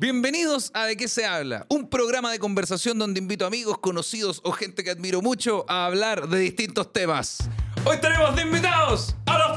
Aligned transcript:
Bienvenidos 0.00 0.70
a 0.74 0.84
De 0.84 0.96
qué 0.96 1.08
se 1.08 1.26
habla, 1.26 1.66
un 1.68 1.90
programa 1.90 2.30
de 2.30 2.38
conversación 2.38 3.00
donde 3.00 3.18
invito 3.18 3.44
amigos, 3.44 3.78
conocidos 3.78 4.40
o 4.44 4.52
gente 4.52 4.84
que 4.84 4.90
admiro 4.90 5.22
mucho 5.22 5.64
a 5.66 5.86
hablar 5.86 6.28
de 6.28 6.38
distintos 6.38 6.92
temas. 6.92 7.38
Hoy 7.84 7.96
tenemos 8.00 8.36
de 8.36 8.42
invitados 8.42 9.16
a 9.26 9.38
los 9.38 9.47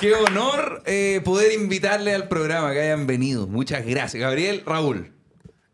Qué 0.00 0.14
honor 0.14 0.82
eh, 0.86 1.20
poder 1.24 1.52
invitarle 1.52 2.14
al 2.14 2.28
programa, 2.28 2.72
que 2.72 2.80
hayan 2.80 3.06
venido. 3.06 3.46
Muchas 3.46 3.84
gracias. 3.84 4.20
Gabriel, 4.20 4.62
Raúl. 4.64 5.12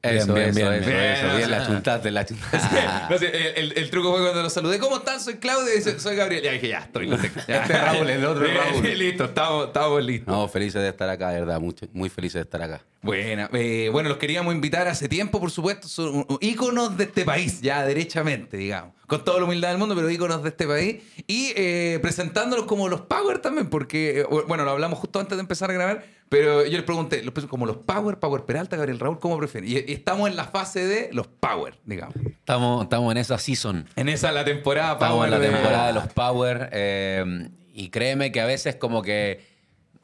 Eso, 0.02 0.34
Bien, 0.34 0.54
bien, 0.54 0.66
eso, 0.66 0.70
bien. 0.70 1.00
eso, 1.00 1.24
Bien, 1.28 1.36
bien, 1.38 1.50
la 1.50 1.66
chuntaste, 1.66 2.10
la 2.10 2.26
chuntaste. 2.26 2.76
No 3.10 3.16
sé, 3.18 3.58
el, 3.58 3.72
el 3.78 3.88
truco 3.90 4.12
fue 4.12 4.20
cuando 4.20 4.42
los 4.42 4.52
saludé. 4.52 4.78
¿Cómo 4.78 4.98
están? 4.98 5.18
Soy 5.18 5.36
Claudio 5.36 5.72
y 5.72 5.76
dice, 5.78 5.98
soy 5.98 6.14
Gabriel. 6.14 6.42
Ya 6.42 6.52
dije, 6.52 6.68
ya, 6.68 6.78
estoy. 6.80 7.08
Ya. 7.48 7.62
Este 7.62 7.72
es 7.72 7.80
Raúl, 7.80 8.10
el 8.10 8.24
otro 8.26 8.44
es 8.44 8.54
Raúl. 8.54 8.98
Listo, 8.98 9.24
estamos, 9.24 9.66
estamos 9.68 10.04
listos. 10.04 10.28
No, 10.34 10.46
felices 10.46 10.82
de 10.82 10.90
estar 10.90 11.08
acá, 11.08 11.30
de 11.30 11.40
verdad, 11.40 11.58
mucho, 11.58 11.86
muy 11.94 12.10
felices 12.10 12.34
de 12.34 12.42
estar 12.42 12.60
acá. 12.60 12.82
Buena. 13.00 13.48
eh, 13.54 13.88
bueno, 13.92 14.10
los 14.10 14.18
queríamos 14.18 14.54
invitar 14.54 14.86
hace 14.88 15.08
tiempo, 15.08 15.40
por 15.40 15.50
supuesto. 15.50 15.88
Son 15.88 16.26
íconos 16.40 16.98
de 16.98 17.04
este 17.04 17.24
país, 17.24 17.62
ya 17.62 17.82
derechamente, 17.86 18.58
digamos. 18.58 18.92
Con 19.06 19.24
toda 19.24 19.38
la 19.38 19.44
humildad 19.44 19.68
del 19.68 19.78
mundo, 19.78 19.94
pero 19.94 20.08
íconos 20.10 20.42
de 20.42 20.48
este 20.48 20.66
país. 20.66 21.02
Y 21.26 21.52
eh, 21.56 21.98
presentándolos 22.00 22.66
como 22.66 22.88
los 22.88 23.02
Power 23.02 23.38
también, 23.38 23.68
porque, 23.68 24.20
eh, 24.20 24.26
bueno, 24.48 24.64
lo 24.64 24.70
hablamos 24.70 24.98
justo 24.98 25.20
antes 25.20 25.36
de 25.36 25.40
empezar 25.42 25.70
a 25.70 25.74
grabar, 25.74 26.04
pero 26.28 26.64
yo 26.64 26.72
les 26.72 26.82
pregunté, 26.82 27.22
los 27.22 27.32
como 27.46 27.66
los 27.66 27.76
Power, 27.78 28.18
Power 28.18 28.44
Peralta, 28.44 28.76
Gabriel 28.76 28.98
Raúl, 28.98 29.18
¿cómo 29.18 29.38
prefieren? 29.38 29.70
Y, 29.70 29.74
y 29.74 29.94
estamos 29.94 30.28
en 30.30 30.36
la 30.36 30.44
fase 30.44 30.86
de 30.86 31.10
los 31.12 31.26
Power, 31.26 31.78
digamos. 31.84 32.16
Estamos, 32.16 32.84
estamos 32.84 33.12
en 33.12 33.18
esa 33.18 33.38
season. 33.38 33.86
En 33.96 34.08
esa 34.08 34.32
la 34.32 34.44
temporada 34.44 34.94
Estamos 34.94 35.16
Power 35.16 35.32
en 35.32 35.40
la 35.40 35.46
temporada 35.50 35.86
de 35.88 35.92
los 35.92 36.06
Power. 36.08 36.70
eh, 36.72 37.48
y 37.76 37.90
créeme 37.90 38.30
que 38.30 38.40
a 38.40 38.46
veces 38.46 38.76
como 38.76 39.02
que 39.02 39.52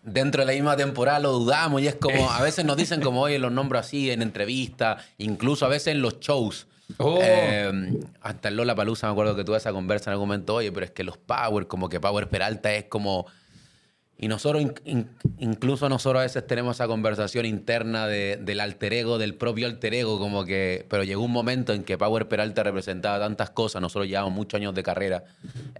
dentro 0.03 0.41
de 0.42 0.47
la 0.47 0.53
misma 0.53 0.77
temporada 0.77 1.20
lo 1.20 1.30
dudamos 1.32 1.80
y 1.82 1.86
es 1.86 1.94
como, 1.94 2.30
a 2.30 2.42
veces 2.42 2.64
nos 2.64 2.77
dicen 2.77 3.00
como, 3.00 3.22
oye, 3.22 3.38
los 3.38 3.53
nombro 3.53 3.78
así 3.78 4.10
en 4.10 4.22
entrevistas, 4.22 5.05
incluso 5.19 5.66
a 5.66 5.69
veces 5.69 5.88
en 5.94 6.03
los 6.03 6.19
shows. 6.20 6.66
Oh. 6.98 7.19
Eh, 7.22 8.00
hasta 8.20 8.48
en 8.48 8.56
Lola 8.56 8.74
Palusa 8.74 9.06
me 9.06 9.12
acuerdo 9.12 9.36
que 9.36 9.44
tuve 9.44 9.56
esa 9.56 9.72
conversa 9.72 10.10
en 10.10 10.12
algún 10.12 10.28
momento, 10.28 10.55
oye, 10.55 10.72
pero 10.72 10.84
es 10.86 10.92
que 10.92 11.05
los 11.05 11.16
Power, 11.19 11.66
como 11.66 11.88
que 11.88 12.00
Power 12.00 12.28
Peralta 12.28 12.72
es 12.74 12.84
como... 12.84 13.27
Y 14.22 14.28
nosotros, 14.28 14.60
in- 14.60 14.74
in- 14.84 15.08
incluso 15.38 15.88
nosotros 15.88 16.20
a 16.20 16.24
veces 16.24 16.47
tenemos 16.47 16.77
esa 16.77 16.86
conversación 16.86 17.47
interna 17.47 18.06
de- 18.06 18.36
del 18.38 18.60
alter 18.60 18.92
ego, 18.92 19.16
del 19.16 19.34
propio 19.34 19.66
alter 19.66 19.94
ego, 19.94 20.19
como 20.19 20.44
que, 20.44 20.84
pero 20.91 21.05
llegó 21.05 21.22
un 21.22 21.30
momento 21.32 21.72
en 21.72 21.84
que 21.84 21.97
Power 21.97 22.28
Peralta 22.28 22.62
representaba 22.62 23.19
tantas 23.19 23.48
cosas, 23.48 23.80
nosotros 23.80 24.08
llevamos 24.08 24.32
muchos 24.34 24.58
años 24.58 24.75
de 24.75 24.82
carrera, 24.82 25.25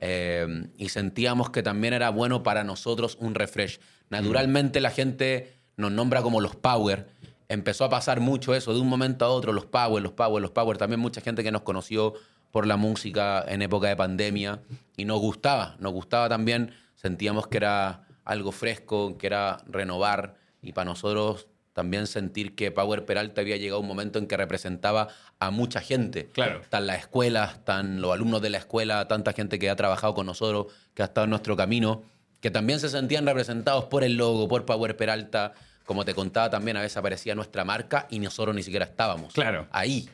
eh, 0.01 0.65
y 0.79 0.89
sentíamos 0.89 1.51
que 1.51 1.63
también 1.63 1.93
era 1.93 2.09
bueno 2.09 2.43
para 2.43 2.65
nosotros 2.65 3.19
un 3.21 3.35
refresh. 3.35 3.79
Naturalmente 4.09 4.81
la 4.81 4.91
gente 4.91 5.59
nos 5.77 5.93
nombra 5.93 6.23
como 6.23 6.41
los 6.41 6.57
Power, 6.57 7.09
empezó 7.51 7.85
a 7.85 7.91
pasar 7.91 8.21
mucho 8.21 8.55
eso, 8.55 8.73
de 8.73 8.81
un 8.81 8.89
momento 8.89 9.25
a 9.25 9.29
otro, 9.29 9.53
los 9.53 9.67
Power, 9.67 10.03
los 10.03 10.13
Power, 10.13 10.41
los 10.41 10.53
Power, 10.53 10.79
también 10.79 11.01
mucha 11.01 11.21
gente 11.21 11.43
que 11.43 11.51
nos 11.51 11.63
conoció 11.63 12.15
por 12.53 12.67
la 12.67 12.77
música 12.77 13.45
en 13.47 13.61
época 13.61 13.89
de 13.89 13.97
pandemia, 13.97 14.61
y 14.97 15.05
nos 15.05 15.21
gustaba, 15.21 15.77
nos 15.81 15.93
gustaba 15.93 16.29
también, 16.29 16.73
sentíamos 16.95 17.49
que 17.49 17.59
era 17.59 18.07
algo 18.25 18.53
fresco, 18.53 19.19
que 19.19 19.27
era 19.27 19.59
renovar 19.67 20.37
y 20.63 20.73
para 20.73 20.85
nosotros 20.87 21.49
también 21.73 22.07
sentir 22.07 22.55
que 22.55 22.71
Power 22.71 23.05
Peralta 23.05 23.41
había 23.41 23.57
llegado 23.57 23.79
a 23.79 23.81
un 23.81 23.89
momento 23.89 24.19
en 24.19 24.27
que 24.27 24.37
representaba 24.37 25.09
a 25.39 25.51
mucha 25.51 25.81
gente. 25.81 26.27
Claro. 26.27 26.61
Están 26.61 26.87
las 26.87 26.99
escuelas, 26.99 27.55
están 27.55 28.01
los 28.01 28.13
alumnos 28.13 28.43
de 28.43 28.51
la 28.51 28.59
escuela, 28.59 29.09
tanta 29.09 29.33
gente 29.33 29.59
que 29.59 29.71
ha 29.71 29.77
trabajado 29.77 30.15
con 30.15 30.27
nosotros, 30.27 30.67
que 30.95 31.03
ha 31.03 31.07
estado 31.07 31.25
en 31.25 31.31
nuestro 31.31 31.57
camino, 31.57 32.03
que 32.41 32.51
también 32.51 32.81
se 32.81 32.89
sentían 32.89 33.25
representados 33.27 33.85
por 33.85 34.05
el 34.05 34.17
logo, 34.17 34.47
por 34.49 34.67
Power 34.67 34.97
Peralta. 34.97 35.55
Como 35.91 36.05
te 36.05 36.15
contaba 36.15 36.49
también, 36.49 36.77
a 36.77 36.83
veces 36.83 36.97
aparecía 36.99 37.35
nuestra 37.35 37.65
marca 37.65 38.07
y 38.11 38.21
nosotros 38.21 38.55
ni 38.55 38.63
siquiera 38.63 38.85
estábamos 38.85 39.33
Claro. 39.35 39.67
ahí. 39.73 40.09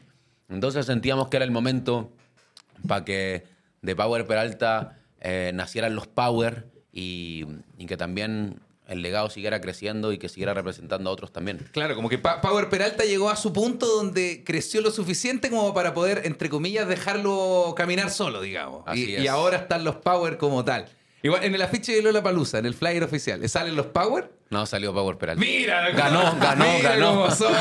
Entonces 0.48 0.86
sentíamos 0.86 1.28
que 1.28 1.36
era 1.36 1.44
el 1.44 1.50
momento 1.50 2.10
para 2.88 3.04
que 3.04 3.44
de 3.82 3.94
Power 3.94 4.26
Peralta 4.26 4.96
eh, 5.20 5.50
nacieran 5.52 5.94
los 5.94 6.06
Power 6.06 6.64
y, 6.92 7.44
y 7.76 7.84
que 7.84 7.98
también 7.98 8.58
el 8.88 9.02
legado 9.02 9.28
siguiera 9.28 9.60
creciendo 9.60 10.12
y 10.14 10.18
que 10.18 10.30
siguiera 10.30 10.54
representando 10.54 11.10
a 11.10 11.12
otros 11.12 11.30
también. 11.30 11.58
Claro, 11.72 11.94
como 11.94 12.08
que 12.08 12.16
Pa- 12.16 12.40
Power 12.40 12.70
Peralta 12.70 13.04
llegó 13.04 13.28
a 13.28 13.36
su 13.36 13.52
punto 13.52 13.84
donde 13.84 14.44
creció 14.46 14.80
lo 14.80 14.90
suficiente 14.90 15.50
como 15.50 15.74
para 15.74 15.92
poder, 15.92 16.22
entre 16.24 16.48
comillas, 16.48 16.88
dejarlo 16.88 17.74
caminar 17.76 18.08
solo, 18.08 18.40
digamos. 18.40 18.82
Así 18.86 19.10
y, 19.10 19.16
es. 19.16 19.24
y 19.24 19.26
ahora 19.28 19.58
están 19.58 19.84
los 19.84 19.96
Power 19.96 20.38
como 20.38 20.64
tal. 20.64 20.86
Igual, 21.22 21.44
en 21.44 21.54
el 21.54 21.60
afiche 21.60 21.92
de 21.94 22.00
Lola 22.00 22.22
Palusa, 22.22 22.58
en 22.60 22.64
el 22.64 22.72
flyer 22.72 23.04
oficial, 23.04 23.40
¿le 23.42 23.48
¿salen 23.48 23.76
los 23.76 23.88
Power? 23.88 24.30
No 24.48 24.64
salió 24.64 24.94
Power 24.94 25.18
Peralta. 25.18 25.40
Mira, 25.44 25.90
Ganó, 25.90 26.36
ganó, 26.40 26.64
mira 26.76 26.90
ganó. 26.96 27.14
Cómo, 27.14 27.30
son. 27.32 27.52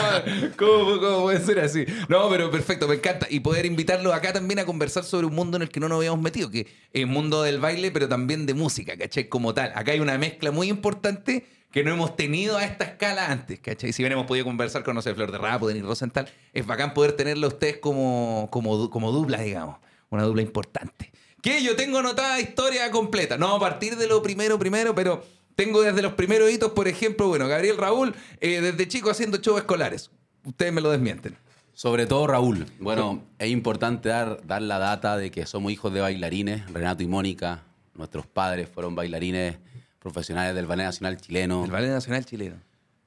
¿Cómo- 0.58 1.00
cómo 1.00 1.22
puede 1.24 1.40
ser 1.44 1.60
así? 1.60 1.84
No, 2.10 2.30
pero 2.30 2.52
perfecto, 2.52 2.88
me 2.88 2.96
encanta. 2.96 3.26
Y 3.30 3.40
poder 3.40 3.66
invitarlo 3.66 4.14
acá 4.14 4.34
también 4.34 4.60
a 4.60 4.66
conversar 4.66 5.04
sobre 5.04 5.26
un 5.26 5.34
mundo 5.34 5.58
en 5.58 5.64
el 5.64 5.70
que 5.70 5.80
no 5.80 5.90
nos 5.90 5.98
habíamos 5.98 6.22
metido, 6.22 6.52
que 6.52 6.60
es 6.62 6.68
el 6.94 7.08
mundo 7.08 7.42
del 7.42 7.60
baile, 7.60 7.90
pero 7.92 8.08
también 8.08 8.46
de 8.46 8.54
música, 8.54 8.96
¿cachai? 8.98 9.28
Como 9.30 9.54
tal. 9.56 9.72
Acá 9.76 9.94
hay 9.94 10.00
una 10.00 10.18
mezcla 10.20 10.52
muy 10.52 10.70
importante 10.70 11.46
que 11.72 11.84
no 11.84 11.92
hemos 11.92 12.16
tenido 12.16 12.56
a 12.58 12.64
esta 12.64 12.86
escala 12.86 13.32
antes, 13.32 13.60
¿cachai? 13.60 13.92
Si 13.92 14.04
bien 14.04 14.14
hemos 14.14 14.28
podido 14.28 14.46
conversar 14.46 14.84
con, 14.84 14.94
no 14.96 15.02
sé, 15.02 15.14
Flor 15.16 15.32
de 15.32 15.40
Rap 15.40 15.64
o 15.64 15.68
Denis 15.68 15.84
Rosenthal, 15.84 16.30
es 16.54 16.66
bacán 16.68 16.94
poder 16.94 17.14
tenerlo 17.14 17.48
a 17.48 17.50
ustedes 17.50 17.78
como, 17.78 18.48
como, 18.52 18.90
como 18.92 19.12
dupla, 19.12 19.42
digamos. 19.42 19.78
Una 20.12 20.22
dupla 20.24 20.44
importante. 20.44 21.12
Que 21.42 21.62
yo 21.64 21.76
tengo 21.76 21.98
anotada 21.98 22.40
historia 22.40 22.92
completa. 22.92 23.38
No 23.38 23.56
a 23.56 23.60
partir 23.60 23.98
de 23.98 24.08
lo 24.08 24.22
primero, 24.22 24.58
primero, 24.60 24.94
pero 24.96 25.24
tengo 25.56 25.82
desde 25.82 26.02
los 26.02 26.14
primeros 26.14 26.52
hitos, 26.52 26.72
por 26.72 26.88
ejemplo, 26.88 27.28
bueno, 27.28 27.48
Gabriel 27.48 27.78
Raúl, 27.78 28.14
eh, 28.42 28.62
desde 28.62 28.88
chico 28.88 29.10
haciendo 29.10 29.38
shows 29.38 29.60
escolares. 29.60 30.12
Ustedes 30.44 30.74
me 30.74 30.82
lo 30.82 30.92
desmienten. 30.92 31.38
Sobre 31.74 32.06
todo 32.06 32.28
Raúl. 32.28 32.66
Bueno, 32.80 33.24
es 33.38 33.50
importante 33.50 34.10
dar, 34.10 34.46
dar 34.46 34.62
la 34.62 34.80
data 34.80 35.18
de 35.18 35.30
que 35.32 35.46
somos 35.46 35.72
hijos 35.72 35.94
de 35.94 36.00
bailarines. 36.00 36.72
Renato 36.72 37.04
y 37.04 37.08
Mónica, 37.08 37.64
nuestros 37.96 38.26
padres 38.28 38.70
fueron 38.70 38.96
bailarines 38.96 39.58
profesionales 40.00 40.56
del 40.56 40.68
Ballet 40.68 40.86
Nacional 40.86 41.18
Chileno. 41.18 41.66
El 41.66 41.72
Ballet 41.72 41.90
Nacional 41.90 42.26
Chileno. 42.26 42.56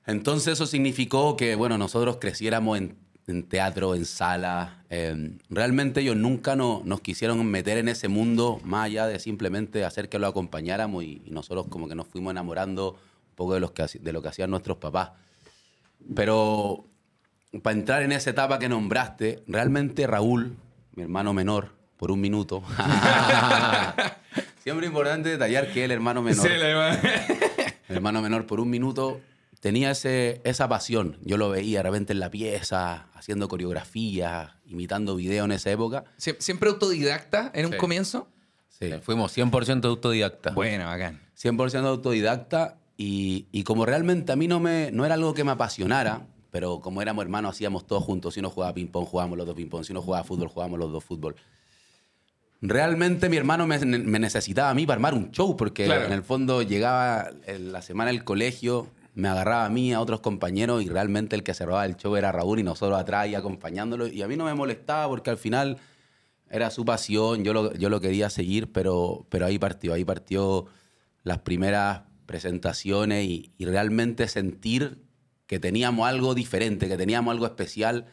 Entonces 0.05 0.55
eso 0.55 0.67
significó 0.67 1.37
que, 1.37 1.55
bueno, 1.55 1.79
nosotros 1.79 2.19
creciéramos 2.21 2.79
en, 2.79 2.97
en 3.29 3.43
teatro, 3.45 3.95
en 3.95 4.05
sala. 4.05 4.83
Eh, 4.91 5.33
realmente 5.51 6.01
ellos 6.01 6.17
nunca 6.17 6.57
no- 6.57 6.83
nos 6.85 7.01
quisieron 7.01 7.45
meter 7.47 7.79
en 7.79 7.89
ese 7.89 8.09
mundo 8.09 8.61
más 8.65 8.87
allá 8.87 9.07
de 9.07 9.19
simplemente 9.19 9.85
hacer 9.85 10.09
que 10.09 10.19
lo 10.19 10.27
acompañáramos 10.27 11.05
y, 11.05 11.23
y 11.25 11.31
nosotros 11.31 11.67
como 11.69 11.89
que 11.89 11.95
nos 11.95 12.07
fuimos 12.09 12.31
enamorando 12.31 12.93
un 12.93 13.35
poco 13.37 13.55
de, 13.55 13.61
los 13.61 13.71
que, 13.73 13.85
de 14.01 14.13
lo 14.13 14.23
que 14.23 14.29
hacían 14.29 14.51
nuestros 14.51 14.79
papás. 14.79 15.11
Pero 16.15 16.85
para 17.63 17.77
entrar 17.77 18.03
en 18.03 18.13
esa 18.13 18.31
etapa 18.31 18.59
que 18.59 18.69
nombraste, 18.69 19.43
realmente 19.47 20.07
Raúl, 20.07 20.57
mi 20.95 21.03
hermano 21.03 21.33
menor, 21.33 21.71
por 21.97 22.11
un 22.11 22.21
minuto. 22.21 22.63
Siempre 24.63 24.87
importante 24.87 25.29
detallar 25.31 25.73
que 25.73 25.85
el 25.85 25.91
hermano 25.91 26.23
menor. 26.23 26.47
Sí, 26.47 26.53
hermano 27.89 28.21
menor 28.23 28.47
por 28.47 28.61
un 28.61 28.69
minuto 28.71 29.21
tenía 29.61 29.91
ese, 29.91 30.41
esa 30.45 30.69
pasión. 30.69 31.19
Yo 31.23 31.37
lo 31.37 31.51
veía 31.51 31.79
de 31.81 31.83
repente 31.85 32.13
en 32.13 32.21
la 32.21 32.31
pieza, 32.31 33.09
haciendo 33.15 33.49
coreografía, 33.49 34.57
imitando 34.67 35.17
video 35.17 35.45
en 35.45 35.53
esa 35.53 35.71
época. 35.71 36.05
Sie- 36.19 36.37
¿Siempre 36.39 36.69
autodidacta 36.69 37.51
en 37.55 37.67
un 37.67 37.73
comienzo? 37.73 38.29
Sí, 38.69 38.91
fuimos 39.03 39.37
100% 39.37 39.85
autodidacta. 39.87 40.51
Bueno, 40.53 40.85
bacán. 40.87 41.21
100% 41.37 41.85
autodidacta 41.87 42.79
y, 42.97 43.47
y 43.53 43.65
como 43.65 43.85
realmente 43.87 44.33
a 44.33 44.37
mí 44.37 44.47
no, 44.49 44.61
me, 44.61 44.91
no 44.93 45.05
era 45.05 45.15
algo 45.15 45.35
que 45.35 45.43
me 45.45 45.51
apasionara, 45.53 46.27
pero 46.51 46.81
como 46.81 47.03
éramos 47.03 47.23
hermanos 47.23 47.57
hacíamos 47.57 47.87
todo 47.87 48.01
juntos. 48.01 48.35
Si 48.35 48.41
uno 48.41 48.51
jugaba 48.51 48.73
ping-pong, 48.75 49.05
jugábamos 49.07 49.37
los 49.39 49.47
dos 49.47 49.57
ping-pong. 49.57 49.85
Si 49.85 49.93
uno 49.93 50.01
jugaba 50.03 50.25
fútbol, 50.25 50.49
jugábamos 50.49 50.79
los 50.79 50.93
dos 50.93 51.05
fútbol. 51.05 51.35
Realmente 52.61 53.29
mi 53.29 53.37
hermano 53.37 53.67
me, 53.69 53.79
me 53.79 54.19
necesitaba 54.19 54.71
a 54.71 54.75
mí 54.75 54.85
para 54.85 54.97
armar 54.97 55.15
un 55.15 55.31
show, 55.31 55.57
porque 55.57 55.85
Claro. 55.85 56.07
en 56.07 56.13
el 56.13 56.23
fondo 56.25 56.63
llegaba 56.63 57.31
en 57.47 57.71
la 57.73 57.83
semana 57.83 58.11
del 58.11 58.25
colegio, 58.25 58.89
me 59.19 59.27
agarraba 59.27 59.65
a 59.65 59.69
mí, 59.69 59.93
a 59.93 60.01
otros 60.01 60.21
compañeros, 60.21 60.81
y 60.85 60.89
realmente 60.89 61.35
el 61.35 61.43
que 61.43 61.53
se 61.53 61.67
robaba 61.67 61.85
el 61.87 61.97
show 61.97 62.15
era 62.15 62.31
Raúl 62.31 62.61
y 62.61 62.63
nosotros 62.63 62.97
atrás 63.01 63.27
y 63.27 63.35
acompañándolo. 63.35 64.07
Y 64.07 64.23
a 64.23 64.29
mí 64.29 64.37
no 64.37 64.45
me 64.45 64.55
molestaba 64.55 65.09
porque 65.09 65.29
al 65.29 65.39
final 65.39 65.77
era 66.49 66.71
su 66.71 66.85
pasión, 66.85 67.43
yo 67.43 67.53
lo, 67.53 67.75
yo 67.75 67.91
lo 67.91 68.01
quería 68.01 68.31
seguir, 68.31 68.71
pero, 68.71 69.27
pero 69.29 69.47
ahí 69.47 69.59
partió, 69.59 69.93
ahí 69.93 70.05
partió 70.05 70.67
las 71.25 71.39
primeras 71.39 72.03
presentaciones 72.27 73.25
y, 73.25 73.53
realmente 73.59 74.29
sentir 74.29 75.03
que 75.49 75.59
teníamos 75.59 76.09
algo 76.09 76.37
diferente, 76.37 76.87
que 76.87 76.97
teníamos 76.97 77.33
algo 77.33 77.47
especial, 77.47 78.07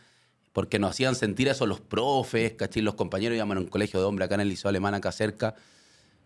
porque 0.53 0.79
nos 0.79 0.89
hacían 0.89 1.13
sentir 1.13 1.49
eso 1.49 1.67
los 1.67 1.81
profes, 1.81 2.53
¿cachai? 2.53 2.81
Los 2.81 2.95
compañeros 2.95 3.35
íbamos 3.35 3.57
a 3.57 3.59
un 3.59 3.67
colegio 3.67 3.99
de 3.99 4.07
hombres 4.07 4.25
acá 4.25 4.35
en 4.35 4.41
el 4.41 4.49
Liceo 4.49 4.69
Alemán, 4.69 4.95
acá 4.95 5.11
cerca, 5.11 5.53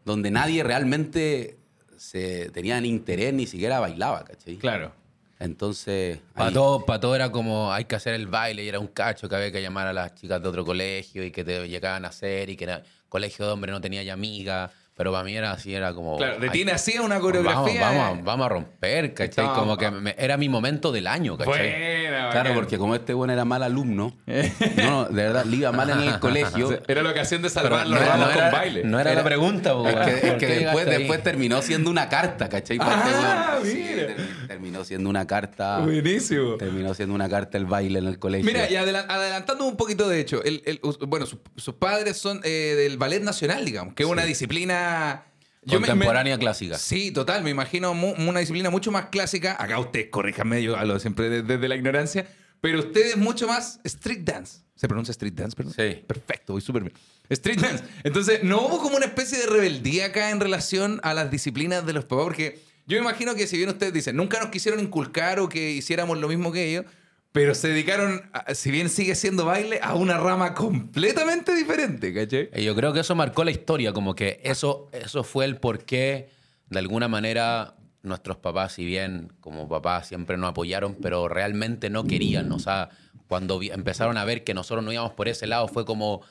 donde 0.05 0.31
nadie 0.31 0.63
realmente 0.63 1.57
se 1.99 2.49
tenía 2.49 2.79
ni 2.81 2.89
interés, 2.89 3.33
ni 3.33 3.45
siquiera 3.45 3.79
bailaba, 3.79 4.23
¿cachai? 4.23 4.57
Claro. 4.57 4.91
Entonces, 5.39 6.19
Para 6.33 6.51
todo, 6.51 6.85
pa' 6.85 6.99
todo 6.99 7.15
era 7.15 7.31
como 7.31 7.71
hay 7.71 7.85
que 7.85 7.95
hacer 7.95 8.13
el 8.13 8.27
baile 8.27 8.63
y 8.63 8.67
era 8.67 8.79
un 8.79 8.87
cacho 8.87 9.29
que 9.29 9.35
había 9.35 9.51
que 9.51 9.61
llamar 9.61 9.87
a 9.87 9.93
las 9.93 10.13
chicas 10.15 10.41
de 10.41 10.49
otro 10.49 10.65
colegio 10.65 11.23
y 11.23 11.31
que 11.31 11.45
te 11.45 11.67
llegaban 11.69 12.03
a 12.03 12.09
hacer 12.09 12.49
y 12.49 12.57
que 12.57 12.65
era 12.65 12.83
colegio 13.07 13.45
de 13.45 13.51
hombre 13.53 13.71
no 13.71 13.79
tenía 13.79 14.03
ya 14.03 14.13
amiga. 14.13 14.69
Pero 14.99 15.13
para 15.13 15.23
mí 15.23 15.33
era 15.33 15.53
así, 15.53 15.73
era 15.73 15.93
como. 15.93 16.17
Claro, 16.17 16.39
de 16.39 16.47
ay, 16.47 16.51
ti 16.51 16.65
nacía 16.65 17.01
una 17.01 17.15
Vamos, 17.19 17.31
coreografía. 17.31 17.79
vamos, 17.79 18.19
a- 18.19 18.21
vamos 18.21 18.45
a 18.45 18.49
romper, 18.49 19.13
¿cachai? 19.13 19.45
Estaba- 19.45 19.53
Como 19.53 19.77
que 19.77 19.89
me- 19.91 20.13
era 20.17 20.35
mi 20.35 20.49
momento 20.49 20.91
del 20.91 21.07
año, 21.07 21.37
¿cachai? 21.37 21.53
Buena, 21.69 22.29
Claro, 22.31 22.53
porque 22.53 22.77
como 22.77 22.95
este 22.95 23.13
bueno 23.13 23.31
era 23.31 23.45
mal 23.45 23.63
alumno, 23.63 24.17
no, 24.27 24.33
no, 24.75 25.05
de 25.05 25.23
verdad, 25.23 25.45
le 25.45 25.55
iba 25.55 25.71
mal 25.71 25.89
en 25.89 25.99
el 26.01 26.19
colegio. 26.19 26.81
Era 26.85 27.01
la 27.01 27.11
ocasión 27.11 27.41
de 27.41 27.49
salvar 27.49 27.87
los 27.87 27.97
no, 27.97 28.05
era- 28.05 28.11
ramos 28.17 28.27
no 28.35 28.41
con 28.41 28.51
baile. 28.51 28.83
no 28.83 28.99
era 28.99 29.13
la 29.13 29.23
pregunta, 29.23 29.69
Es 29.69 29.75
que, 29.77 29.81
weón. 29.95 30.09
es 30.09 30.19
¿Por 30.19 30.37
que 30.37 30.47
qué 30.47 30.59
después, 30.65 30.85
después 30.85 31.23
terminó 31.23 31.61
siendo 31.61 31.89
una 31.89 32.09
carta, 32.09 32.49
¿cachai? 32.49 32.75
Este 32.75 32.89
Ah, 32.91 33.57
mira. 33.63 34.07
Ter- 34.49 34.57
terminó 34.57 34.83
siendo 34.83 35.09
una 35.09 35.25
carta. 35.27 35.79
Buenísimo. 35.79 36.55
Terminó 36.57 36.93
siendo 36.93 37.15
una 37.15 37.29
carta 37.29 37.57
el 37.57 37.65
baile 37.65 37.99
en 37.99 38.05
el 38.07 38.19
colegio. 38.19 38.45
Mira, 38.45 38.69
y 38.69 38.75
adela- 38.75 39.05
adelantando 39.07 39.65
un 39.65 39.77
poquito, 39.77 40.09
de 40.09 40.19
hecho, 40.19 40.43
el- 40.43 40.79
bueno, 41.07 41.25
sus, 41.25 41.39
sus 41.55 41.75
padres 41.75 42.17
son 42.17 42.41
eh, 42.43 42.75
del 42.77 42.97
ballet 42.97 43.21
nacional, 43.21 43.63
digamos, 43.65 43.93
que 43.93 44.03
es 44.03 44.09
una 44.09 44.25
disciplina... 44.25 45.25
Contemporánea 45.67 46.35
me- 46.37 46.41
clásica. 46.41 46.77
Sí, 46.77 47.11
total, 47.11 47.43
me 47.43 47.49
imagino 47.49 47.93
mu- 47.93 48.13
una 48.17 48.39
disciplina 48.39 48.69
mucho 48.69 48.91
más 48.91 49.07
clásica. 49.07 49.55
Acá 49.61 49.77
ustedes, 49.79 50.07
corríjanme, 50.09 50.63
yo 50.63 50.77
hablo 50.77 50.99
siempre 50.99 51.29
de- 51.29 51.41
desde 51.43 51.67
la 51.67 51.75
ignorancia, 51.75 52.25
pero 52.61 52.79
ustedes 52.79 53.17
mucho 53.17 53.47
más 53.47 53.79
street 53.83 54.21
dance. 54.23 54.59
¿Se 54.75 54.87
pronuncia 54.87 55.11
street 55.11 55.33
dance, 55.33 55.55
perdón? 55.57 55.73
Sí. 55.75 56.01
Perfecto, 56.07 56.53
voy 56.53 56.61
súper 56.61 56.83
bien. 56.83 56.93
Street 57.27 57.59
dance. 57.59 57.83
Entonces, 58.03 58.43
¿no 58.43 58.61
hubo 58.65 58.79
como 58.81 58.95
una 58.95 59.05
especie 59.05 59.37
de 59.37 59.47
rebeldía 59.47 60.05
acá 60.05 60.29
en 60.31 60.39
relación 60.39 61.01
a 61.03 61.13
las 61.13 61.29
disciplinas 61.29 61.85
de 61.85 61.91
los 61.93 62.05
papás? 62.05 62.23
Porque 62.23 62.59
yo 62.89 62.97
me 62.97 63.03
imagino 63.03 63.35
que 63.35 63.45
si 63.45 63.55
bien 63.55 63.69
ustedes 63.69 63.93
dicen, 63.93 64.15
nunca 64.15 64.39
nos 64.39 64.49
quisieron 64.49 64.79
inculcar 64.79 65.39
o 65.39 65.47
que 65.47 65.71
hiciéramos 65.71 66.17
lo 66.17 66.27
mismo 66.27 66.51
que 66.51 66.71
ellos, 66.71 66.85
pero 67.31 67.53
se 67.53 67.67
dedicaron, 67.67 68.23
si 68.55 68.71
bien 68.71 68.89
sigue 68.89 69.13
siendo 69.13 69.45
baile, 69.45 69.79
a 69.83 69.93
una 69.93 70.17
rama 70.17 70.55
completamente 70.55 71.53
diferente, 71.53 72.11
¿cachai? 72.11 72.49
Y 72.55 72.63
yo 72.63 72.75
creo 72.75 72.91
que 72.91 73.01
eso 73.01 73.13
marcó 73.13 73.43
la 73.43 73.51
historia, 73.51 73.93
como 73.93 74.15
que 74.15 74.41
eso, 74.43 74.89
eso 74.91 75.23
fue 75.23 75.45
el 75.45 75.57
por 75.57 75.85
qué, 75.85 76.29
de 76.71 76.79
alguna 76.79 77.07
manera, 77.07 77.75
nuestros 78.01 78.37
papás, 78.37 78.73
si 78.73 78.85
bien 78.85 79.31
como 79.39 79.69
papás 79.69 80.07
siempre 80.07 80.37
nos 80.37 80.49
apoyaron, 80.49 80.95
pero 80.99 81.27
realmente 81.27 81.91
no 81.91 82.05
querían. 82.05 82.51
O 82.51 82.57
sea, 82.57 82.89
cuando 83.27 83.61
empezaron 83.61 84.17
a 84.17 84.25
ver 84.25 84.43
que 84.43 84.55
nosotros 84.55 84.83
no 84.83 84.91
íbamos 84.91 85.13
por 85.13 85.27
ese 85.27 85.45
lado, 85.45 85.67
fue 85.67 85.85
como 85.85 86.23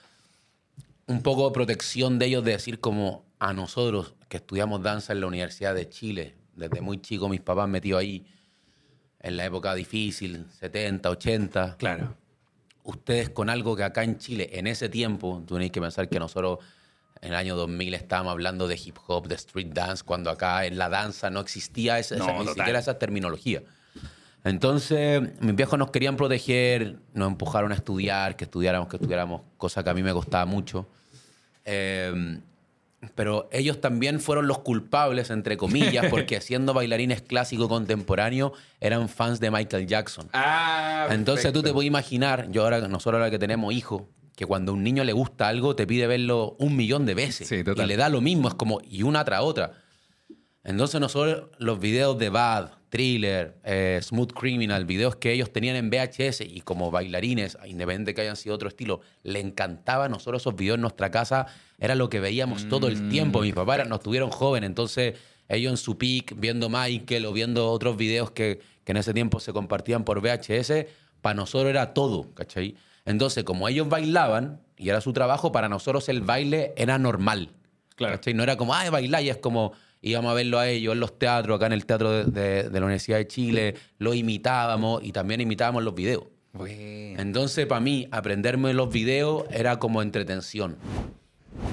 un 1.07 1.23
poco 1.23 1.47
de 1.47 1.55
protección 1.55 2.19
de 2.19 2.27
ellos 2.27 2.43
de 2.45 2.51
decir 2.51 2.81
como 2.81 3.25
a 3.39 3.53
nosotros 3.53 4.15
que 4.29 4.39
estudiamos 4.39 4.83
danza 4.83 5.13
en 5.13 5.21
la 5.21 5.29
Universidad 5.29 5.77
de 5.77 5.89
Chile, 5.89 6.35
desde 6.59 6.81
muy 6.81 7.01
chico 7.01 7.29
mis 7.29 7.41
papás 7.41 7.69
metidos 7.69 8.01
ahí 8.01 8.27
en 9.21 9.37
la 9.37 9.45
época 9.47 9.75
difícil, 9.75 10.47
70, 10.59 11.09
80 11.11 11.77
Claro. 11.79 12.15
ustedes 12.85 13.31
con 13.31 13.49
algo 13.51 13.75
que 13.77 13.85
acá 13.85 14.03
en 14.05 14.19
Chile, 14.19 14.51
en 14.53 14.67
ese 14.67 14.89
tiempo, 14.89 15.43
tú 15.47 15.55
tenéis 15.55 15.73
que 15.73 15.81
pensar 15.81 16.09
que 16.09 16.19
nosotros 16.19 16.59
en 17.21 17.31
el 17.31 17.35
año 17.37 17.57
2000 17.57 17.95
estábamos 17.95 18.31
hablando 18.33 18.69
de 18.69 18.77
hip 18.77 18.97
hop, 19.09 19.27
de 19.27 19.35
street 19.35 19.69
dance, 19.73 20.05
cuando 20.05 20.31
acá 20.31 20.67
en 20.67 20.79
la 20.79 20.89
danza 20.89 21.31
no 21.31 21.41
existía 21.41 21.99
esa, 21.99 22.17
No, 22.17 22.25
esa- 22.29 22.39
ni 22.43 22.47
siquiera 22.49 22.79
esa 22.79 22.99
terminología. 22.99 23.63
Entonces, 24.45 25.21
mis 25.41 25.55
viejos 25.57 25.79
nos 25.79 25.91
querían 25.91 26.17
proteger, 26.17 26.97
nos 27.13 27.29
empujaron 27.29 27.73
a 27.73 27.75
estudiar, 27.75 28.37
que 28.37 28.45
estudiáramos, 28.45 28.89
que 28.89 28.97
estudiáramos, 28.97 29.43
cosa 29.57 29.83
que 29.83 29.91
a 29.91 29.95
mí 29.95 30.03
me 30.03 30.13
costaba 30.13 30.47
mucho. 30.47 30.89
Eh, 31.65 32.41
pero 33.15 33.49
ellos 33.53 33.81
también 33.81 34.21
fueron 34.21 34.49
los 34.49 34.59
culpables, 34.59 35.31
entre 35.31 35.57
comillas, 35.57 36.07
porque 36.11 36.41
siendo 36.41 36.75
bailarines 36.75 37.23
clásicos 37.23 37.69
contemporáneos, 37.69 38.53
eran 38.81 39.09
fans 39.09 39.41
de 39.41 39.51
Michael 39.51 39.87
Jackson. 39.87 40.29
Ah, 40.33 41.09
Entonces 41.11 41.53
tú 41.53 41.63
te 41.63 41.73
puedes 41.73 41.87
imaginar, 41.87 42.51
yo 42.51 42.65
ahora, 42.65 42.81
nosotros 42.89 43.15
ahora 43.15 43.31
que 43.31 43.39
tenemos 43.39 43.73
hijos, 43.73 44.03
que 44.35 44.47
cuando 44.47 44.73
a 44.73 44.75
un 44.75 44.85
niño 44.85 45.05
le 45.05 45.13
gusta 45.13 45.49
algo, 45.49 45.75
te 45.75 45.87
pide 45.87 46.07
verlo 46.07 46.57
un 46.59 46.77
millón 46.77 47.07
de 47.07 47.15
veces. 47.15 47.49
Sí, 47.49 47.65
total. 47.65 47.85
Y 47.85 47.89
le 47.89 47.97
da 47.97 48.09
lo 48.09 48.21
mismo, 48.21 48.49
es 48.49 48.55
como, 48.55 48.81
y 48.89 49.03
una 49.03 49.25
tras 49.25 49.43
otra. 49.43 49.73
Entonces 50.65 51.01
nosotros, 51.01 51.49
los 51.59 51.81
videos 51.81 52.19
de 52.19 52.31
Bad, 52.31 52.78
Thriller, 52.89 53.59
eh, 53.65 54.01
Smooth 54.03 54.33
Criminal, 54.33 54.85
videos 54.85 55.17
que 55.17 55.33
ellos 55.33 55.53
tenían 55.53 55.77
en 55.77 55.91
VHS 55.91 56.41
y 56.41 56.63
como 56.63 56.91
bailarines, 56.91 57.59
independiente 57.67 58.15
que 58.15 58.23
hayan 58.23 58.37
sido 58.37 58.55
otro 58.55 58.69
estilo, 58.69 59.01
le 59.23 59.41
encantaba. 59.41 60.09
Nosotros 60.09 60.43
esos 60.43 60.57
videos 60.57 60.77
en 60.77 60.83
nuestra 60.83 61.11
casa 61.11 61.47
era 61.79 61.95
lo 61.95 62.09
que 62.09 62.21
veíamos 62.21 62.69
todo 62.69 62.89
el 62.89 63.09
tiempo. 63.09 63.43
Mis 63.43 63.55
papás 63.55 63.87
nos 63.89 64.01
tuvieron 64.01 64.31
jóvenes, 64.31 64.69
entonces 64.69 65.15
ellos 65.49 65.71
en 65.71 65.77
su 65.77 65.99
peak, 65.99 66.35
viendo 66.37 66.69
Michael 66.69 67.27
o 67.27 67.33
viendo 67.33 67.71
otros 67.71 67.97
videos 67.97 68.31
que, 68.31 68.61
que 68.85 68.93
en 68.93 68.99
ese 68.99 69.15
tiempo 69.15 69.41
se 69.41 69.53
compartían 69.53 70.05
por 70.05 70.21
VHS, 70.21 70.87
para 71.21 71.35
nosotros 71.35 71.71
era 71.71 71.95
todo, 71.95 72.33
¿cachai? 72.35 72.77
Entonces, 73.05 73.45
como 73.45 73.69
ellos 73.69 73.89
bailaban 73.89 74.61
y 74.77 74.91
era 74.91 75.01
su 75.01 75.13
trabajo, 75.13 75.53
para 75.53 75.69
nosotros 75.69 76.09
el 76.09 76.21
baile 76.21 76.75
era 76.77 76.99
normal. 76.99 77.51
Claro. 77.97 78.15
¿cachai? 78.15 78.35
No 78.35 78.43
era 78.43 78.57
como, 78.57 78.75
ay, 78.75 78.91
bailar, 78.91 79.23
y 79.23 79.31
es 79.31 79.39
como 79.39 79.73
íbamos 80.03 80.31
a 80.31 80.35
verlo 80.35 80.59
a 80.59 80.69
ellos 80.69 80.93
en 80.95 81.01
los 81.01 81.19
teatros, 81.19 81.57
acá 81.57 81.67
en 81.67 81.73
el 81.73 81.87
Teatro 81.87 82.11
de, 82.11 82.25
de- 82.25 82.71
de 82.71 82.81
la 82.81 82.87
Universidad 82.87 83.19
de 83.19 83.27
Chile, 83.27 83.75
lo 83.99 84.15
imitábamos 84.15 85.03
y 85.03 85.13
también 85.13 85.41
imitábamos 85.41 85.83
los 85.83 85.95
videos. 85.95 86.25
Bueno. 86.53 87.21
Entonces, 87.21 87.67
para 87.67 87.81
mí, 87.81 88.09
aprenderme 88.11 88.73
los 88.75 88.91
videos 88.93 89.45
era 89.51 89.79
como 89.79 90.03
entretención. 90.03 90.77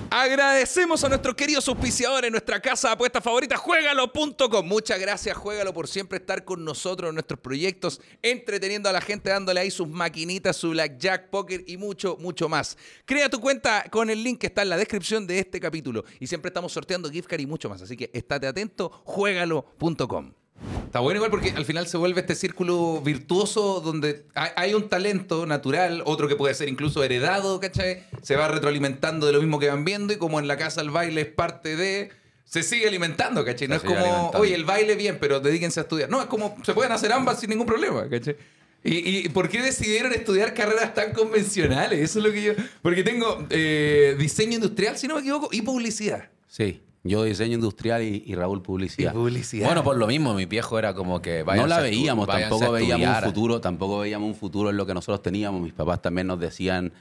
Agradecemos 0.10 1.04
a 1.04 1.10
nuestros 1.10 1.36
queridos 1.36 1.68
auspiciadores 1.68 2.32
nuestra 2.32 2.62
casa 2.62 2.90
de 2.90 2.94
apuestas 2.94 3.24
favorita, 3.24 3.58
juegalo.com. 3.58 4.66
Muchas 4.66 5.00
gracias, 5.00 5.36
Juegalo, 5.38 5.74
por 5.74 5.88
siempre 5.88 6.20
estar 6.20 6.46
con 6.46 6.64
nosotros 6.64 7.10
en 7.10 7.16
nuestros 7.16 7.40
proyectos, 7.40 8.00
entreteniendo 8.22 8.88
a 8.88 8.94
la 8.94 9.02
gente, 9.02 9.30
dándole 9.30 9.60
ahí 9.60 9.72
sus 9.72 9.88
maquinitas, 9.88 10.56
su 10.56 10.70
blackjack, 10.70 11.30
póker 11.30 11.64
y 11.68 11.78
mucho, 11.78 12.18
mucho 12.20 12.48
más. 12.48 12.78
Crea 13.06 13.30
tu 13.30 13.40
cuenta 13.40 13.86
con 13.90 14.10
el 14.10 14.24
link 14.24 14.40
que 14.40 14.48
está 14.48 14.62
en 14.62 14.70
la 14.70 14.78
descripción 14.78 15.28
de 15.28 15.40
este 15.40 15.60
capítulo. 15.60 16.06
Y 16.20 16.28
siempre 16.28 16.50
estamos 16.50 16.72
sorteando 16.72 17.10
gift 17.10 17.28
card 17.28 17.42
y 17.42 17.46
mucho 17.46 17.70
más. 17.70 17.82
Así 17.82 17.98
que 17.98 18.10
estate 18.14 18.48
atento, 18.48 18.90
juegalo.com. 19.06 20.45
Está 20.86 21.02
bueno 21.02 21.18
igual 21.18 21.32
porque 21.32 21.50
al 21.50 21.66
final 21.66 21.88
se 21.88 21.98
vuelve 21.98 22.22
este 22.22 22.36
círculo 22.36 23.02
virtuoso 23.02 23.82
donde 23.82 24.26
hay, 24.34 24.74
un 24.74 24.88
talento 24.88 25.46
natural, 25.46 26.02
otro 26.06 26.28
que 26.28 26.36
puede 26.38 26.54
ser 26.54 26.70
incluso 26.70 27.04
heredado, 27.04 27.60
¿cachai? 27.60 28.04
Se 28.22 28.36
va 28.38 28.48
retroalimentando 28.48 29.28
de 29.28 29.34
lo 29.34 29.42
mismo 29.42 29.60
que 29.60 29.68
van 29.68 29.84
viendo 29.84 30.14
y 30.14 30.18
como 30.18 30.40
en 30.40 30.48
la 30.48 30.58
casa 30.58 30.82
el 30.82 30.92
baile 30.92 31.22
es 31.22 31.28
parte 31.28 31.76
de... 31.76 32.12
Se 32.46 32.64
sigue 32.64 32.88
alimentando, 32.88 33.44
¿cachai? 33.44 33.68
No 33.68 33.74
Se 33.74 33.78
es 33.80 33.84
como, 33.84 34.00
alimentando. 34.00 34.40
oye, 34.40 34.56
el 34.56 34.64
baile 34.64 34.96
bien, 34.96 35.18
pero 35.20 35.40
dedíquense 35.42 35.82
a 35.82 35.84
estudiar. 35.84 36.10
No, 36.10 36.22
es 36.22 36.28
como, 36.28 36.56
se 36.64 36.74
pueden 36.74 36.92
hacer 36.94 37.12
ambas 37.12 37.40
sin 37.42 37.50
ningún 37.50 37.66
problema, 37.66 38.08
¿cachai? 38.10 38.38
¿Y, 38.84 39.26
y 39.26 39.30
por 39.30 39.50
qué 39.50 39.62
decidieron 39.62 40.14
estudiar 40.14 40.54
carreras 40.54 40.94
tan 40.94 41.12
convencionales? 41.12 42.00
Eso 42.00 42.20
es 42.20 42.26
lo 42.26 42.32
que 42.32 42.42
yo... 42.44 42.54
Porque 42.82 43.04
tengo 43.04 43.46
eh, 43.50 44.16
diseño 44.18 44.54
industrial, 44.54 44.98
si 44.98 45.08
no 45.08 45.16
me 45.16 45.22
equivoco, 45.22 45.50
y 45.52 45.62
publicidad. 45.64 46.30
Sí, 46.48 46.82
yo 47.08 47.24
diseño 47.24 47.54
industrial 47.54 48.02
y, 48.04 48.24
y 48.26 48.36
Raúl 48.36 48.62
publicidad. 48.62 49.12
Y 49.12 49.16
publicidad. 49.16 49.68
Bueno, 49.68 49.84
por 49.84 49.96
lo 49.96 50.08
mismo, 50.08 50.34
mi 50.34 50.46
viejo 50.46 50.78
era 50.80 50.94
como 50.94 51.22
que... 51.22 51.44
no 51.46 51.68
la 51.68 51.80
veíamos, 51.80 52.28
tampoco 52.28 52.72
veíamos 52.72 53.18
un 53.18 53.24
futuro, 53.24 53.62
tampoco 53.62 54.00
veíamos 54.00 54.28
un 54.28 54.36
futuro 54.36 54.70
en 54.72 54.78
lo 54.78 54.86
que 54.86 54.94
nosotros 54.94 55.22
teníamos. 55.22 55.62
Mis 55.62 55.74
papás 55.74 56.02
también 56.02 56.28
nos 56.28 56.40
decían, 56.40 56.92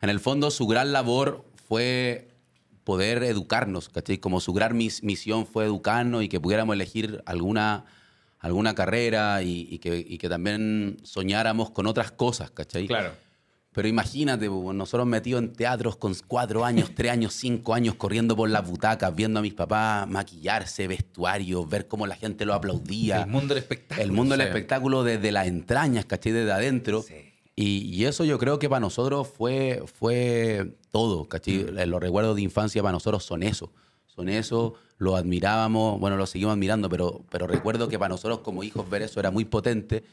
en 0.00 0.10
el 0.10 0.20
fondo 0.20 0.50
su 0.50 0.66
gran 0.66 0.92
labor 0.92 1.44
fue 1.68 2.28
poder 2.84 3.22
educarnos, 3.22 3.88
¿cachai? 3.88 4.18
Como 4.18 4.40
su 4.40 4.52
gran 4.52 4.76
mis- 4.76 5.04
misión 5.04 5.46
fue 5.46 5.64
educarnos 5.64 6.24
y 6.24 6.28
que 6.28 6.40
pudiéramos 6.40 6.74
elegir 6.74 7.22
alguna, 7.26 7.84
alguna 8.40 8.74
carrera 8.74 9.42
y, 9.44 9.68
y 9.70 9.78
que, 9.78 10.04
y 10.06 10.18
que 10.18 10.28
también 10.28 10.96
soñáramos 11.04 11.70
con 11.70 11.86
otras 11.86 12.10
cosas, 12.10 12.50
¿cachai? 12.50 12.88
Claro. 12.88 13.12
Pero 13.72 13.88
imagínate, 13.88 14.48
po, 14.48 14.72
nosotros 14.72 15.06
metidos 15.06 15.42
en 15.42 15.52
teatros 15.52 15.96
con 15.96 16.14
cuatro 16.26 16.64
años, 16.64 16.90
tres 16.94 17.10
años, 17.10 17.32
cinco 17.32 17.74
años, 17.74 17.94
corriendo 17.94 18.36
por 18.36 18.48
las 18.50 18.68
butacas, 18.68 19.14
viendo 19.14 19.38
a 19.40 19.42
mis 19.42 19.54
papás 19.54 20.06
maquillarse, 20.08 20.86
vestuarios, 20.86 21.68
ver 21.68 21.88
cómo 21.88 22.06
la 22.06 22.14
gente 22.14 22.44
lo 22.44 22.54
aplaudía. 22.54 23.22
El 23.22 23.30
mundo 23.30 23.54
del 23.54 23.62
espectáculo. 23.62 24.04
El 24.04 24.12
mundo 24.12 24.36
del 24.36 24.46
espectáculo 24.46 25.04
desde 25.04 25.32
las 25.32 25.46
entrañas, 25.46 26.04
¿cachai? 26.04 26.32
Desde 26.32 26.52
adentro. 26.52 27.02
Sí. 27.02 27.14
Y, 27.54 27.94
y 27.94 28.04
eso 28.04 28.24
yo 28.24 28.38
creo 28.38 28.58
que 28.58 28.68
para 28.68 28.80
nosotros 28.80 29.28
fue, 29.28 29.82
fue 29.98 30.74
todo, 30.90 31.28
¿cachai? 31.28 31.64
Mm. 31.64 31.88
Los 31.88 32.00
recuerdos 32.00 32.36
de 32.36 32.42
infancia 32.42 32.82
para 32.82 32.92
nosotros 32.92 33.24
son 33.24 33.42
eso. 33.42 33.72
Son 34.06 34.28
eso, 34.28 34.74
lo 34.98 35.16
admirábamos, 35.16 35.98
bueno, 35.98 36.18
lo 36.18 36.26
seguimos 36.26 36.52
admirando, 36.52 36.90
pero, 36.90 37.24
pero 37.30 37.46
recuerdo 37.46 37.88
que 37.88 37.98
para 37.98 38.10
nosotros 38.10 38.40
como 38.40 38.62
hijos 38.62 38.88
ver 38.90 39.00
eso 39.00 39.18
era 39.18 39.30
muy 39.30 39.46
potente 39.46 40.04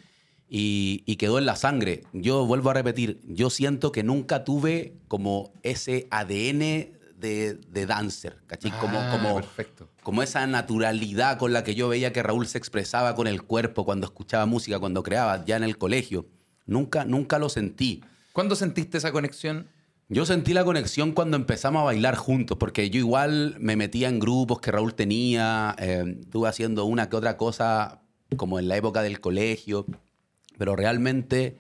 y, 0.50 1.04
y 1.06 1.16
quedó 1.18 1.38
en 1.38 1.46
la 1.46 1.56
sangre. 1.56 2.04
Yo 2.14 2.46
vuelvo 2.46 2.70
a 2.72 2.74
repetir, 2.74 3.20
yo 3.28 3.50
siento 3.50 3.92
que 3.92 4.04
nunca 4.04 4.44
tuve 4.44 4.94
como 5.08 5.54
ese 5.64 6.08
ADN 6.12 6.60
de, 7.20 7.54
de 7.70 7.86
dancer, 7.86 8.38
¿cachai? 8.48 8.72
Como, 8.80 8.98
Ah, 8.98 9.10
como, 9.12 9.36
perfecto. 9.36 9.90
como 10.04 10.24
esa 10.24 10.48
naturalidad 10.48 11.38
con 11.38 11.52
la 11.54 11.64
que 11.64 11.76
yo 11.76 11.90
veía 11.90 12.14
que 12.14 12.24
Raúl 12.24 12.48
se 12.48 12.58
expresaba 12.58 13.14
con 13.16 13.28
el 13.28 13.44
cuerpo 13.44 13.84
cuando 13.86 14.08
escuchaba 14.08 14.46
música, 14.46 14.80
cuando 14.80 15.04
creaba, 15.04 15.44
ya 15.46 15.58
en 15.58 15.64
el 15.64 15.78
colegio. 15.78 16.26
Nunca, 16.66 17.04
nunca 17.06 17.38
lo 17.40 17.50
sentí. 17.50 18.02
¿Cuándo 18.32 18.56
sentiste 18.56 18.98
esa 18.98 19.12
conexión? 19.12 19.68
Yo 20.08 20.26
sentí 20.26 20.54
la 20.54 20.64
conexión 20.64 21.12
cuando 21.12 21.36
empezamos 21.38 21.82
a 21.82 21.84
bailar 21.86 22.16
juntos, 22.16 22.58
porque 22.58 22.90
yo 22.90 22.98
igual 23.00 23.56
me 23.60 23.76
metía 23.76 24.08
en 24.10 24.20
grupos 24.20 24.60
que 24.62 24.72
Raúl 24.72 24.96
tenía, 24.96 25.76
eh, 25.78 26.16
estuve 26.22 26.48
haciendo 26.50 26.86
una 26.86 27.10
que 27.10 27.16
otra 27.18 27.38
cosa 27.38 28.02
como 28.38 28.58
en 28.60 28.68
la 28.68 28.78
época 28.78 29.02
del 29.04 29.20
colegio, 29.20 29.86
pero 30.60 30.76
realmente 30.76 31.58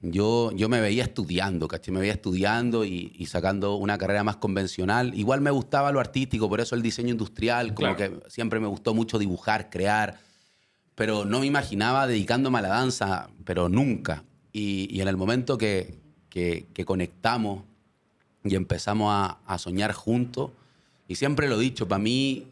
yo, 0.00 0.52
yo 0.52 0.68
me 0.68 0.80
veía 0.80 1.02
estudiando, 1.02 1.66
¿cachai? 1.66 1.92
Me 1.92 2.00
veía 2.00 2.12
estudiando 2.12 2.84
y, 2.84 3.12
y 3.18 3.26
sacando 3.26 3.74
una 3.76 3.96
carrera 3.98 4.22
más 4.22 4.36
convencional. 4.36 5.14
Igual 5.18 5.40
me 5.40 5.50
gustaba 5.50 5.92
lo 5.92 5.98
artístico, 6.00 6.48
por 6.48 6.60
eso 6.60 6.74
el 6.74 6.82
diseño 6.82 7.10
industrial, 7.10 7.74
como 7.74 7.96
Claro. 7.96 8.20
que 8.22 8.30
siempre 8.30 8.60
me 8.60 8.66
gustó 8.66 8.92
mucho 8.94 9.18
dibujar, 9.18 9.70
crear, 9.70 10.18
pero 10.94 11.24
no 11.24 11.40
me 11.40 11.46
imaginaba 11.46 12.06
dedicándome 12.06 12.58
a 12.58 12.62
la 12.62 12.68
danza, 12.68 13.30
pero 13.44 13.68
nunca. 13.68 14.24
Y, 14.52 14.88
y 14.94 15.00
en 15.00 15.08
el 15.08 15.16
momento 15.16 15.58
que, 15.58 15.98
que- 16.28 16.66
que 16.72 16.84
conectamos 16.84 17.64
y 18.44 18.54
empezamos 18.56 19.08
a, 19.10 19.38
a 19.46 19.58
soñar 19.58 19.92
juntos, 19.92 20.50
y 21.08 21.16
siempre 21.16 21.48
lo 21.48 21.56
he 21.58 21.62
dicho, 21.62 21.88
para 21.88 21.98
mí 21.98 22.46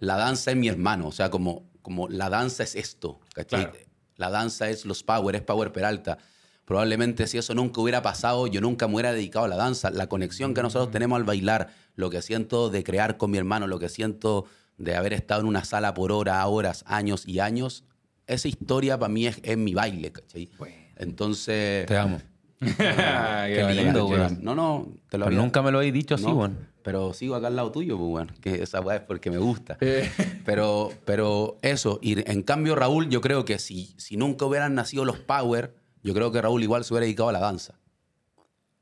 la 0.00 0.16
danza 0.16 0.50
es 0.50 0.56
mi 0.56 0.68
hermano, 0.68 1.06
o 1.08 1.12
sea, 1.12 1.30
como, 1.30 1.62
como 1.80 2.08
la 2.08 2.28
danza 2.28 2.62
es 2.64 2.74
esto, 2.74 3.20
¿cachai? 3.34 3.70
Claro. 3.70 3.78
La 4.18 4.28
danza 4.28 4.68
es 4.68 4.84
los 4.84 5.02
Power, 5.02 5.34
es 5.36 5.42
Power 5.42 5.72
Peralta. 5.72 6.18
Probablemente 6.66 7.26
si 7.26 7.38
eso 7.38 7.54
nunca 7.54 7.80
hubiera 7.80 8.02
pasado, 8.02 8.46
yo 8.46 8.60
nunca 8.60 8.86
me 8.86 8.94
hubiera 8.94 9.12
dedicado 9.12 9.46
a 9.46 9.48
la 9.48 9.56
danza. 9.56 9.90
La 9.90 10.08
conexión 10.08 10.52
que 10.52 10.62
nosotros 10.62 10.90
tenemos 10.90 11.16
al 11.16 11.24
bailar, 11.24 11.68
lo 11.94 12.10
que 12.10 12.20
siento 12.20 12.68
de 12.68 12.84
crear 12.84 13.16
con 13.16 13.30
mi 13.30 13.38
hermano, 13.38 13.66
lo 13.66 13.78
que 13.78 13.88
siento 13.88 14.44
de 14.76 14.94
haber 14.94 15.14
estado 15.14 15.40
en 15.40 15.46
una 15.46 15.64
sala 15.64 15.94
por 15.94 16.12
hora, 16.12 16.46
horas, 16.46 16.84
años 16.86 17.26
y 17.26 17.38
años, 17.38 17.84
esa 18.26 18.48
historia 18.48 18.98
para 18.98 19.08
mí 19.08 19.26
es, 19.26 19.40
es 19.42 19.56
mi 19.56 19.72
baile, 19.72 20.12
¿cachai? 20.12 20.50
Bueno. 20.58 20.76
Entonces... 20.96 21.86
Te 21.86 21.96
amo. 21.96 22.20
Qué 22.76 23.72
lindo, 23.74 24.06
weón. 24.06 24.38
No, 24.42 24.54
no, 24.54 24.88
te 25.08 25.18
lo 25.18 25.24
Pero 25.24 25.26
había- 25.26 25.38
nunca 25.40 25.62
me 25.62 25.70
lo 25.70 25.78
habéis 25.78 25.92
dicho 25.92 26.14
así, 26.14 26.24
no, 26.24 26.34
weón. 26.34 26.68
Pero 26.82 27.12
sigo 27.12 27.34
acá 27.34 27.48
al 27.48 27.56
lado 27.56 27.70
tuyo, 27.70 27.98
pues, 27.98 28.26
que 28.40 28.62
esa 28.62 28.80
weá 28.80 28.96
es 28.96 29.02
porque 29.02 29.30
me 29.30 29.38
gusta. 29.38 29.76
Eh. 29.80 30.10
Pero, 30.46 30.90
pero 31.04 31.58
eso, 31.60 31.98
y 32.00 32.18
en 32.30 32.42
cambio 32.42 32.74
Raúl, 32.74 33.10
yo 33.10 33.20
creo 33.20 33.44
que 33.44 33.58
si, 33.58 33.94
si 33.98 34.16
nunca 34.16 34.46
hubieran 34.46 34.74
nacido 34.74 35.04
los 35.04 35.18
Power, 35.18 35.74
yo 36.02 36.14
creo 36.14 36.32
que 36.32 36.40
Raúl 36.40 36.62
igual 36.62 36.84
se 36.84 36.94
hubiera 36.94 37.04
dedicado 37.04 37.28
a 37.28 37.32
la 37.32 37.40
danza. 37.40 37.74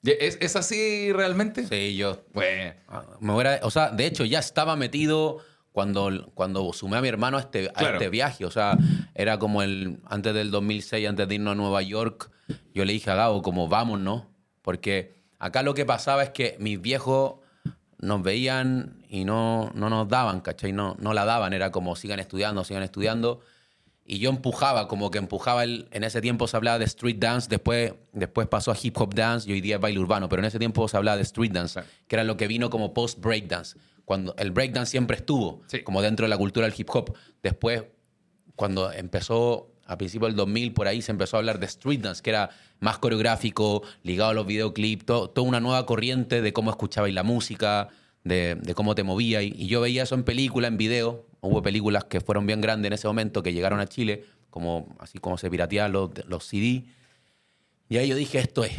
¿Es, 0.05 0.39
es 0.41 0.55
así 0.55 1.13
realmente? 1.13 1.67
Sí, 1.67 1.97
yo. 1.97 2.21
Bueno. 2.33 2.75
Ah, 2.87 3.05
Me 3.19 3.33
hubiera- 3.35 3.59
o 3.63 3.71
sea, 3.73 3.91
de 3.91 4.07
hecho, 4.07 4.25
ya 4.25 4.39
estaba 4.39 4.77
metido 4.77 5.39
cuando, 5.77 6.31
cuando 6.33 6.73
sumé 6.73 6.97
a 6.97 7.03
mi 7.03 7.09
hermano 7.09 7.37
a 7.37 7.41
este, 7.41 7.69
a 7.69 7.73
Claro. 7.75 7.97
este 7.99 8.09
viaje. 8.09 8.47
O 8.47 8.51
sea, 8.51 8.79
era 9.15 9.39
como 9.39 9.61
el 9.61 9.99
antes 10.07 10.33
del 10.33 10.51
2006, 10.51 11.07
antes 11.07 11.29
de 11.29 11.35
irnos 11.35 11.53
a 11.53 11.55
Nueva 11.55 11.83
York, 11.83 12.31
yo 12.73 12.87
le 12.87 12.95
dije 12.95 13.11
a 13.11 13.15
Gabo, 13.15 13.43
como 13.43 13.69
vamos, 13.69 14.01
¿no? 14.01 14.27
Porque 14.63 15.17
acá 15.39 15.63
lo 15.63 15.75
que 15.75 15.85
pasaba 15.85 16.23
es 16.23 16.31
que 16.31 16.57
mis 16.61 16.81
viejos 16.81 17.35
nos 17.99 18.23
veían 18.23 19.05
y 19.11 19.27
no, 19.27 19.71
no 19.75 19.91
nos 19.91 20.09
daban, 20.09 20.41
¿cachai? 20.41 20.73
No, 20.73 20.97
no 20.99 21.13
la 21.13 21.27
daban, 21.27 21.53
era 21.53 21.71
como 21.73 21.95
sigan 21.95 22.21
estudiando, 22.21 22.65
sigan 22.65 22.83
estudiando. 22.83 23.41
Y 24.07 24.19
yo 24.19 24.31
empujaba, 24.31 24.89
como 24.89 25.11
que 25.11 25.19
empujaba, 25.19 25.63
el, 25.65 25.89
en 25.91 26.05
ese 26.05 26.23
tiempo 26.23 26.49
se 26.49 26.57
hablaba 26.57 26.79
de 26.79 26.87
street 26.87 27.19
dance, 27.19 27.49
después, 27.51 27.93
después 28.15 28.49
pasó 28.49 28.71
a 28.73 28.77
hip 28.83 28.97
hop 28.97 29.15
dance 29.15 29.47
y 29.47 29.53
hoy 29.53 29.61
día 29.61 29.75
es 29.75 29.81
baile 29.83 29.99
urbano, 29.99 30.31
pero 30.31 30.41
en 30.41 30.47
ese 30.47 30.59
tiempo 30.59 30.89
se 30.89 30.97
hablaba 30.97 31.19
de 31.19 31.25
street 31.25 31.53
dance, 31.53 31.83
que 32.09 32.17
era 32.17 32.25
lo 32.25 32.39
que 32.39 32.47
vino 32.47 32.71
como 32.71 32.95
post 32.95 33.21
breakdance. 33.21 33.77
Cuando 34.07 34.35
el 34.39 34.53
breakdance 34.53 34.93
siempre 34.93 35.19
estuvo, 35.19 35.61
Sí. 35.67 35.83
como 35.83 36.01
dentro 36.01 36.25
de 36.25 36.31
la 36.31 36.39
cultura 36.39 36.67
del 36.67 36.75
hip 36.79 36.89
hop. 36.95 37.15
Después, 37.43 37.85
cuando 38.55 38.91
empezó 38.91 39.71
a 39.85 39.99
principios 39.99 40.31
del 40.31 40.37
2000, 40.37 40.73
por 40.73 40.89
ahí 40.89 41.03
se 41.03 41.13
empezó 41.13 41.37
a 41.37 41.41
hablar 41.41 41.61
de 41.61 41.67
street 41.67 42.01
dance, 42.01 42.23
que 42.23 42.31
era 42.31 42.49
más 42.81 42.99
coreográfico, 42.99 43.83
ligado 44.03 44.31
a 44.31 44.35
los 44.35 44.47
videoclips, 44.47 45.05
toda 45.05 45.43
una 45.43 45.61
nueva 45.61 45.85
corriente 45.85 46.41
de 46.41 46.53
cómo 46.55 46.71
escuchabais 46.71 47.15
la 47.15 47.23
música, 47.23 47.89
de, 48.25 48.55
de 48.57 48.75
cómo 48.75 48.95
te 48.95 49.03
movías. 49.03 49.43
Y, 49.43 49.53
y 49.57 49.67
yo 49.67 49.81
veía 49.83 50.05
eso 50.05 50.15
en 50.15 50.25
película, 50.25 50.67
en 50.69 50.77
video. 50.79 51.27
Hubo 51.43 51.63
películas 51.63 52.05
que 52.05 52.21
fueron 52.21 52.47
bien 52.47 52.61
grandes 52.61 52.89
en 52.89 52.93
ese 52.95 53.07
momento, 53.07 53.43
que 53.43 53.53
llegaron 53.53 53.79
a 53.79 53.87
Chile, 53.87 54.25
como, 54.51 54.97
así 54.99 55.19
como 55.19 55.37
se 55.39 55.51
pirateaban 55.51 55.93
los, 55.93 56.11
los 56.27 56.45
CD. 56.45 56.85
Y 57.89 57.97
ahí 57.99 58.09
yo 58.09 58.17
dije, 58.17 58.39
esto 58.39 58.65
es. 58.65 58.73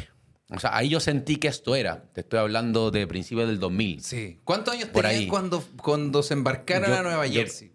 O 0.49 0.59
sea, 0.59 0.75
ahí 0.77 0.87
yo 0.89 0.99
sentí 0.99 1.35
que 1.37 1.47
esto 1.49 1.75
era. 1.75 2.03
Te 2.13 2.21
estoy 2.21 2.39
hablando 2.39 2.89
de 2.89 3.05
principios 3.05 3.47
del 3.49 3.59
2000. 3.59 4.01
Sí. 4.01 4.39
¿Cuántos 4.45 4.73
años 4.75 4.87
Por 4.89 5.03
tenían 5.03 5.21
ahí. 5.23 5.27
cuando, 5.27 5.63
cuando 5.81 6.23
se 6.23 6.33
embarcaron 6.35 6.89
Yo- 6.89 6.97
a 6.97 7.03
Nueva 7.03 7.27
yo- 7.27 7.33
Jersey? 7.41 7.71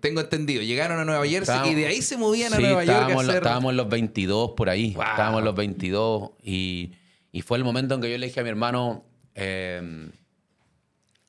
Tengo 0.00 0.20
entendido, 0.22 0.62
llegaron 0.62 0.98
a 0.98 1.04
Nueva 1.04 1.22
Jersey 1.24 1.40
Estábamos- 1.42 1.70
y 1.72 1.74
de 1.74 1.86
ahí 1.86 2.00
se 2.00 2.16
movían 2.16 2.52
a 2.54 2.56
Sí, 2.56 2.62
Nueva 2.62 2.82
York 2.84 2.96
a 2.96 3.00
estábamos, 3.02 3.24
hacer... 3.24 3.36
estábamos 3.36 3.74
los 3.74 3.88
22 3.90 4.50
por 4.56 4.70
ahí. 4.70 4.94
Wow. 4.94 5.02
Estábamos 5.02 5.42
los 5.44 5.54
22 5.54 6.30
y, 6.42 6.92
y 7.30 7.42
fue 7.42 7.58
el 7.58 7.64
momento 7.64 7.94
en 7.94 8.00
que 8.00 8.10
yo 8.10 8.16
le 8.16 8.26
dije 8.26 8.40
a 8.40 8.42
mi 8.42 8.48
hermano, 8.48 9.04
eh, 9.34 10.08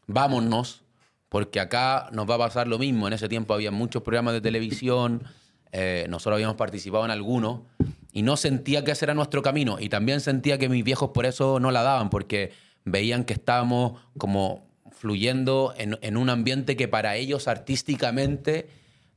vámonos, 0.07 0.83
porque 1.29 1.59
acá 1.59 2.09
nos 2.11 2.29
va 2.29 2.35
a 2.35 2.39
pasar 2.39 2.67
lo 2.67 2.77
mismo. 2.79 3.07
En 3.07 3.13
ese 3.13 3.29
tiempo 3.29 3.53
había 3.53 3.71
muchos 3.71 4.01
programas 4.03 4.33
de 4.33 4.41
televisión, 4.41 5.23
eh, 5.71 6.05
nosotros 6.09 6.35
habíamos 6.35 6.55
participado 6.55 7.05
en 7.05 7.11
algunos 7.11 7.61
y 8.11 8.21
no 8.23 8.37
sentía 8.37 8.83
que 8.83 8.91
ese 8.91 9.05
era 9.05 9.13
nuestro 9.13 9.41
camino. 9.41 9.77
Y 9.79 9.89
también 9.89 10.19
sentía 10.21 10.57
que 10.57 10.69
mis 10.69 10.83
viejos 10.83 11.11
por 11.13 11.25
eso 11.25 11.59
no 11.59 11.71
la 11.71 11.83
daban, 11.83 12.09
porque 12.09 12.51
veían 12.85 13.23
que 13.25 13.33
estábamos 13.33 14.01
como 14.17 14.67
fluyendo 14.91 15.73
en, 15.77 15.97
en 16.01 16.17
un 16.17 16.29
ambiente 16.29 16.75
que 16.75 16.87
para 16.87 17.15
ellos 17.15 17.47
artísticamente 17.47 18.67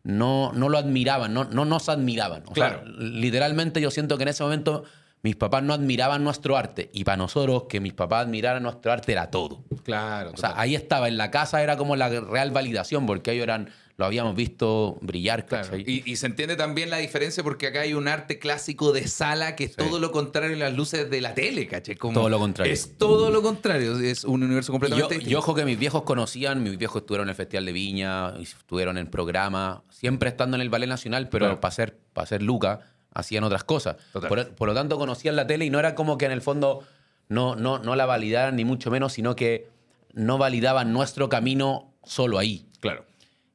no, 0.02 0.52
no 0.52 0.68
lo 0.68 0.78
admiraban, 0.78 1.32
no, 1.34 1.44
no 1.44 1.64
nos 1.64 1.88
admiraban. 1.88 2.42
O 2.46 2.54
sea, 2.54 2.80
Claro. 2.80 2.84
literalmente 2.98 3.80
yo 3.80 3.90
siento 3.90 4.16
que 4.16 4.22
en 4.24 4.28
ese 4.28 4.42
momento 4.42 4.84
mis 5.22 5.36
papás 5.36 5.62
no 5.62 5.72
admiraban 5.72 6.22
nuestro 6.22 6.56
arte 6.56 6.90
y 6.92 7.04
para 7.04 7.16
nosotros 7.16 7.64
que 7.68 7.80
mis 7.80 7.94
papás 7.94 8.26
admiraran 8.26 8.62
nuestro 8.62 8.92
arte 8.92 9.12
era 9.12 9.30
todo. 9.30 9.64
Claro. 9.82 10.32
O 10.34 10.36
sea, 10.36 10.52
ahí 10.56 10.74
estaba, 10.74 11.08
en 11.08 11.16
la 11.16 11.30
casa 11.30 11.62
era 11.62 11.76
como 11.78 11.96
la 11.96 12.08
real 12.10 12.50
validación 12.50 13.06
porque 13.06 13.32
ellos 13.32 13.44
eran, 13.44 13.70
lo 13.96 14.04
habíamos 14.06 14.34
visto 14.34 14.98
brillar. 15.02 15.46
Claro. 15.46 15.64
¿cachai? 15.70 15.84
Y, 15.86 16.02
y 16.10 16.16
se 16.16 16.26
entiende 16.26 16.56
también 16.56 16.90
la 16.90 16.96
diferencia 16.96 17.42
porque 17.44 17.68
acá 17.68 17.82
hay 17.82 17.94
un 17.94 18.08
arte 18.08 18.38
clásico 18.40 18.92
de 18.92 19.06
sala 19.06 19.54
que 19.54 19.64
es 19.64 19.76
todo 19.76 20.00
lo 20.00 20.10
contrario 20.10 20.56
a 20.56 20.58
las 20.58 20.74
luces 20.74 21.08
de 21.08 21.20
la 21.20 21.34
tele, 21.34 21.68
¿cachai? 21.68 21.94
Como 21.94 22.14
Todo 22.14 22.28
lo 22.28 22.38
contrario. 22.40 22.72
Es 22.72 22.98
todo 22.98 23.30
lo 23.30 23.40
contrario, 23.42 23.96
es 24.00 24.24
un 24.24 24.42
universo 24.42 24.72
Y 24.72 24.74
yo, 24.74 24.80
completamente 24.80 25.14
y 25.14 25.18
distinto. 25.18 25.38
ojo 25.38 25.54
que 25.54 25.64
mis 25.64 25.78
viejos 25.78 26.02
conocían, 26.02 26.62
mis 26.62 26.76
viejos 26.76 27.02
estuvieron 27.02 27.26
en 27.26 27.30
el 27.30 27.36
Festival 27.36 27.66
de 27.66 27.72
Viña, 27.72 28.34
estuvieron 28.40 28.98
en 28.98 29.06
programa, 29.06 29.84
siempre 29.90 30.28
estando 30.28 30.56
en 30.56 30.60
el 30.62 30.70
Ballet 30.70 30.88
Nacional, 30.88 31.28
pero 31.28 31.44
Claro. 31.46 31.60
para 31.60 31.72
ser, 31.72 31.96
para 32.12 32.26
ser 32.26 32.42
Luca, 32.42 32.80
hacían 33.12 33.44
otras 33.44 33.62
cosas. 33.62 33.96
Por 34.12 34.66
lo 34.68 34.74
tanto, 34.74 34.98
conocían 34.98 35.36
la 35.36 35.46
tele 35.46 35.66
y 35.66 35.70
no 35.70 35.78
era 35.78 35.94
como 35.94 36.18
que 36.18 36.24
en 36.26 36.32
el 36.32 36.42
fondo 36.42 36.82
no, 37.28 37.54
no, 37.54 37.78
no 37.78 37.94
la 37.94 38.06
validaran, 38.06 38.56
ni 38.56 38.64
mucho 38.64 38.90
menos, 38.90 39.12
sino 39.12 39.36
que 39.36 39.68
no 40.14 40.36
validaban 40.36 40.92
nuestro 40.92 41.28
camino 41.28 41.92
solo 42.02 42.38
ahí. 42.38 42.66
Claro. 42.80 43.04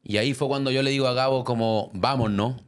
Y 0.03 0.17
ahí 0.17 0.33
fue 0.33 0.47
cuando 0.47 0.71
yo 0.71 0.81
le 0.81 0.91
digo 0.91 1.07
a 1.07 1.13
Gabo 1.13 1.43
como, 1.43 1.91
vámonos, 1.93 2.61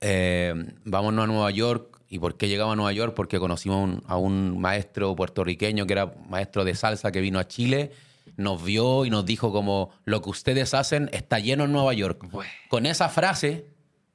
eh, 0.00 0.54
vámonos 0.84 1.24
a 1.24 1.26
Nueva 1.26 1.50
York. 1.50 2.00
¿Y 2.08 2.18
por 2.18 2.36
qué 2.36 2.48
llegamos 2.48 2.72
a 2.72 2.76
Nueva 2.76 2.92
York? 2.92 3.14
Porque 3.14 3.38
conocimos 3.38 3.76
a 3.76 3.82
un, 3.82 4.02
a 4.06 4.16
un 4.16 4.60
maestro 4.60 5.14
puertorriqueño 5.14 5.86
que 5.86 5.92
era 5.92 6.12
maestro 6.28 6.64
de 6.64 6.74
salsa 6.74 7.12
que 7.12 7.20
vino 7.20 7.38
a 7.38 7.46
Chile, 7.46 7.92
nos 8.36 8.64
vio 8.64 9.04
y 9.04 9.10
nos 9.10 9.24
dijo 9.24 9.52
como, 9.52 9.90
lo 10.04 10.20
que 10.22 10.30
ustedes 10.30 10.74
hacen 10.74 11.08
está 11.12 11.38
lleno 11.38 11.64
en 11.64 11.72
Nueva 11.72 11.92
York. 11.94 12.26
Bueno. 12.30 12.50
Con 12.68 12.86
esa 12.86 13.08
frase, 13.08 13.66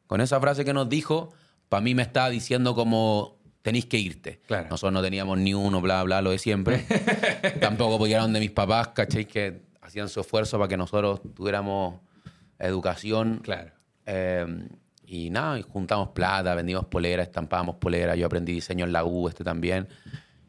con 0.08 0.20
esa 0.20 0.39
frase 0.42 0.65
que 0.65 0.74
nos 0.74 0.89
dijo, 0.89 1.34
para 1.70 1.82
mí 1.82 1.96
me 1.96 2.01
estaba 2.01 2.30
diciendo 2.30 2.75
como, 2.75 3.38
tenéis 3.62 3.86
que 3.86 3.98
irte. 3.98 4.42
Claro. 4.46 4.68
Nosotros 4.70 4.94
no 4.94 5.01
teníamos 5.01 5.38
ni 5.38 5.54
uno, 5.54 5.82
bla, 5.82 6.04
bla, 6.04 6.22
lo 6.22 6.32
de 6.32 6.38
siempre. 6.38 6.86
Tampoco 7.62 7.98
pudieron 7.98 8.32
de 8.34 8.39
mis 8.39 8.51
papás, 8.51 8.89
¿cachai? 8.89 9.25
Que 9.25 9.65
hacían 9.86 10.10
su 10.10 10.20
esfuerzo 10.20 10.58
para 10.58 10.68
que 10.68 10.77
nosotros 10.77 11.22
tuviéramos 11.36 12.01
educación. 12.60 13.39
Claro. 13.44 13.72
Eh, 14.06 14.68
y 15.06 15.30
nada, 15.30 15.60
y 15.60 15.62
juntamos 15.62 16.10
plata, 16.10 16.56
vendimos 16.56 16.86
poleras, 16.86 17.27
estampábamos 17.27 17.75
poleras. 17.75 18.18
Yo 18.18 18.25
aprendí 18.25 18.54
diseño 18.54 18.86
en 18.86 18.92
la 18.92 19.06
U, 19.06 19.27
este 19.27 19.44
también. 19.44 19.88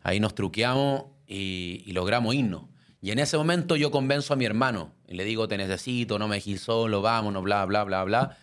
Ahí 0.03 0.21
nos 0.21 0.35
truqueamos 0.35 1.05
y, 1.27 1.83
y 1.85 1.93
logramos 1.93 2.35
irnos. 2.35 2.65
Y 3.03 3.11
en 3.11 3.19
ese 3.19 3.37
momento 3.37 3.77
yo 3.77 3.91
convenzo 3.91 4.33
a 4.33 4.37
mi 4.37 4.47
hermano 4.47 4.93
y 5.07 5.15
le 5.15 5.25
digo, 5.25 5.47
te 5.47 5.59
necesito, 5.59 6.19
no 6.19 6.29
me 6.29 6.37
dejes 6.37 6.63
solo, 6.63 7.03
vámonos, 7.03 7.43
bla, 7.43 7.65
bla, 7.67 7.85
bla, 7.85 8.05
bla. 8.05 8.39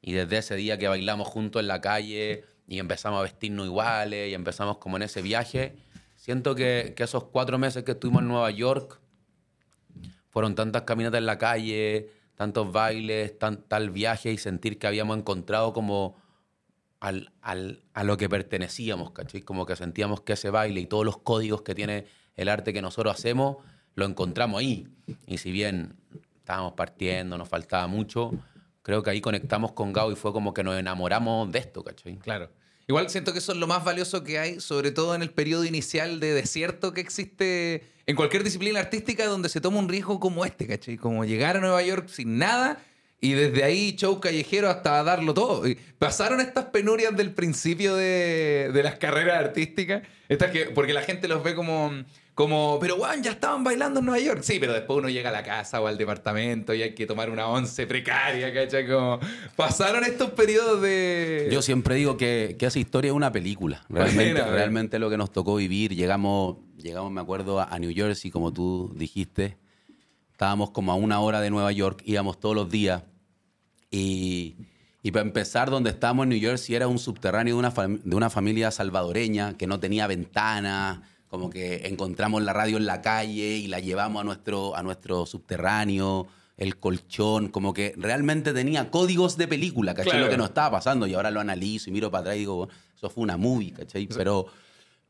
Y 0.00 0.12
desde 0.12 0.38
ese 0.38 0.56
día 0.56 0.78
que 0.78 0.88
bailamos 0.88 1.28
juntos 1.28 1.60
en 1.60 1.68
la 1.68 1.82
calle 1.82 2.44
y 2.66 2.78
empezamos 2.78 3.20
a 3.20 3.22
vestirnos 3.22 3.66
iguales 3.66 4.30
y 4.30 4.34
empezamos 4.34 4.78
como 4.78 4.96
en 4.96 5.02
ese 5.02 5.20
viaje, 5.20 5.76
siento 6.16 6.54
que, 6.54 6.94
que 6.96 7.02
esos 7.02 7.24
cuatro 7.24 7.58
meses 7.58 7.84
que 7.84 7.92
estuvimos 7.92 8.22
en 8.22 8.28
Nueva 8.28 8.50
York 8.50 9.00
fueron 10.38 10.54
tantas 10.54 10.82
caminatas 10.82 11.18
en 11.18 11.26
la 11.26 11.36
calle, 11.36 12.10
tantos 12.36 12.70
bailes, 12.70 13.36
tal 13.66 13.90
viaje 13.90 14.30
y 14.30 14.38
sentir 14.38 14.78
que 14.78 14.86
habíamos 14.86 15.18
encontrado 15.18 15.72
como 15.72 16.14
al, 17.00 17.32
al- 17.42 17.82
a 17.92 18.04
lo 18.04 18.16
que 18.16 18.28
pertenecíamos, 18.28 19.10
¿cachai? 19.10 19.40
Como 19.42 19.66
que 19.66 19.74
sentíamos 19.74 20.20
que 20.20 20.34
ese 20.34 20.50
baile 20.50 20.78
y 20.78 20.86
todos 20.86 21.04
los 21.04 21.18
códigos 21.18 21.62
que 21.62 21.74
tiene 21.74 22.04
el 22.36 22.48
arte 22.48 22.72
que 22.72 22.80
nosotros 22.80 23.12
hacemos, 23.16 23.56
lo 23.96 24.04
encontramos 24.04 24.60
ahí. 24.60 24.86
Y 25.26 25.38
si 25.38 25.50
bien 25.50 25.96
estábamos 26.36 26.74
partiendo, 26.74 27.36
nos 27.36 27.48
faltaba 27.48 27.88
mucho, 27.88 28.30
creo 28.82 29.02
que 29.02 29.10
ahí 29.10 29.20
conectamos 29.20 29.72
con 29.72 29.92
Gao 29.92 30.12
y 30.12 30.14
fue 30.14 30.32
como 30.32 30.54
que 30.54 30.62
nos 30.62 30.78
enamoramos 30.78 31.50
de 31.50 31.58
esto, 31.58 31.82
¿cachai? 31.82 32.14
Claro. 32.18 32.48
Igual 32.88 33.10
siento 33.10 33.34
que 33.34 33.38
eso 33.38 33.52
es 33.52 33.58
lo 33.58 33.66
más 33.66 33.84
valioso 33.84 34.24
que 34.24 34.38
hay, 34.38 34.60
sobre 34.60 34.90
todo 34.90 35.14
en 35.14 35.20
el 35.20 35.30
periodo 35.30 35.64
inicial 35.64 36.20
de 36.20 36.32
desierto 36.32 36.94
que 36.94 37.02
existe 37.02 37.82
en 38.06 38.16
cualquier 38.16 38.42
disciplina 38.42 38.80
artística 38.80 39.26
donde 39.26 39.50
se 39.50 39.60
toma 39.60 39.78
un 39.78 39.90
riesgo 39.90 40.18
como 40.18 40.46
este, 40.46 40.66
¿cachai? 40.66 40.96
Como 40.96 41.26
llegar 41.26 41.58
a 41.58 41.60
Nueva 41.60 41.82
York 41.82 42.08
sin 42.08 42.38
nada 42.38 42.82
Y 43.20 43.32
desde 43.32 43.62
ahí, 43.62 43.94
show 43.96 44.20
callejero 44.20 44.70
hasta 44.70 45.02
darlo 45.02 45.34
todo. 45.34 45.64
Pasaron 45.98 46.40
estas 46.40 46.66
penurias 46.66 47.14
del 47.14 47.34
principio 47.34 47.94
de, 47.94 48.70
de 48.72 48.82
las 48.82 48.94
carreras 48.94 49.38
artísticas. 49.38 50.04
Estas 50.30 50.50
que, 50.50 50.66
porque 50.66 50.94
la 50.94 51.02
gente 51.02 51.28
los 51.28 51.42
ve 51.42 51.54
como, 51.54 51.92
como, 52.38 52.78
pero 52.80 52.94
Juan, 52.94 53.20
ya 53.20 53.32
estaban 53.32 53.64
bailando 53.64 53.98
en 53.98 54.06
Nueva 54.06 54.24
York. 54.24 54.42
Sí, 54.44 54.58
pero 54.60 54.72
después 54.72 54.96
uno 54.96 55.08
llega 55.08 55.30
a 55.30 55.32
la 55.32 55.42
casa 55.42 55.80
o 55.80 55.88
al 55.88 55.98
departamento 55.98 56.72
y 56.72 56.82
hay 56.82 56.94
que 56.94 57.04
tomar 57.04 57.30
una 57.30 57.48
once 57.48 57.84
precaria, 57.84 58.54
¿cachai? 58.54 58.86
Como, 58.86 59.18
pasaron 59.56 60.04
estos 60.04 60.30
periodos 60.30 60.80
de... 60.80 61.48
Yo 61.50 61.62
siempre 61.62 61.96
digo 61.96 62.16
que, 62.16 62.54
que 62.56 62.66
esa 62.66 62.78
historia 62.78 63.08
es 63.08 63.16
una 63.16 63.32
película. 63.32 63.84
Realmente, 63.88 64.40
realmente 64.40 65.00
lo 65.00 65.10
que 65.10 65.16
nos 65.16 65.32
tocó 65.32 65.56
vivir, 65.56 65.96
llegamos, 65.96 66.58
llegamos 66.76 67.10
me 67.10 67.20
acuerdo, 67.20 67.58
a, 67.58 67.76
New 67.80 67.92
Jersey, 67.92 68.30
como 68.30 68.52
tú 68.52 68.92
dijiste. 68.94 69.58
Estábamos 70.30 70.70
como 70.70 70.92
a 70.92 70.94
una 70.94 71.18
hora 71.18 71.40
de 71.40 71.50
Nueva 71.50 71.72
York, 71.72 72.02
íbamos 72.04 72.38
todos 72.38 72.54
los 72.54 72.70
días. 72.70 73.02
Y, 73.90 74.54
y 75.02 75.10
para 75.10 75.24
empezar, 75.24 75.70
donde 75.70 75.90
estábamos 75.90 76.22
en 76.22 76.28
New 76.28 76.40
Jersey 76.40 76.76
era 76.76 76.86
un 76.86 77.00
subterráneo 77.00 77.56
de 77.56 77.58
una, 77.58 77.74
de 77.88 78.14
una 78.14 78.30
familia 78.30 78.70
salvadoreña 78.70 79.56
que 79.56 79.66
no 79.66 79.80
tenía 79.80 80.06
ventana, 80.06 81.02
como 81.28 81.50
que 81.50 81.86
encontramos 81.86 82.42
la 82.42 82.52
radio 82.52 82.76
en 82.78 82.86
la 82.86 83.00
calle 83.02 83.56
y 83.56 83.66
la 83.68 83.80
llevamos 83.80 84.20
a 84.22 84.24
nuestro, 84.24 84.74
a 84.76 84.82
nuestro 84.82 85.26
subterráneo, 85.26 86.26
el 86.56 86.78
colchón, 86.78 87.48
como 87.48 87.72
que 87.72 87.94
realmente 87.96 88.52
tenía 88.52 88.90
códigos 88.90 89.36
de 89.36 89.46
película, 89.46 89.94
¿cachai? 89.94 90.12
Claro. 90.12 90.24
Lo 90.26 90.30
que 90.30 90.36
nos 90.38 90.48
estaba 90.48 90.72
pasando 90.72 91.06
y 91.06 91.14
ahora 91.14 91.30
lo 91.30 91.40
analizo 91.40 91.90
y 91.90 91.92
miro 91.92 92.10
para 92.10 92.22
atrás 92.22 92.36
y 92.36 92.40
digo, 92.40 92.68
eso 92.96 93.10
fue 93.10 93.22
una 93.22 93.36
movie, 93.36 93.72
¿cachai? 93.72 94.08
Pero, 94.08 94.46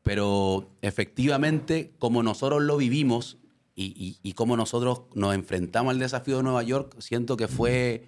pero 0.03 0.69
efectivamente, 0.81 1.93
como 1.99 2.21
nosotros 2.23 2.61
lo 2.61 2.77
vivimos 2.77 3.37
y, 3.75 3.85
y, 3.85 4.19
y 4.21 4.33
como 4.33 4.57
nosotros 4.57 5.03
nos 5.15 5.33
enfrentamos 5.33 5.91
al 5.91 5.99
desafío 5.99 6.37
de 6.37 6.43
Nueva 6.43 6.63
York, 6.63 6.95
siento 6.99 7.37
que 7.37 7.47
fue 7.47 8.05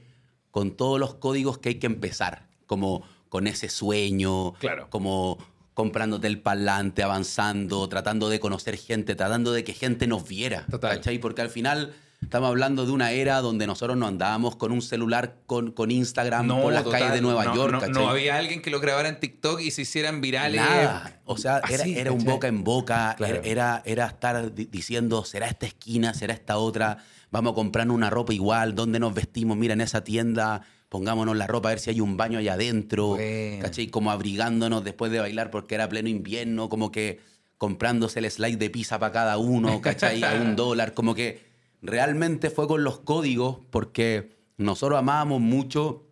con 0.52 0.72
todos 0.72 1.00
los 1.00 1.16
códigos 1.16 1.58
que 1.58 1.70
hay 1.70 1.76
que 1.76 1.88
empezar, 1.88 2.48
como 2.68 3.04
con 3.30 3.48
ese 3.48 3.70
sueño, 3.70 4.54
Claro. 4.60 4.88
como 4.90 5.38
comprándote 5.82 6.28
el 6.28 6.40
parlante, 6.40 7.02
avanzando, 7.02 7.90
tratando 7.90 8.30
de 8.30 8.40
conocer 8.40 8.78
gente, 8.78 9.16
tratando 9.16 9.52
de 9.52 9.64
que 9.64 9.74
gente 9.74 10.06
nos 10.08 10.28
viera, 10.28 10.66
Total. 10.70 10.98
¿cachai? 10.98 11.18
Porque 11.18 11.42
al 11.42 11.50
final 11.50 11.94
estamos 12.22 12.50
hablando 12.50 12.86
de 12.86 12.92
una 12.92 13.12
era 13.14 13.42
donde 13.42 13.66
nosotros 13.66 13.98
no 13.98 14.06
andábamos 14.06 14.56
con 14.56 14.72
un 14.72 14.84
celular 14.84 15.38
con, 15.48 15.72
con 15.72 15.90
Instagram 15.90 16.48
por 16.50 16.72
las 16.72 16.84
total, 16.84 17.00
calles 17.00 17.16
de 17.16 17.22
Nueva 17.22 17.46
no, 17.46 17.56
York, 17.56 17.88
no, 17.88 17.88
no 17.88 18.10
había 18.10 18.38
alguien 18.38 18.62
que 18.62 18.70
lo 18.70 18.80
grabara 18.80 19.10
en 19.10 19.20
TikTok 19.20 19.60
y 19.62 19.72
se 19.72 19.82
hicieran 19.82 20.22
virales. 20.22 20.62
Nada. 20.62 21.20
O 21.26 21.38
sea, 21.38 21.62
era, 21.68 21.82
Así, 21.84 21.98
era 21.98 22.12
un 22.12 22.24
boca 22.24 22.48
en 22.48 22.64
boca, 22.64 23.16
Claro. 23.18 23.42
era, 23.44 23.82
era, 23.86 24.06
estar 24.06 24.54
di- 24.54 24.66
diciendo, 24.66 25.26
será 25.26 25.48
esta 25.48 25.66
esquina, 25.66 26.14
será 26.14 26.36
esta 26.36 26.58
otra, 26.58 26.98
vamos 27.32 27.54
a 27.54 27.56
comprar 27.56 27.90
una 27.90 28.12
ropa 28.12 28.34
igual, 28.36 28.76
¿dónde 28.76 29.00
nos 29.00 29.16
vestimos? 29.16 29.58
Mira, 29.58 29.74
en 29.74 29.82
esa 29.82 30.04
tienda, 30.04 30.62
pongámonos 30.92 31.38
la 31.38 31.48
ropa 31.48 31.70
a 31.70 31.72
ver 31.72 31.80
si 31.80 31.90
hay 31.90 32.02
un 32.02 32.18
baño 32.18 32.38
allá 32.38 32.56
adentro, 32.56 33.12
Bueno. 33.12 33.62
¿cachai? 33.62 33.88
Como 33.88 34.12
abrigándonos 34.12 34.84
después 34.84 35.10
de 35.10 35.20
bailar 35.22 35.50
porque 35.50 35.76
era 35.76 35.88
pleno 35.88 36.10
invierno, 36.10 36.68
como 36.68 36.92
que 36.92 37.22
comprándose 37.58 38.20
el 38.20 38.30
slide 38.30 38.58
de 38.58 38.70
pizza 38.70 39.00
para 39.00 39.14
cada 39.14 39.38
uno, 39.38 39.80
¿cachai? 39.82 40.22
A 40.22 40.34
un 40.34 40.58
dólar, 40.58 40.94
como 40.94 41.16
que 41.16 41.46
realmente 41.82 42.50
fue 42.50 42.68
con 42.68 42.84
los 42.84 43.00
códigos 43.00 43.60
porque 43.70 44.36
nosotros 44.58 45.00
amábamos 45.00 45.40
mucho 45.40 46.10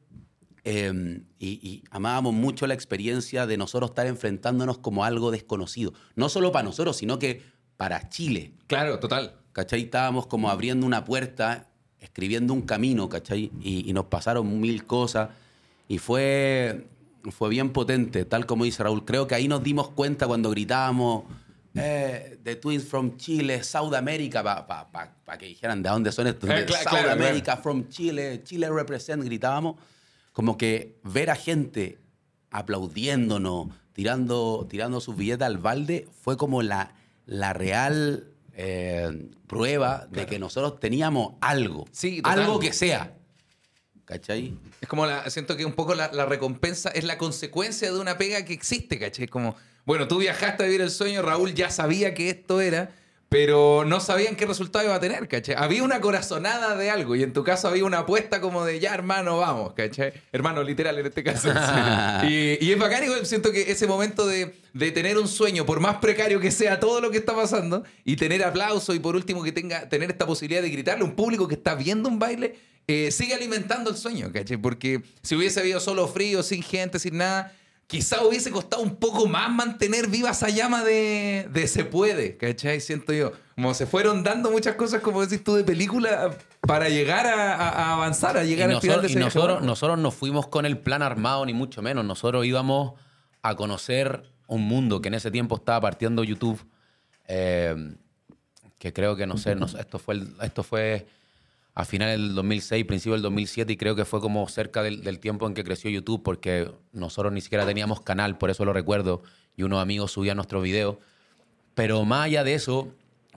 eh, 0.64 1.24
y, 1.40 1.48
y 1.48 1.84
amábamos 1.92 2.34
mucho 2.34 2.66
la 2.66 2.74
experiencia 2.74 3.46
de 3.46 3.58
nosotros 3.58 3.92
estar 3.92 4.08
enfrentándonos 4.08 4.78
como 4.78 5.04
algo 5.04 5.30
desconocido. 5.30 5.94
No 6.16 6.30
solo 6.30 6.54
para 6.54 6.64
nosotros, 6.64 6.96
sino 6.96 7.20
que 7.20 7.42
para 7.76 8.08
Chile. 8.08 8.54
Claro, 8.68 8.98
total. 9.00 9.36
¿Cachai? 9.52 9.82
Estábamos 9.82 10.26
como 10.28 10.50
abriendo 10.50 10.86
una 10.86 11.04
puerta, 11.04 11.69
escribiendo 12.00 12.54
un 12.54 12.62
camino, 12.62 13.10
¿cachai? 13.10 13.52
Y, 13.62 13.90
y 13.90 13.94
nos 13.94 14.06
pasaron 14.06 14.60
mil 14.60 14.86
cosas. 14.86 15.30
Y 15.88 15.98
fue, 15.98 16.88
fue 17.32 17.50
bien 17.50 17.72
potente, 17.72 18.26
tal 18.26 18.46
como 18.46 18.64
dice 18.64 18.84
Raúl. 18.84 19.06
Creo 19.06 19.28
que 19.28 19.36
ahí 19.36 19.48
nos 19.48 19.64
dimos 19.64 19.90
cuenta 19.90 20.28
cuando 20.28 20.50
gritábamos 20.52 21.24
eh, 21.76 22.38
The 22.44 22.56
Twins 22.58 22.84
from 22.86 23.18
Chile, 23.18 23.64
South 23.64 23.94
America, 23.94 24.44
para 24.44 25.38
que 25.38 25.48
dijeran 25.48 25.82
de 25.82 25.90
dónde 25.90 26.12
son 26.12 26.28
estos. 26.28 26.50
Eh, 26.50 26.66
claro, 26.66 26.84
South 26.84 27.00
claro, 27.00 27.12
America 27.12 27.58
from 27.58 27.90
Chile, 27.90 28.42
Chile 28.44 28.70
represent, 28.70 29.24
gritábamos. 29.24 29.76
Como 30.32 30.58
que 30.58 31.00
ver 31.04 31.30
a 31.32 31.36
gente 31.36 31.98
aplaudiéndonos, 32.52 33.68
tirando, 33.94 34.66
tirando 34.70 35.02
sus 35.02 35.16
billetes 35.16 35.46
al 35.46 35.58
balde, 35.58 36.08
fue 36.22 36.38
como 36.38 36.62
la, 36.62 36.94
la 37.26 37.54
real 37.54 38.29
eh, 38.62 39.30
prueba 39.48 40.06
de 40.12 40.26
que 40.26 40.38
nosotros 40.38 40.82
teníamos 40.82 41.36
algo. 41.40 41.86
Sí, 41.94 42.20
algo 42.26 42.60
que 42.60 42.74
sea. 42.74 43.16
¿Cachai? 44.04 44.58
Es 44.82 44.90
como 44.90 45.06
la, 45.06 45.30
siento 45.30 45.56
que 45.56 45.64
un 45.64 45.72
poco 45.72 45.96
la, 45.96 46.12
la 46.12 46.26
recompensa 46.26 46.90
es 46.90 47.06
la 47.06 47.18
consecuencia 47.18 47.90
de 47.90 47.98
una 47.98 48.18
pega 48.18 48.44
que 48.44 48.52
existe, 48.52 49.00
¿cachai? 49.00 49.28
Como, 49.28 49.56
bueno, 49.86 50.10
tú 50.10 50.18
viajaste 50.18 50.64
a 50.64 50.66
vivir 50.66 50.82
el 50.82 50.92
sueño, 50.92 51.22
Raúl 51.22 51.54
ya 51.54 51.70
sabía 51.70 52.14
que 52.14 52.30
esto 52.30 52.60
era, 52.60 52.92
pero 53.30 53.86
no 53.86 54.00
sabían 54.00 54.36
qué 54.36 54.48
resultado 54.48 54.86
iba 54.86 54.96
a 54.96 55.00
tener, 55.00 55.28
¿cachai? 55.28 55.56
Había 55.56 55.84
una 55.84 56.02
corazonada 56.02 56.76
de 56.76 56.90
algo 56.90 57.16
y 57.16 57.22
en 57.22 57.32
tu 57.32 57.44
caso 57.44 57.68
había 57.68 57.86
una 57.86 58.00
apuesta 58.00 58.42
como 58.42 58.66
de 58.66 58.80
ya, 58.80 58.94
hermano, 58.94 59.38
vamos, 59.38 59.74
¿cachai? 59.74 60.14
Hermano, 60.32 60.64
literal 60.64 60.98
en 60.98 61.06
este 61.06 61.24
caso. 61.24 61.50
y, 62.28 62.58
y 62.60 62.72
es 62.72 62.80
bacán, 62.80 63.04
siento 63.24 63.52
que 63.52 63.72
ese 63.72 63.86
momento 63.86 64.26
de, 64.26 64.56
de 64.74 64.92
tener 64.92 65.20
un 65.20 65.28
sueño, 65.28 65.64
por 65.64 65.80
más 65.80 65.98
precario 65.98 66.40
que 66.40 66.50
sea 66.50 66.80
todo 66.80 67.02
lo 67.02 67.12
que 67.12 67.18
está 67.18 67.36
pasando, 67.36 67.84
y 68.04 68.16
tener 68.16 68.44
aplauso 68.44 68.96
y 68.96 69.00
por 69.00 69.16
último 69.16 69.44
que 69.44 69.52
tenga 69.52 69.88
tener 69.88 70.10
esta 70.10 70.26
posibilidad 70.26 70.64
de 70.64 70.72
gritarle 70.72 71.04
a 71.04 71.06
un 71.06 71.16
público 71.16 71.48
que 71.48 71.54
está 71.54 71.76
viendo 71.76 72.10
un 72.10 72.18
baile, 72.18 72.56
eh, 72.88 73.12
sigue 73.12 73.36
alimentando 73.36 73.92
el 73.92 73.98
sueño, 73.98 74.32
¿cachai? 74.34 74.58
Porque 74.58 75.04
si 75.22 75.36
hubiese 75.36 75.60
habido 75.60 75.80
solo 75.80 76.08
frío, 76.08 76.42
sin 76.42 76.64
gente, 76.64 76.98
sin 76.98 77.18
nada, 77.18 77.54
quizá 77.90 78.24
hubiese 78.24 78.52
costado 78.52 78.84
un 78.84 78.98
poco 78.98 79.28
más 79.28 79.50
mantener 79.52 80.08
viva 80.08 80.30
esa 80.30 80.50
llama 80.50 80.84
de, 80.84 81.50
de 81.52 81.68
se 81.68 81.84
puede, 81.86 82.38
¿cachai? 82.38 82.80
Siento 82.82 83.12
yo. 83.14 83.32
Como 83.56 83.74
se 83.74 83.88
fueron 83.88 84.24
dando 84.24 84.52
muchas 84.52 84.76
cosas, 84.76 85.02
como 85.02 85.26
decís 85.26 85.44
tú, 85.44 85.56
de 85.56 85.64
película 85.64 86.30
para 86.62 86.88
llegar 86.88 87.26
a, 87.26 87.94
avanzar, 87.94 88.38
a 88.38 88.44
Y, 88.44 88.50
llegar 88.50 88.70
al 88.70 88.80
final 88.80 89.02
de 89.02 89.08
nosotros, 89.08 89.12
y 89.12 89.14
ese 89.14 89.20
viaje. 89.20 89.36
nosotros, 89.40 89.64
nosotros 89.66 89.98
no 89.98 90.12
fuimos 90.12 90.48
con 90.48 90.68
el 90.68 90.78
plan 90.78 91.02
armado, 91.02 91.44
ni 91.48 91.54
mucho 91.54 91.82
menos. 91.82 92.06
Nosotros 92.06 92.46
íbamos 92.46 92.94
a 93.42 93.56
conocer 93.56 94.22
un 94.46 94.62
mundo 94.68 95.02
que 95.02 95.08
en 95.08 95.16
ese 95.16 95.32
tiempo 95.32 95.56
estaba 95.56 95.82
partiendo 95.82 96.24
YouTube. 96.24 96.64
eh, 97.28 97.96
que 98.78 98.94
creo 98.94 99.16
que, 99.16 99.26
no 99.28 99.38
sé, 99.38 99.56
no 99.56 99.68
sé, 99.68 99.80
esto, 99.82 99.98
fue 100.00 100.14
el- 100.16 100.34
esto 100.42 100.64
fue 100.64 101.06
a 101.80 101.86
finales 101.86 102.20
del 102.20 102.36
2006, 102.36 102.84
principio 102.84 103.14
del 103.14 103.22
2007, 103.22 103.72
y 103.72 103.78
creo 103.78 103.96
que 103.96 104.04
fue 104.04 104.20
como 104.20 104.46
cerca 104.50 104.84
del, 104.84 105.02
del 105.02 105.20
tiempo 105.20 105.48
en 105.48 105.54
que 105.54 105.64
creció 105.64 105.90
YouTube, 105.90 106.22
porque 106.22 106.70
nosotros 106.92 107.32
ni 107.32 107.40
siquiera 107.40 107.66
teníamos 107.66 108.02
canal, 108.02 108.38
por 108.38 108.50
eso 108.50 108.66
lo 108.66 108.74
recuerdo, 108.74 109.24
y 109.56 109.64
unos 109.64 109.82
amigos 109.82 110.12
subían 110.12 110.36
nuestros 110.36 110.62
videos. 110.62 110.98
Pero 111.76 112.04
más 112.04 112.26
allá 112.26 112.44
de 112.44 112.54
eso, 112.54 112.90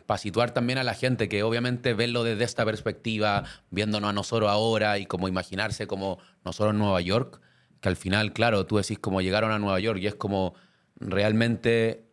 para 0.07 0.19
situar 0.19 0.53
también 0.53 0.81
a 0.81 0.83
la 0.83 0.95
gente 0.95 1.29
que 1.29 1.45
obviamente 1.45 1.95
verlo 1.95 2.25
desde 2.25 2.43
esta 2.43 2.65
perspectiva, 2.65 3.45
viéndonos 3.71 4.11
a 4.11 4.13
nosotros 4.13 4.51
ahora 4.51 4.99
y 4.99 5.07
como 5.07 5.29
imaginarse 5.29 5.87
como 5.87 6.19
nosotros 6.45 6.73
en 6.73 6.81
Nueva 6.81 7.01
York, 7.01 7.41
que 7.81 7.91
al 7.91 7.97
final, 7.97 8.33
claro, 8.33 8.67
tú 8.67 8.77
decís 8.77 8.99
como 8.99 9.21
llegaron 9.21 9.53
a 9.53 9.61
Nueva 9.61 9.79
York 9.79 10.01
y 10.03 10.09
es 10.09 10.17
como 10.17 10.55
realmente 10.97 12.07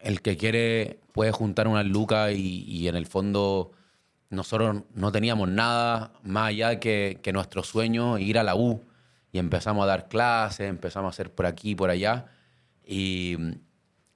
el 0.00 0.22
que 0.22 0.38
quiere 0.38 1.00
puede 1.12 1.30
juntar 1.30 1.68
unas 1.68 1.84
lucas 1.84 2.32
y, 2.32 2.64
y 2.64 2.88
en 2.88 2.96
el 2.96 3.04
fondo 3.04 3.72
nosotros 4.30 4.82
no 4.94 5.12
teníamos 5.12 5.48
nada 5.48 6.12
más 6.22 6.48
allá 6.48 6.80
que, 6.80 7.18
que 7.22 7.32
nuestro 7.32 7.62
sueño, 7.62 8.18
ir 8.18 8.38
a 8.38 8.42
la 8.42 8.56
U. 8.56 8.82
Y 9.32 9.38
empezamos 9.38 9.82
a 9.82 9.86
dar 9.86 10.08
clases, 10.08 10.68
empezamos 10.68 11.08
a 11.08 11.10
hacer 11.10 11.32
por 11.32 11.46
aquí, 11.46 11.74
por 11.74 11.90
allá. 11.90 12.26
Y, 12.86 13.36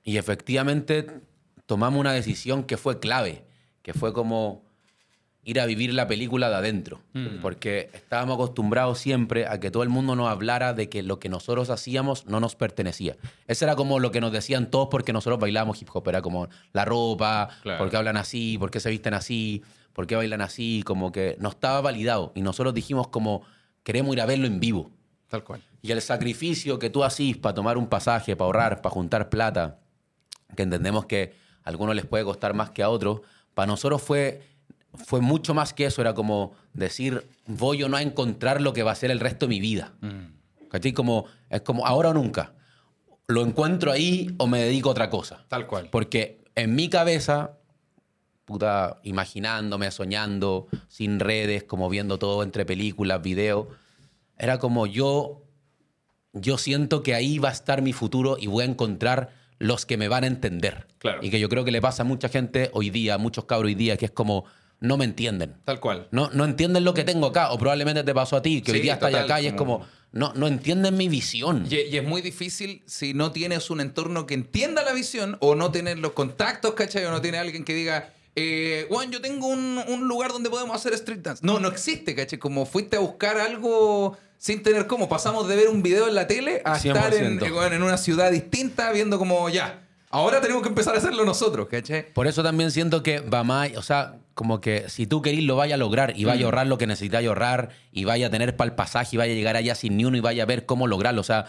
y 0.05 0.17
efectivamente 0.17 1.23
tomamos 1.67 2.01
una 2.01 2.13
decisión 2.13 2.65
que 2.65 2.77
fue 2.77 3.01
clave, 3.01 3.45
que 3.83 3.95
fue 3.95 4.13
como 4.13 4.68
ir 5.49 5.61
a 5.61 5.67
vivir 5.67 5.95
la 5.95 6.07
película 6.07 6.51
de 6.51 6.57
adentro, 6.57 7.01
porque 7.41 7.89
estábamos 7.95 8.35
acostumbrados 8.35 8.99
siempre 8.99 9.47
a 9.47 9.59
que 9.61 9.71
todo 9.71 9.83
el 9.83 9.89
mundo 9.89 10.15
nos 10.15 10.29
hablara 10.29 10.75
de 10.75 10.91
que 10.91 11.03
lo 11.03 11.19
que 11.19 11.31
nosotros 11.31 11.71
hacíamos 11.71 12.27
no 12.27 12.39
nos 12.39 12.55
pertenecía. 12.55 13.17
Eso 13.47 13.65
era 13.65 13.75
como 13.75 13.99
lo 13.99 14.11
que 14.11 14.21
nos 14.21 14.31
decían 14.31 14.71
todos 14.71 14.89
porque 14.91 15.15
nosotros 15.15 15.41
bailábamos 15.41 15.81
hip 15.81 15.89
hop, 15.93 16.07
era 16.09 16.21
como 16.21 16.49
la 16.75 16.85
ropa, 16.85 17.49
Claro. 17.63 17.79
por 17.79 17.89
qué 17.91 17.97
hablan 17.97 18.19
así, 18.19 18.59
por 18.59 18.71
qué 18.71 18.79
se 18.79 18.91
visten 18.91 19.15
así, 19.15 19.63
por 19.95 20.07
qué 20.07 20.17
bailan 20.17 20.43
así, 20.43 20.83
como 20.85 21.13
que 21.13 21.37
no 21.41 21.49
estaba 21.49 21.81
validado 21.81 22.31
y 22.35 22.43
nosotros 22.43 22.75
dijimos 22.75 23.09
como 23.09 23.43
queremos 23.85 24.13
ir 24.15 24.21
a 24.21 24.27
verlo 24.27 24.47
en 24.47 24.61
vivo. 24.61 24.91
Tal 25.29 25.45
cual. 25.45 25.63
Y 25.81 25.93
el 25.93 26.03
sacrificio 26.03 26.79
que 26.79 26.91
tú 26.91 27.05
hacís 27.05 27.39
para 27.39 27.55
tomar 27.55 27.79
un 27.79 27.87
pasaje, 27.89 28.37
para 28.37 28.45
ahorrar, 28.47 28.83
para 28.83 28.93
juntar 28.93 29.31
plata, 29.31 29.79
que 30.57 30.63
entendemos 30.63 31.07
que 31.07 31.35
a 31.65 31.71
algunos 31.71 31.95
les 31.97 32.05
puede 32.05 32.25
costar 32.25 32.53
más 32.53 32.71
que 32.71 32.83
a 32.83 32.91
otros, 32.91 33.23
para 33.55 33.67
nosotros 33.67 34.03
fue, 34.03 34.43
fue 34.95 35.21
mucho 35.21 35.55
más 35.55 35.73
que 35.73 35.87
eso. 35.87 36.01
Era 36.01 36.15
como 36.15 36.55
decir, 36.73 37.29
voy 37.47 37.83
o 37.83 37.89
no 37.89 37.97
a 37.97 38.03
encontrar 38.03 38.61
lo 38.61 38.73
que 38.73 38.83
va 38.83 38.93
a 38.93 38.97
ser 38.97 39.11
el 39.11 39.21
resto 39.21 39.47
de 39.47 39.51
mi 39.51 39.61
vida. 39.61 39.93
¿Cachai? 40.71 40.93
Como, 40.93 41.27
es 41.51 41.63
como 41.63 41.87
ahora 41.87 42.11
o 42.11 42.15
nunca. 42.15 42.55
Lo 43.27 43.43
encuentro 43.43 43.93
ahí 43.93 44.35
o 44.39 44.47
me 44.47 44.63
dedico 44.63 44.89
a 44.89 44.93
otra 44.93 45.11
cosa. 45.11 45.45
Tal 45.49 45.67
cual. 45.67 45.89
Porque 45.91 46.43
en 46.55 46.75
mi 46.75 46.89
cabeza, 46.89 47.59
puta, 48.45 48.99
imaginándome, 49.03 49.91
soñando, 49.91 50.69
sin 50.89 51.21
redes, 51.21 51.65
como 51.65 51.89
viendo 51.89 52.19
todo 52.19 52.43
entre 52.43 52.65
películas, 52.65 53.23
videos. 53.23 53.67
Era 54.39 54.59
como 54.59 54.87
yo, 54.87 55.43
yo 56.33 56.59
siento 56.59 57.03
que 57.03 57.15
ahí 57.15 57.39
va 57.39 57.51
a 57.51 57.53
estar 57.53 57.83
mi 57.83 57.93
futuro 57.93 58.37
y 58.39 58.47
voy 58.47 58.65
a 58.65 58.67
encontrar 58.67 59.31
los 59.59 59.85
que 59.85 59.97
me 59.97 60.09
van 60.09 60.25
a 60.25 60.29
entender. 60.29 60.87
Claro. 60.99 61.19
Y 61.23 61.31
que 61.31 61.41
yo 61.41 61.49
creo 61.49 61.65
que 61.65 61.71
le 61.71 61.81
pasa 61.81 62.03
a 62.03 62.07
mucha 62.07 62.29
gente 62.29 62.71
hoy 62.73 62.91
día, 62.91 63.15
a 63.15 63.19
muchos 63.19 63.45
cabros 63.45 63.67
hoy 63.67 63.75
día, 63.75 63.97
que 63.97 64.07
es 64.07 64.11
como, 64.11 64.45
no 64.81 64.97
me 64.97 65.05
entienden. 65.05 65.55
Tal 65.65 65.81
cual. 65.81 66.09
No, 66.11 66.31
no 66.33 66.45
entienden 66.45 66.85
lo 66.85 66.95
que 66.95 67.05
tengo 67.05 67.27
acá, 67.27 67.51
o 67.53 67.59
probablemente 67.59 68.03
te 68.05 68.15
pasó 68.15 68.37
a 68.37 68.43
ti, 68.43 68.63
que 68.63 68.73
hoy 68.73 68.81
día 68.81 68.95
estás 68.95 69.15
acá 69.15 69.41
y 69.41 69.47
es 69.47 69.55
como- 69.55 69.87
no, 70.11 70.33
no 70.35 70.47
entienden 70.47 70.97
mi 70.97 71.09
visión. 71.09 71.67
Y, 71.69 71.75
y 71.77 71.97
es 71.99 72.05
muy 72.05 72.23
difícil 72.23 72.83
si 72.87 73.13
no 73.13 73.31
tienes 73.31 73.69
un 73.69 73.81
entorno 73.81 74.25
que 74.27 74.33
entienda 74.35 74.83
la 74.83 74.93
visión 74.95 75.37
o 75.41 75.55
no 75.55 75.71
tienes 75.71 75.99
los 75.99 76.13
contactos, 76.13 76.73
¿cachai? 76.75 77.05
O 77.05 77.11
no 77.11 77.21
tiene 77.21 77.37
alguien 77.39 77.63
que 77.65 77.75
diga, 77.75 78.11
eh, 78.35 78.87
Juan, 78.89 79.11
yo 79.13 79.21
tengo 79.21 79.49
un, 79.49 79.79
un 79.87 80.09
lugar 80.09 80.33
donde 80.33 80.49
podemos 80.49 80.75
hacer 80.75 80.95
street 80.95 81.19
dance. 81.21 81.45
No, 81.45 81.59
no 81.61 81.69
existe, 81.69 82.15
¿cachai? 82.15 82.39
Como 82.39 82.65
fuiste 82.65 82.97
a 82.97 83.01
buscar 83.01 83.37
algo 83.39 84.17
sin 84.39 84.63
tener 84.63 84.87
cómo. 84.87 85.09
Pasamos 85.11 85.47
de 85.49 85.57
ver 85.57 85.69
un 85.69 85.83
video 85.83 86.09
en 86.09 86.15
la 86.15 86.27
tele 86.27 86.63
a 86.65 86.77
estar 86.79 87.13
en, 87.13 87.39
100%. 87.41 87.71
eh, 87.73 87.75
en 87.77 87.83
una 87.83 87.99
ciudad 87.99 88.31
distinta 88.31 88.91
viendo 88.93 89.19
como, 89.19 89.49
ya, 89.51 89.88
ahora 90.11 90.41
tenemos 90.41 90.63
que 90.63 90.69
empezar 90.69 90.95
a 90.95 90.99
hacerlo 90.99 91.25
nosotros, 91.25 91.69
¿cachai? 91.69 92.13
Por 92.13 92.27
eso 92.27 92.43
también 92.43 92.71
siento 92.71 93.03
que 93.03 93.21
va 93.21 93.45
más, 93.45 93.77
o 93.77 93.83
sea, 93.83 94.17
como 94.35 94.61
que 94.61 94.89
si 94.89 95.07
tú 95.07 95.21
querís 95.23 95.45
lo 95.45 95.57
vaya 95.57 95.75
a 95.75 95.79
lograr 95.79 96.13
y 96.17 96.25
vaya 96.25 96.43
a 96.43 96.45
ahorrar 96.47 96.67
lo 96.67 96.79
que 96.79 96.87
necesitáis 96.87 97.27
ahorrar 97.29 97.71
y 97.93 98.05
vaya 98.05 98.29
a 98.29 98.31
tener 98.31 98.57
para 98.57 98.71
el 98.71 98.75
pasaje 98.77 99.11
y 99.13 99.17
vaya 99.19 99.33
a 99.33 99.37
llegar 99.37 99.57
allá 99.57 99.75
sin 99.75 99.97
ni 99.97 100.05
uno 100.05 100.17
y 100.17 100.21
vaya 100.21 100.45
a 100.45 100.47
ver 100.47 100.65
cómo 100.67 100.87
lograrlo. 100.87 101.21
O 101.21 101.25
sea, 101.25 101.47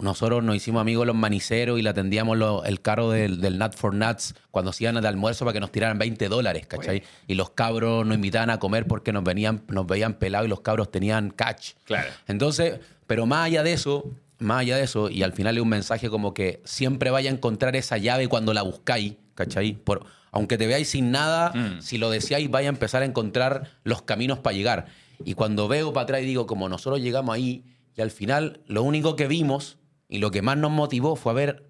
nosotros 0.00 0.42
nos 0.44 0.56
hicimos 0.56 0.80
amigos 0.80 1.06
los 1.06 1.16
maniceros 1.16 1.78
y 1.78 1.82
le 1.82 1.88
atendíamos 1.90 2.36
lo- 2.36 2.64
el 2.64 2.80
carro 2.82 3.10
del, 3.10 3.40
del 3.40 3.58
Nut 3.58 3.74
for 3.74 3.94
Nuts 3.94 4.34
cuando 4.50 4.72
se 4.72 4.84
iban 4.84 5.00
de 5.00 5.08
almuerzo 5.08 5.44
para 5.44 5.54
que 5.54 5.60
nos 5.60 5.72
tiraran 5.72 5.98
20 5.98 6.28
dólares, 6.28 6.66
¿cachai? 6.66 7.02
Y 7.26 7.34
los 7.34 7.50
cabros 7.50 8.04
nos 8.06 8.14
invitaban 8.16 8.50
a 8.50 8.58
comer 8.58 8.86
porque 8.86 9.12
nos, 9.12 9.24
venían, 9.24 9.62
nos 9.68 9.86
veían 9.86 10.14
pelados 10.14 10.46
y 10.46 10.50
los 10.50 10.60
cabros 10.60 10.90
tenían 10.90 11.30
catch. 11.30 11.72
Claro. 11.84 12.10
Entonces, 12.28 12.78
pero 13.06 13.26
más 13.26 13.46
allá 13.46 13.62
de 13.62 13.72
eso, 13.72 14.04
más 14.38 14.60
allá 14.62 14.76
de 14.76 14.84
eso, 14.84 15.10
y 15.10 15.22
al 15.22 15.32
final 15.32 15.56
es 15.56 15.62
un 15.62 15.68
mensaje 15.68 16.10
como 16.10 16.34
que 16.34 16.60
siempre 16.64 17.10
vaya 17.10 17.30
a 17.30 17.34
encontrar 17.34 17.76
esa 17.76 17.98
llave 17.98 18.28
cuando 18.28 18.52
la 18.52 18.62
buscáis, 18.62 19.14
¿cachai? 19.34 19.74
Por, 19.74 20.04
aunque 20.32 20.58
te 20.58 20.66
veáis 20.66 20.88
sin 20.88 21.10
nada, 21.10 21.52
Mm. 21.54 21.80
si 21.80 21.98
lo 21.98 22.10
deseáis, 22.10 22.50
vaya 22.50 22.68
a 22.68 22.72
empezar 22.72 23.02
a 23.02 23.04
encontrar 23.06 23.70
los 23.84 24.02
caminos 24.02 24.38
para 24.40 24.56
llegar. 24.56 24.86
Y 25.24 25.34
cuando 25.34 25.68
veo 25.68 25.92
para 25.92 26.04
atrás 26.04 26.22
y 26.22 26.26
digo, 26.26 26.46
como 26.46 26.68
nosotros 26.68 27.00
llegamos 27.00 27.34
ahí, 27.34 27.64
y 27.96 28.00
al 28.00 28.10
final 28.10 28.60
lo 28.66 28.82
único 28.82 29.14
que 29.16 29.28
vimos 29.28 29.78
y 30.08 30.18
lo 30.18 30.30
que 30.32 30.42
más 30.42 30.56
nos 30.56 30.72
motivó 30.72 31.14
fue 31.16 31.30
a 31.32 31.34
ver 31.36 31.68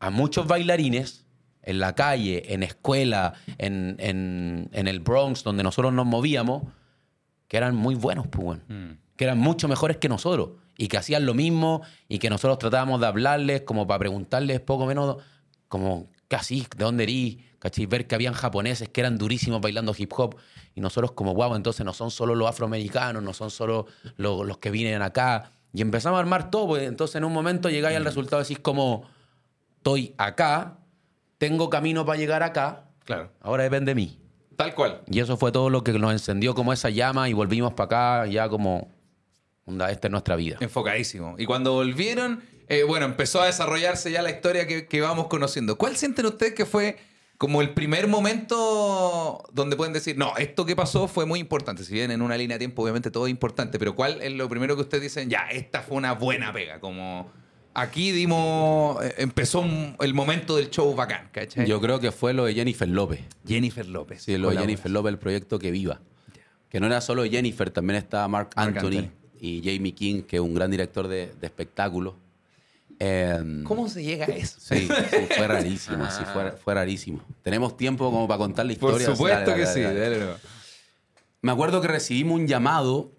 a 0.00 0.10
muchos 0.10 0.48
bailarines 0.48 1.24
en 1.62 1.78
la 1.78 1.94
calle, 1.94 2.52
en 2.52 2.64
escuela, 2.64 3.34
en, 3.58 3.94
en- 4.00 4.68
en 4.72 4.88
el 4.88 4.98
Bronx, 4.98 5.44
donde 5.44 5.62
nosotros 5.62 5.92
nos 5.92 6.04
movíamos, 6.06 6.64
que 7.46 7.56
eran 7.56 7.76
muy 7.76 7.94
buenos, 7.94 8.26
pues, 8.26 8.44
weón. 8.44 8.62
Mm. 8.68 8.98
que 9.16 9.24
eran 9.24 9.38
mucho 9.38 9.68
mejores 9.68 9.98
que 9.98 10.08
nosotros 10.08 10.50
y 10.76 10.88
que 10.88 10.96
hacían 10.96 11.26
lo 11.26 11.34
mismo 11.34 11.82
y 12.08 12.18
que 12.18 12.30
nosotros 12.30 12.58
tratábamos 12.58 13.00
de 13.00 13.06
hablarles 13.06 13.62
como 13.62 13.86
para 13.86 13.98
preguntarles 14.00 14.60
poco 14.60 14.86
menos 14.86 15.16
como 15.68 16.08
casi 16.28 16.66
de 16.76 16.84
dónde 16.84 17.02
erí, 17.04 17.44
¿cachai? 17.58 17.86
Ver 17.86 18.06
que 18.06 18.14
habían 18.14 18.32
japoneses 18.34 18.88
que 18.88 19.00
eran 19.00 19.18
durísimos 19.18 19.60
bailando 19.60 19.94
hip 19.96 20.12
hop 20.16 20.36
y 20.74 20.80
nosotros 20.80 21.12
como 21.12 21.32
guau, 21.32 21.54
entonces 21.54 21.84
no 21.84 21.92
son 21.92 22.10
solo 22.10 22.34
los 22.34 22.48
afroamericanos, 22.48 23.22
no 23.22 23.32
son 23.34 23.50
solo 23.50 23.86
lo- 24.16 24.44
los 24.44 24.58
que 24.58 24.70
vienen 24.70 25.02
acá 25.02 25.52
y 25.74 25.82
empezamos 25.82 26.16
a 26.16 26.20
armar 26.20 26.50
todo, 26.50 26.68
pues, 26.68 26.82
entonces 26.88 27.16
en 27.16 27.24
un 27.24 27.32
momento 27.32 27.68
llegáis 27.70 27.96
al 27.96 28.04
resultado 28.04 28.42
decís 28.42 28.58
como 28.58 29.04
estoy 29.76 30.14
acá, 30.18 30.78
tengo 31.38 31.68
camino 31.70 32.04
para 32.06 32.18
llegar 32.18 32.42
acá, 32.42 32.84
Claro. 33.04 33.30
ahora 33.40 33.64
depende 33.64 33.90
de 33.90 33.94
mí. 33.96 34.18
Tal 34.56 34.74
cual. 34.74 35.00
Y 35.10 35.18
eso 35.20 35.36
fue 35.36 35.50
todo 35.50 35.70
lo 35.70 35.82
que 35.82 35.92
nos 35.98 36.12
encendió 36.12 36.54
como 36.54 36.72
esa 36.72 36.88
llama 36.90 37.28
y 37.28 37.32
volvimos 37.32 37.72
para 37.74 38.20
acá 38.20 38.26
ya 38.30 38.48
como, 38.48 38.90
onda, 39.64 39.90
esta 39.90 40.08
es 40.08 40.12
nuestra 40.12 40.36
vida. 40.36 40.58
Enfocadísimo. 40.60 41.34
Y 41.38 41.46
cuando 41.46 41.72
volvieron, 41.72 42.42
eh, 42.68 42.82
bueno, 42.84 43.06
empezó 43.06 43.40
a 43.40 43.46
desarrollarse 43.46 44.10
ya 44.10 44.22
la 44.22 44.30
historia 44.30 44.66
que, 44.66 44.86
que 44.86 45.00
vamos 45.00 45.28
conociendo. 45.28 45.76
¿Cuál 45.76 45.96
sienten 45.96 46.26
ustedes 46.26 46.54
que 46.54 46.66
fue 46.66 46.96
como 47.38 47.60
el 47.60 47.70
primer 47.70 48.06
momento 48.06 49.42
donde 49.52 49.76
pueden 49.76 49.92
decir, 49.92 50.16
no, 50.16 50.36
esto 50.36 50.64
que 50.64 50.76
pasó 50.76 51.08
fue 51.08 51.26
muy 51.26 51.40
importante? 51.40 51.84
Si 51.84 51.92
bien 51.92 52.10
en 52.10 52.22
una 52.22 52.36
línea 52.36 52.54
de 52.54 52.60
tiempo, 52.60 52.82
obviamente 52.82 53.10
todo 53.10 53.26
es 53.26 53.30
importante, 53.30 53.78
pero 53.78 53.96
¿cuál 53.96 54.22
es 54.22 54.32
lo 54.32 54.48
primero 54.48 54.76
que 54.76 54.82
ustedes 54.82 55.02
dicen, 55.02 55.28
ya, 55.28 55.48
esta 55.50 55.82
fue 55.82 55.96
una 55.96 56.12
buena 56.12 56.52
pega? 56.52 56.78
Como 56.78 57.30
aquí 57.74 58.12
dimos, 58.12 59.02
eh, 59.04 59.14
empezó 59.18 59.64
el 60.00 60.14
momento 60.14 60.56
del 60.56 60.70
show 60.70 60.94
bacán, 60.94 61.30
¿cachai? 61.32 61.66
Yo 61.66 61.80
creo 61.80 62.00
que 62.00 62.12
fue 62.12 62.32
lo 62.32 62.44
de 62.44 62.54
Jennifer 62.54 62.88
López. 62.88 63.20
Jennifer 63.46 63.86
López. 63.86 64.22
Sí, 64.22 64.36
lo 64.36 64.50
de. 64.50 64.58
Jennifer 64.58 64.90
López, 64.90 65.12
el 65.12 65.18
proyecto 65.18 65.58
Que 65.58 65.70
Viva. 65.70 66.00
Que 66.68 66.80
no 66.80 66.86
era 66.86 67.00
solo 67.00 67.24
Jennifer, 67.24 67.70
también 67.70 67.98
estaba 67.98 68.28
Mark, 68.28 68.50
Mark 68.56 68.76
Anthony, 68.76 68.98
Anthony. 68.98 69.21
Y 69.44 69.60
Jamie 69.64 69.92
King, 69.92 70.22
que 70.22 70.36
es 70.36 70.42
un 70.42 70.54
gran 70.54 70.70
director 70.70 71.08
de, 71.08 71.32
de 71.40 71.46
espectáculos. 71.46 72.14
Em, 73.00 73.64
¿Cómo 73.64 73.88
se 73.88 74.04
llega 74.04 74.26
a 74.26 74.28
eso? 74.28 74.60
Sí, 74.60 74.86
sí, 74.86 75.16
fue 75.36 75.48
rarísimo, 75.48 76.08
sí, 76.08 76.22
fue, 76.32 76.52
fue 76.52 76.74
rarísimo. 76.74 77.20
Tenemos 77.42 77.76
tiempo 77.76 78.04
como 78.04 78.28
para 78.28 78.38
contar 78.38 78.66
la 78.66 78.74
Por 78.76 78.90
historia. 78.92 79.16
supuesto 79.16 79.50
Dale, 79.50 79.54
que 79.60 79.66
dale, 79.66 79.74
sí. 79.74 79.80
dale. 79.80 79.98
dale, 80.00 80.18
no. 80.20 80.34
Me 81.40 81.50
acuerdo 81.50 81.80
que 81.80 81.88
recibimos 81.88 82.38
un 82.38 82.46
llamado 82.46 83.10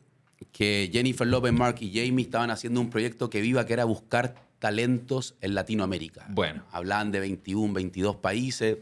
que 0.53 0.89
Jennifer 0.93 1.27
López, 1.27 1.51
Mark 1.51 1.75
y 1.81 1.91
Jamie 1.93 2.23
estaban 2.23 2.51
haciendo 2.51 2.79
un 2.79 2.89
proyecto 2.89 3.29
que 3.29 3.41
viva, 3.41 3.65
que 3.65 3.73
era 3.73 3.83
buscar 3.83 4.35
talentos 4.59 5.35
en 5.41 5.55
Latinoamérica. 5.55 6.25
Bueno. 6.29 6.63
Hablaban 6.71 7.11
de 7.11 7.19
21, 7.19 7.73
22 7.73 8.15
países, 8.15 8.77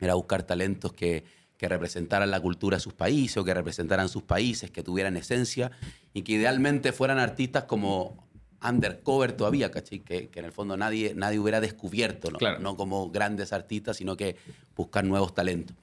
era 0.00 0.14
buscar 0.14 0.42
talentos 0.42 0.92
que, 0.92 1.22
que 1.64 1.68
representaran 1.68 2.30
la 2.30 2.40
cultura 2.40 2.76
de 2.76 2.80
sus 2.82 2.92
países 2.92 3.38
o 3.38 3.44
que 3.44 3.54
representaran 3.54 4.10
sus 4.10 4.22
países, 4.22 4.70
que 4.70 4.82
tuvieran 4.82 5.16
esencia 5.16 5.70
y 6.12 6.20
que 6.20 6.32
idealmente 6.32 6.92
fueran 6.92 7.18
artistas 7.18 7.64
como 7.64 8.28
undercover 8.62 9.32
todavía, 9.32 9.70
¿cachai? 9.70 10.00
Que, 10.00 10.28
que 10.28 10.40
en 10.40 10.44
el 10.44 10.52
fondo 10.52 10.76
nadie, 10.76 11.14
nadie 11.14 11.38
hubiera 11.38 11.62
descubierto, 11.62 12.30
¿no? 12.30 12.36
Claro. 12.36 12.58
no 12.58 12.76
como 12.76 13.10
grandes 13.10 13.54
artistas, 13.54 13.96
sino 13.96 14.14
que 14.14 14.36
buscar 14.76 15.04
nuevos 15.04 15.34
talentos. 15.34 15.74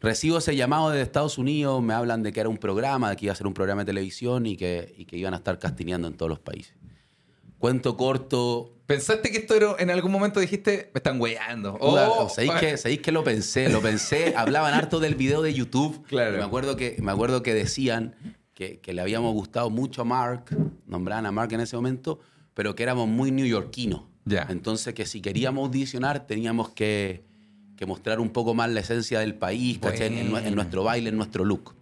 Recibo 0.00 0.38
ese 0.38 0.56
llamado 0.56 0.88
de 0.88 1.02
Estados 1.02 1.36
Unidos, 1.36 1.82
me 1.82 1.92
hablan 1.92 2.22
de 2.22 2.32
que 2.32 2.40
era 2.40 2.48
un 2.48 2.56
programa, 2.56 3.10
de 3.10 3.16
que 3.16 3.26
iba 3.26 3.32
a 3.32 3.36
ser 3.36 3.46
un 3.46 3.52
programa 3.52 3.82
de 3.82 3.86
televisión 3.86 4.46
y 4.46 4.56
que, 4.56 4.94
y 4.96 5.04
que 5.04 5.18
iban 5.18 5.34
a 5.34 5.36
estar 5.36 5.58
castineando 5.58 6.08
en 6.08 6.14
todos 6.14 6.30
los 6.30 6.38
países. 6.38 6.74
Cuento 7.62 7.96
corto. 7.96 8.74
¿Pensaste 8.86 9.30
que 9.30 9.38
esto 9.38 9.54
era, 9.54 9.76
en 9.78 9.88
algún 9.88 10.10
momento 10.10 10.40
dijiste, 10.40 10.90
me 10.92 10.98
están 10.98 11.20
weyando? 11.20 11.78
Puta, 11.78 12.10
Oh, 12.10 12.28
¿sabéis, 12.28 12.54
que, 12.54 12.76
¿Sabéis 12.76 13.00
que 13.02 13.12
lo 13.12 13.22
pensé? 13.22 13.68
Lo 13.68 13.80
pensé, 13.80 14.34
hablaban 14.36 14.74
harto 14.74 14.98
del 14.98 15.14
video 15.14 15.42
de 15.42 15.54
YouTube. 15.54 16.04
Claro. 16.08 16.38
Me 16.38 16.42
acuerdo 16.42 16.74
que, 16.74 16.96
me 17.00 17.12
acuerdo 17.12 17.44
que 17.44 17.54
decían 17.54 18.16
que, 18.52 18.80
que 18.80 18.92
le 18.92 19.00
habíamos 19.00 19.32
gustado 19.32 19.70
mucho 19.70 20.02
a 20.02 20.04
Mark, 20.04 20.46
nombraban 20.88 21.24
a 21.24 21.30
Mark 21.30 21.52
en 21.52 21.60
ese 21.60 21.76
momento, 21.76 22.18
pero 22.52 22.74
que 22.74 22.82
éramos 22.82 23.06
muy 23.06 23.30
neoyorquinos. 23.30 24.02
Ya. 24.24 24.44
Entonces 24.50 24.92
que 24.92 25.06
si 25.06 25.20
queríamos 25.20 25.64
audicionar 25.68 26.26
teníamos 26.26 26.70
que, 26.70 27.22
que 27.76 27.86
mostrar 27.86 28.18
un 28.18 28.30
poco 28.30 28.54
más 28.54 28.70
la 28.70 28.80
esencia 28.80 29.20
del 29.20 29.36
país, 29.36 29.78
¿cachai? 29.78 30.08
En, 30.08 30.34
en 30.36 30.54
nuestro 30.56 30.82
baile, 30.82 31.10
en 31.10 31.16
nuestro 31.16 31.44
look. 31.44 31.76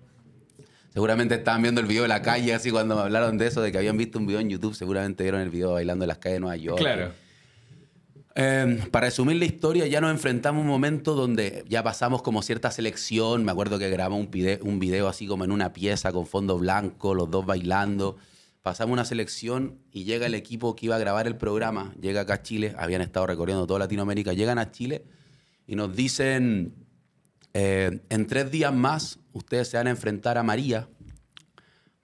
Seguramente 0.93 1.37
estaban 1.37 1.63
viendo 1.63 1.81
el 1.81 1.87
video 1.87 2.03
de 2.03 2.09
la 2.09 2.21
calle, 2.21 2.53
así 2.53 2.71
cuando 2.71 2.97
me 2.97 3.03
hablaron 3.03 3.39
de 3.39 3.47
eso, 3.47 3.63
de 3.63 3.71
que 3.71 3.79
habían 3.79 3.97
visto 3.97 4.19
un 4.19 4.27
video 4.27 4.41
en 4.41 4.51
YouTube, 4.51 4.75
seguramente 4.75 5.23
vieron 5.23 5.41
el 5.41 5.51
video 5.51 5.73
bailando 5.73 6.05
en 6.05 6.09
las 6.09 6.19
calles 6.19 6.37
de 6.37 6.41
Nueva 6.41 6.57
York. 6.57 6.79
Claro. 6.79 7.13
Eh, 8.35 8.85
para 8.91 9.07
resumir 9.07 9.37
la 9.37 9.45
historia, 9.45 9.87
ya 9.87 10.01
nos 10.01 10.11
enfrentamos 10.11 10.61
a 10.61 10.63
un 10.63 10.69
momento 10.69 11.15
donde 11.15 11.65
ya 11.69 11.83
pasamos 11.83 12.23
como 12.23 12.43
cierta 12.43 12.71
selección. 12.71 13.45
Me 13.45 13.53
acuerdo 13.53 13.79
que 13.79 13.91
grabamos 13.91 14.21
un 14.21 14.31
video, 14.31 14.59
un 14.63 14.79
video 14.79 15.09
así 15.09 15.27
como 15.27 15.45
en 15.45 15.53
una 15.53 15.73
pieza 15.73 16.13
con 16.13 16.27
fondo 16.27 16.59
blanco, 16.59 17.15
los 17.15 17.31
dos 17.31 17.45
bailando. 17.47 18.17
Pasamos 18.63 18.93
una 18.93 19.05
selección 19.05 19.79
y 19.91 20.05
llega 20.05 20.27
el 20.27 20.35
equipo 20.35 20.77
que 20.77 20.87
iba 20.87 20.97
a 20.97 20.99
grabar 20.99 21.27
el 21.27 21.37
programa. 21.37 21.95
Llega 22.01 22.23
acá 22.23 22.35
a 22.35 22.43
Chile, 22.43 22.75
habían 22.77 23.01
estado 23.01 23.27
recorriendo 23.27 23.67
toda 23.67 23.79
Latinoamérica. 23.79 24.33
Llegan 24.33 24.59
a 24.59 24.71
Chile 24.71 25.05
y 25.67 25.77
nos 25.77 25.95
dicen, 25.95 26.75
eh, 27.55 28.01
en 28.09 28.27
tres 28.27 28.51
días 28.51 28.73
más 28.75 29.19
ustedes 29.33 29.69
se 29.69 29.77
van 29.77 29.87
a 29.87 29.91
enfrentar 29.91 30.39
a 30.39 30.43
María. 30.43 30.89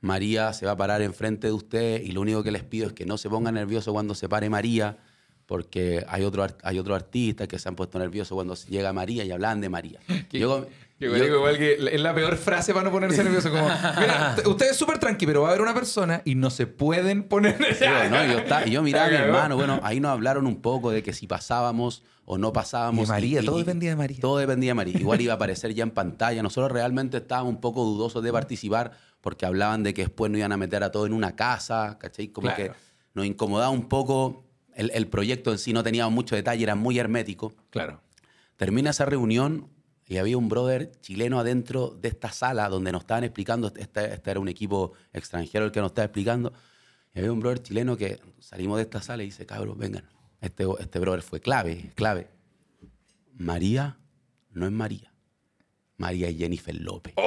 María 0.01 0.53
se 0.53 0.67
va 0.67 0.73
a 0.73 0.77
parar 0.77 1.03
enfrente 1.03 1.47
de 1.49 1.53
ustedes 1.53 2.03
y 2.07 2.13
lo 2.13 2.21
único 2.21 2.43
que 2.43 2.51
les 2.51 2.63
pido 2.63 2.87
es 2.89 2.93
que 2.93 3.07
no 3.07 3.19
se 3.19 3.29
pongan 3.29 3.55
nerviosos 3.55 3.93
cuando 3.93 4.15
se 4.15 4.29
pare 4.29 4.49
María, 4.51 4.99
porque 5.47 6.05
hay 6.09 6.23
otro, 6.23 6.47
hay 6.63 6.79
otro 6.79 6.95
artista 6.95 7.47
que 7.47 7.59
se 7.59 7.69
han 7.69 7.77
puesto 7.77 7.99
nerviosos 7.99 8.35
cuando 8.35 8.55
llega 8.55 8.93
María 8.93 9.25
y 9.25 9.31
hablan 9.33 9.61
de 9.61 9.69
María. 9.69 10.01
Yo- 10.33 10.67
yo- 10.99 11.07
igual, 11.15 11.27
igual 11.27 11.59
que 11.59 11.73
es 11.93 12.01
la 12.01 12.15
peor 12.15 12.37
frase 12.37 12.73
para 12.73 12.85
no 12.85 12.91
ponerse 12.91 13.23
nervioso. 13.23 13.51
Como, 13.51 13.65
mira, 13.65 14.37
usted 14.47 14.71
es 14.71 14.77
súper 14.77 14.99
tranqui, 14.99 15.27
pero 15.27 15.43
va 15.43 15.49
a 15.49 15.51
haber 15.51 15.63
una 15.63 15.75
persona 15.75 16.23
y 16.25 16.35
no 16.35 16.51
se 16.51 16.67
pueden 16.67 17.25
poner 17.25 17.57
Sí, 17.77 17.85
¿no? 18.11 18.25
Yo, 18.25 18.67
yo 18.67 18.83
miraba 18.83 19.07
a 19.07 19.11
mi 19.11 19.15
hermano, 19.17 19.57
bueno, 19.57 19.81
ahí 19.83 20.01
nos 20.01 20.11
hablaron 20.13 20.47
un 20.47 20.61
poco 20.63 20.91
de 20.91 21.03
que 21.03 21.13
si 21.13 21.27
pasábamos 21.27 22.03
o 22.25 22.39
no 22.39 22.53
pasábamos. 22.53 23.07
Y 23.07 23.09
María, 23.11 23.43
todo 23.43 23.59
dependía 23.59 23.91
de 23.91 23.97
María. 23.97 24.19
Todo 24.21 24.39
dependía 24.39 24.71
de 24.71 24.75
María. 24.75 24.99
Igual 24.99 25.21
iba 25.21 25.33
a 25.35 25.37
aparecer 25.37 25.73
ya 25.75 25.83
en 25.85 25.91
pantalla. 25.93 26.43
Nosotros 26.43 26.73
realmente 26.73 27.19
estábamos 27.19 27.53
un 27.55 27.61
poco 27.61 27.85
dudosos 27.85 28.23
de 28.23 28.33
participar 28.33 28.93
porque 29.21 29.47
hablaban 29.47 29.83
de 29.83 29.95
que 29.95 30.03
después 30.03 30.31
nos 30.31 30.39
iban 30.39 30.53
a 30.53 30.57
meter 30.57 30.83
a 30.83 30.91
todo 30.91 31.07
en 31.07 31.13
una 31.13 31.37
casa, 31.37 31.99
¿cachai? 32.01 32.29
Como 32.29 32.49
Claro. 32.49 32.73
que 32.73 32.79
nos 33.15 33.27
incomodaba 33.27 33.71
un 33.71 33.89
poco. 33.89 34.45
El, 34.75 34.91
el 34.95 35.07
proyecto 35.09 35.53
en 35.53 35.59
sí 35.59 35.73
no 35.73 35.83
teníamos 35.83 36.13
mucho 36.13 36.35
detalle, 36.37 36.63
era 36.63 36.75
muy 36.75 36.99
hermético. 36.99 37.55
Claro. 37.71 38.01
Termina 38.57 38.91
esa 38.91 39.05
reunión, 39.07 39.69
y 40.09 40.19
había 40.19 40.39
un 40.39 40.49
brother 40.49 40.93
chileno 41.01 41.41
adentro 41.41 41.91
de 41.91 42.09
esta 42.09 42.31
sala 42.31 42.69
donde 42.69 42.93
nos 42.93 43.03
estaban 43.03 43.25
explicando, 43.25 43.73
este, 43.77 44.15
este 44.15 44.31
era 44.31 44.39
un 44.41 44.49
equipo 44.49 44.93
extranjero 45.13 45.65
el 45.65 45.73
que 45.73 45.81
nos 45.81 45.91
estaba 45.91 46.07
explicando, 46.07 46.53
y 47.13 47.19
había 47.19 47.33
un 47.33 47.41
brother 47.41 47.63
chileno 47.63 47.97
que 47.97 48.21
salimos 48.39 48.77
de 48.77 48.83
esta 48.83 49.03
sala 49.03 49.23
y 49.23 49.27
dice, 49.27 49.47
cabros, 49.47 49.77
vengan, 49.77 50.05
este, 50.41 50.65
este 50.79 50.99
brother 50.99 51.23
fue 51.23 51.41
clave, 51.41 51.93
clave. 51.95 52.31
María 53.35 53.99
no 54.51 54.67
es 54.67 54.73
María, 54.73 55.13
María 55.97 56.29
es 56.29 56.37
Jennifer 56.37 56.75
López. 56.75 57.15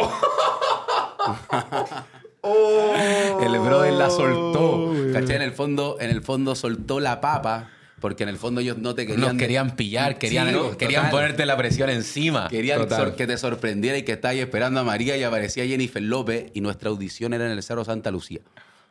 El 2.41 3.59
brother 3.59 3.93
la 3.93 4.09
soltó, 4.09 4.93
¿cachai? 5.11 5.35
En 5.35 5.41
el 5.41 5.51
fondo, 5.51 5.97
en 5.99 6.09
el 6.09 6.21
fondo 6.21 6.55
soltó 6.55 6.99
la 7.01 7.19
papa. 7.19 7.69
Porque 7.99 8.23
en 8.23 8.29
el 8.29 8.37
fondo 8.37 8.61
ellos 8.61 8.77
no 8.77 8.95
te 8.95 9.05
querían... 9.05 9.21
Nos 9.21 9.37
querían 9.37 9.75
pillar, 9.75 10.17
querían, 10.17 10.47
Sí, 10.49 10.53
no, 10.55 10.77
querían 10.77 11.03
total. 11.05 11.11
ponerte 11.11 11.45
la 11.45 11.57
presión 11.57 11.89
encima. 11.89 12.47
Querían 12.49 12.79
Total. 12.79 13.15
que 13.15 13.27
te 13.27 13.37
sorprendiera 13.37 13.97
y 13.97 14.03
que 14.03 14.13
estabas 14.13 14.37
esperando 14.37 14.79
a 14.79 14.83
María 14.83 15.17
y 15.17 15.23
aparecía 15.23 15.65
Jennifer 15.65 16.01
López 16.01 16.51
y 16.53 16.61
nuestra 16.61 16.89
audición 16.89 17.33
era 17.33 17.45
en 17.45 17.51
el 17.51 17.61
Cerro 17.63 17.83
Santa 17.85 18.11
Lucía. 18.11 18.39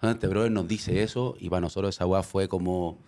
Este 0.02 0.26
brother 0.28 0.50
nos 0.52 0.68
dice 0.68 1.02
eso 1.02 1.36
y 1.40 1.48
para 1.50 1.60
nosotros 1.62 1.94
esa 1.96 2.06
weá 2.06 2.22
fue 2.22 2.48
como 2.48 2.98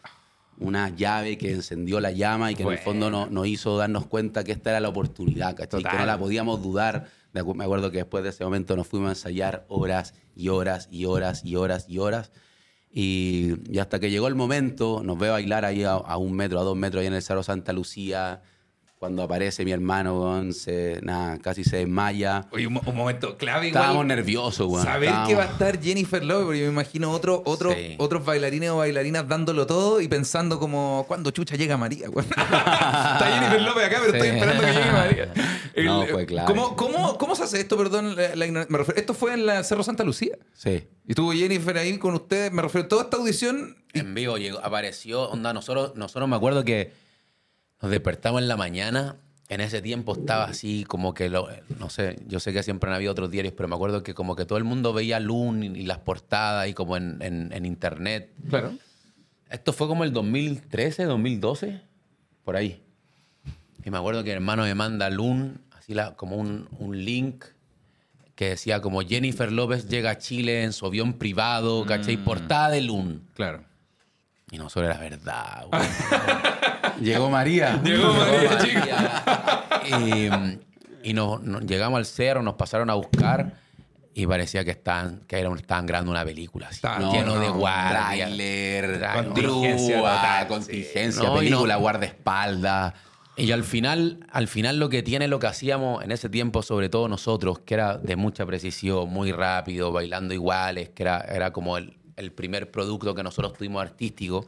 una 0.59 0.89
llave 0.91 1.39
que 1.39 1.53
encendió 1.53 2.01
la 2.01 2.11
llama 2.11 2.51
y 2.53 2.55
que 2.55 2.65
en 2.65 2.71
el 2.71 2.79
fondo 2.79 3.11
no- 3.11 3.27
nos 3.27 3.47
hizo 3.47 3.77
darnos 3.79 4.07
cuenta 4.07 4.45
que 4.45 4.53
esta 4.53 4.71
era 4.71 4.81
la 4.81 4.89
oportunidad, 4.89 5.57
¿cachai? 5.57 5.83
Que 5.83 5.97
no 5.97 6.05
la 6.07 6.19
podíamos 6.19 6.63
dudar. 6.63 7.07
Me 7.33 7.41
acuerdo 7.41 7.91
que 7.91 7.99
después 7.99 8.25
de 8.25 8.31
ese 8.31 8.43
momento 8.45 8.75
nos 8.77 8.87
fuimos 8.89 9.09
a 9.09 9.13
ensayar 9.13 9.65
horas 9.69 10.15
y 10.35 10.49
horas 10.49 10.89
y 10.91 11.05
horas 11.05 11.43
y 11.45 11.55
horas 11.57 11.87
y 11.89 11.99
horas. 11.99 12.33
Y, 12.35 12.50
y 12.93 13.79
hasta 13.79 14.01
que 14.01 14.11
llegó 14.11 14.27
el 14.29 14.35
momento, 14.35 15.03
nos 15.05 15.19
veo 15.19 15.33
bailar 15.33 15.65
ahí 15.65 15.85
a, 15.85 15.93
a 15.93 16.17
un 16.17 16.33
metro, 16.33 16.61
a 16.61 16.65
dos 16.65 16.77
metros, 16.77 17.01
ahí 17.03 17.07
en 17.07 17.15
el 17.15 17.23
Cerro 17.23 17.43
Santa 17.43 17.73
Lucía. 17.73 18.43
Cuando 19.01 19.23
aparece 19.23 19.65
mi 19.65 19.73
hermano, 19.73 20.21
weón, 20.21 20.53
se, 20.53 21.01
nada, 21.03 21.39
casi 21.39 21.65
se 21.65 21.79
desmaya. 21.79 22.47
Oye, 22.51 22.67
un, 22.67 22.75
mo- 22.75 22.83
un 22.85 22.95
momento 22.95 23.39
clave 23.39 23.69
igual. 23.69 23.81
Estábamos 23.83 24.05
nerviosos, 24.05 24.67
weón. 24.71 24.85
Saber 24.85 25.09
estábamos- 25.09 25.29
que 25.31 25.35
va 25.37 25.43
a 25.45 25.47
estar 25.47 25.81
Jennifer 25.83 26.23
Lopez, 26.23 26.45
porque 26.45 26.59
yo 26.61 26.67
me 26.67 26.73
imagino 26.73 27.11
otro, 27.11 27.43
otro, 27.47 27.73
Sí. 27.73 27.95
otros 27.97 28.27
bailarines 28.27 28.69
o 28.69 28.77
bailarinas 28.77 29.27
dándolo 29.27 29.67
todo 29.67 30.03
y 30.03 30.09
pensando 30.09 30.59
como, 30.59 31.07
¿cuándo 31.09 31.31
chucha 31.31 31.57
llega 31.57 31.79
María? 31.79 32.11
weón? 32.11 32.27
Está 32.31 33.27
Jennifer 33.33 33.63
López 33.63 33.85
acá, 33.87 34.01
pero 34.05 34.13
Sí. 34.13 34.19
estoy 34.19 34.29
esperando 34.39 34.63
que 34.67 34.73
llegue 34.73 34.93
María. 34.93 35.33
No, 35.83 36.05
fue 36.05 36.27
clave. 36.27 36.47
¿cómo, 36.47 36.77
cómo, 36.77 37.17
cómo 37.17 37.35
se 37.35 37.45
hace 37.45 37.59
esto? 37.61 37.79
Perdón, 37.79 38.15
la- 38.17 38.37
la 38.37 38.45
ignorancia. 38.45 38.71
me 38.71 38.77
refiero- 38.79 39.01
esto 39.01 39.15
fue 39.15 39.33
en 39.33 39.47
la 39.47 39.65
Cerro 39.65 39.83
Santa 39.83 40.05
Lucía. 40.05 40.37
Sí. 40.53 40.85
Y 41.07 41.13
estuvo 41.13 41.33
Jennifer 41.33 41.79
ahí 41.79 41.97
con 41.97 42.13
ustedes, 42.13 42.53
me 42.53 42.61
refiero, 42.61 42.87
toda 42.87 43.05
esta 43.05 43.17
audición. 43.17 43.79
En 43.95 44.13
vivo 44.13 44.37
llegó, 44.37 44.59
apareció, 44.63 45.31
onda, 45.31 45.55
nosotros, 45.55 45.93
nosotros 45.97 46.29
me 46.29 46.37
acuerdo 46.37 46.65
que 46.67 46.93
nos 47.83 47.91
despertamos 47.91 48.41
en 48.43 48.49
la 48.49 48.57
mañana. 48.57 49.17
En 49.49 49.61
ese 49.61 49.83
tiempo 49.83 50.13
estaba 50.13 50.45
así 50.45 50.85
como 50.85 51.13
que, 51.13 51.29
lo- 51.29 51.49
no 51.81 51.91
sé, 51.91 52.17
yo 52.29 52.39
sé 52.39 52.53
que 52.53 52.63
siempre 52.63 52.89
han 52.89 52.95
habido 52.95 53.11
otros 53.11 53.31
diarios, 53.33 53.53
pero 53.57 53.69
me 53.69 53.75
acuerdo 53.75 54.03
que 54.05 54.15
como 54.15 54.37
que 54.37 54.45
todo 54.45 54.59
el 54.59 54.65
mundo 54.65 54.93
veía 54.93 55.19
Loon 55.19 55.65
y, 55.65 55.67
y 55.81 55.83
las 55.87 55.99
portadas 55.99 56.69
y 56.69 56.75
como 56.75 56.97
en, 56.97 57.19
en- 57.21 57.53
en 57.53 57.67
internet. 57.67 58.31
Claro. 58.49 58.73
Esto 59.51 59.73
fue 59.73 59.89
como 59.89 60.05
el 60.05 60.13
2013, 60.13 61.05
2012, 61.05 61.81
por 62.45 62.55
ahí. 62.55 62.81
Y 63.85 63.91
me 63.91 63.99
acuerdo 63.99 64.23
que 64.23 64.31
mi 64.31 64.35
hermano 64.35 64.63
me 64.63 64.75
manda 64.77 65.11
Loon, 65.11 65.61
así 65.77 65.95
la, 65.95 66.15
como 66.15 66.37
un, 66.37 66.69
un 66.79 67.05
link 67.05 67.45
que 68.37 68.51
decía 68.51 68.81
como 68.81 69.01
Jennifer 69.03 69.51
López 69.51 69.89
llega 69.89 70.11
a 70.11 70.19
Chile 70.19 70.63
en 70.63 70.73
su 70.73 70.87
avión 70.87 71.15
privado, 71.15 71.85
¿cachai? 71.87 72.17
Portada 72.19 72.71
de 72.71 72.83
Loon. 72.83 73.23
Claro. 73.35 73.65
Y 74.51 74.59
no 74.59 74.69
solo 74.69 74.87
era 74.87 74.99
verdad, 74.99 75.65
güey. 75.71 75.83
Llegó 77.01 77.31
María. 77.31 77.81
Llegó 77.83 78.13
María, 78.13 78.51
María. 78.51 79.23
Y, 81.03 81.11
y 81.11 81.13
nos, 81.15 81.43
nos- 81.43 81.63
llegamos 81.65 81.99
al 81.99 82.07
cerro, 82.07 82.43
nos 82.43 82.55
pasaron 82.55 82.91
a 82.91 82.95
buscar 82.95 83.59
y 84.13 84.27
parecía 84.27 84.65
que 84.65 84.73
estaban, 84.73 85.21
que 85.27 85.39
era 85.39 85.49
un- 85.49 85.59
estaban 85.59 85.87
grabando 85.87 86.11
una 86.11 86.25
película 86.25 86.69
así, 86.69 86.81
No, 86.85 87.13
lleno 87.13 87.39
de 87.39 87.47
no, 87.47 87.55
guardias. 87.55 88.29
Tráiler, 88.29 88.99
Trailer. 88.99 89.25
contingencia, 89.25 90.47
Contingencia. 90.49 91.23
No, 91.23 91.37
película, 91.37 91.75
no- 91.75 91.81
guardaespaldas. 91.81 92.95
Y 93.37 93.53
al 93.53 93.65
final, 93.65 94.27
al 94.33 94.49
final 94.49 94.79
lo 94.79 94.91
que 94.91 95.03
tiene 95.03 95.27
lo 95.29 95.39
que 95.39 95.47
hacíamos 95.47 96.05
en 96.05 96.13
ese 96.13 96.29
tiempo, 96.29 96.63
sobre 96.63 96.91
todo 96.91 97.09
nosotros, 97.09 97.61
que 97.61 97.75
era 97.75 97.97
de 97.97 98.17
mucha 98.17 98.45
precisión, 98.45 99.09
muy 99.09 99.33
rápido, 99.33 99.93
bailando 99.93 100.35
iguales, 100.35 100.91
que 100.91 101.05
era, 101.05 101.21
era 101.21 101.51
como 101.53 101.79
el, 101.79 101.97
el 102.21 102.33
primer 102.33 102.71
producto 102.71 103.15
que 103.15 103.23
nosotros 103.23 103.55
tuvimos 103.55 103.83
artístico, 103.83 104.47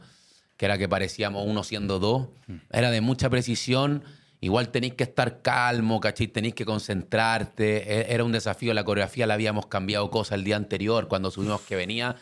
que 0.57 0.65
era 0.65 0.77
que 0.77 0.87
parecíamos 0.87 1.45
uno 1.45 1.63
siendo 1.63 1.99
dos, 1.99 2.27
era 2.71 2.89
de 2.91 3.01
mucha 3.01 3.29
precisión. 3.29 4.03
Igual 4.39 4.69
tenéis 4.69 4.93
que 4.95 5.03
estar 5.03 5.41
calmo, 5.41 5.99
¿cachai? 5.99 6.27
Tenéis 6.27 6.53
que 6.53 6.65
concentrarte. 6.65 7.77
E- 8.11 8.13
Era 8.13 8.23
un 8.23 8.31
desafío. 8.33 8.73
La 8.73 8.83
coreografía 8.83 9.25
la 9.25 9.35
habíamos 9.35 9.67
cambiado 9.67 10.09
cosas 10.11 10.37
el 10.37 10.43
día 10.43 10.57
anterior 10.57 11.07
cuando 11.07 11.31
subimos 11.31 11.61
que 11.61 11.75
venía. 11.77 12.17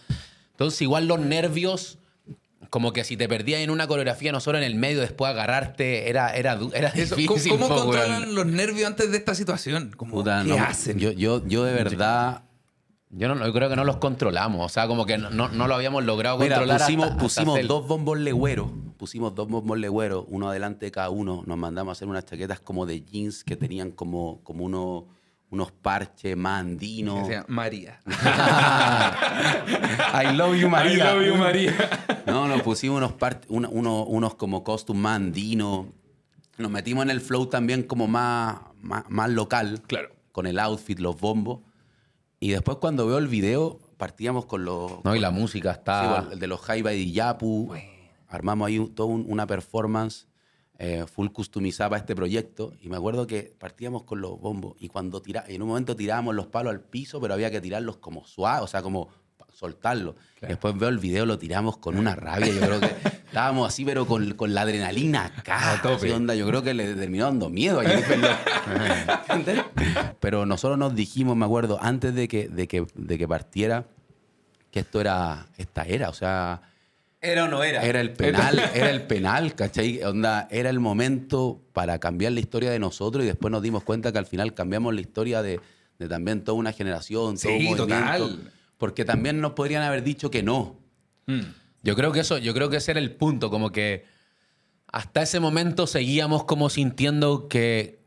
Entonces, 0.51 0.81
igual 0.83 1.07
los 1.07 1.19
nervios 1.19 1.97
como 2.69 2.93
que 2.93 3.03
si 3.03 3.17
te 3.17 3.27
perdías 3.27 3.59
en 3.61 3.69
una 3.69 3.87
coreografía, 3.87 4.31
nosotros 4.31 4.61
en 4.61 4.67
el 4.67 4.75
medio, 4.75 5.01
después 5.01 5.29
agarrarte, 5.31 6.09
era, 6.09 6.29
era, 6.35 6.57
era 6.73 6.89
Eso, 6.89 7.15
difícil. 7.15 7.51
¿Cómo, 7.53 7.67
controlan 7.67 8.33
los 8.33 8.45
nervios 8.45 8.87
antes 8.87 9.11
de 9.11 9.17
esta 9.17 9.35
situación? 9.35 9.91
Como, 9.97 10.11
Puta, 10.13 10.43
¿Qué 10.45 10.49
no, 10.49 10.63
hacen? 10.63 10.97
Yo, 10.99 11.11
yo, 11.11 11.45
yo 11.47 11.63
de 11.65 11.73
verdad. 11.73 12.43
Yo, 13.13 13.27
no, 13.33 13.45
yo 13.45 13.51
creo 13.53 13.69
que 13.69 13.75
no 13.75 13.83
los 13.83 13.97
controlamos. 13.97 14.65
O 14.65 14.69
sea, 14.69 14.87
como 14.87 15.05
que 15.05 15.17
no, 15.17 15.29
no- 15.29 15.67
lo 15.67 15.75
habíamos 15.75 16.03
logrado 16.05 16.37
Mira, 16.39 16.55
controlar. 16.57 16.79
pusimos, 16.81 17.03
hasta- 17.05 17.15
hasta 17.15 17.23
pusimos 17.23 17.55
hacer- 17.55 17.67
dos 17.67 17.87
bombos 17.87 18.17
legüeros. 18.19 18.69
Pusimos 18.97 19.35
dos 19.35 19.47
bombos 19.49 19.77
legüeros, 19.77 20.25
uno 20.29 20.49
adelante 20.49 20.85
de 20.85 20.91
cada 20.91 21.09
uno. 21.09 21.43
Nos 21.45 21.57
mandamos 21.57 21.91
a 21.91 21.93
hacer 21.93 22.07
unas 22.07 22.25
chaquetas 22.25 22.59
como 22.61 22.85
de 22.85 23.01
jeans 23.01 23.43
que 23.43 23.55
tenían 23.57 23.91
como, 23.91 24.39
como 24.43 24.63
uno- 24.63 25.07
unos 25.49 25.71
parches 25.73 26.37
más 26.37 26.61
andinos. 26.61 27.19
Que 27.19 27.25
sea 27.33 27.45
María. 27.49 27.99
I 30.13 30.33
love 30.35 30.55
you, 30.57 30.69
María. 30.69 31.11
I 31.13 31.15
love 31.17 31.25
you, 31.27 31.35
María. 31.35 31.73
No, 32.25 32.47
nos 32.47 32.61
pusimos 32.61 32.97
unos, 32.97 33.13
una- 33.49 33.69
uno- 33.69 34.03
unos 34.03 34.35
como 34.35 34.63
costume 34.63 35.01
más 35.01 35.15
andinos. 35.17 35.87
Nos 36.57 36.71
metimos 36.71 37.03
en 37.03 37.09
el 37.11 37.21
flow 37.21 37.47
también 37.47 37.83
como 37.83 38.07
más, 38.07 38.57
más, 38.81 39.03
más 39.09 39.29
local. 39.29 39.81
Claro. 39.87 40.09
Con 40.31 40.47
el 40.47 40.59
outfit, 40.59 40.99
los 40.99 41.19
bombos. 41.19 41.59
Y 42.43 42.49
después 42.49 42.79
cuando 42.79 43.05
veo 43.05 43.19
el 43.19 43.27
video, 43.27 43.79
partíamos 43.97 44.45
con 44.47 44.65
los... 44.65 45.03
No, 45.05 45.15
y 45.15 45.19
la 45.19 45.29
música 45.31 45.73
sí, 45.73 45.77
está. 45.77 46.27
el 46.31 46.39
de 46.39 46.47
los 46.47 46.59
Jaiba 46.59 46.91
y 46.91 47.11
Yapu. 47.13 47.71
Armamos 48.27 48.67
ahí 48.67 48.79
toda 48.95 49.09
un- 49.09 49.25
una 49.29 49.45
performance 49.45 50.27
eh, 50.79 51.05
full 51.05 51.27
customizada 51.27 51.91
para 51.91 51.99
este 51.99 52.15
proyecto. 52.15 52.73
Y 52.81 52.89
me 52.89 52.97
acuerdo 52.97 53.27
que 53.27 53.55
partíamos 53.59 54.03
con 54.03 54.19
los 54.21 54.39
bombos. 54.39 54.75
Y 54.79 54.87
cuando 54.87 55.21
tira, 55.21 55.45
en 55.47 55.61
un 55.61 55.67
momento 55.67 55.95
tirábamos 55.95 56.33
los 56.33 56.47
palos 56.47 56.71
al 56.73 56.81
piso, 56.81 57.21
pero 57.21 57.35
había 57.35 57.51
que 57.51 57.61
tirarlos 57.61 57.97
como 57.97 58.25
suave, 58.25 58.63
o 58.63 58.67
sea, 58.67 58.81
como 58.81 59.09
Y 60.41 60.47
Después 60.47 60.75
veo 60.77 60.89
el 60.89 60.97
video, 60.97 61.25
lo 61.25 61.37
tiramos 61.37 61.77
con 61.77 61.97
una 61.97 62.15
rabia. 62.15 62.47
Yo 62.47 62.59
creo 62.61 62.79
que 62.79 62.87
estábamos 63.27 63.67
así, 63.67 63.85
pero 63.85 64.07
con, 64.07 64.33
con 64.33 64.53
la 64.55 64.61
adrenalina 64.61 65.25
acá. 65.25 65.73
Así, 65.95 66.09
onda, 66.15 66.33
yo 66.35 66.47
creo 66.47 66.63
que 66.63 66.73
le 66.73 66.95
terminó 66.95 67.25
dando 67.25 67.49
miedo 67.49 67.79
a. 67.79 67.83
Pero 70.19 70.45
nosotros 70.45 70.77
nos 70.77 70.95
dijimos, 70.95 71.35
me 71.37 71.45
acuerdo, 71.45 71.77
antes 71.81 72.13
de 72.15 72.27
que, 72.27 72.47
de 72.47 72.67
que, 72.67 72.85
de 72.95 73.17
que 73.17 73.27
partiera, 73.27 73.85
que 74.71 74.79
esto 74.81 75.01
era, 75.01 75.47
esta 75.57 75.83
era, 75.83 76.09
o 76.09 76.13
sea, 76.13 76.61
¿Era 77.23 77.45
o 77.45 77.47
no 77.47 77.63
era? 77.63 77.83
era 77.83 78.01
el 78.01 78.13
penal, 78.13 78.59
era 78.73 78.89
el 78.89 79.03
penal, 79.03 79.53
¿cachai? 79.53 80.01
Onda, 80.03 80.47
era 80.49 80.71
el 80.71 80.79
momento 80.79 81.61
para 81.71 81.99
cambiar 81.99 82.31
la 82.31 82.39
historia 82.39 82.71
de 82.71 82.79
nosotros 82.79 83.23
y 83.23 83.27
después 83.27 83.51
nos 83.51 83.61
dimos 83.61 83.83
cuenta 83.83 84.11
que 84.11 84.17
al 84.17 84.25
final 84.25 84.55
cambiamos 84.55 84.95
la 84.95 85.01
historia 85.01 85.43
de, 85.43 85.59
de 85.99 86.07
también 86.07 86.43
toda 86.43 86.57
una 86.57 86.71
generación, 86.71 87.35
todo 87.35 87.37
Sí, 87.37 87.47
un 87.49 87.53
movimiento. 87.65 87.83
total. 87.85 88.51
Porque 88.81 89.05
también 89.05 89.41
nos 89.41 89.51
podrían 89.51 89.83
haber 89.83 90.01
dicho 90.01 90.31
que 90.31 90.41
no. 90.41 90.79
Yo 91.83 91.95
creo 91.95 92.11
que 92.11 92.21
eso, 92.21 92.39
yo 92.39 92.51
creo 92.55 92.71
que 92.71 92.77
ese 92.77 92.89
era 92.89 92.99
el 92.99 93.11
punto, 93.11 93.51
como 93.51 93.71
que 93.71 94.05
hasta 94.87 95.21
ese 95.21 95.39
momento 95.39 95.85
seguíamos 95.85 96.45
como 96.45 96.67
sintiendo 96.67 97.47
que, 97.47 97.99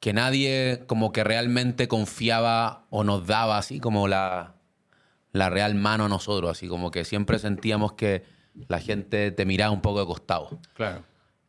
que 0.00 0.14
nadie 0.14 0.84
como 0.86 1.12
que 1.12 1.24
realmente 1.24 1.88
confiaba 1.88 2.86
o 2.88 3.04
nos 3.04 3.26
daba 3.26 3.58
así 3.58 3.80
como 3.80 4.08
la, 4.08 4.54
la 5.32 5.50
real 5.50 5.74
mano 5.74 6.06
a 6.06 6.08
nosotros, 6.08 6.50
así 6.50 6.68
como 6.68 6.90
que 6.90 7.04
siempre 7.04 7.38
sentíamos 7.38 7.92
que 7.92 8.24
la 8.66 8.80
gente 8.80 9.30
te 9.30 9.44
miraba 9.44 9.72
un 9.72 9.82
poco 9.82 10.00
de 10.00 10.06
costado. 10.06 10.58
Claro. 10.72 11.02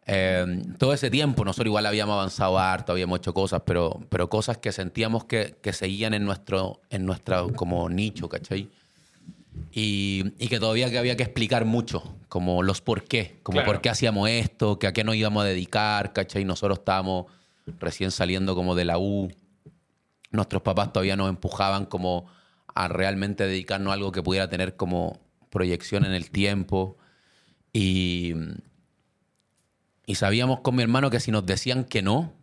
Eh, 0.08 0.62
todo 0.78 0.94
ese 0.94 1.10
tiempo 1.10 1.44
nosotros 1.44 1.68
igual 1.68 1.86
habíamos 1.86 2.14
avanzado 2.14 2.60
harto, 2.60 2.92
habíamos 2.92 3.20
hecho 3.20 3.34
cosas, 3.34 3.64
pero, 3.66 4.02
pero 4.10 4.30
cosas 4.30 4.58
que 4.60 4.72
sentíamos 4.72 5.26
que, 5.26 5.56
que 5.62 5.74
seguían 5.74 6.14
en 6.14 6.26
nuestro, 6.26 6.82
en 6.90 7.06
nuestra 7.06 7.44
como 7.56 7.90
nicho, 7.90 8.30
¿cachai? 8.30 8.70
Y, 9.72 10.34
y 10.38 10.48
que 10.48 10.60
todavía 10.60 10.92
que 10.92 11.00
había 11.00 11.16
que 11.18 11.24
explicar 11.24 11.66
mucho, 11.66 12.16
como 12.28 12.62
los 12.62 12.82
por 12.82 13.04
qué, 13.04 13.40
como 13.42 13.58
Claro. 13.58 13.72
por 13.72 13.82
qué 13.82 13.90
hacíamos 13.90 14.30
esto, 14.30 14.78
que 14.78 14.88
a 14.88 14.94
qué 14.94 15.04
nos 15.04 15.16
íbamos 15.16 15.44
a 15.44 15.48
dedicar, 15.48 16.14
¿cachai? 16.14 16.46
Nosotros 16.46 16.80
estábamos 16.80 17.26
recién 17.80 18.12
saliendo 18.12 18.54
como 18.54 18.76
de 18.76 18.86
la 18.86 19.00
U, 19.00 19.32
nuestros 20.32 20.62
papás 20.62 20.94
todavía 20.94 21.16
nos 21.16 21.30
empujaban 21.30 21.86
como 21.86 22.26
a 22.76 22.88
realmente 22.90 23.48
dedicarnos 23.48 23.92
a 23.92 23.94
algo 23.94 24.12
que 24.12 24.22
pudiera 24.22 24.50
tener 24.50 24.76
como 24.76 25.20
proyección 25.50 26.06
en 26.06 26.12
el 26.12 26.30
tiempo. 26.30 26.98
Y, 27.74 28.34
y 30.06 30.16
sabíamos 30.16 30.60
con 30.62 30.76
mi 30.76 30.84
hermano 30.84 31.10
que 31.10 31.20
si 31.20 31.32
nos 31.32 31.46
decían 31.46 31.84
que 31.86 32.02
no, 32.02 32.34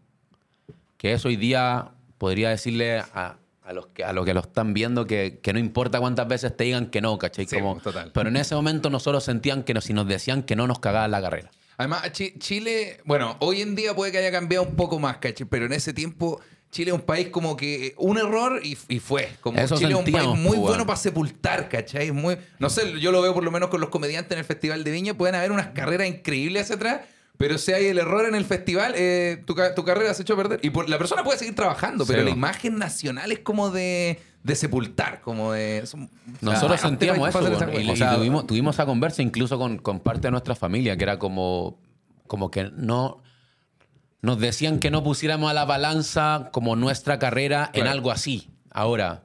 que 0.96 1.12
eso 1.12 1.28
hoy 1.28 1.36
día 1.36 1.90
podría 2.18 2.50
decirle 2.50 2.98
a, 3.00 3.36
a 3.64 3.72
los 3.72 3.86
que, 3.88 4.04
a 4.04 4.12
los 4.12 4.24
que 4.24 4.34
lo 4.34 4.40
están 4.40 4.74
viendo 4.74 5.06
que, 5.06 5.38
que 5.42 5.52
no 5.52 5.58
importa 5.58 5.98
cuántas 6.00 6.28
veces 6.28 6.56
te 6.56 6.64
digan 6.64 6.86
que 6.86 7.00
no, 7.00 7.18
¿cachai? 7.18 7.46
Sí, 7.46 7.56
Como- 7.56 7.80
total. 7.80 8.10
Pero 8.12 8.28
en 8.28 8.36
ese 8.36 8.54
momento 8.54 8.90
nosotros 8.90 9.24
sentían 9.24 9.62
que 9.64 9.74
no- 9.74 9.80
si 9.80 9.92
nos 9.92 10.06
decían 10.06 10.42
que 10.42 10.56
no 10.56 10.66
nos 10.66 10.78
cagaban 10.78 11.10
la 11.10 11.20
carrera. 11.20 11.50
Además, 11.78 12.12
Chi- 12.12 12.34
Chile, 12.38 13.00
bueno, 13.04 13.36
hoy 13.40 13.62
en 13.62 13.74
día 13.74 13.94
puede 13.94 14.12
que 14.12 14.18
haya 14.18 14.30
cambiado 14.30 14.64
un 14.64 14.76
poco 14.76 14.98
más, 15.00 15.16
¿cachai? 15.18 15.46
Pero 15.48 15.66
en 15.66 15.72
ese 15.72 15.92
tiempo, 15.92 16.40
Chile 16.70 16.90
es 16.90 16.94
un 16.94 17.02
país 17.02 17.28
como 17.30 17.56
que 17.56 17.94
un 17.98 18.18
error 18.18 18.60
y, 18.62 18.76
y 18.88 18.98
fue. 19.00 19.30
Como 19.40 19.58
Eso 19.58 19.76
Chile 19.76 19.92
es 19.92 19.98
un 19.98 20.04
país 20.12 20.28
muy 20.28 20.56
pues, 20.56 20.60
bueno 20.60 20.86
para 20.86 20.96
sepultar, 20.98 21.68
¿cachai? 21.68 22.12
Muy, 22.12 22.36
no 22.60 22.70
sé, 22.70 23.00
yo 23.00 23.10
lo 23.10 23.20
veo 23.22 23.34
por 23.34 23.42
lo 23.42 23.50
menos 23.50 23.68
con 23.70 23.80
los 23.80 23.90
comediantes 23.90 24.32
en 24.32 24.38
el 24.38 24.44
Festival 24.44 24.84
de 24.84 24.90
Viña, 24.92 25.14
pueden 25.14 25.34
haber 25.34 25.50
unas 25.50 25.68
carreras 25.68 26.06
increíbles 26.06 26.62
hacia 26.64 26.76
atrás. 26.76 27.00
Pero 27.38 27.58
si 27.58 27.72
hay 27.72 27.86
el 27.86 27.98
error 27.98 28.26
en 28.28 28.34
el 28.34 28.44
festival, 28.44 28.92
eh, 28.96 29.42
tu, 29.46 29.56
tu 29.74 29.84
carrera 29.84 30.14
se 30.14 30.22
echó 30.22 30.34
a 30.34 30.36
perder. 30.36 30.60
Y 30.62 30.70
por- 30.70 30.88
la 30.88 30.98
persona 30.98 31.24
puede 31.24 31.38
seguir 31.38 31.54
trabajando, 31.56 32.06
pero 32.06 32.22
la 32.22 32.30
imagen 32.30 32.76
nacional 32.78 33.32
es 33.32 33.40
como 33.40 33.70
de, 33.70 34.20
de 34.44 34.54
sepultar, 34.54 35.20
como 35.22 35.52
de... 35.52 35.84
son- 35.86 36.08
Nosotros 36.40 36.78
Ah, 36.84 36.88
sentíamos 36.88 37.28
eso, 37.30 37.40
y, 37.72 37.98
tuvimos, 38.16 38.46
tuvimos 38.46 38.76
esa 38.76 38.86
conversa 38.86 39.22
incluso 39.22 39.58
con, 39.58 39.78
con 39.78 39.98
parte 40.00 40.28
de 40.28 40.30
nuestra 40.30 40.54
familia, 40.54 40.96
que 40.96 41.02
era 41.04 41.18
como, 41.18 41.78
como 42.28 42.50
que 42.50 42.70
no... 42.76 43.22
Nos 44.20 44.38
decían 44.38 44.78
que 44.78 44.92
no 44.92 45.02
pusiéramos 45.02 45.50
a 45.50 45.54
la 45.54 45.64
balanza 45.64 46.50
como 46.52 46.76
nuestra 46.76 47.18
carrera 47.18 47.70
en 47.72 47.88
algo 47.88 48.12
así. 48.12 48.50
Ahora, 48.70 49.24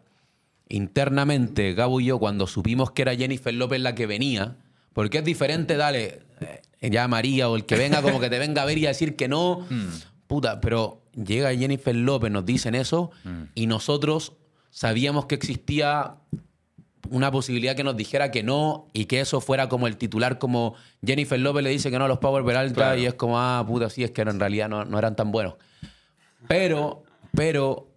internamente, 0.70 1.74
Gabo 1.74 2.00
y 2.02 2.06
yo, 2.06 2.20
cuando 2.20 2.48
supimos 2.48 2.92
que 2.92 3.04
era 3.04 3.16
Jennifer 3.16 3.54
López 3.54 3.80
la 3.82 3.96
que 3.96 4.08
venía, 4.08 4.56
porque 4.94 5.20
es 5.20 5.24
diferente, 5.24 5.78
dale, 5.78 6.22
eh, 6.42 6.62
ya 6.82 7.08
María 7.08 7.50
o 7.50 7.56
el 7.56 7.66
que 7.66 7.76
venga, 7.76 8.02
como 8.02 8.20
que 8.20 8.30
te 8.30 8.40
venga 8.40 8.62
a 8.62 8.66
ver 8.66 8.78
y 8.78 8.86
a 8.86 8.90
decir 8.90 9.16
que 9.16 9.28
no, 9.28 9.66
puta, 10.28 10.60
pero 10.62 11.02
llega 11.16 11.54
Jennifer 11.56 11.96
López, 11.96 12.32
nos 12.32 12.46
dicen 12.46 12.76
eso, 12.76 13.12
y 13.56 13.68
nosotros 13.68 14.34
sabíamos 14.70 15.26
que 15.26 15.36
existía 15.36 16.16
una 17.10 17.32
posibilidad 17.32 17.76
que 17.76 17.86
nos 17.86 17.96
dijera 17.96 18.32
que 18.32 18.44
no 18.44 18.88
y 18.92 19.06
que 19.06 19.22
eso 19.22 19.40
fuera 19.40 19.70
como 19.70 19.88
el 19.88 19.96
titular, 19.98 20.38
como 20.40 20.76
Jennifer 21.06 21.40
López 21.40 21.64
le 21.64 21.70
dice 21.70 21.90
que 21.90 21.98
no 21.98 22.04
a 22.06 22.08
los 22.10 22.20
Power 22.20 22.44
Peralta 22.44 22.74
Claro. 22.76 23.00
y 23.00 23.06
es 23.06 23.14
como, 23.14 23.40
ah, 23.40 23.64
puta, 23.66 23.90
sí, 23.90 24.04
es 24.04 24.12
que 24.12 24.22
en 24.24 24.40
realidad 24.40 24.68
no, 24.68 24.84
no 24.84 25.00
eran 25.00 25.16
tan 25.16 25.32
buenos. 25.32 25.54
Pero, 26.48 27.04
pero, 27.34 27.88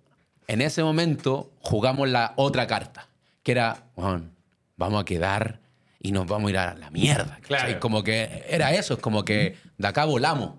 en 0.47 0.61
ese 0.63 0.83
momento 0.83 1.51
jugamos 1.61 2.09
la 2.09 2.33
otra 2.37 2.67
carta, 2.67 3.09
que 3.43 3.53
era, 3.53 3.85
"Weón, 3.97 4.31
vamos 4.77 5.03
a 5.03 5.05
quedar 5.05 5.61
y 6.03 6.13
nos 6.13 6.27
vamos 6.27 6.49
a 6.49 6.51
ir 6.51 6.59
a 6.59 6.75
la 6.75 6.91
mierda. 6.91 7.37
¿cachai? 7.43 7.43
Claro. 7.43 7.81
Como 7.81 8.03
que 8.03 8.45
era 8.49 8.73
eso, 8.75 8.95
es 8.95 9.01
como 9.01 9.25
que 9.25 9.57
de 9.79 9.87
acá 9.89 10.05
volamos. 10.07 10.55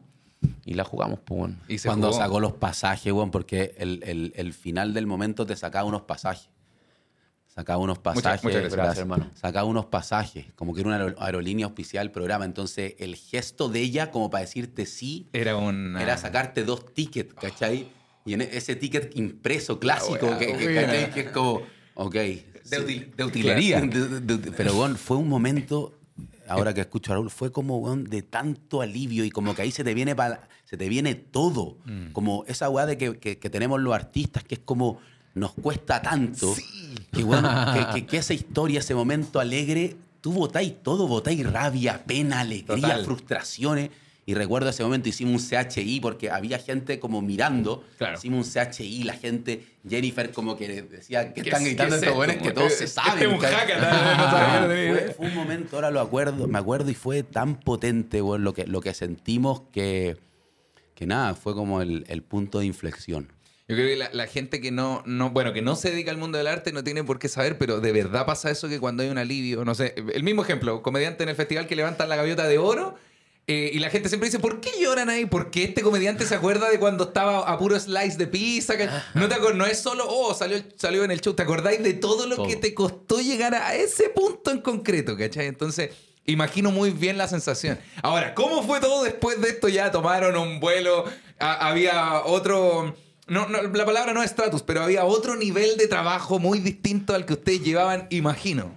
Y 0.65 0.73
la 0.73 0.83
jugamos, 0.83 1.19
pues. 1.23 1.51
Y 1.67 1.77
Cuando 1.79 2.07
jugó. 2.09 2.19
sacó 2.19 2.39
los 2.39 2.53
pasajes, 2.53 3.11
weón, 3.13 3.29
porque 3.31 3.75
el, 3.77 4.01
el- 4.03 4.33
el 4.35 4.53
final 4.53 4.93
del 4.93 5.05
momento 5.05 5.45
te 5.45 5.55
sacaba 5.55 5.85
unos 5.85 6.01
pasajes. 6.03 6.49
Sacaba 7.47 7.79
unos 7.83 7.99
pasajes. 7.99 8.43
muchas 8.43 8.61
gracias, 8.61 8.75
gracias, 8.75 8.97
hermano. 8.99 9.29
Sacaba 9.35 9.65
unos 9.65 9.85
pasajes, 9.87 10.45
como 10.55 10.73
que 10.73 10.81
era 10.81 10.89
una 10.89 10.99
aer- 11.05 11.15
aerolínea 11.19 11.67
oficial 11.67 12.05
del 12.07 12.11
programa. 12.11 12.45
Entonces, 12.45 12.95
el 12.99 13.15
gesto 13.15 13.67
de 13.69 13.81
ella, 13.81 14.09
como 14.09 14.29
para 14.29 14.41
decirte 14.45 14.85
sí, 14.85 15.27
Era 15.33 15.57
un... 15.57 15.97
era 15.97 16.17
sacarte 16.17 16.63
dos 16.63 16.93
tickets, 16.93 17.33
¿cachai? 17.33 17.89
Y 18.25 18.33
en 18.33 18.41
ese 18.41 18.75
ticket 18.75 19.15
impreso 19.17 19.79
clásico, 19.79 20.27
wea, 20.27 20.37
que, 20.39 20.53
que-. 20.57 20.75
¿cachai? 20.75 21.11
que 21.11 21.19
es 21.21 21.29
como, 21.31 21.61
ok. 21.95 22.15
De 22.69 22.77
sí. 22.77 22.83
util- 22.83 23.15
de 23.15 23.23
utilería. 23.23 23.89
Pero, 24.57 24.75
weón, 24.75 24.97
fue 24.97 25.17
un 25.17 25.27
momento, 25.27 25.97
ahora 26.47 26.73
que 26.73 26.81
escucho 26.81 27.11
a 27.11 27.15
Raúl, 27.15 27.29
fue 27.31 27.51
como, 27.51 27.77
weón, 27.79 28.03
de 28.05 28.21
tanto 28.21 28.81
alivio 28.81 29.23
y 29.25 29.29
como 29.31 29.55
que 29.55 29.61
ahí 29.63 29.71
se 29.71 29.83
te 29.83 29.93
viene, 29.93 30.15
pa- 30.15 30.41
se 30.65 30.77
te 30.77 30.87
viene 30.89 31.15
todo. 31.15 31.77
Como 32.13 32.43
esa 32.47 32.69
weá 32.69 32.85
de 32.85 32.97
que, 32.97 33.17
que- 33.17 33.37
que 33.37 33.49
tenemos 33.49 33.79
los 33.81 33.93
artistas, 33.93 34.43
que 34.43 34.55
es 34.55 34.61
como, 34.63 34.99
nos 35.33 35.53
cuesta 35.53 36.01
tanto. 36.01 36.53
Que, 37.11 37.23
weón, 37.23 37.43
que, 37.73 37.85
que- 38.01 38.05
que 38.05 38.17
esa 38.17 38.33
historia, 38.33 38.79
ese 38.79 38.95
momento 38.95 39.39
alegre, 39.39 39.95
tú 40.21 40.31
votáis 40.33 40.73
todo, 40.83 41.07
votáis 41.07 41.49
rabia, 41.51 42.03
pena, 42.05 42.41
alegría, 42.41 42.75
Total. 42.81 43.05
frustraciones. 43.05 43.89
Y 44.25 44.35
recuerdo 44.35 44.69
ese 44.69 44.83
momento 44.83 45.09
hicimos 45.09 45.51
un 45.51 45.67
CHI 45.67 45.99
porque 45.99 46.29
había 46.29 46.59
gente 46.59 46.99
como 46.99 47.21
mirando. 47.23 47.83
Claro. 47.97 48.17
Hicimos 48.17 48.45
un 48.55 48.71
CHI, 48.71 49.03
la 49.03 49.13
gente, 49.13 49.63
Jennifer 49.87 50.31
como 50.31 50.55
que 50.55 50.83
decía 50.83 51.33
que 51.33 51.41
¿Qué 51.41 51.49
están 51.49 51.63
es- 51.63 51.67
gritando 51.69 51.99
qué 51.99 52.05
es 52.05 52.11
estos 52.11 52.27
esto? 52.29 52.43
que 52.43 52.51
todos 52.51 52.73
se 52.73 52.87
saben. 52.87 53.13
este 53.13 53.25
es 53.25 53.31
un 53.33 53.39
hacker, 53.39 55.13
fue, 55.17 55.27
un 55.27 55.35
momento, 55.35 55.75
ahora 55.75 55.89
lo 55.91 55.99
acuerdo, 56.01 56.47
me 56.47 56.59
acuerdo 56.59 56.89
y 56.91 56.93
fue 56.93 57.23
tan 57.23 57.59
potente, 57.59 58.21
weón, 58.21 58.43
lo 58.43 58.53
que, 58.53 58.67
lo 58.67 58.79
que 58.81 58.93
sentimos 58.93 59.63
que, 59.71 60.17
que 60.95 61.05
nada, 61.07 61.33
fue 61.33 61.53
como 61.55 61.81
el, 61.81 62.05
el 62.07 62.21
punto 62.21 62.59
de 62.59 62.65
inflexión. 62.67 63.31
Yo 63.67 63.75
creo 63.75 63.87
que 63.87 63.95
la, 63.95 64.09
la 64.11 64.27
gente 64.27 64.59
que 64.59 64.69
no, 64.69 65.01
no, 65.05 65.29
bueno, 65.31 65.53
que 65.53 65.61
no 65.61 65.75
se 65.75 65.91
dedica 65.91 66.11
al 66.11 66.17
mundo 66.17 66.37
del 66.37 66.47
arte 66.47 66.73
no 66.73 66.83
tiene 66.83 67.03
por 67.03 67.19
qué 67.19 67.27
saber, 67.29 67.57
pero 67.57 67.79
de 67.79 67.91
verdad 67.91 68.25
pasa 68.25 68.51
eso 68.51 68.67
que 68.67 68.79
cuando 68.79 69.01
hay 69.01 69.09
un 69.09 69.17
alivio, 69.17 69.63
no 69.65 69.73
sé, 69.75 69.95
el 70.13 70.23
mismo 70.23 70.43
ejemplo, 70.43 70.81
comediante 70.83 71.23
en 71.23 71.29
el 71.29 71.35
festival 71.35 71.67
que 71.67 71.75
levantan 71.75 72.09
la 72.09 72.17
gaviota 72.17 72.47
de 72.47 72.57
oro 72.57 72.95
eh, 73.53 73.71
y 73.73 73.79
la 73.79 73.89
gente 73.89 74.07
siempre 74.09 74.27
dice, 74.29 74.39
¿por 74.39 74.61
qué 74.61 74.69
lloran 74.79 75.09
ahí? 75.09 75.25
Porque 75.25 75.63
este 75.63 75.81
comediante 75.81 76.25
se 76.25 76.35
acuerda 76.35 76.69
de 76.69 76.79
cuando 76.79 77.05
estaba 77.05 77.39
a 77.39 77.57
puro 77.57 77.79
slice 77.79 78.17
de 78.17 78.27
pizza. 78.27 78.77
que- 78.77 78.87
No, 79.13 79.27
te 79.27 79.35
no 79.53 79.65
es 79.65 79.79
solo, 79.79 80.05
oh, 80.07 80.33
salió, 80.33 80.57
salió 80.77 81.03
en 81.03 81.11
el 81.11 81.19
show, 81.21 81.33
te 81.33 81.43
acordáis 81.43 81.83
de 81.83 81.93
todo 81.93 82.27
lo 82.27 82.35
Todo. 82.37 82.47
que 82.47 82.55
te 82.55 82.73
costó 82.73 83.19
llegar 83.19 83.53
a 83.55 83.75
ese 83.75 84.09
punto 84.09 84.51
en 84.51 84.61
concreto, 84.61 85.17
¿cachai? 85.17 85.47
Entonces... 85.47 85.89
Imagino 86.27 86.69
muy 86.69 86.91
bien 86.91 87.17
la 87.17 87.27
sensación. 87.27 87.79
Ahora, 88.03 88.35
¿cómo 88.35 88.61
fue 88.61 88.79
todo 88.79 89.03
después 89.03 89.41
de 89.41 89.49
esto? 89.49 89.67
Ya 89.69 89.89
tomaron 89.89 90.37
un 90.37 90.59
vuelo, 90.59 91.03
a- 91.39 91.67
había 91.67 92.21
otro... 92.25 92.95
No, 93.27 93.47
no, 93.47 93.63
la 93.63 93.85
palabra 93.85 94.13
no 94.13 94.21
es 94.21 94.29
estatus, 94.29 94.61
pero 94.61 94.83
había 94.83 95.03
otro 95.03 95.35
nivel 95.35 95.77
de 95.77 95.87
trabajo 95.87 96.37
muy 96.37 96.59
distinto 96.59 97.15
al 97.15 97.25
que 97.25 97.33
ustedes 97.33 97.63
llevaban, 97.63 98.05
imagino. 98.11 98.71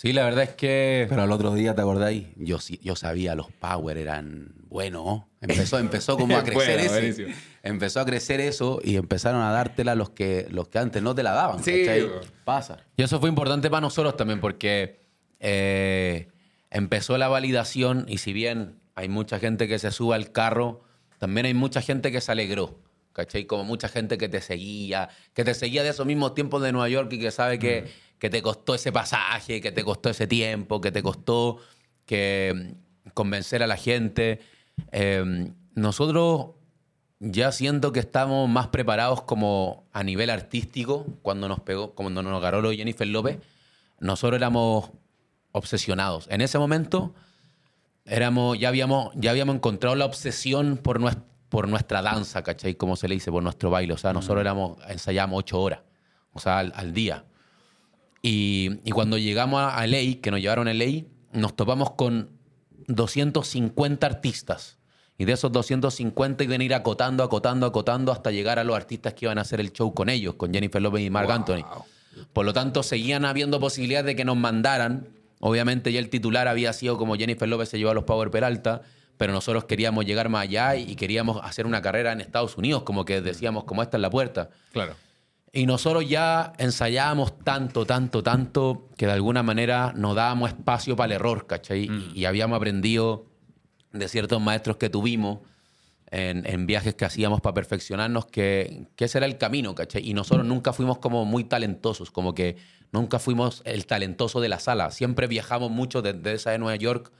Sí, 0.00 0.14
la 0.14 0.24
verdad 0.24 0.44
es 0.44 0.54
que... 0.54 1.04
Pero 1.10 1.20
al 1.20 1.30
otro 1.30 1.52
día, 1.52 1.74
¿te 1.74 1.82
acordáis? 1.82 2.28
Yo, 2.36 2.58
sí- 2.58 2.80
yo 2.82 2.96
sabía, 2.96 3.34
los 3.34 3.52
Power 3.52 3.98
eran 3.98 4.54
buenos. 4.70 5.24
Empezó, 5.42 5.78
empezó 5.78 6.16
como 6.16 6.38
a 6.38 6.42
crecer 6.42 6.54
Bueno, 6.78 6.82
eso. 6.84 6.90
buenísimo. 6.92 7.28
Empezó 7.62 8.00
a 8.00 8.06
crecer 8.06 8.40
eso 8.40 8.80
y 8.82 8.96
empezaron 8.96 9.42
a 9.42 9.52
dártela 9.52 9.94
los 9.94 10.08
que, 10.08 10.46
los 10.50 10.68
que 10.68 10.78
antes 10.78 11.02
no 11.02 11.14
te 11.14 11.22
la 11.22 11.32
daban. 11.32 11.62
Sí, 11.62 11.84
¿cachai? 11.84 12.08
Pasa. 12.46 12.78
Y 12.96 13.02
eso 13.02 13.20
fue 13.20 13.28
importante 13.28 13.68
para 13.68 13.82
nosotros 13.82 14.16
también 14.16 14.40
porque 14.40 15.00
eh, 15.38 16.28
empezó 16.70 17.18
la 17.18 17.28
validación 17.28 18.06
y 18.08 18.16
si 18.16 18.32
bien 18.32 18.80
hay 18.94 19.10
mucha 19.10 19.38
gente 19.38 19.68
que 19.68 19.78
se 19.78 19.90
sube 19.90 20.14
al 20.14 20.32
carro, 20.32 20.82
también 21.18 21.44
hay 21.44 21.52
mucha 21.52 21.82
gente 21.82 22.10
que 22.10 22.22
se 22.22 22.32
alegró. 22.32 22.78
¿Cachai? 23.12 23.44
Como 23.44 23.64
mucha 23.64 23.88
gente 23.88 24.16
que 24.16 24.28
te 24.30 24.40
seguía, 24.40 25.10
que 25.34 25.44
te 25.44 25.52
seguía 25.52 25.82
de 25.82 25.90
esos 25.90 26.06
mismos 26.06 26.32
tiempos 26.32 26.62
de 26.62 26.70
Nueva 26.72 26.88
York 26.88 27.12
y 27.12 27.18
que 27.18 27.30
sabe 27.32 27.58
que, 27.58 27.90
que 28.20 28.30
te 28.30 28.40
costó 28.42 28.74
ese 28.76 28.92
pasaje, 28.92 29.60
que 29.60 29.72
te 29.72 29.82
costó 29.82 30.10
ese 30.10 30.28
tiempo, 30.28 30.80
que 30.80 30.92
te 30.92 31.02
costó 31.02 31.58
que 32.06 32.74
mm, 33.06 33.08
convencer 33.14 33.62
a 33.64 33.66
la 33.66 33.76
gente. 33.76 34.38
Eh, 34.92 35.50
nosotros 35.74 36.50
ya 37.18 37.50
siento 37.52 37.92
que 37.92 38.00
estamos 38.00 38.48
más 38.48 38.68
preparados 38.68 39.22
como 39.22 39.84
a 39.92 40.04
nivel 40.04 40.30
artístico 40.30 41.06
cuando 41.22 41.48
nos 41.48 41.60
pegó, 41.60 41.92
cuando 41.94 42.22
nos 42.22 42.34
agarró 42.36 42.60
lo 42.62 42.70
Jennifer 42.72 43.06
López. 43.08 43.38
Nosotros 43.98 44.36
éramos 44.38 44.90
obsesionados. 45.52 46.26
En 46.30 46.40
ese 46.40 46.58
momento 46.58 47.14
éramos, 48.04 48.58
ya 48.58 48.68
habíamos, 48.68 49.12
ya 49.14 49.30
habíamos 49.30 49.56
encontrado 49.56 49.96
la 49.96 50.04
obsesión 50.06 50.76
por, 50.78 51.00
nues- 51.00 51.18
por 51.48 51.68
nuestra 51.68 52.02
danza, 52.02 52.42
¿cachai? 52.42 52.74
Como 52.74 52.96
se 52.96 53.08
le 53.08 53.14
dice, 53.14 53.30
por 53.30 53.42
nuestro 53.42 53.70
baile. 53.70 53.92
O 53.94 53.98
sea, 53.98 54.12
nosotros 54.12 54.40
éramos, 54.40 54.78
ensayábamos 54.88 55.38
ocho 55.40 55.60
horas, 55.60 55.80
o 56.32 56.38
sea, 56.40 56.58
al, 56.58 56.72
al 56.76 56.92
día. 56.92 57.24
Y, 58.22 58.80
y 58.84 58.90
cuando 58.90 59.18
llegamos 59.18 59.60
a, 59.62 59.86
LA, 59.86 60.20
que 60.20 60.30
nos 60.30 60.40
llevaron 60.40 60.68
a 60.68 60.74
LA, 60.74 61.04
nos 61.32 61.56
topamos 61.56 61.92
con 61.92 62.30
250 62.86 64.06
artistas. 64.06 64.78
Y 65.16 65.26
de 65.26 65.32
esos 65.32 65.52
250 65.52 66.44
iban 66.44 66.60
a 66.60 66.64
ir 66.64 66.74
acotando, 66.74 67.22
acotando, 67.22 67.66
acotando 67.66 68.12
hasta 68.12 68.30
llegar 68.30 68.58
a 68.58 68.64
los 68.64 68.74
artistas 68.74 69.14
que 69.14 69.26
iban 69.26 69.38
a 69.38 69.42
hacer 69.42 69.60
el 69.60 69.72
show 69.72 69.92
con 69.92 70.08
ellos, 70.08 70.34
con 70.34 70.52
Jennifer 70.52 70.80
López 70.80 71.02
y 71.02 71.10
Marc 71.10 71.26
Wow. 71.26 71.36
Anthony. 71.36 71.64
Por 72.32 72.46
lo 72.46 72.52
tanto, 72.52 72.82
seguían 72.82 73.24
habiendo 73.24 73.60
posibilidades 73.60 74.06
de 74.06 74.16
que 74.16 74.24
nos 74.24 74.36
mandaran. 74.36 75.08
Obviamente 75.40 75.92
ya 75.92 75.98
el 75.98 76.08
titular 76.08 76.48
había 76.48 76.72
sido 76.72 76.96
como 76.96 77.16
Jennifer 77.16 77.48
López 77.48 77.68
se 77.68 77.78
llevó 77.78 77.90
a 77.90 77.94
los 77.94 78.04
Power 78.04 78.30
Peralta, 78.30 78.82
pero 79.16 79.32
nosotros 79.32 79.64
queríamos 79.64 80.06
llegar 80.06 80.28
más 80.30 80.44
allá 80.44 80.76
y 80.76 80.96
queríamos 80.96 81.40
hacer 81.42 81.66
una 81.66 81.82
carrera 81.82 82.12
en 82.12 82.20
Estados 82.20 82.56
Unidos, 82.56 82.82
como 82.82 83.04
que 83.04 83.20
decíamos, 83.20 83.64
como 83.64 83.82
esta 83.82 83.98
es 83.98 84.00
la 84.00 84.10
puerta. 84.10 84.50
Claro. 84.72 84.94
Y 85.52 85.66
nosotros 85.66 86.08
ya 86.08 86.52
ensayábamos 86.58 87.38
tanto, 87.40 87.84
tanto, 87.84 88.22
tanto, 88.22 88.88
que 88.96 89.06
de 89.06 89.12
alguna 89.12 89.42
manera 89.42 89.92
nos 89.96 90.14
dábamos 90.14 90.50
espacio 90.50 90.94
para 90.94 91.06
el 91.06 91.12
error, 91.20 91.46
¿cachai? 91.46 91.88
Y, 92.14 92.20
y 92.20 92.24
habíamos 92.24 92.56
aprendido 92.56 93.26
de 93.92 94.08
ciertos 94.08 94.40
maestros 94.40 94.76
que 94.76 94.88
tuvimos 94.88 95.40
en, 96.10 96.46
en 96.46 96.66
viajes 96.66 96.94
que 96.94 97.04
hacíamos 97.04 97.40
para 97.40 97.54
perfeccionarnos 97.54 98.26
que, 98.26 98.86
que 98.96 99.06
ese 99.06 99.18
era 99.18 99.26
el 99.26 99.38
camino, 99.38 99.74
¿cachai? 99.74 100.08
Y 100.08 100.14
nosotros 100.14 100.46
nunca 100.46 100.72
fuimos 100.72 100.98
como 100.98 101.24
muy 101.24 101.44
talentosos, 101.44 102.10
como 102.10 102.34
que 102.34 102.56
nunca 102.92 103.18
fuimos 103.18 103.62
el 103.64 103.86
talentoso 103.86 104.40
de 104.40 104.48
la 104.48 104.58
sala. 104.58 104.90
Siempre 104.90 105.26
viajamos 105.26 105.70
mucho 105.70 106.02
desde 106.02 106.34
esa 106.34 106.50
de 106.50 106.58
Nueva 106.58 106.76
York 106.76 107.12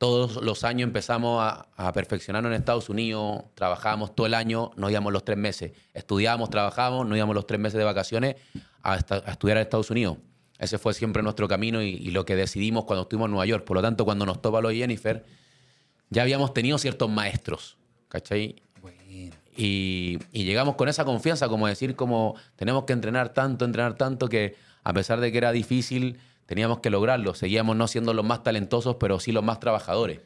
todos 0.00 0.42
los 0.42 0.64
años 0.64 0.86
empezamos 0.86 1.42
a, 1.42 1.68
a 1.76 1.92
perfeccionarnos 1.92 2.48
en 2.48 2.56
Estados 2.56 2.88
Unidos, 2.88 3.42
trabajábamos 3.54 4.16
todo 4.16 4.26
el 4.26 4.32
año, 4.32 4.70
no 4.76 4.88
íbamos 4.88 5.12
los 5.12 5.26
tres 5.26 5.36
meses. 5.36 5.72
Estudiábamos, 5.92 6.48
trabajábamos, 6.48 7.06
no 7.06 7.14
íbamos 7.14 7.34
los 7.34 7.46
tres 7.46 7.60
meses 7.60 7.76
de 7.76 7.84
vacaciones 7.84 8.36
a, 8.82 8.96
estudiar 8.96 9.58
en 9.58 9.62
Estados 9.64 9.90
Unidos. 9.90 10.16
Ese 10.58 10.78
fue 10.78 10.94
siempre 10.94 11.22
nuestro 11.22 11.46
camino 11.48 11.82
y, 11.82 11.88
y 11.88 12.12
lo 12.12 12.24
que 12.24 12.34
decidimos 12.34 12.86
cuando 12.86 13.02
estuvimos 13.02 13.26
en 13.26 13.32
Nueva 13.32 13.44
York. 13.44 13.64
Por 13.66 13.76
lo 13.76 13.82
tanto, 13.82 14.06
cuando 14.06 14.24
nos 14.24 14.40
topa 14.40 14.62
lo 14.62 14.70
de 14.70 14.76
Jennifer, 14.76 15.22
ya 16.08 16.22
habíamos 16.22 16.54
tenido 16.54 16.78
ciertos 16.78 17.10
maestros, 17.10 17.76
¿cachai? 18.08 18.56
Y, 19.54 20.18
y 20.32 20.44
llegamos 20.44 20.76
con 20.76 20.88
esa 20.88 21.04
confianza, 21.04 21.46
como 21.46 21.66
decir, 21.66 21.94
como 21.94 22.36
tenemos 22.56 22.84
que 22.84 22.94
entrenar 22.94 23.34
tanto, 23.34 23.66
entrenar 23.66 23.98
tanto, 23.98 24.30
que 24.30 24.56
a 24.82 24.94
pesar 24.94 25.20
de 25.20 25.30
que 25.30 25.36
era 25.36 25.52
difícil, 25.52 26.18
teníamos 26.50 26.80
que 26.80 26.90
lograrlo. 26.90 27.32
Seguíamos 27.34 27.76
no 27.76 27.86
siendo 27.88 28.12
los 28.12 28.24
más 28.26 28.42
talentosos, 28.42 28.96
pero 29.00 29.18
sí 29.20 29.30
los 29.32 29.44
más 29.44 29.60
trabajadores. 29.60 30.18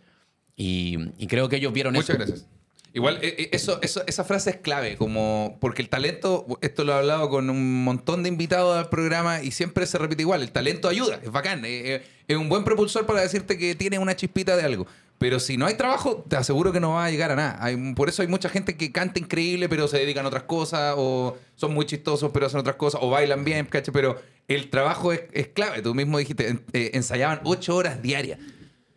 Y, 0.56 0.96
y 1.18 1.26
creo 1.26 1.48
que 1.48 1.56
ellos 1.56 1.72
vieron 1.72 1.92
Muchas 1.94 2.10
eso. 2.10 2.18
gracias. 2.18 2.46
Igual, 2.94 3.18
eh, 3.22 3.34
eh, 3.38 3.48
eso, 3.52 3.80
eso, 3.82 4.02
esa 4.06 4.22
frase 4.24 4.50
es 4.50 4.56
clave, 4.56 4.96
como 4.96 5.58
porque 5.60 5.82
el 5.82 5.88
talento, 5.88 6.46
esto 6.62 6.84
lo 6.84 6.92
he 6.92 6.96
hablado 6.98 7.28
con 7.28 7.50
un 7.50 7.82
montón 7.84 8.22
de 8.22 8.28
invitados 8.28 8.76
al 8.78 8.88
programa 8.88 9.42
y 9.42 9.50
siempre 9.50 9.84
se 9.86 9.98
repite 9.98 10.22
igual, 10.22 10.42
el 10.42 10.52
talento 10.52 10.88
ayuda, 10.88 11.18
es 11.20 11.32
bacán, 11.32 11.64
eh, 11.64 11.96
eh, 11.96 12.02
es 12.28 12.36
un 12.36 12.48
buen 12.48 12.62
propulsor 12.62 13.04
para 13.04 13.20
decirte 13.20 13.58
que 13.58 13.74
tiene 13.74 13.98
una 13.98 14.14
chispita 14.14 14.56
de 14.56 14.62
algo. 14.62 14.86
Pero 15.18 15.40
si 15.40 15.56
no 15.56 15.66
hay 15.66 15.74
trabajo, 15.74 16.24
te 16.28 16.36
aseguro 16.36 16.70
que 16.72 16.78
no 16.78 16.90
va 16.92 17.06
a 17.06 17.10
llegar 17.10 17.32
a 17.32 17.36
nada. 17.36 17.58
Hay- 17.60 17.94
por 17.94 18.08
eso 18.08 18.22
hay 18.22 18.28
mucha 18.28 18.48
gente 18.48 18.76
que 18.76 18.92
canta 18.92 19.18
increíble, 19.18 19.68
pero 19.68 19.88
se 19.88 19.98
dedican 19.98 20.24
a 20.24 20.28
otras 20.28 20.42
cosas, 20.44 20.94
o 20.96 21.36
son 21.56 21.74
muy 21.74 21.86
chistosos, 21.86 22.30
pero 22.32 22.46
hacen 22.46 22.60
otras 22.60 22.76
cosas, 22.76 23.00
o 23.02 23.10
bailan 23.10 23.44
bien, 23.44 23.66
¿cachai? 23.66 23.92
Pero 23.92 24.20
el 24.48 24.70
trabajo 24.70 25.12
es, 25.12 25.22
es 25.32 25.48
clave. 25.48 25.82
Tú 25.82 25.94
mismo 25.94 26.18
dijiste, 26.18 26.58
eh, 26.72 26.90
ensayaban 26.94 27.40
ocho 27.44 27.76
horas 27.76 28.02
diarias. 28.02 28.38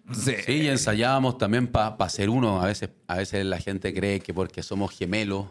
Entonces, 0.07 0.45
Sí, 0.45 0.53
y 0.53 0.67
ensayábamos 0.67 1.37
también 1.37 1.67
para 1.67 2.09
ser 2.09 2.29
uno. 2.29 2.61
A 2.61 2.65
veces, 2.65 2.89
a 3.07 3.17
veces 3.17 3.45
la 3.45 3.59
gente 3.59 3.93
cree 3.93 4.19
que 4.19 4.33
porque 4.33 4.63
somos 4.63 4.91
gemelos, 4.91 5.47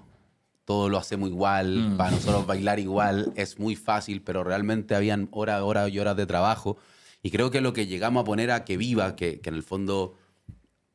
todo 0.64 0.88
lo 0.88 0.98
hacemos 0.98 1.28
igual, 1.28 1.94
para 1.96 2.10
nosotros 2.10 2.46
bailar 2.46 2.80
igual 2.80 3.32
es 3.36 3.58
muy 3.58 3.76
fácil, 3.76 4.22
pero 4.22 4.42
realmente 4.42 4.94
habían 4.94 5.28
horas, 5.30 5.62
horas 5.62 5.90
y 5.90 5.98
horas 5.98 6.16
de 6.16 6.26
trabajo. 6.26 6.76
Y 7.22 7.30
creo 7.30 7.50
que 7.50 7.60
lo 7.60 7.72
que 7.72 7.86
llegamos 7.86 8.22
a 8.22 8.24
poner 8.24 8.50
a 8.50 8.64
que 8.64 8.76
viva, 8.76 9.14
que, 9.14 9.40
que 9.40 9.50
en 9.50 9.54
el 9.54 9.62
fondo 9.62 10.16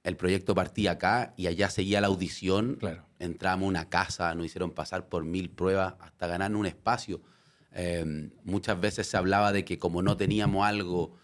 el 0.04 0.18
proyecto 0.18 0.56
partía 0.56 0.92
acá 0.92 1.34
y 1.38 1.48
allá 1.48 1.70
seguía 1.70 2.02
la 2.02 2.08
audición. 2.08 2.78
Claro. 2.80 3.06
Entramos 3.20 3.66
a 3.66 3.70
una 3.70 3.90
casa, 3.90 4.34
nos 4.34 4.48
hicieron 4.48 4.72
pasar 4.72 5.08
por 5.08 5.24
mil 5.24 5.50
pruebas 5.50 5.94
hasta 6.00 6.28
ganar 6.28 6.56
un 6.56 6.66
espacio. 6.66 7.22
Eh, 7.74 8.30
muchas 8.44 8.80
veces 8.80 9.08
se 9.08 9.18
hablaba 9.18 9.52
de 9.54 9.64
que 9.66 9.78
como 9.80 10.02
no 10.02 10.18
teníamos 10.18 10.66
algo 10.66 11.16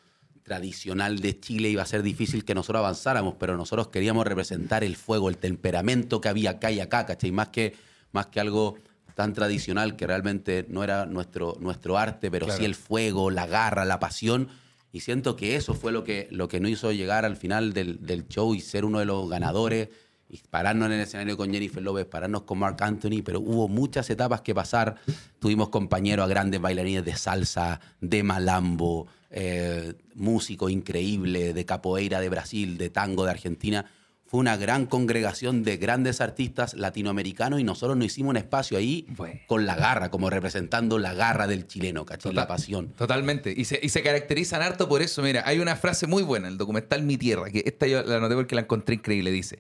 tradicional 0.44 1.20
de 1.20 1.38
Chile 1.40 1.70
iba 1.70 1.84
a 1.84 1.86
ser 1.86 2.04
difícil 2.04 2.46
que 2.46 2.56
nosotros 2.56 2.80
avanzáramos, 2.80 3.36
pero 3.38 3.58
nosotros 3.58 3.90
queríamos 3.90 4.26
representar 4.26 4.84
el 4.84 4.96
fuego, 4.96 5.28
el 5.30 5.38
temperamento 5.38 6.22
que 6.22 6.30
había 6.30 6.52
acá 6.52 6.72
y 6.72 6.80
acá, 6.80 7.06
¿cachai? 7.06 7.32
Más 7.32 7.50
que, 7.50 7.76
más 8.14 8.28
que 8.28 8.40
algo 8.40 8.78
tan 9.14 9.34
tradicional 9.34 9.98
que 9.98 10.08
realmente 10.08 10.66
no 10.70 10.84
era 10.86 11.06
nuestro, 11.06 11.58
nuestro 11.60 11.98
arte, 11.98 12.32
pero 12.32 12.46
Claro. 12.46 12.60
sí 12.60 12.66
el 12.66 12.76
fuego, 12.76 13.30
la 13.30 13.46
garra, 13.46 13.84
la 13.84 14.00
pasión. 14.00 14.48
Y 14.94 15.02
siento 15.02 15.36
que 15.36 15.58
eso 15.58 15.74
fue 15.74 15.92
lo 15.92 16.06
que, 16.06 16.30
lo 16.32 16.48
que 16.48 16.62
nos 16.62 16.72
hizo 16.72 16.92
llegar 16.94 17.26
al 17.26 17.36
final 17.36 17.74
del, 17.74 18.06
del 18.06 18.28
show 18.30 18.56
y 18.56 18.62
ser 18.62 18.86
uno 18.86 19.00
de 19.00 19.06
los 19.06 19.30
ganadores, 19.30 19.90
y 20.30 20.40
pararnos 20.50 20.88
en 20.88 20.94
el 20.94 21.02
escenario 21.02 21.38
con 21.38 21.52
Jennifer 21.52 21.82
López, 21.82 22.06
pararnos 22.06 22.44
con 22.44 22.60
Mark 22.60 22.78
Anthony, 22.82 23.22
pero 23.24 23.40
hubo 23.40 23.68
muchas 23.68 24.10
etapas 24.10 24.42
que 24.42 24.54
pasar. 24.54 24.96
Tuvimos 25.40 25.70
compañeros 25.70 26.26
a 26.26 26.28
grandes 26.28 26.60
bailarines 26.60 27.06
de 27.06 27.16
salsa, 27.16 27.80
de 28.02 28.24
malambo, 28.24 29.08
eh, 29.30 29.94
músico 30.16 30.70
increíble, 30.70 31.54
de 31.54 31.66
capoeira 31.66 32.20
de 32.20 32.30
Brasil, 32.30 32.78
de 32.78 32.90
tango 32.90 33.24
de 33.26 33.32
Argentina. 33.32 33.86
Fue 34.26 34.42
una 34.42 34.58
gran 34.58 34.88
congregación 34.88 35.64
de 35.64 35.78
grandes 35.78 36.20
artistas 36.20 36.74
latinoamericanos 36.74 37.62
y 37.62 37.64
nosotros 37.64 37.96
nos 37.96 38.08
hicimos 38.08 38.32
un 38.32 38.36
espacio 38.38 38.78
ahí 38.78 39.06
Bueno. 39.16 39.40
con 39.48 39.66
la 39.66 39.76
garra, 39.78 40.12
como 40.12 40.30
representando 40.30 41.00
la 41.00 41.14
garra 41.14 41.48
del 41.48 41.66
chileno, 41.66 42.06
¿cachai? 42.06 42.34
La 42.34 42.46
pasión. 42.46 42.90
Totalmente. 42.98 43.54
Y 43.56 43.64
se, 43.64 43.80
y 43.82 43.88
se 43.88 44.04
caracterizan 44.04 44.62
harto 44.62 44.90
por 44.90 45.02
eso. 45.02 45.22
Mira, 45.22 45.44
hay 45.46 45.60
una 45.60 45.78
frase 45.78 46.08
muy 46.08 46.24
buena 46.24 46.48
en 46.48 46.54
el 46.54 46.58
documental 46.58 47.04
Mi 47.04 47.16
Tierra, 47.16 47.50
que 47.50 47.64
esta 47.66 47.88
yo 47.88 48.04
la 48.04 48.18
anoté 48.18 48.36
porque 48.36 48.56
la 48.56 48.62
encontré 48.64 48.96
increíble. 48.96 49.32
Dice: 49.32 49.60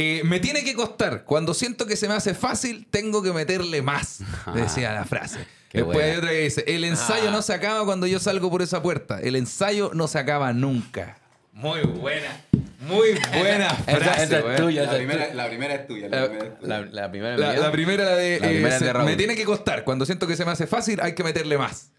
eh, 0.00 0.22
Me 0.24 0.40
tiene 0.40 0.64
que 0.64 0.74
costar. 0.74 1.24
Cuando 1.24 1.54
siento 1.54 1.86
que 1.86 1.96
se 1.96 2.08
me 2.08 2.14
hace 2.14 2.34
fácil, 2.34 2.86
tengo 2.90 3.22
que 3.22 3.32
meterle 3.32 3.82
más. 3.82 4.20
Decía 4.54 4.92
la 4.92 5.04
frase. 5.04 5.38
Qué 5.68 5.78
Después 5.78 5.96
buena. 5.96 6.12
hay 6.12 6.18
otra 6.18 6.30
que 6.30 6.40
dice: 6.40 6.64
El 6.66 6.84
ensayo 6.84 7.30
no 7.30 7.42
se 7.42 7.52
acaba 7.54 7.84
cuando 7.84 8.06
yo 8.06 8.18
salgo 8.18 8.50
por 8.50 8.62
esa 8.62 8.82
puerta. 8.82 9.20
El 9.20 9.36
ensayo 9.36 9.90
no 9.94 10.08
se 10.08 10.18
acaba 10.18 10.52
nunca. 10.52 11.18
Muy 11.52 11.80
buena. 11.82 12.44
Muy 12.80 13.10
buena 13.38 13.70
frase. 13.74 14.24
esa 14.24 14.38
es 14.38 14.44
weón. 14.44 14.56
tuya. 14.56 14.82
La 14.84 14.96
primera, 14.96 15.34
la 15.34 15.48
primera 15.48 15.74
es 15.74 15.86
tuya. 15.86 16.08
La 16.08 16.26
primera 16.26 16.46
es 16.46 16.58
tuya. 16.58 16.68
La, 16.68 16.80
la 16.86 17.10
primera 17.10 17.36
La, 17.36 17.70
primera 17.72 18.04
la 18.04 18.16
de, 18.16 18.40
La 18.40 18.46
eh, 18.46 18.50
primera 18.54 18.74
es 18.76 18.80
de 18.80 18.92
Raúl. 18.92 19.06
me 19.06 19.16
tiene 19.16 19.36
que 19.36 19.44
costar. 19.44 19.84
Cuando 19.84 20.06
siento 20.06 20.26
que 20.26 20.34
se 20.36 20.44
me 20.44 20.50
hace 20.52 20.66
fácil, 20.66 20.98
hay 21.02 21.14
que 21.14 21.22
meterle 21.22 21.58
más. 21.58 21.90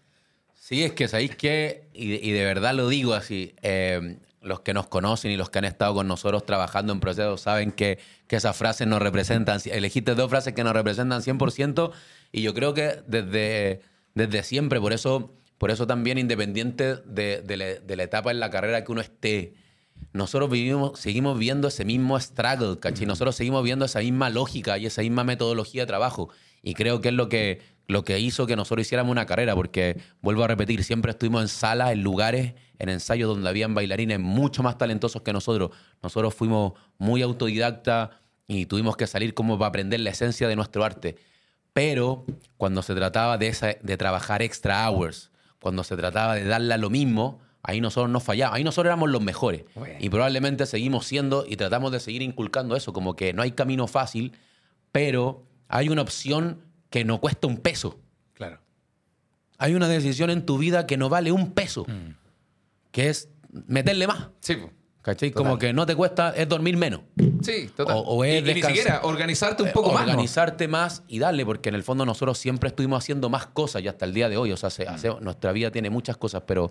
Sí, 0.60 0.82
es 0.82 0.92
que 0.92 1.06
sabéis 1.08 1.36
que, 1.36 1.84
y, 1.94 2.14
y 2.14 2.32
de 2.32 2.44
verdad 2.44 2.74
lo 2.74 2.88
digo 2.88 3.14
así, 3.14 3.54
eh, 3.62 4.16
los 4.42 4.60
que 4.60 4.74
nos 4.74 4.86
conocen 4.86 5.30
y 5.30 5.36
los 5.36 5.50
que 5.50 5.58
han 5.58 5.64
estado 5.64 5.94
con 5.94 6.08
nosotros 6.08 6.44
trabajando 6.44 6.92
en 6.92 7.00
procesos 7.00 7.40
saben 7.40 7.72
que, 7.72 7.98
que 8.26 8.36
esas 8.36 8.56
frases 8.56 8.86
nos 8.86 9.00
representan. 9.00 9.60
Elegiste 9.64 10.14
dos 10.14 10.28
frases 10.28 10.52
que 10.54 10.64
nos 10.64 10.72
representan 10.72 11.22
100% 11.22 11.92
y 12.32 12.42
yo 12.42 12.54
creo 12.54 12.74
que 12.74 13.02
desde, 13.06 13.80
desde 14.14 14.42
siempre, 14.42 14.80
por 14.80 14.92
eso, 14.92 15.32
por 15.58 15.70
eso 15.70 15.86
también 15.86 16.18
independiente 16.18 16.96
de, 16.96 17.42
de 17.42 17.56
la, 17.56 17.64
de 17.66 17.96
la 17.96 18.02
etapa 18.02 18.30
en 18.30 18.40
la 18.40 18.50
carrera 18.50 18.84
que 18.84 18.92
uno 18.92 19.00
esté, 19.00 19.54
nosotros 20.12 20.50
vivimos, 20.50 20.98
seguimos 20.98 21.38
viendo 21.38 21.68
ese 21.68 21.84
mismo 21.84 22.18
struggle, 22.18 22.78
¿cachai? 22.78 23.06
Nosotros 23.06 23.36
seguimos 23.36 23.62
viendo 23.62 23.84
esa 23.84 24.00
misma 24.00 24.30
lógica 24.30 24.76
y 24.78 24.86
esa 24.86 25.02
misma 25.02 25.24
metodología 25.24 25.82
de 25.82 25.86
trabajo. 25.86 26.28
Y 26.62 26.74
creo 26.74 27.00
que 27.00 27.08
es 27.08 27.14
lo 27.14 27.28
que, 27.28 27.60
lo 27.88 28.04
que 28.04 28.18
hizo 28.20 28.46
que 28.46 28.56
nosotros 28.56 28.86
hiciéramos 28.86 29.10
una 29.12 29.26
carrera, 29.26 29.54
porque, 29.54 30.00
vuelvo 30.20 30.44
a 30.44 30.46
repetir, 30.48 30.82
siempre 30.84 31.10
estuvimos 31.10 31.42
en 31.42 31.48
salas, 31.48 31.92
en 31.92 32.02
lugares, 32.02 32.54
en 32.78 32.88
ensayos 32.88 33.28
donde 33.28 33.48
habían 33.48 33.74
bailarines 33.74 34.18
mucho 34.20 34.62
más 34.62 34.78
talentosos 34.78 35.22
que 35.22 35.32
nosotros. 35.32 35.70
Nosotros 36.02 36.34
fuimos 36.34 36.72
muy 36.98 37.22
autodidactas 37.22 38.10
y 38.46 38.66
tuvimos 38.66 38.96
que 38.96 39.06
salir 39.06 39.34
como 39.34 39.58
para 39.58 39.68
aprender 39.68 40.00
la 40.00 40.10
esencia 40.10 40.48
de 40.48 40.56
nuestro 40.56 40.84
arte. 40.84 41.16
Pero 41.72 42.24
cuando 42.56 42.82
se 42.82 42.94
trataba 42.94 43.38
de, 43.38 43.48
esa- 43.48 43.76
de 43.82 43.96
trabajar 43.96 44.42
extra 44.42 44.88
hours, 44.88 45.30
cuando 45.60 45.84
se 45.84 45.96
trataba 45.96 46.34
de 46.34 46.44
darle 46.44 46.74
a 46.74 46.78
lo 46.78 46.90
mismo, 46.90 47.40
ahí 47.62 47.80
nosotros 47.80 48.10
no 48.10 48.20
fallábamos, 48.20 48.56
ahí 48.58 48.64
nosotros 48.64 48.88
éramos 48.90 49.10
los 49.10 49.22
mejores. 49.22 49.64
Bueno. 49.74 49.94
Y 50.00 50.08
probablemente 50.10 50.66
seguimos 50.66 51.06
siendo 51.06 51.44
y 51.48 51.56
tratamos 51.56 51.92
de 51.92 52.00
seguir 52.00 52.22
inculcando 52.22 52.76
eso, 52.76 52.92
como 52.92 53.14
que 53.16 53.32
no 53.32 53.42
hay 53.42 53.52
camino 53.52 53.86
fácil, 53.86 54.32
pero 54.90 55.44
hay 55.68 55.88
una 55.88 56.02
opción 56.02 56.60
que 56.92 57.04
no 57.04 57.18
cuesta 57.20 57.48
un 57.48 57.56
peso. 57.56 57.98
Claro. 58.34 58.60
Hay 59.58 59.74
una 59.74 59.88
decisión 59.88 60.30
en 60.30 60.46
tu 60.46 60.58
vida 60.58 60.86
que 60.86 60.96
no 60.96 61.08
vale 61.08 61.32
un 61.32 61.52
peso, 61.52 61.84
que 62.92 63.08
es 63.08 63.28
meterle 63.50 64.06
más. 64.06 64.28
Sí. 64.40 64.58
¿Cachai? 65.02 65.30
Total. 65.32 65.42
Como 65.44 65.58
que 65.58 65.72
no 65.72 65.84
te 65.84 65.96
cuesta, 65.96 66.30
es 66.30 66.48
dormir 66.48 66.76
menos. 66.76 67.00
Sí, 67.42 67.68
total. 67.76 67.96
O- 67.96 68.00
o 68.02 68.24
es 68.24 68.34
y, 68.46 68.50
y 68.50 68.54
ni 68.54 68.62
siquiera 68.62 69.00
organizarte 69.02 69.64
un 69.64 69.70
Eh, 69.70 69.72
poco 69.72 69.88
más. 69.92 70.04
¿no? 70.06 70.10
organizarte 70.12 70.68
más 70.68 71.02
y 71.08 71.18
darle, 71.18 71.44
porque 71.44 71.70
en 71.70 71.74
el 71.74 71.82
fondo 71.82 72.06
nosotros 72.06 72.38
siempre 72.38 72.68
estuvimos 72.68 73.02
haciendo 73.02 73.28
más 73.28 73.46
cosas 73.46 73.82
y 73.82 73.88
hasta 73.88 74.04
el 74.04 74.14
día 74.14 74.28
de 74.28 74.36
hoy. 74.36 74.52
O 74.52 74.56
sea, 74.56 74.70
se- 74.70 74.84
Mm. 74.84 74.88
hace- 74.94 75.20
nuestra 75.20 75.50
vida 75.50 75.72
tiene 75.72 75.90
muchas 75.90 76.16
cosas, 76.16 76.44
pero, 76.46 76.70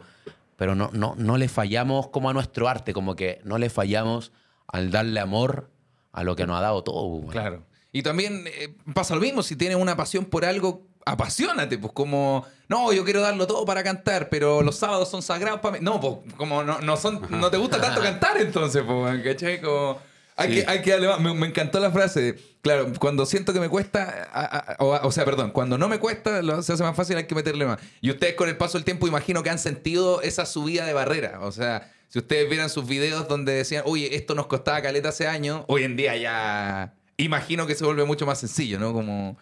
pero 0.55 0.75
no, 0.75 0.89
no, 0.93 1.13
no 1.17 1.37
le 1.37 1.49
fallamos 1.49 2.07
como 2.07 2.29
a 2.29 2.33
nuestro 2.33 2.69
arte, 2.69 2.93
como 2.93 3.17
que 3.17 3.41
no 3.43 3.57
le 3.57 3.69
fallamos 3.69 4.31
al 4.67 4.91
darle 4.91 5.19
amor 5.19 5.69
a 6.13 6.23
lo 6.23 6.35
que 6.37 6.45
nos 6.47 6.57
ha 6.57 6.61
dado 6.61 6.83
todo. 6.85 7.03
güey. 7.07 7.31
Claro. 7.31 7.65
Y 7.91 8.03
también 8.03 8.45
eh, 8.47 8.73
pasa 8.93 9.15
lo 9.15 9.21
mismo, 9.21 9.43
si 9.43 9.55
tienes 9.55 9.77
una 9.77 9.95
pasión 9.97 10.25
por 10.25 10.45
algo, 10.45 10.87
apasionate, 11.05 11.77
pues 11.77 11.91
como, 11.93 12.45
no, 12.69 12.93
yo 12.93 13.03
quiero 13.03 13.21
darlo 13.21 13.47
todo 13.47 13.65
para 13.65 13.83
cantar, 13.83 14.29
pero 14.29 14.61
los 14.61 14.75
sábados 14.77 15.09
son 15.09 15.21
sagrados 15.21 15.59
para 15.59 15.77
mí. 15.77 15.83
No, 15.83 15.99
pues 15.99 16.15
como 16.37 16.63
no, 16.63 16.79
no, 16.79 16.95
son, 16.97 17.19
no 17.31 17.49
te 17.51 17.57
gusta 17.57 17.81
tanto 17.81 18.01
cantar 18.01 18.37
entonces, 18.39 18.83
pues, 18.85 19.21
¿cachai? 19.23 19.59
Como, 19.61 19.99
hay, 20.37 20.49
Sí. 20.49 20.55
que, 20.63 20.69
hay 20.71 20.81
que 20.81 20.91
darle 20.91 21.07
más. 21.07 21.19
Me, 21.19 21.33
me 21.33 21.47
encantó 21.47 21.79
la 21.79 21.91
frase. 21.91 22.35
Claro, 22.61 22.91
cuando 22.99 23.25
siento 23.25 23.51
que 23.51 23.59
me 23.59 23.67
cuesta, 23.67 24.29
a- 24.31 24.45
a- 24.45 24.75
o, 24.79 25.07
o 25.07 25.11
sea, 25.11 25.25
perdón, 25.25 25.51
cuando 25.51 25.77
no 25.77 25.89
me 25.89 25.99
cuesta, 25.99 26.41
lo, 26.41 26.61
se 26.63 26.73
hace 26.73 26.83
más 26.83 26.95
fácil, 26.95 27.17
hay 27.17 27.25
que 27.25 27.35
meterle 27.35 27.65
más. 27.65 27.79
Y 27.99 28.09
ustedes 28.11 28.35
con 28.35 28.47
el 28.47 28.55
paso 28.55 28.77
del 28.77 28.85
tiempo 28.85 29.07
imagino 29.07 29.43
que 29.43 29.49
han 29.49 29.59
sentido 29.59 30.21
esa 30.21 30.45
subida 30.45 30.85
de 30.85 30.93
barrera. 30.93 31.39
O 31.41 31.51
sea, 31.51 31.91
si 32.07 32.19
ustedes 32.19 32.47
vieran 32.49 32.69
sus 32.69 32.87
videos 32.87 33.27
donde 33.27 33.53
decían, 33.53 33.83
oye, 33.85 34.15
esto 34.15 34.33
nos 34.35 34.47
costaba 34.47 34.81
caleta 34.81 35.09
hace 35.09 35.27
años, 35.27 35.63
hoy 35.67 35.83
en 35.83 35.97
día 35.97 36.15
ya 36.15 36.93
imagino 37.23 37.65
que 37.67 37.75
se 37.75 37.85
vuelve 37.85 38.05
mucho 38.05 38.25
más 38.25 38.39
sencillo, 38.39 38.79
¿no? 38.79 38.93
Como... 38.93 39.37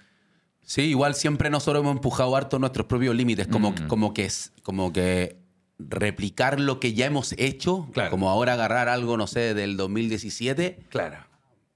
Sí, 0.62 0.82
igual 0.84 1.16
siempre 1.16 1.50
nosotros 1.50 1.82
hemos 1.82 1.96
empujado 1.96 2.36
harto 2.36 2.60
nuestros 2.60 2.86
propios 2.86 3.16
límites, 3.16 3.48
como, 3.48 3.72
Mm. 3.72 3.88
como, 3.88 4.14
que, 4.14 4.30
como 4.64 4.94
que 4.94 5.38
replicar 5.80 6.60
lo 6.60 6.80
que 6.80 6.94
ya 6.94 7.06
hemos 7.06 7.34
hecho, 7.38 7.88
Claro. 7.94 8.12
como 8.12 8.30
ahora 8.30 8.54
agarrar 8.54 8.90
algo, 8.90 9.18
no 9.18 9.26
sé, 9.28 9.54
del 9.54 9.78
2017, 9.78 10.80
Claro. 10.90 11.18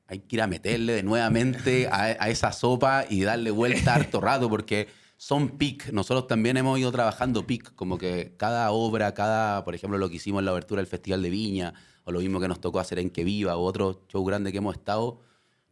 hay 0.08 0.20
que 0.20 0.36
ir 0.36 0.42
a 0.42 0.48
meterle 0.48 0.94
de 0.94 1.04
nuevamente 1.04 1.88
a, 1.88 2.04
a 2.20 2.30
esa 2.30 2.52
sopa 2.52 3.06
y 3.10 3.22
darle 3.24 3.50
vuelta 3.52 3.96
harto 3.96 4.22
rato, 4.22 4.50
porque 4.50 4.88
son 5.18 5.58
pic. 5.58 5.92
Nosotros 5.92 6.28
también 6.28 6.58
hemos 6.58 6.78
ido 6.78 6.92
trabajando 6.92 7.48
pic, 7.48 7.74
como 7.76 7.98
que 7.98 8.34
cada 8.38 8.70
obra, 8.72 9.14
cada, 9.14 9.64
por 9.64 9.74
ejemplo, 9.74 9.98
lo 9.98 10.10
que 10.10 10.18
hicimos 10.18 10.40
en 10.40 10.46
la 10.46 10.52
abertura 10.52 10.82
del 10.82 10.88
Festival 10.88 11.22
de 11.24 11.30
Viña, 11.30 11.74
o 12.04 12.12
lo 12.12 12.20
mismo 12.20 12.40
que 12.42 12.48
nos 12.50 12.60
tocó 12.60 12.80
hacer 12.80 13.00
en 13.00 13.10
Que 13.10 13.24
Viva, 13.24 13.56
o 13.56 13.64
otro 13.64 14.04
show 14.10 14.24
grande 14.26 14.52
que 14.52 14.58
hemos 14.60 14.76
estado, 14.76 15.22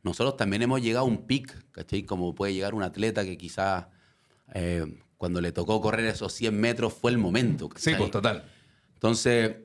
nosotros 0.04 0.38
también 0.38 0.62
hemos 0.62 0.82
llegado 0.82 1.06
a 1.06 1.08
un 1.10 1.26
pic, 1.28 1.70
¿cachai? 1.72 2.04
Como 2.04 2.34
puede 2.36 2.54
llegar 2.54 2.74
un 2.74 2.84
atleta 2.84 3.24
que 3.24 3.38
quizás 3.38 3.86
eh, 4.54 4.86
cuando 5.18 5.39
le 5.41 5.52
tocó 5.52 5.80
correr 5.82 6.06
esos 6.06 6.34
100 6.34 6.60
metros 6.60 6.93
fue 6.93 7.12
el 7.12 7.18
momento. 7.18 7.66
Sí, 7.76 7.91
¿cachai? 7.91 7.97
pues 7.97 8.12
total. 8.12 8.43
Entonces, 8.95 9.56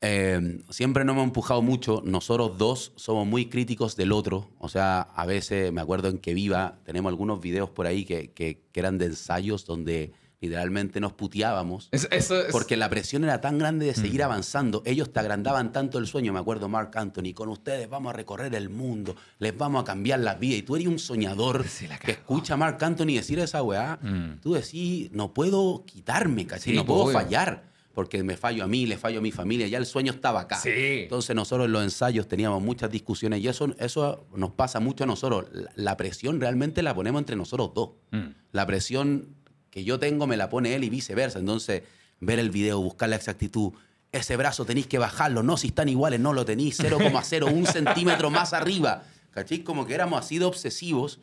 eh, 0.00 0.62
siempre 0.70 1.04
nos 1.04 1.14
hemos 1.14 1.24
empujado 1.24 1.60
mucho. 1.62 2.02
Nosotros 2.04 2.56
dos 2.58 2.92
somos 2.96 3.26
muy 3.26 3.46
críticos 3.46 3.96
del 3.96 4.12
otro. 4.12 4.50
O 4.58 4.68
sea, 4.68 5.00
a 5.02 5.26
veces 5.26 5.72
me 5.72 5.80
acuerdo 5.80 6.08
en 6.08 6.18
que 6.18 6.32
viva, 6.34 6.78
tenemos 6.84 7.10
algunos 7.10 7.40
videos 7.40 7.70
por 7.70 7.86
ahí 7.86 8.04
que, 8.04 8.30
que- 8.32 8.62
que 8.72 8.80
eran 8.80 8.98
de 8.98 9.06
ensayos 9.06 9.66
donde 9.66 10.12
literalmente 10.40 11.00
nos 11.00 11.12
puteábamos. 11.12 11.88
Es- 11.92 12.08
eso 12.10 12.40
es- 12.40 12.50
Porque 12.52 12.76
la 12.76 12.88
presión 12.88 13.24
era 13.24 13.40
tan 13.40 13.58
grande 13.58 13.86
de 13.86 13.94
seguir 13.94 14.22
avanzando. 14.22 14.82
Ellos 14.86 15.12
te 15.12 15.20
agrandaban 15.20 15.72
tanto 15.72 15.98
el 15.98 16.06
sueño. 16.06 16.32
Me 16.32 16.38
acuerdo, 16.40 16.68
Mark 16.68 16.92
Anthony, 16.94 17.34
con 17.34 17.48
ustedes 17.50 17.88
vamos 17.88 18.10
a 18.10 18.16
recorrer 18.16 18.54
el 18.54 18.70
mundo, 18.70 19.14
les 19.38 19.56
vamos 19.56 19.82
a 19.82 19.84
cambiar 19.84 20.20
la 20.20 20.34
vida. 20.34 20.56
Y 20.56 20.62
tú 20.62 20.76
eres 20.76 20.88
un 20.88 20.98
soñador 20.98 21.64
que 22.04 22.12
escucha 22.12 22.54
a 22.54 22.56
Mark 22.56 22.82
Anthony 22.82 23.14
decir 23.14 23.38
esa 23.38 23.62
weá. 23.62 23.98
Mm. 24.00 24.40
Tú 24.40 24.54
decís, 24.54 25.10
no 25.12 25.34
puedo 25.34 25.84
quitarme. 25.86 26.46
Sí, 26.58 26.72
no 26.72 26.86
puedo 26.86 27.02
obvio. 27.04 27.12
fallar. 27.14 27.68
Porque 27.92 28.22
me 28.22 28.36
fallo 28.36 28.62
a 28.62 28.68
mí, 28.68 28.86
le 28.86 28.96
fallo 28.96 29.18
a 29.18 29.22
mi 29.22 29.32
familia. 29.32 29.66
Ya 29.66 29.76
el 29.76 29.84
sueño 29.84 30.12
estaba 30.12 30.42
acá. 30.42 30.56
Sí. 30.56 30.70
Entonces 30.70 31.34
nosotros 31.34 31.66
en 31.66 31.72
los 31.72 31.82
ensayos 31.82 32.28
teníamos 32.28 32.62
muchas 32.62 32.88
discusiones 32.88 33.40
y 33.40 33.48
eso, 33.48 33.74
eso 33.78 34.24
nos 34.34 34.52
pasa 34.52 34.78
mucho 34.78 35.04
a 35.04 35.06
nosotros. 35.08 35.46
La, 35.52 35.70
la 35.74 35.96
presión 35.96 36.40
realmente 36.40 36.82
la 36.82 36.94
ponemos 36.94 37.18
entre 37.20 37.34
nosotros 37.36 37.72
dos. 37.74 37.90
Mm. 38.12 38.28
La 38.52 38.64
presión 38.64 39.34
que 39.70 39.84
yo 39.84 39.98
tengo 39.98 40.26
me 40.26 40.36
la 40.36 40.48
pone 40.48 40.74
él 40.74 40.84
y 40.84 40.90
viceversa. 40.90 41.38
Entonces, 41.38 41.82
ver 42.20 42.38
el 42.38 42.50
video, 42.50 42.80
buscar 42.80 43.08
la 43.08 43.16
exactitud. 43.16 43.72
Ese 44.12 44.36
brazo 44.36 44.64
tenéis 44.64 44.86
que 44.86 44.98
bajarlo. 44.98 45.42
No, 45.42 45.56
si 45.56 45.68
están 45.68 45.88
iguales, 45.88 46.20
no 46.20 46.32
lo 46.32 46.44
tenéis. 46.44 46.80
0,0, 46.80 47.52
un 47.52 47.66
centímetro 47.66 48.30
más 48.30 48.52
arriba. 48.52 49.04
¿Cachai? 49.30 49.60
Como 49.60 49.86
que 49.86 49.94
éramos 49.94 50.20
así 50.20 50.38
de 50.38 50.44
obsesivos. 50.44 51.20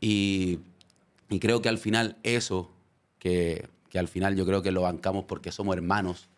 Y, 0.00 0.60
y 1.28 1.40
creo 1.40 1.60
que 1.60 1.68
al 1.68 1.78
final 1.78 2.16
eso, 2.22 2.70
que, 3.18 3.68
que 3.90 3.98
al 3.98 4.08
final 4.08 4.36
yo 4.36 4.46
creo 4.46 4.62
que 4.62 4.70
lo 4.70 4.82
bancamos 4.82 5.24
porque 5.24 5.52
somos 5.52 5.76
hermanos. 5.76 6.29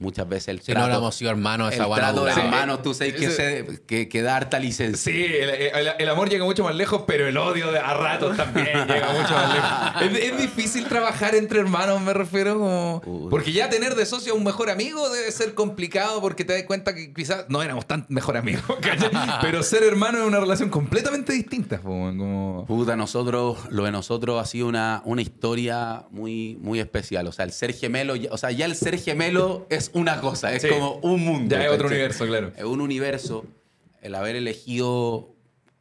Muchas 0.00 0.28
veces 0.28 0.48
el 0.48 0.60
Si 0.60 0.72
no 0.72 0.80
hubiéramos 0.84 1.14
sido 1.16 1.32
hermanos, 1.32 1.72
esa 1.72 1.84
el 1.86 1.92
trato 1.92 2.24
de 2.24 2.30
hermanos, 2.30 2.82
tú 2.82 2.94
sabes 2.94 3.14
que, 3.14 3.26
Ese- 3.26 3.66
se- 3.66 3.82
que, 3.84 4.08
que 4.08 4.22
da 4.22 4.36
harta 4.36 4.60
licencia. 4.60 5.12
Sí, 5.12 5.24
el, 5.24 5.50
el- 5.50 5.92
el 5.98 6.08
amor 6.08 6.28
llega 6.30 6.44
mucho 6.44 6.62
más 6.62 6.76
lejos, 6.76 7.02
pero 7.04 7.26
el 7.26 7.36
odio 7.36 7.72
de 7.72 7.80
a 7.80 7.94
ratos 7.94 8.36
también 8.36 8.66
llega 8.86 9.08
mucho 9.12 9.34
más 9.34 9.52
lejos. 9.54 10.18
Es, 10.18 10.30
es 10.32 10.38
difícil 10.38 10.84
trabajar 10.86 11.34
entre 11.34 11.58
hermanos, 11.58 12.00
me 12.00 12.14
refiero 12.14 12.58
como... 12.58 13.02
Uy. 13.06 13.28
Porque 13.28 13.50
ya 13.50 13.68
tener 13.70 13.96
de 13.96 14.06
socio 14.06 14.34
a 14.34 14.36
un 14.36 14.44
mejor 14.44 14.70
amigo 14.70 15.10
debe 15.10 15.32
ser 15.32 15.54
complicado 15.54 16.20
porque 16.20 16.44
te 16.44 16.52
das 16.52 16.62
cuenta 16.62 16.94
que 16.94 17.12
quizás 17.12 17.46
no 17.48 17.60
éramos 17.62 17.84
tan 17.86 18.06
mejor 18.08 18.36
amigos, 18.36 18.62
¿cachai? 18.80 19.10
Pero 19.42 19.64
ser 19.64 19.82
hermano 19.82 20.18
es 20.18 20.24
una 20.24 20.38
relación 20.38 20.68
completamente 20.70 21.32
distinta. 21.32 21.78
Como... 21.78 22.64
Puta, 22.68 22.94
nosotros, 22.94 23.58
lo 23.70 23.82
de 23.82 23.90
nosotros 23.90 24.40
ha 24.40 24.46
sido 24.46 24.68
una, 24.68 25.02
una 25.04 25.22
historia 25.22 26.04
muy, 26.12 26.56
muy 26.60 26.78
especial. 26.78 27.26
O 27.26 27.32
sea, 27.32 27.44
el 27.44 27.50
ser 27.52 27.74
gemelo, 27.74 28.14
ya- 28.14 28.30
o 28.30 28.38
sea, 28.38 28.52
ya 28.52 28.64
el 28.64 28.76
ser 28.76 28.96
gemelo 28.98 29.66
es 29.70 29.87
una 29.92 30.20
cosa, 30.20 30.52
es 30.54 30.62
Sí. 30.62 30.68
como 30.68 30.94
un 31.02 31.24
mundo. 31.24 31.54
Ya 31.56 31.64
es 31.64 31.70
otro 31.70 31.88
universo, 31.88 32.26
claro. 32.26 32.52
Es 32.56 32.64
un 32.64 32.80
universo. 32.80 33.44
El 34.02 34.14
haber 34.14 34.36
elegido 34.36 35.34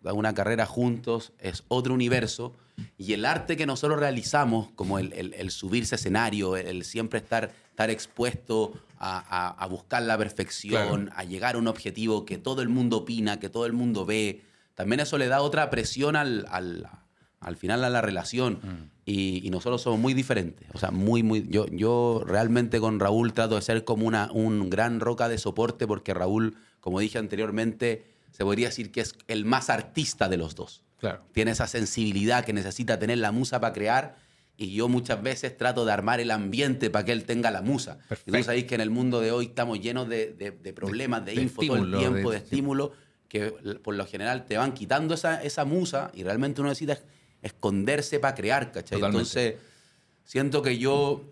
una 0.04 0.34
carrera 0.34 0.66
juntos 0.66 1.34
es 1.40 1.64
otro 1.68 1.94
universo. 1.94 2.56
Y 2.98 3.14
el 3.14 3.26
arte 3.26 3.58
que 3.58 3.66
nosotros 3.66 4.00
realizamos, 4.00 4.70
como 4.76 5.00
el, 5.00 5.12
el- 5.14 5.34
el 5.34 5.52
subirse 5.52 5.96
a 5.96 5.98
escenario, 5.98 6.56
el, 6.58 6.68
el 6.68 6.84
siempre 6.86 7.20
estar, 7.20 7.52
estar 7.72 7.90
expuesto 7.90 8.74
a, 9.00 9.18
a- 9.18 9.50
a 9.64 9.68
buscar 9.68 10.04
la 10.04 10.18
perfección, 10.18 11.06
Claro. 11.06 11.12
a 11.20 11.24
llegar 11.24 11.56
a 11.56 11.58
un 11.58 11.68
objetivo 11.68 12.26
que 12.26 12.38
todo 12.38 12.62
el 12.62 12.70
mundo 12.70 12.98
opina, 12.98 13.40
que 13.40 13.50
todo 13.50 13.66
el 13.66 13.74
mundo 13.74 14.06
ve, 14.06 14.44
también 14.76 15.00
eso 15.00 15.18
le 15.18 15.28
da 15.28 15.42
otra 15.42 15.70
presión 15.72 16.16
al, 16.16 16.46
al, 16.50 16.88
al 17.40 17.56
final 17.56 17.84
a 17.84 17.90
la 17.90 18.02
relación. 18.02 18.92
Y, 19.06 19.46
y 19.46 19.50
nosotros 19.50 19.82
somos 19.82 20.00
muy 20.00 20.14
diferentes. 20.14 20.68
O 20.74 20.78
sea, 20.80 20.92
muy, 20.92 21.24
muy. 21.24 21.46
Yo, 21.50 21.66
yo 21.68 22.24
realmente 22.26 22.80
con 22.80 23.00
Raúl 23.00 23.34
trato 23.34 23.56
de 23.56 23.62
ser 23.62 23.84
como 23.86 24.06
una 24.08 24.30
un 24.34 24.70
gran 24.70 25.00
roca 25.00 25.30
de 25.30 25.38
soporte 25.38 25.88
porque 25.88 26.14
Raúl, 26.14 26.56
como 26.82 27.00
dije 27.00 27.18
anteriormente, 27.18 28.06
se 28.32 28.44
podría 28.44 28.68
decir 28.68 28.92
que 28.92 29.02
es 29.02 29.16
el 29.28 29.46
más 29.46 29.70
artista 29.70 30.28
de 30.30 30.38
los 30.38 30.56
dos. 30.56 30.84
Claro. 31.00 31.24
Tiene 31.32 31.52
esa 31.52 31.68
sensibilidad 31.68 32.44
que 32.44 32.54
necesita 32.54 33.00
tener 33.00 33.20
la 33.20 33.32
musa 33.32 33.60
para 33.60 33.74
crear. 33.74 34.16
Y 34.60 34.74
yo 34.74 34.88
muchas 34.90 35.22
veces 35.22 35.56
trato 35.56 35.86
de 35.86 35.92
armar 35.92 36.20
el 36.20 36.32
ambiente 36.32 36.90
para 36.90 37.06
que 37.06 37.12
él 37.12 37.26
tenga 37.26 37.52
la 37.52 37.62
musa. 37.62 38.00
Y 38.06 38.08
Perfecto. 38.10 38.38
tú 38.40 38.44
sabéis 38.44 38.66
que 38.66 38.74
en 38.76 38.82
el 38.82 38.90
mundo 38.90 39.22
de 39.22 39.32
hoy 39.32 39.46
estamos 39.46 39.80
llenos 39.80 40.10
de, 40.10 40.34
de- 40.34 40.50
de 40.52 40.74
problemas, 40.74 41.24
de, 41.26 41.36
de 41.36 41.44
info 41.44 41.62
todo 41.62 41.76
el 41.76 41.84
estímulo, 41.84 42.00
tiempo, 42.00 42.32
de- 42.32 42.38
estímulo, 42.38 42.92
que 43.30 43.52
por 43.84 43.94
lo 43.94 44.06
general 44.08 44.46
te 44.46 44.58
van 44.58 44.74
quitando 44.74 45.14
esa, 45.14 45.44
esa 45.44 45.64
musa 45.64 46.10
y 46.16 46.24
realmente 46.24 46.62
uno 46.62 46.70
necesita 46.70 46.94
es- 46.94 47.04
esconderse 47.48 48.20
para 48.20 48.36
crear, 48.36 48.72
¿cachai? 48.72 49.00
Totalmente. 49.00 49.20
Entonces, 49.20 49.56
siento 50.24 50.62
que 50.62 50.78
yo 50.78 51.24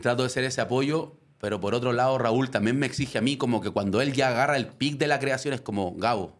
trato 0.00 0.22
de 0.22 0.28
ser 0.28 0.44
ese 0.44 0.60
apoyo, 0.60 1.16
pero 1.38 1.60
por 1.60 1.74
otro 1.74 1.92
lado, 1.92 2.16
Raúl 2.18 2.50
también 2.50 2.78
me 2.78 2.86
exige 2.86 3.18
a 3.18 3.20
mí 3.20 3.36
como 3.36 3.60
que 3.60 3.70
cuando 3.70 4.00
él 4.00 4.12
ya 4.12 4.28
agarra 4.28 4.56
el 4.56 4.68
pic 4.68 4.96
de 4.98 5.06
la 5.08 5.18
creación 5.18 5.52
es 5.54 5.60
como, 5.60 5.94
Gabo, 5.96 6.36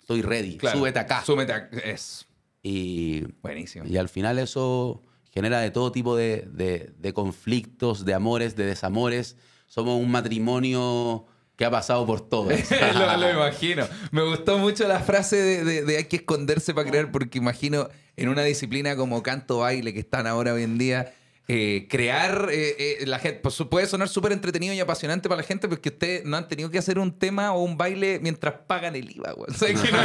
estoy 0.00 0.22
ready, 0.22 0.56
Claro. 0.56 0.78
súbete 0.78 0.98
acá. 0.98 1.22
Súbete 1.24 1.52
acá. 1.52 1.76
Es 1.84 2.26
y, 2.62 3.22
buenísimo. 3.42 3.84
y 3.86 3.96
al 3.96 4.08
final 4.08 4.38
eso 4.38 5.02
genera 5.30 5.60
de 5.60 5.70
todo 5.70 5.92
tipo 5.92 6.16
de, 6.16 6.48
de- 6.50 6.92
de 6.98 7.12
conflictos, 7.12 8.04
de 8.04 8.14
amores, 8.14 8.56
de 8.56 8.64
desamores. 8.66 9.36
Somos 9.66 10.00
un 10.00 10.10
matrimonio 10.10 11.26
que 11.56 11.64
ha 11.64 11.70
pasado 11.70 12.04
por 12.06 12.20
todas. 12.20 12.70
lo, 12.94 13.16
lo 13.16 13.30
imagino. 13.46 13.86
Me 14.10 14.22
gustó 14.22 14.58
mucho 14.58 14.86
la 14.86 15.00
frase 15.00 15.36
de, 15.36 15.64
de- 15.64 15.82
de 15.82 15.96
hay 15.98 16.04
que 16.04 16.16
esconderse 16.16 16.74
para 16.74 16.88
crear, 16.90 17.10
porque 17.10 17.38
imagino 17.38 17.88
en 18.16 18.28
una 18.28 18.42
disciplina 18.42 18.96
como 18.96 19.22
canto 19.22 19.58
baile 19.58 19.92
que 19.92 20.00
están 20.00 20.26
ahora 20.26 20.52
hoy 20.54 20.62
en 20.62 20.78
día. 20.78 21.12
eh, 21.48 21.86
crear 21.88 22.48
eh, 22.50 22.98
eh, 23.00 23.06
la 23.06 23.20
gente 23.20 23.38
pues, 23.40 23.54
puede 23.70 23.86
sonar 23.86 24.08
súper 24.08 24.32
entretenido 24.32 24.74
y 24.74 24.80
apasionante 24.80 25.28
para 25.28 25.42
la 25.42 25.46
gente 25.46 25.68
porque 25.68 25.90
ustedes 25.90 26.24
no 26.24 26.36
han 26.36 26.48
tenido 26.48 26.70
que 26.72 26.78
hacer 26.78 26.98
un 26.98 27.16
tema 27.16 27.52
o 27.52 27.62
un 27.62 27.76
baile 27.78 28.18
mientras 28.20 28.54
pagan 28.66 28.96
el 28.96 29.08
IVA. 29.12 29.32
O 29.36 29.52
sea, 29.54 29.68
que 29.68 29.74
no, 29.92 29.96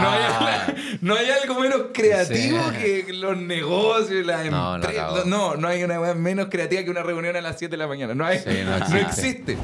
no 0.00 0.10
hay, 0.10 0.98
no 1.00 1.14
hay 1.14 1.26
algo 1.30 1.60
menos 1.60 1.82
creativo 1.94 2.58
Sí. 2.72 2.76
que 3.06 3.12
los 3.12 3.36
negocios 3.36 4.26
las 4.26 4.44
No, 4.50 4.78
no, 4.78 4.84
empresas 4.84 5.26
no, 5.26 5.54
no 5.54 5.68
hay 5.68 5.84
una 5.84 6.00
menos 6.14 6.48
creativa 6.50 6.82
que 6.82 6.90
una 6.90 7.04
reunión 7.04 7.36
a 7.36 7.40
las 7.40 7.56
7 7.58 7.70
de 7.70 7.76
la 7.76 7.86
mañana 7.86 8.12
no 8.14 8.24
hay 8.26 8.38
Sí, 8.40 8.46
no 8.64 8.76
no 8.78 8.84
existe. 8.96 9.52
existe. 9.52 9.56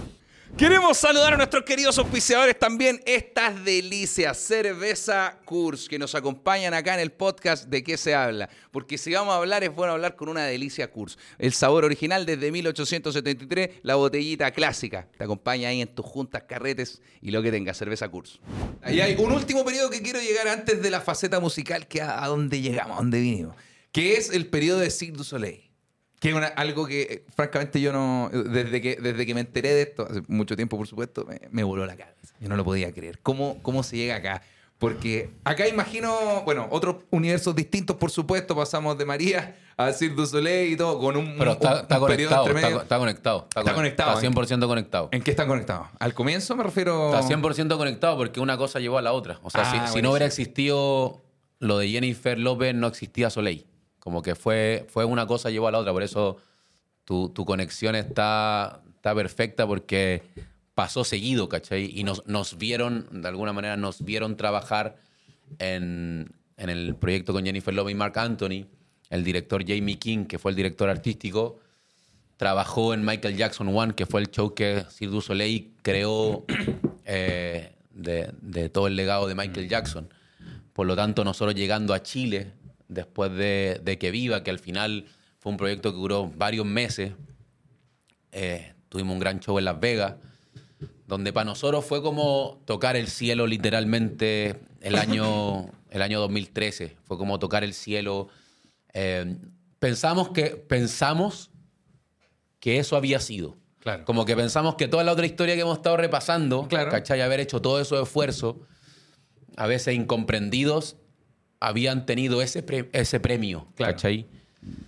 Queremos 0.57 0.97
saludar 0.97 1.35
a 1.35 1.37
nuestros 1.37 1.65
queridos 1.65 1.99
auspiciadores 1.99 2.59
también, 2.59 3.03
estas 3.05 3.63
delicias, 3.63 4.39
Cerveza 4.39 5.39
Kurs, 5.45 5.87
que 5.87 5.99
nos 5.99 6.15
acompañan 6.15 6.73
acá 6.73 6.95
en 6.95 7.01
el 7.01 7.13
podcast 7.13 7.67
de 7.67 7.85
qué 7.85 7.99
se 7.99 8.15
habla. 8.15 8.49
Porque 8.71 8.97
si 8.97 9.13
vamos 9.13 9.35
a 9.35 9.37
hablar, 9.37 9.65
es 9.65 9.75
bueno 9.75 9.93
hablar 9.93 10.17
con 10.17 10.31
una 10.31 10.47
delicia 10.47 10.91
Kurs. 10.91 11.19
El 11.39 11.53
sabor 11.53 11.85
original 11.85 12.25
desde 12.25 12.51
1873, 12.51 13.81
la 13.83 13.97
botellita 13.97 14.51
clásica. 14.51 15.07
Te 15.19 15.25
acompaña 15.25 15.69
ahí 15.69 15.83
en 15.83 15.89
tus 15.89 16.07
juntas, 16.07 16.45
carretes 16.49 17.03
y 17.21 17.33
lo 17.33 17.43
que 17.43 17.51
tengas, 17.51 17.77
Cerveza 17.77 18.09
Kurs. 18.09 18.41
Ahí 18.81 19.03
hay 19.03 19.15
un 19.17 19.33
último 19.33 19.63
periodo 19.63 19.91
que 19.91 20.01
quiero 20.01 20.21
llegar 20.21 20.49
antes 20.49 20.81
de 20.81 20.89
la 20.89 21.03
faceta 21.03 21.39
musical, 21.39 21.87
que 21.87 22.01
a, 22.01 22.25
a 22.25 22.29
dónde 22.29 22.63
llegamos, 22.63 22.97
a 22.97 23.01
dónde 23.01 23.21
vinimos, 23.21 23.55
que 23.93 24.15
es 24.15 24.31
el 24.31 24.47
periodo 24.47 24.79
de 24.79 24.89
Cirque 24.89 25.19
du 25.19 25.25
Soleil. 25.25 25.66
Que 26.27 26.31
es 26.31 26.37
una- 26.37 26.49
algo 26.49 26.87
que, 26.87 27.03
eh, 27.03 27.25
francamente, 27.37 27.81
yo 27.81 27.93
no. 27.93 28.29
Desde 28.33 28.81
que, 28.81 28.97
desde 28.97 29.25
que 29.27 29.33
me 29.35 29.41
enteré 29.43 29.73
de 29.75 29.83
esto, 29.83 30.09
hace 30.11 30.23
mucho 30.27 30.57
tiempo, 30.57 30.77
por 30.77 30.87
supuesto, 30.89 31.25
me, 31.25 31.41
me 31.53 31.63
voló 31.63 31.87
la 31.87 31.95
cabeza. 31.97 32.35
Yo 32.41 32.49
no 32.49 32.57
lo 32.57 32.65
podía 32.65 32.91
creer. 32.93 33.21
¿Cómo, 33.23 33.59
¿Cómo 33.63 33.83
se 33.85 33.97
llega 33.97 34.17
acá? 34.17 34.43
Porque 34.79 35.31
acá 35.45 35.67
imagino, 35.69 36.43
bueno, 36.45 36.67
otros 36.71 36.97
universos 37.11 37.55
distintos, 37.55 37.97
por 37.97 38.11
supuesto. 38.11 38.55
Pasamos 38.57 38.99
de 38.99 39.05
María 39.07 39.57
a 39.77 39.93
Cirque 39.93 40.17
du 40.17 40.27
Soleil 40.27 40.73
y 40.73 40.77
todo, 40.77 40.99
con 40.99 41.17
un, 41.17 41.37
Pero 41.39 41.53
está, 41.53 41.81
está 41.83 42.01
un 42.01 42.07
periodo 42.09 42.43
conectado, 42.43 42.83
está, 42.83 42.99
conectado. 42.99 43.47
Está, 43.57 43.75
conectado, 43.75 44.11
Está 44.19 44.21
100% 44.29 44.67
conectado. 44.67 45.09
¿En 45.13 45.23
qué 45.23 45.31
están 45.31 45.47
conectados? 45.49 45.87
¿Al 45.99 46.13
comienzo 46.13 46.57
me 46.57 46.65
refiero? 46.65 47.07
Está 47.15 47.23
100% 47.23 47.77
conectado 47.79 48.17
porque 48.17 48.41
una 48.41 48.59
cosa 48.59 48.81
llevó 48.81 48.99
a 48.99 49.03
la 49.03 49.13
otra. 49.13 49.39
O 49.45 49.51
sea, 49.51 49.63
Ah, 49.65 49.87
si- 49.87 49.93
si, 49.95 50.03
no 50.03 50.11
hubiera 50.11 50.27
existido 50.27 51.23
lo 51.61 51.79
de 51.79 51.89
Jennifer 51.89 52.37
López, 52.39 52.75
no 52.75 52.89
existía 52.89 53.31
Soleil. 53.31 53.65
Como 54.07 54.23
que 54.23 54.37
fue, 54.37 54.87
fue 54.89 55.05
una 55.05 55.27
cosa 55.27 55.51
llevó 55.51 55.67
a 55.67 55.73
la 55.73 55.81
otra. 55.81 55.93
Por 55.93 56.05
eso 56.05 56.37
tu, 57.05 57.29
tu 57.31 57.45
conexión 57.45 57.97
está, 57.97 58.81
está 58.95 59.13
perfecta 59.17 59.67
porque 59.67 60.23
pasó 60.77 61.03
seguido, 61.03 61.49
¿cachai? 61.49 61.91
Y 61.93 62.05
nos, 62.05 62.25
nos 62.25 62.57
vieron, 62.57 63.09
de 63.11 63.27
alguna 63.27 63.53
manera, 63.53 63.77
nos 63.77 64.05
vieron 64.05 64.37
trabajar 64.37 64.95
en, 65.59 66.31
en 66.57 66.71
el 66.71 66.95
proyecto 66.95 67.33
con 67.33 67.45
Jennifer 67.45 67.75
López 67.75 67.91
y 67.91 67.95
Mark 67.97 68.17
Anthony. 68.17 68.67
El 69.11 69.25
director 69.25 69.65
Jamie 69.67 69.99
King, 69.99 70.27
que 70.27 70.39
fue 70.39 70.53
el 70.53 70.57
director 70.57 70.89
artístico, 70.89 71.59
trabajó 72.37 72.95
en 72.95 73.05
Michael 73.05 73.37
Jackson 73.37 73.77
One, 73.77 73.95
que 73.97 74.07
fue 74.07 74.21
el 74.21 74.31
show 74.31 74.55
que 74.55 74.85
Cirque 74.89 75.13
du 75.13 75.21
Soleil 75.21 75.73
creó 75.83 76.45
eh, 77.05 77.73
de, 77.91 78.31
de 78.41 78.69
todo 78.69 78.87
el 78.87 78.95
legado 78.95 79.27
de 79.27 79.35
Michael 79.35 79.69
Jackson. 79.69 80.09
Por 80.73 80.87
lo 80.87 80.95
tanto, 80.95 81.25
nosotros 81.25 81.57
llegando 81.57 81.93
a 81.93 82.05
Chile, 82.05 82.53
después 82.89 83.33
de, 83.33 83.81
de 83.83 83.99
que 83.99 84.11
viva, 84.11 84.43
que 84.43 84.51
al 84.51 84.59
final 84.59 85.07
Fue 85.39 85.53
un 85.53 85.59
proyecto 85.59 85.93
que 85.93 85.99
duró 85.99 86.27
varios 86.35 86.67
meses. 86.67 87.13
Eh, 88.33 88.73
tuvimos 88.89 89.15
un 89.15 89.21
gran 89.21 89.39
show 89.41 89.59
en 89.59 89.65
Las 89.65 89.79
Vegas, 89.79 90.15
donde 91.07 91.33
para 91.33 91.45
nosotros 91.45 91.85
fue 91.85 92.03
como 92.03 92.61
tocar 92.65 92.97
el 92.97 93.07
cielo 93.09 93.47
literalmente 93.47 94.61
el 94.81 94.97
año, 94.97 95.71
el 95.91 96.03
año 96.03 96.19
2013. 96.21 96.97
Fue 97.05 97.17
como 97.17 97.39
tocar 97.39 97.63
el 97.65 97.75
cielo. 97.75 98.29
Eh, 98.93 99.37
pensamos 99.79 100.31
que, 100.31 100.51
pensamos 100.57 101.51
que 102.59 102.79
eso 102.79 102.97
había 102.97 103.21
sido. 103.21 103.57
Claro. 103.79 104.05
Como 104.05 104.25
que 104.25 104.35
pensamos 104.35 104.75
que 104.75 104.89
toda 104.89 105.05
la 105.05 105.13
otra 105.13 105.27
historia 105.27 105.55
que 105.55 105.61
hemos 105.61 105.77
estado 105.77 105.97
repasando, 105.97 106.67
Claro. 106.67 106.91
¿cachai? 106.91 107.21
Haber 107.21 107.39
hecho 107.39 107.63
todo 107.63 107.81
eso 107.81 108.03
esfuerzo, 108.03 108.61
a 109.57 109.69
veces 109.69 109.95
incomprendidos, 109.95 110.97
habían 111.61 112.07
tenido 112.07 112.43
ese, 112.43 112.63
pre- 112.63 112.89
ese 112.93 113.21
premio, 113.21 113.67
Claro. 113.77 113.93
¿cachai? 113.95 114.27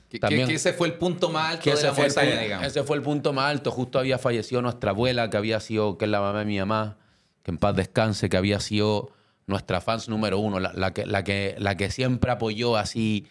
Que, 0.08 0.18
También- 0.18 0.42
que- 0.46 0.52
que 0.52 0.56
ese 0.56 0.72
fue 0.72 0.88
el 0.88 0.94
punto 0.94 1.28
más 1.30 1.50
alto 1.52 1.62
Que 1.64 1.70
de 1.70 1.76
ese 1.76 1.86
la 1.86 1.92
fue, 1.94 2.04
montaña, 2.06 2.40
digamos. 2.40 2.66
ese 2.66 2.82
fue 2.82 2.96
el 2.96 3.02
punto 3.02 3.32
más 3.32 3.50
alto. 3.50 3.70
Justo 3.70 3.98
había 3.98 4.18
fallecido 4.18 4.60
nuestra 4.62 4.90
abuela, 4.90 5.30
que 5.30 5.36
había 5.36 5.60
sido, 5.60 5.96
que 5.98 6.06
es 6.06 6.10
la 6.10 6.20
mamá 6.20 6.40
de 6.40 6.44
mi 6.46 6.58
mamá, 6.58 6.96
que 7.42 7.50
en 7.52 7.58
paz 7.58 7.76
descanse, 7.76 8.28
que 8.28 8.36
había 8.36 8.58
sido 8.60 9.10
nuestra 9.46 9.80
fans 9.80 10.08
número 10.08 10.38
uno, 10.38 10.60
la, 10.60 10.72
la 10.74 10.92
que, 10.92 11.06
la, 11.06 11.24
que, 11.24 11.54
la 11.58 11.76
que 11.76 11.90
siempre 11.90 12.30
apoyó 12.30 12.76
así 12.76 13.26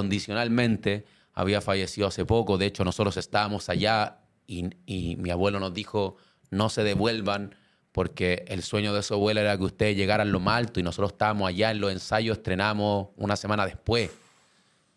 incondicionalmente, 0.00 1.04
había 1.34 1.60
fallecido 1.60 2.06
hace 2.06 2.24
poco. 2.24 2.58
De 2.58 2.66
hecho, 2.66 2.84
nosotros 2.84 3.16
estábamos 3.16 3.68
allá 3.68 4.18
y, 4.46 4.70
y 4.86 5.16
mi 5.16 5.30
abuelo 5.30 5.60
nos 5.60 5.74
dijo, 5.74 6.16
no 6.50 6.68
se 6.68 6.82
devuelvan, 6.84 7.54
porque 7.96 8.44
el 8.48 8.62
sueño 8.62 8.92
de 8.92 9.02
su 9.02 9.14
abuela 9.14 9.40
era 9.40 9.56
que 9.56 9.64
ustedes 9.64 9.96
llegaran 9.96 10.30
lo 10.30 10.38
más 10.38 10.58
alto 10.58 10.80
y 10.80 10.82
nosotros 10.82 11.12
estábamos 11.12 11.48
allá 11.48 11.70
en 11.70 11.80
los 11.80 11.90
ensayos, 11.90 12.36
estrenamos 12.36 13.08
una 13.16 13.36
semana 13.36 13.64
después. 13.64 14.10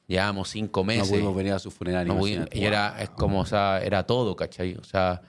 Llevábamos 0.05 0.49
cinco 0.49 0.81
No 0.81 0.85
meses. 0.87 1.07
pudimos 1.09 1.33
venir 1.33 1.53
a 1.53 1.59
su 1.59 1.71
funeral. 1.71 2.05
No, 2.05 2.27
y 2.27 2.37
era, 2.51 3.01
es 3.01 3.09
como, 3.11 3.39
o 3.39 3.45
sea, 3.45 3.79
era 3.81 4.03
todo, 4.05 4.35
¿cachai? 4.35 4.75
O 4.75 4.83
sea, 4.83 5.21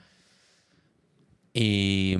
y, 1.53 2.17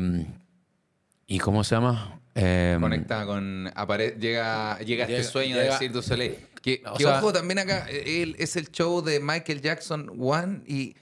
y 1.27 1.39
¿cómo 1.39 1.65
se 1.65 1.75
llama? 1.75 2.21
Eh, 2.33 2.77
Conectada 2.79 3.25
con. 3.25 3.67
apare- 3.75 4.17
llega, 4.17 4.79
llega 4.79 5.03
este 5.03 5.17
Llega- 5.17 5.29
sueño 5.29 5.57
de 5.57 5.71
Cirque 5.73 5.89
du 5.89 6.01
Soleil. 6.01 6.37
Que, 6.61 6.81
O 6.85 6.93
que 6.95 7.03
sea- 7.03 7.17
ojo 7.17 7.33
también 7.33 7.59
acá, 7.59 7.87
él, 7.89 8.37
es 8.39 8.55
el 8.55 8.71
show 8.71 9.01
de 9.01 9.19
Michael 9.19 9.59
Jackson 9.61 10.09
One. 10.17 10.61
Y 10.65 10.95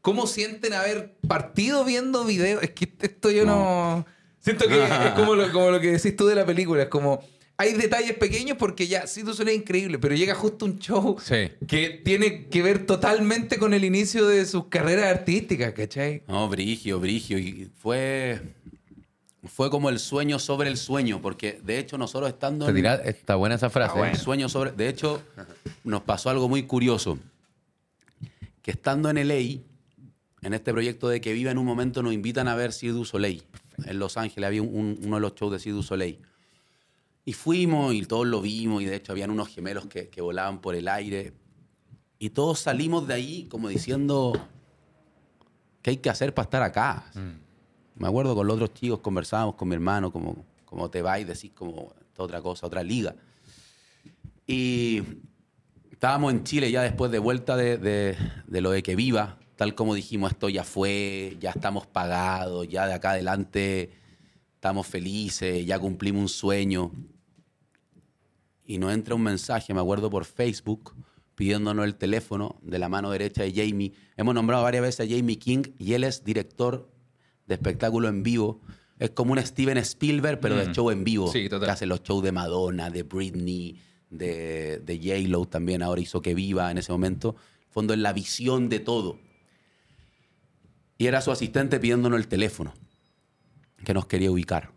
cómo 0.00 0.26
sienten 0.26 0.72
haber 0.72 1.14
partido 1.26 1.84
viendo 1.84 2.24
videos. 2.24 2.62
Es 2.62 2.70
que 2.70 2.92
esto 3.00 3.30
yo 3.30 3.44
no. 3.44 4.06
Siento 4.40 4.66
que 4.66 4.82
es 5.06 5.10
como 5.14 5.34
lo, 5.34 5.50
como 5.52 5.70
lo 5.70 5.80
que 5.80 5.92
decís 5.92 6.16
tú 6.16 6.26
de 6.26 6.34
la 6.34 6.46
película. 6.46 6.82
Es 6.82 6.88
como. 6.88 7.22
Hay 7.56 7.74
detalles 7.74 8.14
pequeños 8.14 8.56
porque 8.56 8.86
ya 8.86 9.04
du 9.22 9.34
Soleil 9.34 9.56
es 9.56 9.62
increíble, 9.62 9.98
pero 9.98 10.14
llega 10.14 10.34
justo 10.34 10.64
un 10.64 10.78
show 10.78 11.18
Sí. 11.22 11.50
que 11.68 12.00
tiene 12.02 12.46
que 12.46 12.62
ver 12.62 12.86
totalmente 12.86 13.58
con 13.58 13.74
el 13.74 13.84
inicio 13.84 14.26
de 14.26 14.46
sus 14.46 14.68
carreras 14.68 15.14
artísticas, 15.14 15.74
¿cachai? 15.74 16.22
No, 16.26 16.48
brigio, 16.48 16.98
brigio. 17.00 17.38
Y 17.38 17.70
fue, 17.76 18.40
fue 19.44 19.68
como 19.68 19.90
el 19.90 19.98
sueño 19.98 20.38
sobre 20.38 20.70
el 20.70 20.78
sueño, 20.78 21.20
porque 21.20 21.60
de 21.62 21.78
hecho 21.78 21.98
nosotros 21.98 22.30
estando 22.30 22.66
en 22.66 22.78
está 23.04 23.34
buena 23.34 23.56
esa 23.56 23.68
frase. 23.68 23.92
Ah, 23.94 23.98
bueno. 23.98 24.14
el 24.14 24.18
sueño 24.18 24.48
sobre... 24.48 24.72
De 24.72 24.88
hecho, 24.88 25.22
nos 25.84 26.00
pasó 26.00 26.30
algo 26.30 26.48
muy 26.48 26.62
curioso, 26.62 27.18
que 28.62 28.70
estando 28.70 29.10
en 29.10 29.28
LA, 29.28 29.60
en 30.42 30.54
este 30.54 30.72
proyecto 30.72 31.08
de 31.08 31.20
Que 31.20 31.32
Viva, 31.32 31.50
en 31.50 31.58
un 31.58 31.66
momento 31.66 32.02
nos 32.02 32.12
invitan 32.12 32.48
a 32.48 32.54
ver 32.54 32.72
Cirque 32.72 32.94
du 32.94 33.04
Soleil. 33.04 33.42
En 33.84 33.98
Los 33.98 34.16
Ángeles 34.16 34.46
había 34.46 34.62
un- 34.62 34.98
uno 35.02 35.16
de 35.16 35.20
los 35.20 35.34
shows 35.34 35.52
de 35.52 35.58
Cirque 35.58 35.74
du 35.76 35.82
Soleil. 35.82 36.18
Y 37.24 37.32
fuimos 37.34 37.94
y 37.94 38.02
todos 38.06 38.26
lo 38.26 38.40
vimos 38.40 38.82
y 38.82 38.86
de 38.86 38.96
hecho 38.96 39.12
habían 39.12 39.30
unos 39.30 39.48
gemelos 39.48 39.86
que, 39.86 40.08
que 40.08 40.20
volaban 40.20 40.60
por 40.60 40.74
el 40.74 40.88
aire. 40.88 41.32
Y 42.18 42.30
todos 42.30 42.58
salimos 42.60 43.06
de 43.06 43.14
ahí 43.14 43.44
como 43.50 43.68
diciendo, 43.68 44.32
¿qué 45.82 45.90
hay 45.90 45.96
que 45.98 46.10
hacer 46.10 46.34
para 46.34 46.44
estar 46.44 46.62
acá? 46.62 47.10
Me 47.96 48.08
acuerdo 48.08 48.34
con 48.34 48.46
los 48.46 48.54
otros 48.56 48.72
chicos 48.74 49.00
conversábamos 49.00 49.54
con 49.56 49.68
mi 49.68 49.74
hermano, 49.74 50.10
como, 50.10 50.44
como 50.64 50.90
te 50.90 51.02
va 51.02 51.18
y 51.20 51.24
decís 51.24 51.52
como 51.54 51.92
otra 52.16 52.40
cosa, 52.42 52.66
otra 52.66 52.82
liga. 52.82 53.14
Y 54.46 55.02
estábamos 55.90 56.32
en 56.32 56.44
Chile 56.44 56.70
ya 56.70 56.82
después 56.82 57.10
de 57.10 57.18
vuelta 57.18 57.56
de, 57.56 57.78
de- 57.78 58.16
de 58.46 58.60
lo 58.60 58.70
de 58.70 58.82
que 58.82 58.96
viva, 58.96 59.38
tal 59.60 59.74
como 59.74 59.94
dijimos, 59.94 60.32
esto 60.32 60.48
ya 60.48 60.64
fue, 60.64 61.36
ya 61.38 61.50
estamos 61.50 61.86
pagados, 61.86 62.66
ya 62.66 62.86
de 62.86 62.94
acá 62.94 63.10
adelante 63.10 63.90
estamos 64.54 64.86
felices, 64.86 65.66
ya 65.66 65.78
cumplimos 65.78 66.22
un 66.22 66.28
sueño. 66.30 66.90
Y 68.64 68.78
nos 68.78 68.94
entra 68.94 69.14
un 69.14 69.20
mensaje, 69.22 69.74
me 69.74 69.80
acuerdo 69.80 70.08
por 70.08 70.24
Facebook, 70.24 70.94
pidiéndonos 71.34 71.84
el 71.84 71.94
teléfono 71.96 72.56
de 72.62 72.78
la 72.78 72.88
mano 72.88 73.10
derecha 73.10 73.42
de 73.42 73.52
Jamie. 73.52 73.92
Hemos 74.16 74.34
nombrado 74.34 74.62
varias 74.62 74.80
veces 74.82 75.06
a 75.06 75.14
Jamie 75.14 75.38
King 75.38 75.64
y 75.78 75.92
él 75.92 76.04
es 76.04 76.24
director 76.24 76.88
de 77.46 77.56
espectáculo 77.56 78.08
en 78.08 78.22
vivo. 78.22 78.62
Es 78.98 79.10
como 79.10 79.32
un 79.34 79.44
Steven 79.44 79.76
Spielberg, 79.76 80.40
pero 80.40 80.56
de 80.56 80.68
Mm. 80.68 80.72
show 80.72 80.90
en 80.90 81.04
vivo. 81.04 81.30
Sí, 81.30 81.50
total. 81.50 81.66
Que 81.66 81.72
hace 81.72 81.84
los 81.84 82.02
shows 82.02 82.22
de 82.24 82.32
Madonna, 82.32 82.88
de 82.88 83.02
Britney, 83.02 83.78
de, 84.08 84.78
de 84.78 84.96
J-Lo 84.96 85.44
también. 85.44 85.82
Ahora 85.82 86.00
hizo 86.00 86.22
que 86.22 86.32
viva 86.34 86.70
en 86.70 86.78
ese 86.78 86.92
momento. 86.92 87.36
En 87.58 87.66
el 87.66 87.72
fondo 87.74 87.92
es 87.92 88.00
la 88.00 88.14
visión 88.14 88.70
de 88.70 88.80
todo. 88.80 89.18
Y 91.00 91.06
era 91.06 91.22
su 91.22 91.30
asistente 91.30 91.80
pidiéndonos 91.80 92.20
el 92.20 92.28
teléfono, 92.28 92.74
que 93.86 93.94
nos 93.94 94.04
quería 94.04 94.30
ubicar. 94.30 94.70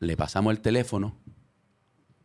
Le 0.00 0.16
pasamos 0.16 0.50
el 0.52 0.60
teléfono. 0.60 1.14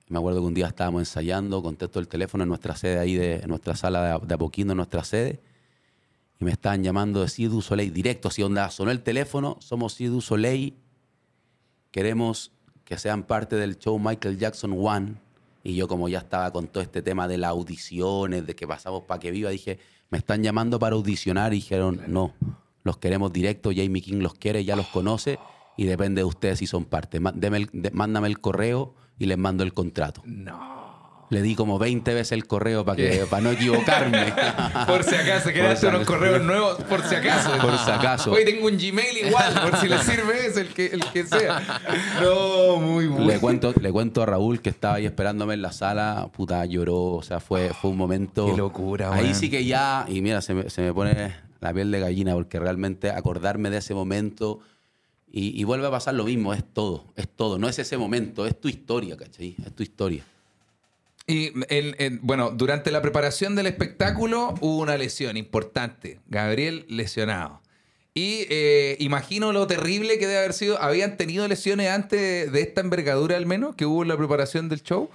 Me 0.07 0.17
acuerdo 0.17 0.39
que 0.39 0.45
un 0.45 0.53
día 0.53 0.67
estábamos 0.67 1.01
ensayando, 1.01 1.61
contesto 1.61 1.99
el 1.99 2.07
teléfono 2.07 2.43
en 2.43 2.47
nuestra 2.47 2.77
sede 2.77 2.99
ahí, 2.99 3.15
de, 3.15 3.39
en 3.41 3.49
nuestra 3.49 3.75
sala 3.75 4.17
de, 4.17 4.27
de 4.27 4.33
Apoquindo, 4.33 4.71
en 4.71 4.77
nuestra 4.77 5.03
sede. 5.03 5.41
Y 6.39 6.45
me 6.45 6.51
estaban 6.51 6.83
llamando 6.83 7.19
de 7.19 7.27
Cirque 7.27 7.53
du 7.53 7.61
Soleil, 7.61 7.91
directo, 7.91 8.29
así 8.29 8.41
onda, 8.41 8.71
sonó 8.71 8.91
el 8.91 9.03
teléfono, 9.03 9.57
somos 9.59 9.93
Cirque 9.93 10.11
du 10.11 10.21
Soleil, 10.21 10.77
queremos 11.91 12.53
que 12.85 12.97
sean 12.97 13.23
parte 13.23 13.57
del 13.57 13.77
show 13.77 13.99
Michael 13.99 14.37
Jackson 14.37 14.73
One. 14.79 15.15
Y 15.65 15.75
yo 15.75 15.89
como 15.89 16.07
ya 16.07 16.19
estaba 16.19 16.49
con 16.53 16.67
todo 16.67 16.81
este 16.81 17.01
tema 17.01 17.27
de 17.27 17.39
las 17.39 17.49
audiciones, 17.49 18.47
de 18.47 18.55
que 18.55 18.65
pasamos 18.65 19.03
para 19.03 19.19
que 19.19 19.31
viva, 19.31 19.49
dije, 19.49 19.79
me 20.09 20.17
están 20.17 20.43
llamando 20.43 20.79
para 20.79 20.95
audicionar 20.95 21.51
y 21.51 21.57
dijeron, 21.57 21.99
no, 22.07 22.33
los 22.83 22.97
queremos 22.97 23.31
directo, 23.33 23.71
Jamie 23.75 24.01
King 24.01 24.19
los 24.21 24.33
quiere, 24.33 24.63
ya 24.65 24.75
los 24.75 24.87
conoce 24.87 25.39
y 25.77 25.85
depende 25.85 26.21
de 26.21 26.25
ustedes 26.25 26.59
si 26.59 26.67
son 26.67 26.85
parte. 26.85 27.19
Ma- 27.19 27.31
deme 27.33 27.57
el- 27.57 27.69
de- 27.73 27.91
mándame 27.91 28.27
el 28.27 28.39
correo 28.39 28.93
y 29.17 29.25
les 29.25 29.37
mando 29.37 29.63
el 29.63 29.73
contrato. 29.73 30.21
No. 30.25 30.83
Le 31.29 31.41
di 31.41 31.55
como 31.55 31.79
20 31.79 32.13
veces 32.13 32.33
el 32.33 32.45
correo 32.45 32.85
para 32.85 32.97
que 32.97 33.25
para 33.27 33.41
no 33.41 33.49
equivocarme. 33.51 34.31
Por 34.87 35.03
si 35.03 35.15
acaso, 35.15 35.49
quedaste 35.51 35.87
unos 35.87 36.05
correos 36.05 36.43
nuevos, 36.43 36.75
por 36.83 37.01
si 37.03 37.15
acaso. 37.15 37.49
Por 37.61 37.75
si 37.79 37.89
acaso. 37.89 38.31
Hoy 38.33 38.45
tengo 38.45 38.67
un 38.67 38.77
Gmail 38.77 39.17
igual, 39.27 39.53
por 39.61 39.77
si 39.79 39.87
le 39.87 39.97
sirve 39.99 40.45
ese, 40.45 40.61
el 40.61 40.67
que, 40.67 40.87
el 40.87 41.03
que 41.05 41.25
sea. 41.25 41.59
No, 42.21 42.75
muy 42.77 43.07
bueno. 43.07 43.25
Le 43.25 43.39
cuento, 43.39 43.73
le 43.81 43.91
cuento 43.91 44.21
a 44.21 44.27
Raúl 44.27 44.61
que 44.61 44.69
estaba 44.69 44.95
ahí 44.95 45.05
esperándome 45.07 45.55
en 45.55 45.63
la 45.63 45.71
sala, 45.71 46.29
puta, 46.35 46.65
lloró, 46.65 47.01
o 47.13 47.23
sea, 47.23 47.39
fue, 47.39 47.69
fue 47.81 47.89
un 47.89 47.97
momento... 47.97 48.45
Qué 48.45 48.57
locura, 48.57 49.11
Ahí 49.11 49.33
sí 49.33 49.49
que 49.49 49.65
ya, 49.65 50.05
y 50.07 50.21
mira, 50.21 50.39
se 50.41 50.53
me, 50.53 50.69
se 50.69 50.81
me 50.83 50.93
pone 50.93 51.33
la 51.63 51.73
piel 51.73 51.89
de 51.91 51.99
gallina 51.99 52.33
porque 52.33 52.59
realmente 52.59 53.09
acordarme 53.09 53.69
de 53.69 53.77
ese 53.77 53.93
momento 53.93 54.59
y, 55.31 55.59
y 55.59 55.63
vuelve 55.63 55.87
a 55.87 55.91
pasar 55.91 56.13
lo 56.13 56.25
mismo, 56.25 56.53
es 56.53 56.63
todo, 56.73 57.05
es 57.15 57.27
todo, 57.27 57.57
no 57.57 57.67
es 57.67 57.79
ese 57.79 57.97
momento, 57.97 58.45
es 58.45 58.59
tu 58.59 58.67
historia, 58.67 59.17
¿cachai? 59.17 59.55
Es 59.65 59.73
tu 59.73 59.81
historia. 59.81 60.23
Y 61.25 61.51
el- 61.73 61.95
el- 61.97 62.19
bueno, 62.21 62.51
durante 62.51 62.91
la 62.91 63.01
preparación 63.01 63.55
del 63.55 63.67
espectáculo 63.67 64.55
hubo 64.61 64.77
una 64.79 64.97
lesión 64.97 65.37
importante. 65.37 66.19
Gabriel 66.27 66.85
lesionado. 66.89 67.61
Y 68.13 68.45
eh, 68.49 68.97
imagino 68.99 69.53
lo 69.53 69.65
terrible 69.65 70.19
que 70.19 70.27
debe 70.27 70.39
haber 70.39 70.53
sido. 70.53 70.79
¿Habían 70.81 71.17
tenido 71.17 71.47
lesiones 71.47 71.89
antes 71.89 72.51
de 72.51 72.61
esta 72.61 72.81
envergadura 72.81 73.37
al 73.37 73.45
menos 73.47 73.75
que 73.75 73.85
hubo 73.87 74.03
en 74.03 74.09
la 74.09 74.17
preparación 74.17 74.69
del 74.69 74.83
show? 74.83 75.09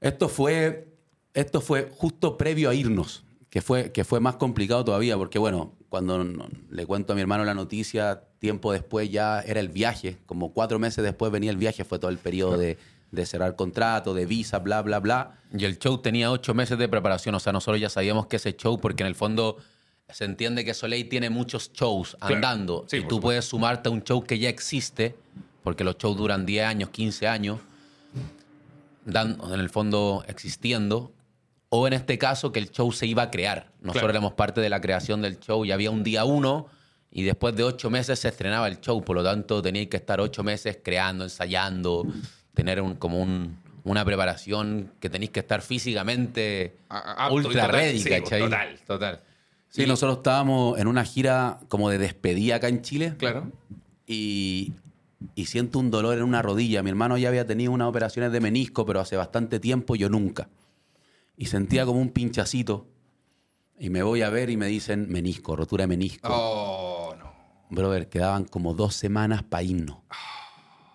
Esto 0.00 0.28
fue, 0.28 0.86
esto 1.34 1.60
fue 1.60 1.88
justo 1.90 2.36
previo 2.36 2.68
a 2.70 2.74
irnos, 2.74 3.24
que 3.56 3.62
fue, 3.62 3.90
que 3.90 4.04
fue 4.04 4.20
más 4.20 4.36
complicado 4.36 4.84
todavía, 4.84 5.16
porque 5.16 5.38
bueno, 5.38 5.72
cuando 5.88 6.22
le 6.68 6.84
cuento 6.84 7.14
a 7.14 7.16
mi 7.16 7.22
hermano 7.22 7.42
la 7.42 7.54
noticia, 7.54 8.20
tiempo 8.38 8.70
después 8.70 9.10
ya 9.10 9.40
era 9.40 9.60
el 9.60 9.70
viaje, 9.70 10.18
como 10.26 10.52
cuatro 10.52 10.78
meses 10.78 11.02
después 11.02 11.32
venía 11.32 11.52
el 11.52 11.56
viaje, 11.56 11.82
fue 11.82 11.98
todo 11.98 12.10
el 12.10 12.18
periodo 12.18 12.58
de, 12.58 12.76
de 13.12 13.24
cerrar 13.24 13.56
contrato, 13.56 14.12
de 14.12 14.26
visa, 14.26 14.58
bla, 14.58 14.82
bla, 14.82 15.00
bla. 15.00 15.38
Y 15.56 15.64
el 15.64 15.78
show 15.78 15.96
tenía 15.96 16.30
ocho 16.30 16.52
meses 16.52 16.76
de 16.76 16.86
preparación. 16.86 17.34
O 17.34 17.40
sea, 17.40 17.50
nosotros 17.54 17.80
ya 17.80 17.88
sabíamos 17.88 18.26
que 18.26 18.36
ese 18.36 18.54
show, 18.54 18.78
porque 18.78 19.04
en 19.04 19.06
el 19.06 19.14
fondo 19.14 19.56
se 20.10 20.26
entiende 20.26 20.62
que 20.62 20.74
Soleil 20.74 21.08
tiene 21.08 21.30
muchos 21.30 21.72
shows 21.72 22.14
Claro. 22.20 22.34
andando. 22.34 22.84
Sí, 22.88 22.98
y 22.98 23.08
tú 23.08 23.20
puedes 23.20 23.46
sumarte 23.46 23.88
a 23.88 23.92
un 23.92 24.02
show 24.02 24.22
que 24.22 24.38
ya 24.38 24.50
existe, 24.50 25.14
porque 25.62 25.82
los 25.82 25.96
shows 25.96 26.18
duran 26.18 26.44
10 26.44 26.66
años, 26.66 26.90
15 26.90 27.26
años, 27.26 27.60
dan, 29.06 29.38
en 29.50 29.60
el 29.60 29.70
fondo 29.70 30.26
existiendo. 30.28 31.10
O 31.78 31.86
en 31.86 31.92
este 31.92 32.16
caso, 32.18 32.52
que 32.52 32.58
el 32.58 32.70
show 32.70 32.90
se 32.92 33.06
iba 33.06 33.22
a 33.24 33.30
crear. 33.30 33.70
Nosotros 33.80 33.92
Claro. 34.02 34.10
éramos 34.10 34.32
parte 34.32 34.60
de 34.60 34.68
la 34.70 34.80
creación 34.80 35.20
del 35.22 35.38
show 35.40 35.64
y 35.64 35.72
había 35.72 35.90
un 35.90 36.02
día 36.02 36.24
uno. 36.24 36.66
Y 37.10 37.22
después 37.22 37.54
de 37.56 37.64
ocho 37.64 37.90
meses 37.90 38.18
se 38.18 38.28
estrenaba 38.28 38.66
el 38.68 38.80
show, 38.80 39.02
por 39.04 39.16
lo 39.16 39.22
tanto 39.24 39.60
teníais 39.62 39.88
que 39.88 39.96
estar 39.96 40.20
ocho 40.20 40.42
meses 40.42 40.78
creando, 40.82 41.24
ensayando, 41.24 42.06
tener 42.54 42.80
un, 42.80 42.94
como 42.96 43.22
un- 43.22 43.56
una 43.84 44.04
preparación 44.04 44.92
que 45.00 45.08
tenéis 45.08 45.30
que 45.30 45.40
estar 45.40 45.62
físicamente 45.62 46.76
apto 46.88 47.34
ultra 47.34 47.68
ready, 47.68 48.00
Sí, 48.00 48.08
¿cachai? 48.10 48.40
Total, 48.40 48.78
total. 48.86 49.20
Sí, 49.68 49.82
Y- 49.82 49.86
nosotros 49.86 50.18
estábamos 50.18 50.78
en 50.78 50.86
una 50.88 51.04
gira 51.04 51.58
como 51.68 51.88
de 51.90 51.98
despedida 51.98 52.56
acá 52.56 52.68
en 52.68 52.82
Chile 52.82 53.14
Claro. 53.18 53.50
y, 54.06 54.72
y 55.34 55.46
siento 55.46 55.78
un 55.78 55.90
dolor 55.90 56.16
en 56.18 56.24
una 56.24 56.42
rodilla. 56.42 56.82
Mi 56.82 56.90
hermano 56.90 57.16
ya 57.18 57.28
había 57.28 57.46
tenido 57.46 57.72
unas 57.72 57.88
operaciones 57.88 58.32
de 58.32 58.40
menisco, 58.40 58.84
pero 58.86 59.00
hace 59.00 59.16
bastante 59.16 59.60
tiempo 59.60 59.94
yo 59.96 60.08
nunca. 60.08 60.48
Y 61.36 61.46
sentía 61.46 61.84
como 61.84 62.00
un 62.00 62.10
pinchacito. 62.10 62.88
Y 63.78 63.90
me 63.90 64.02
voy 64.02 64.22
a 64.22 64.30
ver 64.30 64.48
y 64.50 64.56
me 64.56 64.66
dicen 64.66 65.06
menisco, 65.10 65.54
rotura 65.54 65.82
de 65.84 65.88
menisco. 65.88 66.28
Oh, 66.32 67.14
no. 67.18 67.32
Brother, 67.70 68.08
quedaban 68.08 68.44
como 68.44 68.72
dos 68.74 68.94
semanas 68.94 69.42
para 69.42 69.62
irnos. 69.62 69.98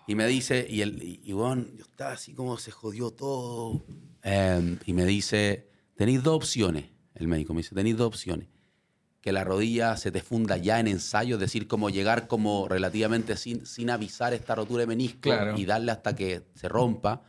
Y 0.08 0.14
me 0.16 0.26
dice, 0.26 0.66
y, 0.68 0.80
el, 0.82 1.00
y, 1.02 1.20
y, 1.22 1.32
bueno, 1.32 1.64
yo 1.76 1.84
estaba 1.84 2.12
así 2.12 2.34
como 2.34 2.58
se 2.58 2.72
jodió 2.72 3.10
todo. 3.12 3.84
Eh, 4.24 4.78
y 4.84 4.92
me 4.94 5.04
dice, 5.04 5.68
tenéis 5.96 6.22
dos 6.24 6.34
opciones. 6.36 6.86
El 7.14 7.28
médico 7.28 7.54
me 7.54 7.58
dice, 7.60 7.74
tenéis 7.74 7.96
dos 7.96 8.08
opciones. 8.08 8.48
Que 9.20 9.30
la 9.30 9.44
rodilla 9.44 9.96
se 9.96 10.10
te 10.10 10.20
funda 10.20 10.56
ya 10.56 10.80
en 10.80 10.88
ensayo, 10.88 11.36
es 11.36 11.40
decir, 11.40 11.68
como 11.68 11.88
llegar 11.88 12.26
como 12.26 12.66
relativamente 12.68 13.36
sin, 13.36 13.64
sin 13.64 13.88
avisar 13.90 14.34
esta 14.34 14.56
rotura 14.56 14.80
de 14.80 14.88
menisco 14.88 15.20
Claro. 15.20 15.56
y 15.56 15.64
darle 15.64 15.92
hasta 15.92 16.16
que 16.16 16.42
se 16.56 16.68
rompa, 16.68 17.22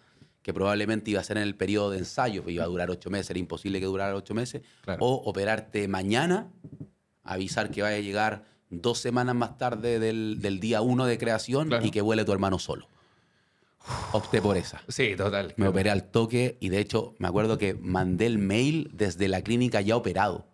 que 0.43 0.53
probablemente 0.53 1.09
iba 1.09 1.19
a 1.21 1.23
ser 1.23 1.37
en 1.37 1.43
el 1.43 1.55
periodo 1.55 1.89
de 1.91 1.97
ensayo, 1.99 2.43
pues 2.43 2.53
iba 2.53 2.63
a 2.63 2.67
durar 2.67 2.91
ocho 2.91 3.09
meses, 3.09 3.29
era 3.31 3.39
imposible 3.39 3.79
que 3.79 3.85
durara 3.87 4.15
ocho 4.15 4.33
meses, 4.35 4.61
Claro. 4.81 5.03
o 5.03 5.13
operarte 5.29 5.87
mañana, 5.87 6.51
avisar 7.23 7.71
que 7.71 7.81
vaya 7.81 7.95
a 7.97 8.01
llegar 8.01 8.43
dos 8.69 8.99
semanas 8.99 9.35
más 9.35 9.57
tarde 9.57 9.99
del, 9.99 10.37
del 10.41 10.59
día 10.59 10.81
uno 10.81 11.05
de 11.05 11.17
creación 11.17 11.69
Claro. 11.69 11.85
y 11.85 11.91
que 11.91 12.01
vuele 12.01 12.25
tu 12.25 12.31
hermano 12.33 12.59
solo. 12.59 12.87
Opté 14.13 14.41
por 14.41 14.55
esa. 14.55 14.81
Sí, 14.87 15.15
total. 15.17 15.53
Me 15.57 15.67
operé 15.67 15.89
al 15.89 16.05
toque 16.05 16.57
y 16.61 16.69
de 16.69 16.79
hecho 16.79 17.15
me 17.19 17.27
acuerdo 17.27 17.57
que 17.57 17.73
mandé 17.73 18.25
el 18.27 18.37
mail 18.37 18.89
desde 18.93 19.27
la 19.27 19.41
clínica 19.41 19.81
ya 19.81 19.95
operado. 19.97 20.45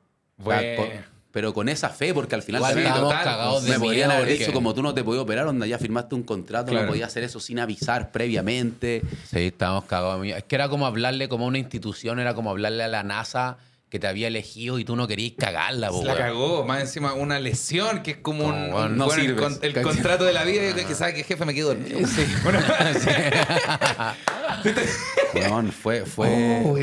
O 0.44 0.50
sea, 0.50 0.58
Bueno. 0.78 1.02
Pero 1.32 1.54
con 1.54 1.70
esa 1.70 1.90
fe, 1.90 2.14
porque 2.14 2.34
al 2.36 2.42
final 2.42 2.64
estábamos 2.64 3.02
total, 3.10 3.24
cagados 3.24 3.64
de 3.64 3.70
me 3.72 3.80
podrían 3.80 4.10
miedo 4.10 4.22
haber 4.24 4.38
dicho 4.40 4.52
como 4.52 4.74
tú 4.74 4.82
no 4.82 4.94
te 4.94 5.04
podías 5.04 5.24
operar, 5.24 5.46
onda 5.48 5.68
ya 5.68 5.78
firmaste 5.78 6.16
un 6.16 6.24
contrato, 6.24 6.72
Claro. 6.72 6.86
no 6.86 6.92
podías 6.92 7.08
hacer 7.08 7.24
eso 7.24 7.40
sin 7.40 7.60
avisar 7.60 8.12
previamente. 8.12 9.02
Sí, 9.30 9.40
estábamos 9.48 9.86
cagados. 9.86 10.22
de. 10.22 10.30
Es 10.32 10.44
que 10.46 10.56
era 10.56 10.70
como 10.70 10.86
hablarle 10.88 11.30
como 11.30 11.46
a 11.46 11.48
una 11.48 11.60
institución, 11.60 12.20
era 12.20 12.34
como 12.34 12.50
hablarle 12.50 12.84
a 12.84 12.88
la 12.88 13.04
NASA 13.04 13.58
que 13.90 13.98
te 14.00 14.06
había 14.08 14.28
elegido 14.28 14.78
y 14.78 14.86
tú 14.86 14.96
no 14.96 15.08
querías 15.08 15.34
cagarla, 15.36 15.90
po, 15.90 16.04
La 16.04 16.16
cagó, 16.16 16.64
más 16.64 16.80
encima 16.82 17.14
una 17.14 17.40
lesión 17.40 18.04
que 18.04 18.12
es 18.12 18.18
como 18.18 18.46
un, 18.46 18.52
Como, 18.52 18.66
un- 18.66 18.72
bueno, 18.72 18.90
no 18.90 19.06
bueno, 19.08 19.24
el, 19.64 19.82
contrato 19.82 20.26
de 20.26 20.34
la 20.34 20.44
vida 20.44 20.76
que, 20.76 20.86
que 20.86 20.94
sabe 20.94 21.16
que 21.16 21.24
jefe 21.24 21.44
me 21.46 21.54
quedo 21.56 21.70
dormido. 21.70 22.00
Sí. 22.08 22.24
Bueno, 22.44 22.60
Weón, 25.34 25.72
fue, 25.72 26.06
fue... 26.06 26.62
Oh, 26.66 26.78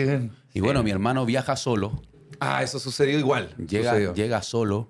y 0.55 0.61
bueno, 0.61 0.83
mi 0.83 0.91
hermano 0.91 1.25
viaja 1.27 1.57
solo, 1.57 2.03
Ah, 2.41 2.63
eso 2.63 2.79
sucedió 2.79 3.19
igual. 3.19 3.55
llega, 3.57 3.91
Sucedió. 3.91 4.15
llega 4.15 4.43
solo, 4.43 4.89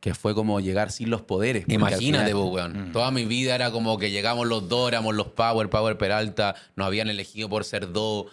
que 0.00 0.14
fue 0.14 0.34
como 0.34 0.60
llegar 0.60 0.90
sin 0.92 1.10
los 1.10 1.22
poderes. 1.22 1.64
Imagínate, 1.68 2.26
final- 2.26 2.32
po, 2.32 2.44
weón. 2.50 2.92
Toda 2.92 3.10
mi 3.10 3.24
vida 3.24 3.54
era 3.54 3.70
como 3.72 3.98
que 3.98 4.10
llegamos 4.10 4.46
los 4.46 4.68
dos, 4.68 4.88
éramos 4.88 5.14
los 5.14 5.28
Power, 5.28 5.68
Power 5.70 5.98
Peralta, 5.98 6.54
nos 6.76 6.86
habían 6.86 7.08
elegido 7.08 7.48
por 7.48 7.64
ser 7.64 7.92
dos, 7.92 8.26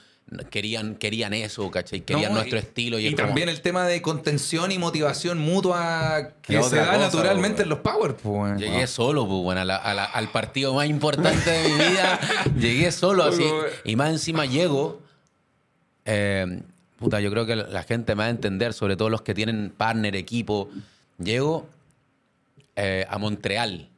querían, 0.50 0.96
querían 0.96 1.34
eso, 1.34 1.70
¿cachai? 1.72 2.02
Querían 2.02 2.32
No, 2.34 2.38
nuestro 2.40 2.58
y- 2.58 2.62
estilo. 2.62 2.98
Y, 3.00 3.04
Y, 3.04 3.08
es 3.10 3.16
como- 3.16 3.28
también 3.28 3.50
el 3.50 3.62
tema 3.62 3.86
de 3.86 4.02
contención 4.02 4.72
y 4.72 4.78
motivación 4.80 5.38
mutua 5.40 6.34
que 6.42 6.62
se 6.64 6.76
da 6.78 6.86
cosa, 6.88 6.98
naturalmente 6.98 7.64
en 7.64 7.70
los 7.70 7.80
Power. 7.80 8.16
pues. 8.16 8.60
Llegué 8.60 8.86
solo, 8.88 9.28
pues, 9.28 9.42
bueno, 9.44 9.62
a 9.62 9.66
la- 9.66 9.76
a 9.78 9.94
la- 9.94 10.06
al 10.06 10.30
partido 10.32 10.74
más 10.74 10.88
importante 10.88 11.50
de 11.50 11.70
mi 11.70 11.76
vida. 11.76 12.20
llegué 12.60 12.92
solo 12.92 13.24
así. 13.24 13.44
Y 13.84 13.96
más 13.96 14.10
encima 14.12 14.46
llego. 14.46 15.02
eh, 16.06 16.62
puta, 16.98 17.20
yo 17.22 17.30
creo 17.32 17.46
que 17.46 17.56
la 17.56 17.84
gente 17.84 18.16
me 18.16 18.20
va 18.20 18.26
a 18.28 18.30
entender, 18.30 18.74
sobre 18.74 18.96
todo 18.96 19.10
los 19.10 19.22
que 19.22 19.34
tienen 19.34 19.74
partner, 19.76 20.16
equipo. 20.16 20.70
Llego 21.18 21.68
eh, 22.76 23.06
a 23.10 23.18
Montreal, 23.18 23.90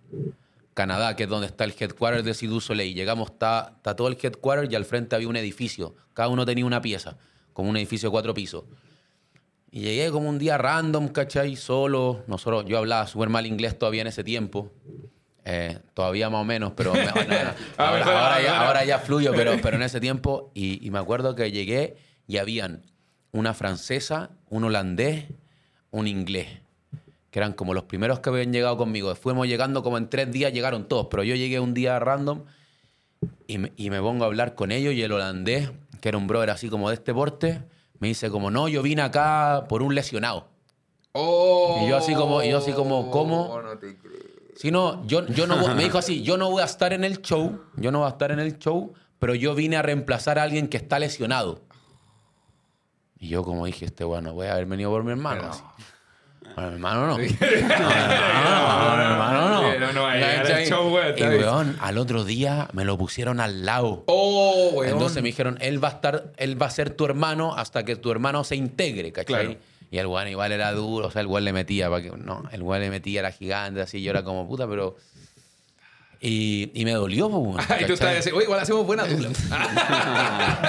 Canadá, 0.74 1.16
que 1.16 1.24
es 1.24 1.30
donde 1.30 1.48
está 1.48 1.64
el 1.64 1.74
headquarter 1.78 2.24
de 2.24 2.34
Sidhu 2.34 2.62
Soleil. 2.62 2.94
Llegamos, 2.94 3.32
está, 3.32 3.74
está 3.78 3.96
todo 3.96 4.08
el 4.08 4.18
headquarter 4.22 4.72
y 4.72 4.76
al 4.76 4.86
frente 4.86 5.16
había 5.16 5.28
un 5.28 5.36
edificio. 5.36 5.96
Cada 6.14 6.30
uno 6.30 6.46
tenía 6.46 6.66
una 6.66 6.82
pieza, 6.82 7.18
como 7.54 7.70
un 7.70 7.78
edificio 7.78 8.10
de 8.10 8.12
cuatro 8.12 8.34
pisos. 8.34 8.64
Y 9.72 9.82
llegué 9.82 10.12
como 10.12 10.30
un 10.30 10.40
día 10.40 10.58
random, 10.58 11.10
¿cachai? 11.10 11.56
Solo. 11.56 12.24
Nosotros, 12.28 12.66
yo 12.68 12.78
hablaba 12.78 13.06
súper 13.08 13.30
mal 13.30 13.46
inglés 13.46 13.78
todavía 13.78 14.02
en 14.02 14.08
ese 14.08 14.24
tiempo. 14.24 14.72
Eh, 15.44 15.78
todavía 15.94 16.30
más 16.30 16.42
o 16.42 16.46
menos, 16.46 16.74
pero 16.76 16.94
me- 16.94 17.06
no, 17.06 17.12
no, 17.14 17.22
no. 17.24 17.26
Ah, 17.78 17.90
ahora, 17.90 17.98
mejor, 18.00 18.14
ahora 18.14 18.42
ya, 18.42 18.50
ahora. 18.58 18.68
ahora 18.68 18.86
ya 18.86 19.00
fluyo, 19.00 19.34
pero, 19.36 19.54
pero 19.62 19.78
en 19.78 19.84
ese 19.84 20.00
tiempo. 20.00 20.52
Y, 20.54 20.86
y 20.86 20.92
me 20.92 21.00
acuerdo 21.00 21.36
que 21.36 21.52
llegué 21.52 21.98
y 22.28 22.38
habían 22.38 22.84
una 23.32 23.54
francesa, 23.54 24.30
un 24.50 24.66
holandés, 24.66 25.26
un 25.92 26.08
inglés. 26.08 26.48
Que 27.32 27.40
eran 27.40 27.54
como 27.54 27.74
los 27.74 27.84
primeros 27.84 28.20
que 28.20 28.30
habían 28.30 28.54
llegado 28.54 28.78
conmigo. 28.78 29.14
Fuimos 29.16 29.48
llegando 29.48 29.84
como 29.84 29.98
en 29.98 30.10
tres 30.10 30.32
días, 30.32 30.54
llegaron 30.54 30.88
todos. 30.88 31.08
Pero 31.10 31.24
yo 31.24 31.36
llegué 31.36 31.60
un 31.60 31.74
día 31.74 32.00
random 32.00 32.44
y 33.48 33.58
me, 33.58 33.74
y 33.76 33.90
me 33.90 34.00
pongo 34.02 34.24
a 34.24 34.28
hablar 34.28 34.56
con 34.56 34.72
ellos 34.72 34.94
y 34.94 35.02
el 35.02 35.12
holandés, 35.12 35.72
que 36.02 36.10
era 36.10 36.18
un 36.18 36.28
brother 36.28 36.50
así 36.52 36.70
como 36.70 36.90
de 36.90 36.96
este 36.96 37.14
porte, 37.14 37.62
me 38.00 38.08
dice 38.08 38.30
como, 38.30 38.50
no, 38.52 38.68
yo 38.68 38.82
vine 38.82 39.02
acá 39.02 39.66
por 39.68 39.82
un 39.84 39.94
lesionado. 39.96 40.48
Oh, 41.14 41.82
Y 41.84 41.90
yo 41.90 41.98
así 41.98 42.14
como- 42.14 42.44
y 42.44 42.50
yo 42.50 42.60
así 42.60 42.72
como, 42.74 43.10
¿cómo? 43.12 43.60
No 43.62 43.78
te 43.78 43.98
creo. 43.98 44.14
Si 44.56 44.72
no, 44.72 45.06
yo, 45.08 45.26
yo 45.28 45.46
no 45.48 45.58
voy- 45.58 45.74
me 45.76 45.84
dijo 45.84 45.98
así, 45.98 46.24
yo 46.24 46.38
no 46.38 46.50
voy 46.50 46.62
a 46.62 46.66
estar 46.66 46.94
en 46.94 47.04
el 47.04 47.22
show, 47.22 47.60
yo 47.76 47.92
no 47.92 48.00
voy 48.00 48.08
a 48.08 48.10
estar 48.12 48.32
en 48.32 48.40
el 48.40 48.58
show, 48.58 48.94
pero 49.20 49.36
yo 49.36 49.54
vine 49.56 49.78
a 49.78 49.82
reemplazar 49.82 50.40
a 50.40 50.44
alguien 50.44 50.68
que 50.68 50.78
está 50.78 50.98
lesionado. 51.00 51.62
Y 53.20 53.30
yo 53.30 53.44
como 53.44 53.66
dije, 53.66 53.86
este 53.86 54.04
bueno, 54.04 54.34
voy 54.34 54.48
a 54.48 54.54
haber 54.54 54.66
venido 54.66 54.90
por 54.92 55.04
mi 55.04 55.12
hermano. 55.12 55.42
Pero- 55.42 55.54
así. 55.54 55.64
Bueno, 56.56 56.70
mi 56.72 56.76
hermano 56.76 57.08
no. 57.08 57.18
No, 57.18 57.24
hermano 59.02 59.50
no, 59.50 59.62
no. 59.62 61.18
Y 61.18 61.22
weón, 61.38 61.78
al 61.80 61.98
otro 61.98 62.24
día 62.24 62.68
me 62.74 62.86
lo 62.86 62.98
pusieron 62.98 63.40
al 63.40 63.66
lado. 63.66 64.04
Oh, 64.08 64.72
weón. 64.74 64.94
Entonces 64.94 65.22
me 65.22 65.30
dijeron, 65.30 65.58
él 65.62 65.84
va 65.84 65.90
a 65.90 65.92
estar, 65.92 66.34
él 66.38 66.60
va 66.62 66.68
a 66.68 66.72
ser 66.72 66.92
tu 66.92 67.06
hermano 67.06 67.54
hasta 67.56 67.84
que 67.84 67.96
tu 67.96 68.12
hermano 68.12 68.44
se 68.44 68.56
integre, 68.56 69.12
¿cachai? 69.12 69.46
Claro. 69.46 69.60
Y 69.92 69.98
el 70.00 70.08
weón 70.08 70.28
igual 70.28 70.52
era 70.52 70.72
duro, 70.74 71.08
o 71.08 71.12
sea, 71.12 71.22
el 71.22 71.28
weón 71.28 71.46
le 71.46 71.54
metía, 71.54 71.90
para 71.90 72.02
que, 72.02 72.10
no, 72.12 72.44
el 72.52 72.62
weón 72.62 72.82
le 72.82 72.90
metía, 72.90 73.20
era 73.22 73.32
gigante, 73.32 73.82
así, 73.82 74.02
yo 74.02 74.12
era 74.12 74.24
como 74.24 74.48
puta, 74.48 74.68
pero... 74.68 74.96
Y, 76.20 76.72
y 76.74 76.84
me 76.84 76.94
dolió, 76.94 77.30
pues, 77.30 77.42
weón, 77.42 77.60
Ah, 77.70 77.78
y 77.82 77.86
tú 77.86 77.94
estabas 77.94 78.26
oye, 78.28 78.44
igual 78.44 78.60
hacemos 78.60 78.86
buena 78.86 79.06
dupla. 79.06 79.30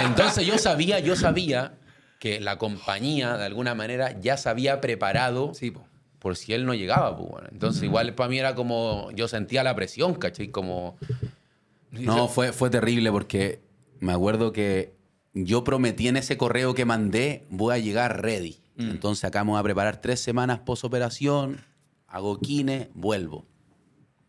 Entonces 0.04 0.46
yo 0.46 0.58
sabía, 0.58 0.98
yo 1.00 1.16
sabía 1.16 1.72
que 2.18 2.40
la 2.40 2.58
compañía, 2.58 3.36
de 3.36 3.44
alguna 3.44 3.74
manera, 3.74 4.18
ya 4.20 4.36
se 4.36 4.48
había 4.48 4.80
preparado 4.80 5.54
sí, 5.54 5.70
po. 5.70 5.86
por 6.18 6.36
si 6.36 6.52
él 6.52 6.66
no 6.66 6.74
llegaba, 6.74 7.10
bueno. 7.10 7.48
Entonces 7.52 7.82
igual 7.82 8.14
para 8.14 8.28
mí 8.28 8.38
era 8.38 8.54
como, 8.54 9.10
yo 9.12 9.28
sentía 9.28 9.62
la 9.62 9.74
presión, 9.74 10.14
¿cachai? 10.14 10.48
Como... 10.48 10.96
No, 11.90 12.28
fue, 12.28 12.52
fue 12.52 12.68
terrible 12.70 13.10
porque 13.10 13.60
me 14.00 14.12
acuerdo 14.12 14.52
que 14.52 14.92
yo 15.32 15.64
prometí 15.64 16.08
en 16.08 16.16
ese 16.16 16.36
correo 16.36 16.74
que 16.74 16.84
mandé, 16.84 17.46
voy 17.48 17.74
a 17.74 17.78
llegar 17.78 18.22
ready. 18.22 18.58
Mm. 18.76 18.90
Entonces 18.90 19.24
acá 19.24 19.44
me 19.44 19.52
voy 19.52 19.60
a 19.60 19.62
preparar 19.62 20.00
tres 20.00 20.20
semanas 20.20 20.60
post-operación, 20.60 21.60
hago 22.06 22.38
kine, 22.38 22.90
vuelvo. 22.94 23.46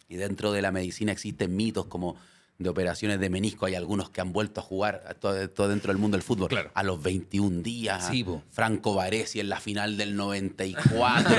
Y 0.07 0.15
dentro 0.15 0.51
de 0.51 0.61
la 0.61 0.71
medicina 0.71 1.11
existen 1.11 1.55
mitos 1.55 1.85
como 1.85 2.15
de 2.60 2.70
operaciones 2.70 3.20
de 3.22 3.30
menisco. 3.30 3.66
Hay 3.66 3.76
algunos 3.76 4.10
que 4.10 4.20
han 4.22 4.34
vuelto 4.34 4.60
a 4.60 4.64
jugar, 4.64 5.16
todo, 5.20 5.49
todo 5.49 5.70
dentro 5.70 5.91
del 5.93 5.97
mundo 5.99 6.18
del 6.18 6.24
fútbol, 6.24 6.49
Claro. 6.49 6.70
a 6.74 6.84
los 6.84 7.01
21 7.01 7.64
días. 7.64 8.07
Sí. 8.07 8.26
Franco 8.51 8.93
Varesi 8.93 9.39
en 9.39 9.47
la 9.49 9.60
final 9.62 9.95
del 9.97 10.16
94, 10.16 11.36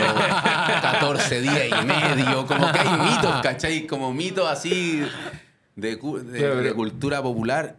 14 0.83 1.41
días 1.43 1.69
y 1.69 1.85
medio. 1.87 2.47
Como 2.47 2.73
que 2.73 2.79
hay 2.79 3.11
mitos, 3.11 3.43
¿cachai? 3.43 3.87
Como 3.87 4.13
mitos 4.15 4.49
así 4.49 5.03
de, 5.77 5.99
cultura 6.75 7.23
popular. 7.23 7.77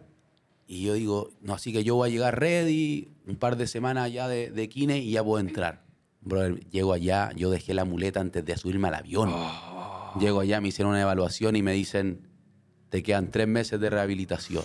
Y 0.68 0.84
yo 0.84 0.94
digo, 0.94 1.30
no, 1.40 1.54
así 1.54 1.72
que 1.72 1.82
yo 1.84 1.96
voy 1.96 2.08
a 2.08 2.12
llegar 2.12 2.38
ready, 2.38 3.10
un 3.26 3.36
par 3.36 3.56
de 3.56 3.66
semanas 3.66 4.10
ya 4.12 4.28
de, 4.28 4.50
de 4.50 4.68
kine 4.68 4.98
y 4.98 5.10
ya 5.10 5.24
puedo 5.24 5.40
entrar. 5.40 5.82
Brother, 6.20 6.60
llego 6.70 6.92
allá, 6.92 7.32
yo 7.34 7.50
dejé 7.50 7.74
la 7.74 7.84
muleta 7.84 8.20
antes 8.20 8.44
de 8.44 8.56
subirme 8.56 8.86
al 8.86 8.94
avión. 8.94 9.34
Llego 10.20 10.40
allá, 10.40 10.60
me 10.60 10.68
hicieron 10.68 10.92
una 10.92 11.02
evaluación 11.02 11.56
y 11.56 11.62
me 11.62 11.72
dicen, 11.72 12.28
te 12.92 13.02
quedan 13.02 13.30
tres 13.30 13.48
meses 13.48 13.80
de 13.80 13.88
rehabilitación. 13.88 14.64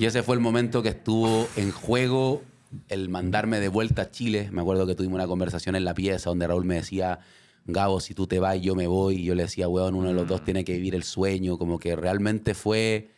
Y 0.00 0.06
ese 0.06 0.24
fue 0.24 0.34
el 0.34 0.40
momento 0.40 0.82
que 0.82 0.88
estuvo 0.88 1.46
en 1.54 1.70
juego 1.70 2.42
el 2.88 3.08
mandarme 3.08 3.60
de 3.60 3.68
vuelta 3.68 4.02
a 4.02 4.10
Chile. 4.10 4.48
Me 4.50 4.60
acuerdo 4.60 4.84
que 4.84 4.96
tuvimos 4.96 5.14
una 5.14 5.28
conversación 5.28 5.76
en 5.76 5.84
la 5.84 5.94
pieza 5.94 6.28
donde 6.28 6.48
Raúl 6.48 6.64
me 6.64 6.74
decía, 6.74 7.20
Gabo, 7.66 8.00
si 8.00 8.14
tú 8.14 8.26
te 8.26 8.40
vas, 8.40 8.60
yo 8.60 8.74
me 8.74 8.88
voy. 8.88 9.18
Y 9.18 9.24
yo 9.26 9.36
le 9.36 9.44
decía, 9.44 9.68
weón, 9.68 9.94
uno 9.94 10.08
de 10.08 10.14
los 10.14 10.26
dos 10.26 10.44
tiene 10.44 10.64
que 10.64 10.72
vivir 10.72 10.96
el 10.96 11.04
sueño. 11.04 11.56
Como 11.56 11.78
que 11.78 11.94
realmente 11.94 12.54
fue, 12.54 13.12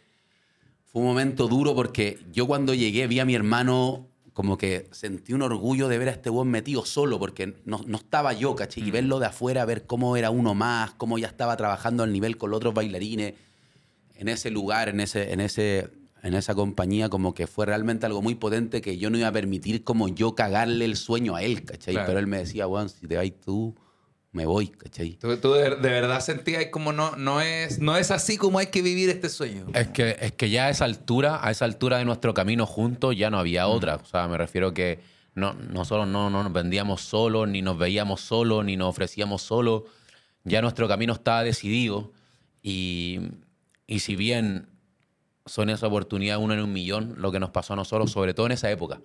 fue 0.84 1.00
un 1.00 1.08
momento 1.08 1.48
duro 1.48 1.74
porque 1.74 2.18
yo 2.30 2.46
cuando 2.46 2.74
llegué 2.74 3.06
vi 3.06 3.18
a 3.18 3.24
mi 3.24 3.34
hermano 3.34 4.08
como 4.32 4.56
que 4.56 4.88
sentí 4.92 5.32
un 5.32 5.42
orgullo 5.42 5.88
de 5.88 5.98
ver 5.98 6.08
a 6.08 6.12
este 6.12 6.30
weón 6.30 6.48
metido 6.48 6.84
solo 6.84 7.18
porque 7.18 7.54
no, 7.64 7.80
no 7.86 7.96
estaba 7.98 8.32
yo, 8.32 8.56
caché. 8.56 8.80
Y 8.80 8.90
verlo 8.90 9.18
de 9.18 9.26
afuera, 9.26 9.64
ver 9.64 9.86
cómo 9.86 10.16
era 10.16 10.30
uno 10.30 10.54
más, 10.54 10.92
cómo 10.92 11.18
ya 11.18 11.26
estaba 11.26 11.56
trabajando 11.56 12.02
al 12.02 12.12
nivel 12.12 12.36
con 12.38 12.50
los 12.50 12.56
otros 12.56 12.74
bailarines 12.74 13.34
en 14.16 14.28
ese 14.28 14.50
lugar, 14.50 14.88
en 14.88 15.00
ese, 15.00 15.32
en 15.32 15.40
ese, 15.40 15.90
en 16.22 16.34
esa 16.34 16.54
compañía 16.54 17.08
como 17.08 17.34
que 17.34 17.46
fue 17.46 17.66
realmente 17.66 18.06
algo 18.06 18.22
muy 18.22 18.36
potente 18.36 18.80
que 18.80 18.96
yo 18.96 19.10
no 19.10 19.18
iba 19.18 19.28
a 19.28 19.32
permitir 19.32 19.84
como 19.84 20.08
yo 20.08 20.34
cagarle 20.34 20.84
el 20.84 20.96
sueño 20.96 21.34
a 21.34 21.42
él, 21.42 21.64
¿cachai? 21.64 21.94
Claro. 21.94 22.06
Pero 22.06 22.18
él 22.20 22.26
me 22.26 22.38
decía, 22.38 22.66
weón, 22.66 22.88
si 22.88 23.06
te 23.06 23.16
vas 23.16 23.30
tú, 23.44 23.74
me 24.32 24.46
voy, 24.46 24.68
¿cachai? 24.68 25.12
¿Tú, 25.12 25.36
tú 25.36 25.52
de, 25.52 25.76
de 25.76 25.88
verdad 25.90 26.20
sentías 26.20 26.66
como 26.66 26.92
no, 26.92 27.16
no, 27.16 27.42
es, 27.42 27.78
no 27.78 27.96
es 27.98 28.10
así 28.10 28.38
como 28.38 28.58
hay 28.58 28.68
que 28.68 28.80
vivir 28.80 29.10
este 29.10 29.28
sueño? 29.28 29.66
Es 29.74 29.88
que, 29.88 30.16
es 30.20 30.32
que 30.32 30.48
ya 30.48 30.66
a 30.66 30.70
esa 30.70 30.86
altura, 30.86 31.46
a 31.46 31.50
esa 31.50 31.66
altura 31.66 31.98
de 31.98 32.06
nuestro 32.06 32.32
camino 32.32 32.64
juntos, 32.64 33.14
ya 33.14 33.30
no 33.30 33.38
había 33.38 33.68
otra. 33.68 33.96
O 33.96 34.06
sea, 34.06 34.26
me 34.28 34.38
refiero 34.38 34.72
que 34.72 35.00
no, 35.34 35.52
nosotros 35.52 36.08
no, 36.08 36.30
no 36.30 36.42
nos 36.42 36.52
vendíamos 36.52 37.02
solos, 37.02 37.46
ni 37.46 37.60
nos 37.60 37.76
veíamos 37.76 38.22
solos, 38.22 38.64
ni 38.64 38.76
nos 38.76 38.88
ofrecíamos 38.88 39.42
solos. 39.42 39.82
Ya 40.44 40.62
nuestro 40.62 40.88
camino 40.88 41.12
estaba 41.12 41.44
decidido. 41.44 42.10
Y, 42.62 43.20
y 43.86 44.00
si 44.00 44.16
bien 44.16 44.66
son 45.44 45.68
esa 45.68 45.88
oportunidad 45.88 46.38
uno 46.38 46.54
en 46.54 46.60
un 46.60 46.72
millón, 46.72 47.16
lo 47.18 47.32
que 47.32 47.40
nos 47.40 47.50
pasó 47.50 47.74
a 47.74 47.76
nosotros, 47.76 48.10
sobre 48.10 48.32
todo 48.32 48.46
en 48.46 48.52
esa 48.52 48.70
época. 48.70 49.02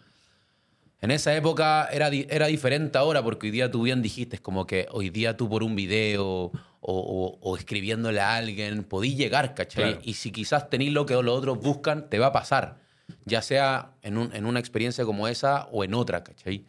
En 1.00 1.12
esa 1.12 1.36
época 1.36 1.88
era, 1.92 2.08
era 2.10 2.48
diferente 2.48 2.98
ahora, 2.98 3.22
porque 3.24 3.48
hoy 3.48 3.52
día 3.52 3.70
tú 3.70 3.84
bien 3.84 4.02
dijiste, 4.02 4.38
es 4.38 4.42
como 4.42 4.66
que 4.66 4.88
hoy 4.92 5.10
día 5.12 5.38
tú 5.38 5.48
por 5.48 5.64
un 5.64 5.76
video 5.76 6.26
o, 6.26 6.52
o- 6.82 7.38
o 7.42 7.56
escribiéndole 7.58 8.20
a 8.20 8.36
alguien 8.36 8.84
podís 8.84 9.16
llegar, 9.16 9.54
¿cachai? 9.54 9.84
Claro. 9.92 10.00
Y 10.04 10.16
si 10.16 10.32
quizás 10.32 10.70
tenéis 10.70 10.92
lo 10.94 11.06
que 11.06 11.14
los 11.14 11.38
otros 11.38 11.60
buscan, 11.60 12.10
te 12.10 12.18
va 12.18 12.28
a 12.28 12.32
pasar. 12.32 12.80
Ya 13.26 13.42
sea 13.42 13.92
en, 14.02 14.18
un- 14.18 14.34
en 14.36 14.46
una 14.46 14.60
experiencia 14.60 15.06
como 15.06 15.28
esa 15.28 15.68
o 15.72 15.84
en 15.84 15.94
otra, 15.94 16.24
¿cachai? 16.24 16.66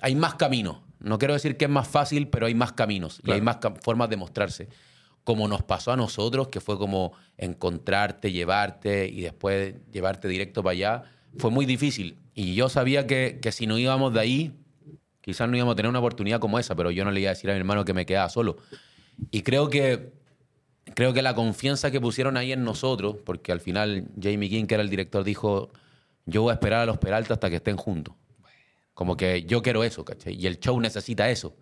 Hay 0.00 0.14
más 0.16 0.34
caminos. 0.34 0.78
No 0.98 1.18
quiero 1.18 1.34
decir 1.34 1.56
que 1.56 1.66
es 1.66 1.70
más 1.70 1.86
fácil, 1.86 2.26
pero 2.28 2.46
hay 2.46 2.54
más 2.54 2.72
caminos 2.72 3.20
y 3.24 3.30
hay 3.30 3.40
más 3.40 3.58
formas 3.82 4.10
de 4.10 4.16
mostrarse. 4.16 4.68
Como 5.22 5.46
nos 5.46 5.62
pasó 5.62 5.92
a 5.92 5.96
nosotros, 5.96 6.48
que 6.48 6.60
fue 6.60 6.76
como 6.78 7.12
encontrarte, 7.36 8.32
llevarte 8.32 9.06
y 9.06 9.20
después 9.20 9.74
llevarte 9.92 10.26
directo 10.26 10.62
para 10.64 10.72
allá, 10.72 11.02
fue 11.36 11.50
muy 11.50 11.66
difícil. 11.66 12.18
Y 12.34 12.54
yo 12.54 12.68
sabía 12.68 13.06
que, 13.06 13.38
que 13.42 13.52
si 13.52 13.66
no 13.66 13.78
íbamos 13.78 14.14
de 14.14 14.20
ahí, 14.20 14.52
quizás 15.20 15.48
no 15.48 15.56
íbamos 15.56 15.72
a 15.72 15.76
tener 15.76 15.90
una 15.90 15.98
oportunidad 15.98 16.40
como 16.40 16.58
esa, 16.58 16.74
pero 16.74 16.90
yo 16.90 17.04
no 17.04 17.10
le 17.10 17.20
iba 17.20 17.30
a 17.30 17.34
decir 17.34 17.50
a 17.50 17.52
mi 17.52 17.58
hermano 17.58 17.84
que 17.84 17.92
me 17.92 18.06
quedaba 18.06 18.28
solo. 18.30 18.56
Y 19.30 19.42
creo 19.42 19.68
que, 19.68 20.12
creo 20.94 21.12
que 21.12 21.20
la 21.20 21.34
confianza 21.34 21.90
que 21.90 22.00
pusieron 22.00 22.36
ahí 22.36 22.52
en 22.52 22.64
nosotros, 22.64 23.16
porque 23.24 23.52
al 23.52 23.60
final 23.60 24.08
Jamie 24.20 24.48
King, 24.48 24.64
que 24.64 24.74
era 24.74 24.82
el 24.82 24.90
director, 24.90 25.24
dijo, 25.24 25.70
yo 26.24 26.42
voy 26.42 26.50
a 26.50 26.54
esperar 26.54 26.80
a 26.80 26.86
los 26.86 26.98
Peralta 26.98 27.34
hasta 27.34 27.50
que 27.50 27.56
estén 27.56 27.76
juntos. 27.76 28.14
Como 28.94 29.16
que 29.16 29.44
yo 29.44 29.62
quiero 29.62 29.84
eso, 29.84 30.04
¿cachai? 30.04 30.34
Y 30.34 30.46
el 30.46 30.58
show 30.58 30.80
necesita 30.80 31.28
eso. 31.30 31.56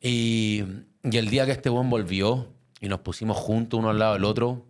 Y, 0.00 0.62
y 1.02 1.16
el 1.16 1.28
día 1.28 1.44
que 1.44 1.52
este 1.52 1.70
buen 1.70 1.90
volvió 1.90 2.52
y 2.80 2.88
nos 2.88 3.00
pusimos 3.00 3.36
juntos 3.36 3.80
uno 3.80 3.90
al 3.90 3.98
lado 3.98 4.14
del 4.14 4.24
otro 4.24 4.67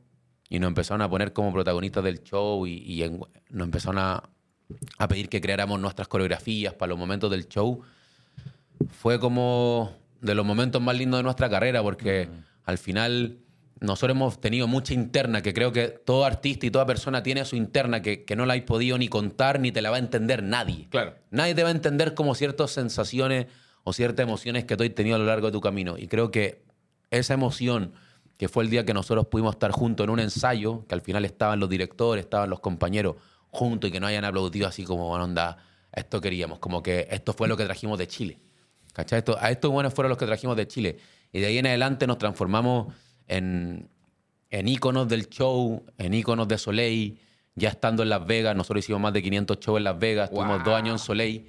y 0.49 0.59
nos 0.59 0.69
empezaron 0.69 1.03
a 1.03 1.11
poner 1.11 1.33
como 1.33 1.53
protagonistas 1.53 2.03
del 2.05 2.23
show 2.23 2.67
y, 2.67 2.79
y 2.79 3.03
en- 3.03 3.21
nos 3.51 3.65
empezaron 3.67 3.99
a, 3.99 4.23
a 4.99 5.09
pedir 5.09 5.29
que 5.29 5.41
creáramos 5.41 5.79
nuestras 5.81 6.09
coreografías 6.09 6.75
para 6.75 6.91
los 6.91 6.99
momentos 6.99 7.31
del 7.31 7.49
show, 7.49 7.83
fue 8.91 9.19
como 9.19 9.93
de 10.21 10.35
los 10.35 10.45
momentos 10.47 10.81
más 10.83 10.97
lindos 10.97 11.19
de 11.19 11.23
nuestra 11.25 11.49
carrera 11.49 11.83
porque 11.83 12.29
al 12.65 12.79
final 12.79 13.39
nosotros 13.81 14.17
hemos 14.17 14.41
tenido 14.41 14.67
mucha 14.67 14.93
interna 14.95 15.41
que 15.43 15.55
creo 15.55 15.71
que 15.73 15.89
todo 15.89 16.25
artista 16.25 16.67
y 16.67 16.71
toda 16.71 16.85
persona 16.87 17.23
tiene 17.23 17.45
su 17.45 17.55
interna 17.57 18.03
que, 18.03 18.25
que 18.25 18.35
no 18.35 18.45
la 18.45 18.55
hay 18.55 18.63
podido 18.63 18.99
ni 18.99 19.09
contar 19.09 19.61
ni 19.61 19.71
te 19.71 19.83
la 19.83 19.91
va 19.91 19.97
a 19.97 20.01
entender 20.01 20.43
nadie. 20.43 20.89
Claro. 20.91 21.15
Nadie 21.31 21.55
te 21.55 21.63
va 21.63 21.69
a 21.69 21.73
entender 21.73 22.15
como 22.15 22.35
ciertas 22.35 22.73
sensaciones 22.73 23.47
o 23.85 23.93
ciertas 23.93 24.25
emociones 24.25 24.65
que 24.65 24.77
tú 24.77 24.83
has 24.83 24.95
tenido 24.95 25.15
a 25.17 25.19
lo 25.21 25.27
largo 25.27 25.47
de 25.47 25.53
tu 25.53 25.61
camino. 25.61 25.97
Y 25.97 26.09
creo 26.09 26.31
que 26.33 26.63
esa 27.11 27.35
emoción, 27.35 27.93
que 28.39 28.49
fue 28.49 28.64
el 28.64 28.70
día 28.70 28.86
que 28.86 28.95
nosotros 28.95 29.26
pudimos 29.26 29.57
estar 29.57 29.70
juntos 29.72 30.05
en 30.05 30.11
un 30.11 30.20
ensayo, 30.20 30.86
que 30.89 30.95
al 30.95 31.03
final 31.03 31.26
estaban 31.26 31.61
los 31.61 31.68
directores, 31.68 32.24
estaban 32.24 32.49
los 32.49 32.61
compañeros 32.61 33.16
juntos 33.51 33.89
y 33.89 33.93
que 33.93 34.01
no 34.01 34.07
hayan 34.07 34.24
aplaudido 34.24 34.66
así 34.66 34.84
como, 34.84 35.09
bueno, 35.09 35.24
onda, 35.24 35.59
esto 35.93 36.20
queríamos, 36.20 36.59
como 36.59 36.82
que 36.82 37.07
esto 37.11 37.32
fue 37.34 37.49
lo 37.49 37.57
que 37.57 37.64
trajimos 37.64 37.99
de 37.99 38.07
Chile. 38.07 38.39
¿Cachai? 38.95 39.18
Esto- 39.18 39.36
a 39.41 39.51
estos 39.51 39.70
buenos 39.70 39.93
fueron 39.93 40.09
los 40.09 40.18
que 40.18 40.24
trajimos 40.26 40.57
de 40.57 40.66
Chile. 40.66 40.99
Y 41.32 41.41
de 41.41 41.47
ahí 41.47 41.59
en 41.59 41.66
adelante 41.66 42.07
nos 42.07 42.18
transformamos 42.18 42.95
en, 43.26 43.89
en 44.51 44.68
íconos 44.68 45.09
del 45.09 45.28
show, 45.28 45.84
en 45.99 46.14
íconos 46.14 46.49
de 46.49 46.59
Soleil. 46.59 47.20
Ya 47.55 47.70
estando 47.70 48.03
en 48.05 48.09
Las 48.09 48.24
Vegas, 48.26 48.55
nosotros 48.57 48.84
hicimos 48.84 49.01
más 49.01 49.12
de 49.12 49.22
500 49.22 49.59
shows 49.61 49.78
en 49.78 49.84
Las 49.84 49.99
Vegas, 49.99 50.30
Wow. 50.30 50.39
tuvimos 50.41 50.64
dos 50.64 50.74
años 50.74 50.93
en 51.01 51.05
Soleil. 51.05 51.49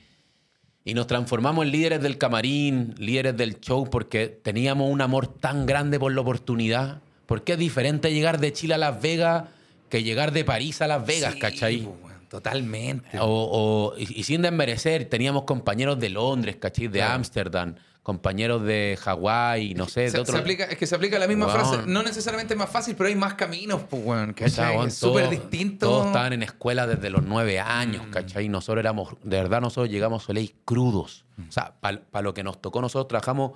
Y 0.90 0.94
nos 0.96 1.06
transformamos 1.08 1.66
en 1.66 1.72
líderes 1.72 2.02
del 2.02 2.18
camarín, 2.18 2.96
líderes 2.98 3.38
del 3.38 3.60
show, 3.60 3.88
porque 3.90 4.28
teníamos 4.28 4.90
un 4.92 5.02
amor 5.02 5.28
tan 5.28 5.66
grande 5.66 6.00
por 6.00 6.12
la 6.14 6.22
oportunidad. 6.22 7.02
Porque 7.28 7.54
es 7.54 7.60
diferente 7.60 8.12
llegar 8.12 8.40
de 8.40 8.52
Chile 8.54 8.74
a 8.74 8.78
Las 8.80 9.00
Vegas 9.02 9.44
que 9.88 10.02
llegar 10.04 10.32
de 10.32 10.44
París 10.44 10.82
a 10.82 10.88
Las 10.88 11.06
Vegas, 11.06 11.34
Sí, 11.34 11.40
¿cachai? 11.40 11.82
weón, 11.82 12.00
Totalmente. 12.30 13.20
O, 13.20 13.26
o- 13.94 13.98
y, 13.98 14.20
y 14.20 14.24
sin 14.24 14.42
desmerecer, 14.44 15.06
teníamos 15.06 15.44
compañeros 15.44 16.00
de 16.00 16.10
Londres, 16.10 16.58
¿cachai? 16.60 16.88
De 16.88 17.00
Claro. 17.00 17.14
Compañeros 18.04 18.64
de 18.64 18.98
Hawái, 19.02 19.74
no 19.76 19.88
sé, 19.88 20.10
Se- 20.10 20.18
de 20.18 20.22
otro... 20.22 20.34
se 20.34 20.40
aplica, 20.40 20.64
es 20.66 20.78
que 20.78 20.88
se 20.88 20.96
aplica 20.96 21.20
la 21.20 21.28
misma 21.28 21.48
frase. 21.50 21.80
No 21.86 22.02
necesariamente 22.02 22.54
es 22.54 22.58
más 22.58 22.70
fácil, 22.70 22.96
pero 22.96 23.10
hay 23.10 23.16
más 23.16 23.36
caminos, 23.36 23.82
pues, 23.90 24.02
weón. 24.04 24.32
O 24.32 24.48
sea, 24.50 24.68
¿cachai? 24.70 24.88
Es 24.88 24.96
súper 24.96 25.30
distinto. 25.30 25.86
Todos 25.88 26.08
estaban 26.08 26.34
en 26.34 26.42
escuela 26.44 26.88
desde 26.88 27.10
los 27.10 27.24
nueve 27.24 27.60
años, 27.60 28.08
Mm. 28.08 28.12
¿cachai? 28.12 28.50
Nosotros 28.50 28.82
éramos, 28.82 29.14
de 29.24 29.38
verdad, 29.38 29.62
nosotros 29.62 29.92
llegamos 29.92 30.24
a 30.24 30.26
Soleil 30.28 30.56
crudos. 30.66 31.26
Mm. 31.38 31.50
O 31.50 31.52
sea, 31.52 31.76
para 31.80 32.22
lo 32.24 32.34
que 32.34 32.44
nos 32.44 32.62
tocó, 32.62 32.82
nosotros 32.82 33.08
trabajamos 33.10 33.52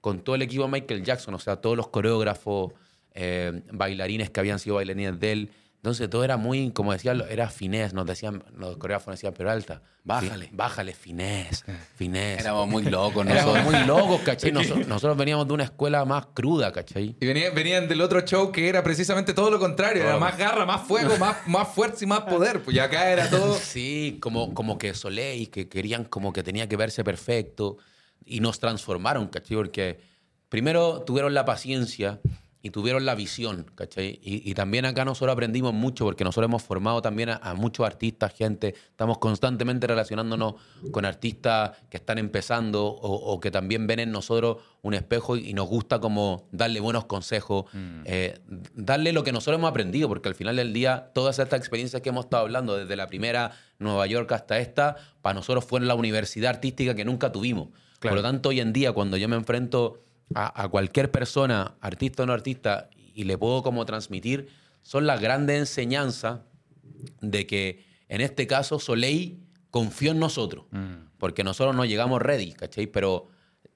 con 0.00 0.20
todo 0.20 0.34
el 0.34 0.42
equipo 0.42 0.64
de 0.64 0.70
Michael 0.70 1.04
Jackson, 1.04 1.34
o 1.34 1.38
sea, 1.38 1.56
todos 1.56 1.76
los 1.76 1.88
coreógrafos, 1.88 2.72
eh, 3.14 3.62
bailarines 3.70 4.30
que 4.30 4.40
habían 4.40 4.58
sido 4.58 4.76
bailarines 4.76 5.20
de 5.20 5.32
él. 5.32 5.50
Entonces 5.82 6.08
todo 6.08 6.22
era 6.22 6.36
muy, 6.36 6.70
como 6.70 6.92
decía, 6.92 7.12
era 7.28 7.48
finés, 7.50 7.92
nos 7.92 8.06
decían, 8.06 8.44
los 8.56 8.76
coreógrafos 8.76 9.14
decían, 9.14 9.34
pero 9.36 9.50
alta, 9.50 9.82
Bájale. 10.04 10.48
bájale, 10.52 10.94
finés, 10.94 11.64
finés. 11.96 12.38
Éramos 12.40 12.68
muy 12.68 12.84
locos 12.84 13.26
Éramos 13.26 13.56
nosotros. 13.56 13.64
muy 13.64 13.86
locos, 13.88 14.20
¿cachai? 14.20 14.52
Nosotros, 14.52 14.86
nosotros 14.86 15.16
veníamos 15.16 15.48
de 15.48 15.54
una 15.54 15.64
escuela 15.64 16.04
más 16.04 16.26
cruda, 16.34 16.70
¿cachai? 16.70 17.16
Y 17.20 17.26
venían, 17.26 17.52
venían 17.52 17.88
del 17.88 18.00
otro 18.00 18.20
show 18.20 18.52
que 18.52 18.68
era 18.68 18.84
precisamente 18.84 19.34
todo 19.34 19.50
lo 19.50 19.58
contrario. 19.58 20.04
Era 20.04 20.18
más 20.18 20.38
garra, 20.38 20.64
más 20.64 20.82
fuego, 20.82 21.16
más, 21.18 21.48
más 21.48 21.66
fuerza 21.74 22.04
y 22.04 22.06
más 22.06 22.20
poder. 22.20 22.62
Pues 22.62 22.76
y 22.76 22.78
acá 22.78 23.10
era 23.10 23.28
todo. 23.28 23.52
Sí, 23.60 24.18
como, 24.20 24.54
como 24.54 24.78
que 24.78 24.94
Soleil, 24.94 25.50
que 25.50 25.68
querían 25.68 26.04
como 26.04 26.32
que 26.32 26.44
tenía 26.44 26.68
que 26.68 26.76
verse 26.76 27.02
perfecto. 27.02 27.78
Y 28.24 28.38
nos 28.38 28.60
transformaron, 28.60 29.26
¿cachai? 29.26 29.56
Porque 29.56 29.98
primero 30.48 31.02
tuvieron 31.02 31.34
la 31.34 31.44
paciencia 31.44 32.20
y 32.62 32.70
tuvieron 32.70 33.04
la 33.04 33.14
visión, 33.14 33.66
¿cachai? 33.74 34.20
Y, 34.22 34.48
y 34.48 34.54
también 34.54 34.84
acá 34.84 35.04
nosotros 35.04 35.32
aprendimos 35.32 35.74
mucho 35.74 36.04
porque 36.04 36.22
nosotros 36.22 36.48
hemos 36.48 36.62
formado 36.62 37.02
también 37.02 37.30
a, 37.30 37.36
a 37.36 37.54
muchos 37.54 37.84
artistas, 37.84 38.32
gente. 38.32 38.74
Estamos 38.90 39.18
constantemente 39.18 39.86
relacionándonos 39.86 40.54
con 40.92 41.04
artistas 41.04 41.72
que 41.90 41.96
están 41.96 42.18
empezando 42.18 42.86
o, 42.86 43.32
o 43.32 43.40
que 43.40 43.50
también 43.50 43.86
ven 43.86 43.98
en 43.98 44.12
nosotros 44.12 44.58
un 44.82 44.94
espejo 44.94 45.36
y 45.36 45.54
nos 45.54 45.68
gusta 45.68 46.00
como 46.00 46.48
darle 46.52 46.80
buenos 46.80 47.04
consejos, 47.04 47.66
eh, 48.04 48.38
darle 48.74 49.12
lo 49.12 49.22
que 49.22 49.32
nosotros 49.32 49.58
hemos 49.58 49.70
aprendido, 49.70 50.08
porque 50.08 50.28
al 50.28 50.34
final 50.34 50.56
del 50.56 50.72
día 50.72 51.10
todas 51.14 51.38
estas 51.38 51.58
experiencias 51.58 52.02
que 52.02 52.08
hemos 52.08 52.26
estado 52.26 52.42
hablando, 52.42 52.76
desde 52.76 52.96
la 52.96 53.06
primera 53.06 53.52
Nueva 53.78 54.06
York 54.06 54.30
hasta 54.32 54.58
esta, 54.58 54.96
para 55.20 55.34
nosotros 55.34 55.64
fue 55.64 55.80
la 55.80 55.94
universidad 55.94 56.50
artística 56.50 56.94
que 56.94 57.04
nunca 57.04 57.30
tuvimos. 57.32 57.68
Claro. 58.00 58.16
Por 58.16 58.22
lo 58.22 58.22
tanto, 58.22 58.48
hoy 58.48 58.60
en 58.60 58.72
día, 58.72 58.92
cuando 58.92 59.16
yo 59.16 59.28
me 59.28 59.36
enfrento 59.36 60.00
a, 60.34 60.62
a 60.62 60.68
cualquier 60.68 61.10
persona, 61.10 61.74
artista 61.80 62.22
o 62.22 62.26
no 62.26 62.32
artista, 62.32 62.90
y 63.14 63.24
le 63.24 63.36
puedo 63.38 63.62
como 63.62 63.84
transmitir, 63.84 64.48
son 64.82 65.06
las 65.06 65.20
grandes 65.20 65.58
enseñanzas 65.58 66.40
de 67.20 67.46
que 67.46 67.84
en 68.08 68.20
este 68.20 68.46
caso 68.46 68.78
Soleil 68.78 69.42
confió 69.70 70.10
en 70.10 70.18
nosotros, 70.18 70.66
porque 71.18 71.44
nosotros 71.44 71.74
no 71.74 71.84
llegamos 71.84 72.20
ready, 72.20 72.52
¿cachai? 72.52 72.86
Pero 72.86 73.28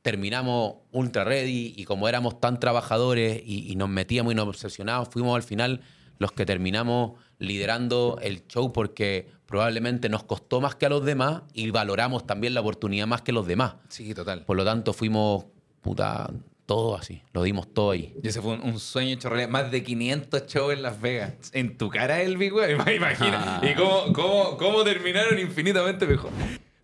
terminamos 0.03 0.75
ultra 0.93 1.25
ready 1.25 1.75
y 1.77 1.85
como 1.85 2.09
éramos 2.09 2.39
tan 2.39 2.61
trabajadores 2.61 3.43
y, 3.45 3.73
y 3.73 3.77
nos 3.77 3.89
metíamos 3.89 4.33
y 4.33 4.37
nos 4.37 4.47
obsesionábamos, 4.47 5.09
fuimos 5.09 5.35
al 5.35 5.43
final 5.43 5.81
los 6.19 6.33
que 6.33 6.47
terminamos 6.47 7.13
liderando 7.39 8.19
el 8.23 8.47
show 8.47 8.73
porque 8.73 9.29
probablemente 9.47 10.09
nos 10.09 10.25
costó 10.25 10.61
más 10.61 10.75
que 10.75 10.87
a 10.87 10.89
los 10.89 11.05
demás 11.05 11.43
y 11.53 11.71
valoramos 11.71 12.27
también 12.27 12.55
la 12.55 12.61
oportunidad 12.61 13.07
más 13.07 13.23
que 13.23 13.33
los 13.33 13.47
demás. 13.47 13.77
Sí, 13.89 14.15
total. 14.15 14.45
Por 14.45 14.57
lo 14.57 14.65
tanto, 14.65 14.93
fuimos, 14.93 15.47
puta, 15.87 16.31
todo 16.67 16.97
así, 16.97 17.23
lo 17.33 17.43
dimos 17.45 17.73
todo 17.73 17.93
ahí. 17.93 18.13
Y 18.23 18.29
ese 18.29 18.43
fue 18.43 18.55
un, 18.55 18.63
un 18.63 18.81
sueño 18.81 19.15
hecho 19.15 19.29
realidad. 19.29 19.49
Más 19.49 19.71
de 19.71 19.83
500 19.83 20.47
shows 20.47 20.75
en 20.75 20.83
Las 20.83 21.01
Vegas. 21.01 21.33
En 21.53 21.79
tu 21.79 21.89
cara, 21.89 22.21
Elvi, 22.21 22.51
güey. 22.51 22.75
Imagina. 22.97 23.61
y 23.63 23.75
cómo, 23.75 24.13
cómo, 24.13 24.57
cómo 24.59 24.85
terminaron 24.85 25.39
infinitamente 25.39 26.07
mejor. 26.07 26.31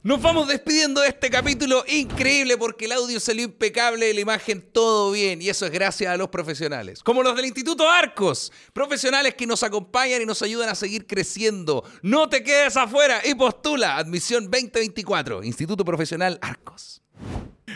Nos 0.05 0.21
vamos 0.21 0.49
despidiendo 0.49 1.01
de 1.01 1.09
este 1.09 1.31
capítulo 1.31 1.85
increíble 1.87 2.57
porque 2.57 2.87
el 2.87 2.93
audio 2.93 3.21
salió 3.21 3.45
impecable, 3.45 4.13
la 4.13 4.21
imagen 4.21 4.61
todo 4.61 5.13
bien 5.13 5.41
y 5.41 5.49
eso 5.49 5.65
es 5.65 5.71
gracias 5.71 6.13
a 6.13 6.17
los 6.17 6.29
profesionales, 6.29 7.05
como 7.05 7.23
los 7.23 7.37
del 7.37 7.45
Instituto 7.45 7.89
Arcos, 7.89 8.51
profesionales 8.73 9.37
que 9.37 9.47
nos 9.47 9.63
acompañan 9.63 10.21
y 10.21 10.27
nos 10.27 10.43
ayudan 10.43 10.69
a 10.71 10.75
seguir 10.75 11.07
creciendo. 11.07 11.85
No 12.03 12.29
te 12.29 12.43
quedes 12.43 12.77
afuera 12.77 13.21
y 13.25 13.37
postula 13.37 13.97
admisión 13.97 14.51
2024, 14.51 15.45
Instituto 15.45 15.85
Profesional 15.85 16.37
Arcos. 16.43 17.02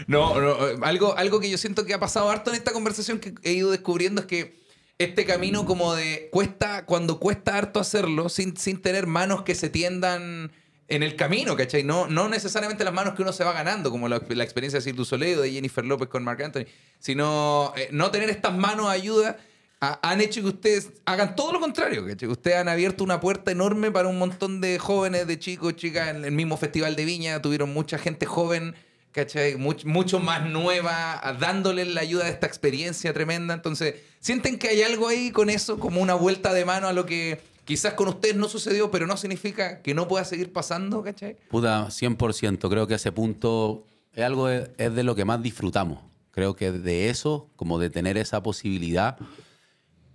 No, 0.07 0.41
no, 0.41 0.69
eh, 0.69 0.77
algo, 0.83 1.17
algo 1.17 1.41
que 1.41 1.51
yo 1.51 1.59
siento 1.59 1.85
que 1.87 1.95
ha 1.95 2.01
pasado 2.01 2.29
harto 2.31 2.51
en 2.51 2.57
esta 2.57 2.73
conversación 2.73 3.19
que 3.19 3.35
he 3.43 3.53
ido 3.53 3.71
descubriendo 3.71 4.23
es 4.23 4.27
que 4.27 4.61
este 4.99 5.25
camino 5.25 5.65
como 5.67 5.95
de 5.95 6.29
cuesta, 6.33 6.87
cuando 6.87 7.21
cuesta 7.21 7.57
harto 7.57 7.81
hacerlo, 7.81 8.29
sin, 8.29 8.57
sin 8.57 8.81
tener 8.81 9.07
manos 9.07 9.43
que 9.43 9.55
se 9.55 9.69
tiendan 9.69 10.51
en 10.89 11.03
el 11.03 11.17
camino, 11.17 11.57
¿cachai? 11.57 11.83
No, 11.83 12.07
no 12.07 12.29
necesariamente 12.29 12.85
las 12.85 12.95
manos 12.95 13.15
que 13.15 13.23
uno 13.23 13.33
se 13.33 13.45
va 13.45 13.53
ganando, 13.53 13.91
como 13.91 14.09
la, 14.09 14.17
experiencia 14.17 14.79
de 14.79 14.83
Cirque 14.83 14.97
du 14.97 15.05
Soleil 15.05 15.39
o 15.39 15.43
de 15.43 15.51
Jennifer 15.51 15.85
López 15.85 16.09
con 16.09 16.25
Marc 16.25 16.41
Anthony, 16.41 16.67
sino 16.99 17.73
eh, 17.77 17.89
no 17.91 18.11
tener 18.11 18.31
estas 18.31 18.57
manos 18.57 18.89
ayuda 18.89 19.39
han 19.79 20.21
hecho 20.21 20.41
que 20.41 20.49
ustedes 20.49 20.91
hagan 21.05 21.37
todo 21.37 21.53
lo 21.53 21.61
contrario, 21.61 22.07
¿cachai? 22.07 22.29
Ustedes 22.29 22.57
han 22.57 22.69
abierto 22.69 23.05
una 23.05 23.21
puerta 23.21 23.51
enorme 23.51 23.91
para 23.91 24.09
un 24.09 24.19
montón 24.19 24.61
de 24.61 24.79
jóvenes, 24.79 25.27
de 25.27 25.39
chicos, 25.39 25.77
chicas, 25.77 26.09
en 26.09 26.25
el 26.25 26.33
mismo 26.33 26.57
Festival 26.57 26.97
de 26.97 27.05
Viña, 27.05 27.43
tuvieron 27.43 27.73
mucha 27.73 27.99
gente 27.99 28.25
joven, 28.25 28.75
¿cachai? 29.17 29.57
Much- 29.57 29.85
mucho 29.85 30.21
más 30.21 30.47
nueva, 30.49 31.21
dándoles 31.41 31.89
la 31.89 32.03
ayuda 32.03 32.25
de 32.27 32.31
esta 32.31 32.47
experiencia 32.47 33.13
tremenda. 33.13 33.55
Entonces, 33.55 33.95
¿sienten 34.21 34.59
que 34.59 34.69
hay 34.69 34.83
algo 34.83 35.09
ahí 35.09 35.31
con 35.31 35.51
eso, 35.51 35.79
como 35.81 36.01
una 36.03 36.15
vuelta 36.15 36.53
de 36.53 36.65
mano 36.65 36.87
a 36.87 36.93
lo 36.93 37.07
que 37.07 37.41
quizás 37.65 37.95
con 37.95 38.09
ustedes 38.09 38.37
no 38.37 38.49
sucedió, 38.49 38.91
pero 38.91 39.07
no 39.07 39.17
significa 39.17 39.81
que 39.83 39.95
no 39.95 40.07
pueda 40.07 40.25
seguir 40.25 40.53
pasando, 40.53 41.03
¿cachai? 41.03 41.37
Puta, 41.49 41.87
100%. 41.91 42.69
Creo 42.69 42.87
que 42.87 42.95
ese 42.95 43.11
punto 43.11 43.85
es 44.13 44.23
algo 44.23 44.47
de, 44.49 44.71
es 44.79 44.95
de 44.95 45.03
lo 45.03 45.15
que 45.17 45.25
más 45.25 45.43
disfrutamos. 45.43 45.99
Creo 46.31 46.55
que 46.55 46.71
de 46.71 47.09
eso, 47.09 47.49
como 47.57 47.79
de 47.79 47.89
tener 47.91 48.19
esa 48.19 48.43
posibilidad. 48.43 49.17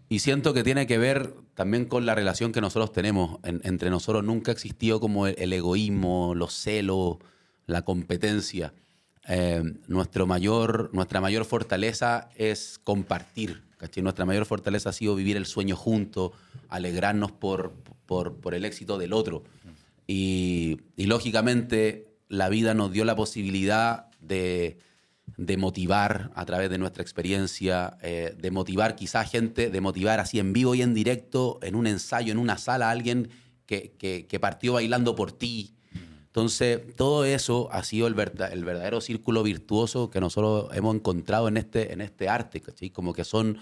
Y 0.10 0.20
siento 0.20 0.54
que 0.54 0.64
tiene 0.64 0.86
que 0.88 0.98
ver 0.98 1.34
también 1.56 1.86
con 1.86 2.06
la 2.06 2.14
relación 2.16 2.52
que 2.52 2.62
nosotros 2.62 2.92
tenemos. 2.92 3.40
En- 3.44 3.62
entre 3.64 3.90
nosotros 3.90 4.24
nunca 4.24 4.52
existió 4.52 5.00
como 5.00 5.26
el 5.28 5.52
egoísmo, 5.54 6.34
los 6.36 6.54
celos, 6.54 7.18
la 7.66 7.82
competencia. 7.84 8.74
Eh, 9.28 9.64
mayor, 10.26 10.90
nuestra 10.94 11.22
mayor 11.22 11.46
fortaleza 11.46 12.30
es 12.36 12.80
compartir. 12.84 13.64
¿cachai? 13.78 14.04
Nuestra 14.04 14.26
mayor 14.26 14.46
fortaleza 14.46 14.90
ha 14.90 14.94
sido 14.94 15.16
vivir 15.16 15.38
el 15.38 15.46
sueño 15.46 15.76
juntos, 15.76 16.32
alegrarnos 16.70 17.32
por, 17.32 17.74
por, 18.06 18.54
el 18.54 18.66
éxito 18.66 18.98
del 18.98 19.14
otro. 19.14 19.44
Y, 20.08 20.80
lógicamente 20.98 22.08
la 22.28 22.50
vida 22.50 22.74
nos 22.74 22.92
dio 22.92 23.04
la 23.06 23.16
posibilidad 23.16 24.08
de, 24.22 24.78
de 25.38 25.58
motivar 25.58 26.32
a 26.36 26.46
través 26.46 26.70
de 26.70 26.78
nuestra 26.78 27.04
experiencia, 27.04 27.98
eh, 28.02 28.36
de 28.38 28.52
motivar 28.52 28.96
quizá 28.96 29.26
gente, 29.26 29.70
de 29.70 29.82
motivar 29.82 30.20
así 30.20 30.40
en 30.40 30.54
vivo 30.54 30.74
y 30.74 30.82
en 30.82 30.94
directo, 30.94 31.60
en 31.62 31.76
un 31.76 31.88
ensayo, 31.88 32.32
en 32.32 32.38
una 32.38 32.58
sala, 32.58 32.88
a 32.88 32.92
alguien 32.92 33.30
que- 33.66 33.94
que 34.28 34.40
partió 34.40 34.74
bailando 34.74 35.16
por 35.16 35.32
ti. 35.32 35.76
Entonces, 36.32 36.96
todo 36.96 37.26
eso 37.26 37.68
ha 37.74 37.84
sido 37.84 38.08
el, 38.08 38.14
verda- 38.16 38.48
el 38.54 38.64
verdadero 38.64 39.02
círculo 39.02 39.44
virtuoso 39.44 40.10
que 40.10 40.22
nosotros 40.22 40.70
hemos 40.74 40.96
encontrado 40.96 41.50
en 41.50 41.58
este, 41.58 41.92
en 41.92 42.00
este 42.00 42.30
arte, 42.30 42.62
¿cachai? 42.62 42.90
Como 42.90 43.12
que 43.14 43.26
son, 43.26 43.58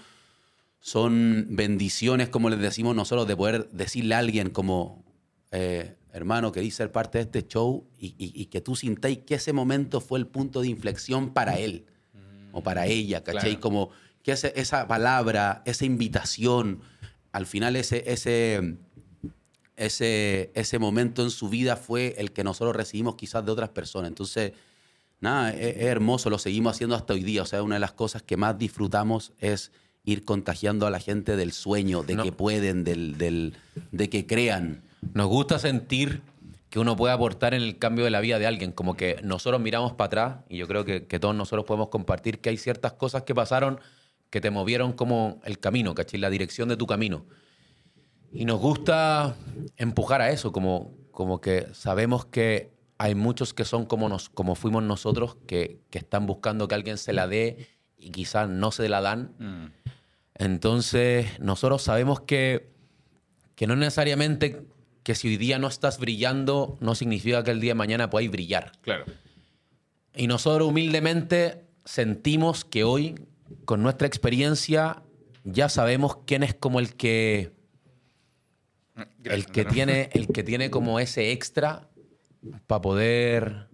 son 0.80 1.46
bendiciones, 1.50 2.28
como 2.28 2.48
les 2.48 2.60
decimos 2.60 2.94
nosotros, 2.96 3.26
de 3.26 3.36
poder 3.36 3.68
decirle 3.70 4.14
a 4.14 4.18
alguien 4.18 4.50
como, 4.50 5.04
eh, 5.50 5.96
hermano, 6.12 6.52
queréis 6.52 6.74
ser 6.76 6.92
parte 6.92 7.18
de 7.18 7.22
este 7.24 7.46
show 7.46 7.84
y, 7.98 8.14
y- 8.18 8.32
y 8.40 8.46
que 8.46 8.60
tú 8.60 8.76
sintáis 8.76 9.18
que 9.18 9.34
ese 9.34 9.52
momento 9.52 10.00
fue 10.00 10.18
el 10.20 10.26
punto 10.26 10.60
de 10.62 10.68
inflexión 10.68 11.30
para 11.34 11.58
él 11.58 11.86
o 12.52 12.62
para 12.62 12.86
ella, 12.86 13.22
¿cachai? 13.24 13.42
Claro. 13.56 13.60
Como 13.60 13.90
que 14.22 14.32
ese- 14.32 14.52
esa 14.56 14.86
palabra, 14.88 15.62
esa 15.66 15.84
invitación, 15.84 16.82
al 17.32 17.46
final 17.46 17.76
ese, 17.76 18.04
ese, 18.12 18.76
ese, 19.84 20.50
ese 20.54 20.78
momento 20.78 21.22
en 21.22 21.30
su 21.30 21.48
vida 21.48 21.76
fue 21.76 22.14
el 22.18 22.32
que 22.32 22.44
nosotros 22.44 22.76
recibimos 22.76 23.16
quizás 23.16 23.44
de 23.44 23.52
otras 23.52 23.70
personas. 23.70 24.08
Entonces, 24.08 24.52
nada, 25.20 25.50
es, 25.52 25.76
es 25.76 25.82
hermoso, 25.84 26.30
lo 26.30 26.38
seguimos 26.38 26.74
haciendo 26.76 26.94
hasta 26.96 27.14
hoy 27.14 27.22
día. 27.24 27.42
O 27.42 27.46
sea, 27.46 27.62
una 27.62 27.76
de 27.76 27.80
las 27.80 27.92
cosas 27.92 28.22
que 28.22 28.36
más 28.36 28.58
disfrutamos 28.58 29.32
es 29.38 29.72
ir 30.04 30.24
contagiando 30.24 30.86
a 30.86 30.90
la 30.90 30.98
gente 31.00 31.36
del 31.36 31.52
sueño, 31.52 32.02
de 32.02 32.14
No. 32.14 32.22
que 32.22 32.32
pueden, 32.32 32.84
del, 32.84 33.18
del- 33.18 33.54
de 33.92 34.08
que 34.08 34.26
crean. 34.26 34.82
Nos 35.14 35.26
gusta 35.28 35.58
sentir 35.58 36.22
que 36.70 36.78
uno 36.78 36.96
puede 36.96 37.12
aportar 37.12 37.52
en 37.54 37.62
el 37.62 37.78
cambio 37.78 38.04
de 38.04 38.10
la 38.10 38.20
vida 38.20 38.38
de 38.38 38.46
alguien. 38.46 38.72
Como 38.72 38.96
que 38.96 39.18
nosotros 39.22 39.60
miramos 39.60 39.92
para 39.92 40.06
atrás 40.06 40.36
y 40.48 40.56
yo 40.58 40.68
creo 40.68 40.84
que, 40.84 41.06
que 41.06 41.18
todos 41.18 41.34
nosotros 41.34 41.64
podemos 41.64 41.88
compartir 41.88 42.38
que 42.38 42.48
hay 42.50 42.56
ciertas 42.56 42.92
cosas 42.92 43.24
que 43.24 43.34
pasaron 43.34 43.80
que 44.30 44.40
te 44.40 44.50
movieron 44.50 44.92
como 44.92 45.40
el 45.44 45.58
camino, 45.58 45.94
¿cachai? 45.94 46.20
La 46.20 46.30
dirección 46.30 46.68
de 46.68 46.76
tu 46.76 46.86
camino. 46.86 47.24
Y 48.32 48.44
nos 48.44 48.60
gusta 48.60 49.36
empujar 49.76 50.20
a 50.20 50.30
eso, 50.30 50.52
como, 50.52 50.94
como 51.10 51.40
que 51.40 51.66
sabemos 51.72 52.24
que 52.26 52.72
hay 52.98 53.14
muchos 53.14 53.54
que 53.54 53.64
son 53.64 53.86
como, 53.86 54.08
nos, 54.08 54.28
como 54.28 54.54
fuimos 54.54 54.82
nosotros, 54.82 55.36
que, 55.46 55.80
que 55.90 55.98
están 55.98 56.26
buscando 56.26 56.68
que 56.68 56.74
alguien 56.74 56.98
se 56.98 57.12
la 57.12 57.26
dé 57.26 57.68
y 57.96 58.10
quizás 58.10 58.48
no 58.48 58.70
se 58.70 58.88
la 58.88 59.00
dan. 59.00 59.72
Entonces, 60.34 61.38
nosotros 61.40 61.82
sabemos 61.82 62.20
que, 62.20 62.70
que 63.54 63.66
no 63.66 63.76
necesariamente 63.76 64.66
que 65.02 65.14
si 65.14 65.28
hoy 65.28 65.36
día 65.36 65.58
no 65.58 65.66
estás 65.66 65.98
brillando, 65.98 66.76
no 66.80 66.94
significa 66.94 67.42
que 67.42 67.50
el 67.50 67.60
día 67.60 67.70
de 67.70 67.76
mañana 67.76 68.10
podáis 68.10 68.30
brillar. 68.30 68.72
Claro. 68.82 69.04
Y 70.14 70.26
nosotros 70.26 70.68
humildemente 70.68 71.64
sentimos 71.84 72.64
que 72.64 72.84
hoy, 72.84 73.14
con 73.64 73.82
nuestra 73.82 74.06
experiencia, 74.06 75.02
ya 75.44 75.68
sabemos 75.68 76.18
quién 76.26 76.42
es 76.42 76.54
como 76.54 76.80
el 76.80 76.94
que, 76.94 77.52
el 79.24 79.46
que, 79.46 79.64
tiene, 79.64 80.10
el 80.12 80.28
que 80.28 80.42
tiene 80.42 80.70
como 80.70 81.00
ese 81.00 81.32
extra 81.32 81.88
para 82.66 82.80
poder, 82.80 83.68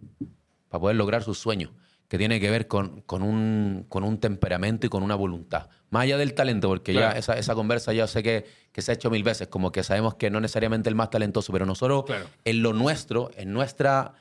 para 0.68 0.80
poder 0.80 0.96
lograr 0.96 1.22
sus 1.22 1.38
sueños, 1.38 1.70
que 2.08 2.18
tiene 2.18 2.38
que 2.40 2.50
ver 2.50 2.68
con, 2.68 3.00
con 3.02 3.22
un, 3.22 3.84
con 3.88 4.04
un 4.04 4.18
temperamento 4.18 4.86
y 4.86 4.90
con 4.90 5.02
una 5.02 5.14
voluntad. 5.14 5.68
Más 5.90 6.02
allá 6.04 6.18
del 6.18 6.34
talento, 6.34 6.68
porque 6.68 6.92
Claro. 6.92 7.12
ya 7.14 7.18
esa, 7.18 7.38
esa 7.38 7.54
conversa 7.54 7.92
ya 7.92 8.06
sé 8.06 8.22
que, 8.22 8.44
que 8.72 8.82
se 8.82 8.92
ha 8.92 8.94
hecho 8.94 9.10
mil 9.10 9.22
veces, 9.22 9.48
como 9.48 9.72
que 9.72 9.82
sabemos 9.82 10.14
que 10.16 10.30
no 10.30 10.40
necesariamente 10.40 10.88
el 10.88 10.94
más 10.94 11.10
talentoso, 11.10 11.52
pero 11.52 11.66
nosotros 11.66 12.04
Claro. 12.06 12.26
en 12.44 12.62
lo 12.62 12.72
nuestro, 12.72 13.30
en 13.36 13.52
nuestra, 13.52 14.14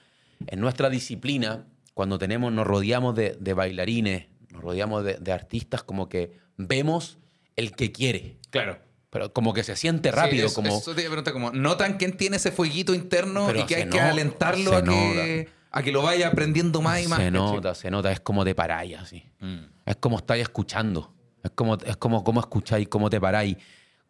en 0.48 0.60
nuestra 0.60 0.90
disciplina, 0.90 1.66
cuando 1.94 2.18
tenemos, 2.18 2.52
nos 2.52 2.66
rodeamos 2.68 3.16
de, 3.16 3.38
de 3.40 3.54
bailarines, 3.54 4.28
nos 4.50 4.62
rodeamos 4.64 5.04
de, 5.04 5.16
de 5.16 5.32
artistas, 5.32 5.84
como 5.84 6.08
que 6.10 6.38
vemos 6.58 7.18
el 7.56 7.72
que 7.76 7.92
quiere. 7.92 8.38
Claro. 8.50 8.80
Pero 9.16 9.32
como 9.32 9.54
que 9.54 9.64
se 9.64 9.78
siente 9.78 10.12
rápido, 10.12 10.50
Sí, 10.50 10.52
eso, 10.52 10.56
como... 10.56 10.78
eso 10.78 10.94
te 10.94 11.00
iba 11.00 11.08
a 11.08 11.12
preguntar, 11.12 11.32
como, 11.32 11.50
¿notan 11.52 11.96
quién 11.96 12.18
tiene 12.18 12.36
ese 12.36 12.52
fueguito 12.52 12.94
interno 12.94 13.46
Pero 13.48 13.62
y 13.62 13.64
que 13.64 13.78
hay 13.78 13.90
que 13.90 14.02
alentarlo 14.02 14.76
a 14.76 14.84
que, 14.84 15.48
a 15.72 15.84
que 15.84 15.94
lo 15.94 16.02
vaya 16.02 16.28
aprendiendo 16.28 16.82
más 16.82 17.02
y 17.02 17.08
más? 17.08 17.20
se 17.20 17.32
nota, 17.32 17.76
se 17.76 17.90
nota, 17.90 18.12
es 18.12 18.20
como 18.20 18.44
de 18.44 18.54
paráis 18.54 18.98
así. 18.98 19.24
Mm. 19.40 19.68
Es 19.86 19.96
como 19.96 20.18
estáis 20.18 20.42
escuchando. 20.42 21.14
Es 21.42 21.52
como, 21.52 21.76
es 21.76 21.96
como 21.96 22.26
cómo 22.26 22.42
escucháis, 22.42 22.90
cómo 22.90 23.10
te 23.10 23.22
paráis. 23.22 23.56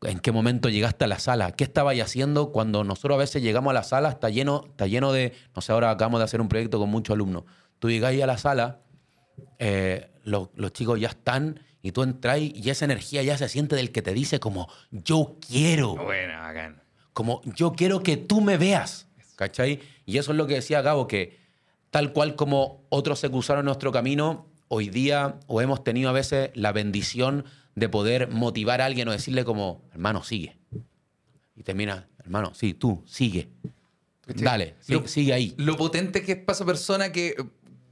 ¿En 0.01 0.18
qué 0.18 0.32
momento 0.32 0.70
llegaste 0.70 1.06
a 1.06 1.08
la 1.08 1.20
sala? 1.20 1.51
¿Qué 1.51 1.66
estabais 1.66 2.01
haciendo 2.01 2.51
cuando 2.51 2.84
nosotros 2.84 3.14
a 3.14 3.20
veces 3.20 3.43
llegamos 3.43 3.70
a 3.70 3.74
la 3.76 3.84
sala? 3.84 4.10
Está 4.10 4.32
lleno, 4.32 4.64
está 4.70 4.88
lleno 4.88 5.14
de. 5.14 5.34
No 5.56 5.62
sé, 5.62 5.72
ahora 5.72 5.91
acabamos 5.91 6.20
de 6.20 6.24
hacer 6.24 6.41
un 6.41 6.47
proyecto 6.47 6.80
con 6.80 6.89
muchos 6.89 7.14
alumnos. 7.14 7.43
Tú 7.78 7.91
llegáis 7.91 8.24
a 8.24 8.26
la 8.26 8.39
sala, 8.39 8.82
eh, 9.60 10.10
los, 10.24 10.49
los 10.56 10.74
chicos 10.74 10.99
ya 10.99 11.10
están 11.10 11.60
y 11.88 11.92
tú 11.92 12.02
entras 12.02 12.40
y 12.40 12.68
esa 12.72 12.86
energía 12.86 13.22
ya 13.22 13.38
se 13.38 13.48
siente 13.48 13.76
del 13.76 13.92
que 13.92 14.02
te 14.02 14.12
dice 14.12 14.40
como 14.40 14.68
yo 14.90 15.38
quiero. 15.48 15.96
Bueno, 15.96 16.34
bacán. 16.40 16.82
Como 17.14 17.42
yo 17.56 17.74
quiero 17.74 18.02
que 18.02 18.18
tú 18.18 18.42
me 18.42 18.58
veas. 18.58 19.08
¿Cachai? 19.36 19.82
Y 20.06 20.18
eso 20.18 20.32
es 20.32 20.38
lo 20.38 20.48
que 20.48 20.56
decía 20.56 20.82
Gabo, 20.82 21.08
que 21.08 21.38
tal 21.92 22.12
cual 22.12 22.36
como 22.36 22.84
otros 22.90 23.20
se 23.20 23.30
cruzaron 23.30 23.66
nuestro 23.66 23.92
camino, 23.92 24.48
hoy 24.68 24.90
día 24.90 25.40
o 25.46 25.62
hemos 25.62 25.84
tenido 25.84 26.10
a 26.10 26.14
veces 26.14 26.50
la 26.56 26.72
bendición 26.72 27.46
de 27.76 27.88
poder 27.88 28.30
motivar 28.30 28.82
a 28.82 28.86
alguien 28.86 29.08
o 29.08 29.12
decirle 29.12 29.46
como, 29.46 29.84
hermano, 29.92 30.24
sigue. 30.24 30.58
Y 31.56 31.62
termina, 31.62 32.08
hermano, 32.18 32.54
sí, 32.56 32.74
tú, 32.74 33.04
sigue. 33.06 33.50
Dale, 34.26 34.74
sí, 34.80 34.94
Lo- 34.94 35.08
sigue 35.08 35.34
ahí. 35.34 35.54
Lo 35.58 35.78
potente 35.78 36.24
que 36.24 36.32
es 36.32 36.38
para 36.40 36.56
esa 36.56 36.66
persona 36.66 37.12
que 37.12 37.36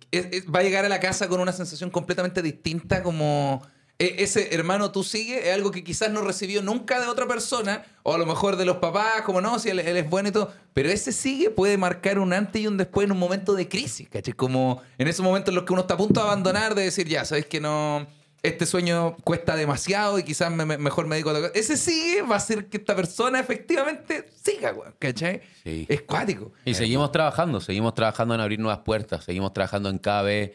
es- 0.10 0.28
es- 0.32 0.46
va 0.48 0.62
a 0.62 0.64
llegar 0.64 0.84
a 0.84 0.89
la 0.89 1.00
casa 1.00 1.28
con 1.28 1.39
una 1.39 1.52
sensación 1.52 1.91
completamente 1.91 2.41
distinta, 2.41 3.04
como 3.04 3.62
e- 4.00 4.16
ese 4.20 4.54
hermano 4.56 4.91
tú 4.91 5.04
sigue, 5.04 5.48
es 5.50 5.54
algo 5.54 5.72
que 5.72 5.84
quizás 5.84 6.10
no 6.12 6.22
recibió 6.22 6.62
nunca 6.62 7.00
de 7.00 7.08
otra 7.08 7.28
persona, 7.28 7.86
o 8.04 8.14
a 8.14 8.18
lo 8.18 8.26
mejor 8.26 8.56
de 8.58 8.66
los 8.66 8.78
papás, 8.78 9.22
como 9.22 9.39
no, 9.41 9.60
si 9.60 9.70
él, 9.70 9.80
él 9.80 9.98
es 9.98 10.10
bueno 10.10 10.30
y 10.30 10.32
todo, 10.32 10.52
pero 10.74 10.89
ese 10.89 11.12
sigue 11.12 11.50
puede 11.50 11.78
marcar 11.78 12.20
un 12.20 12.34
antes 12.34 12.62
y 12.62 12.68
un 12.68 12.78
después 12.78 13.06
en 13.06 13.12
un 13.12 13.20
momento 13.20 13.54
de 13.54 13.68
crisis, 13.70 14.10
¿cachai? 14.10 14.34
Como 14.34 14.82
en 14.98 15.08
esos 15.08 15.24
momentos 15.24 15.50
en 15.52 15.56
los 15.56 15.64
que 15.64 15.74
uno 15.74 15.84
está 15.84 15.94
a 15.94 15.98
punto 15.98 16.20
de 16.20 16.26
abandonar, 16.26 16.76
de 16.76 16.84
decir, 16.84 17.08
ya, 17.08 17.24
sabes 17.24 17.46
que 17.46 17.60
no, 17.62 18.06
este 18.41 18.66
sueño 18.66 19.16
cuesta 19.24 19.56
demasiado 19.56 20.20
y 20.20 20.24
quizás 20.24 20.52
me- 20.52 20.66
me- 20.66 20.78
mejor 20.78 21.08
me 21.08 21.16
dedico 21.16 21.30
a 21.30 21.34
otra 21.34 21.48
cosa. 21.50 21.58
Ese 21.60 21.78
sigue 21.78 22.24
va 22.24 22.34
a 22.34 22.38
hacer 22.39 22.68
que 22.68 22.76
esta 22.78 22.94
persona 22.96 23.39
efectivamente 23.39 24.26
siga, 24.44 24.74
¿cachai? 25.00 25.41
Sí. 25.64 25.86
Es 25.88 26.02
cuático. 26.02 26.52
Y 26.66 26.74
seguimos 26.74 27.10
trabajando, 27.14 27.62
seguimos 27.62 27.94
trabajando 27.94 28.36
en 28.36 28.41
abrir 28.41 28.60
nuevas 28.60 28.80
puertas, 28.80 29.24
seguimos 29.24 29.54
trabajando 29.54 29.89
en 29.89 29.98
cada 30.00 30.24
vez 30.24 30.52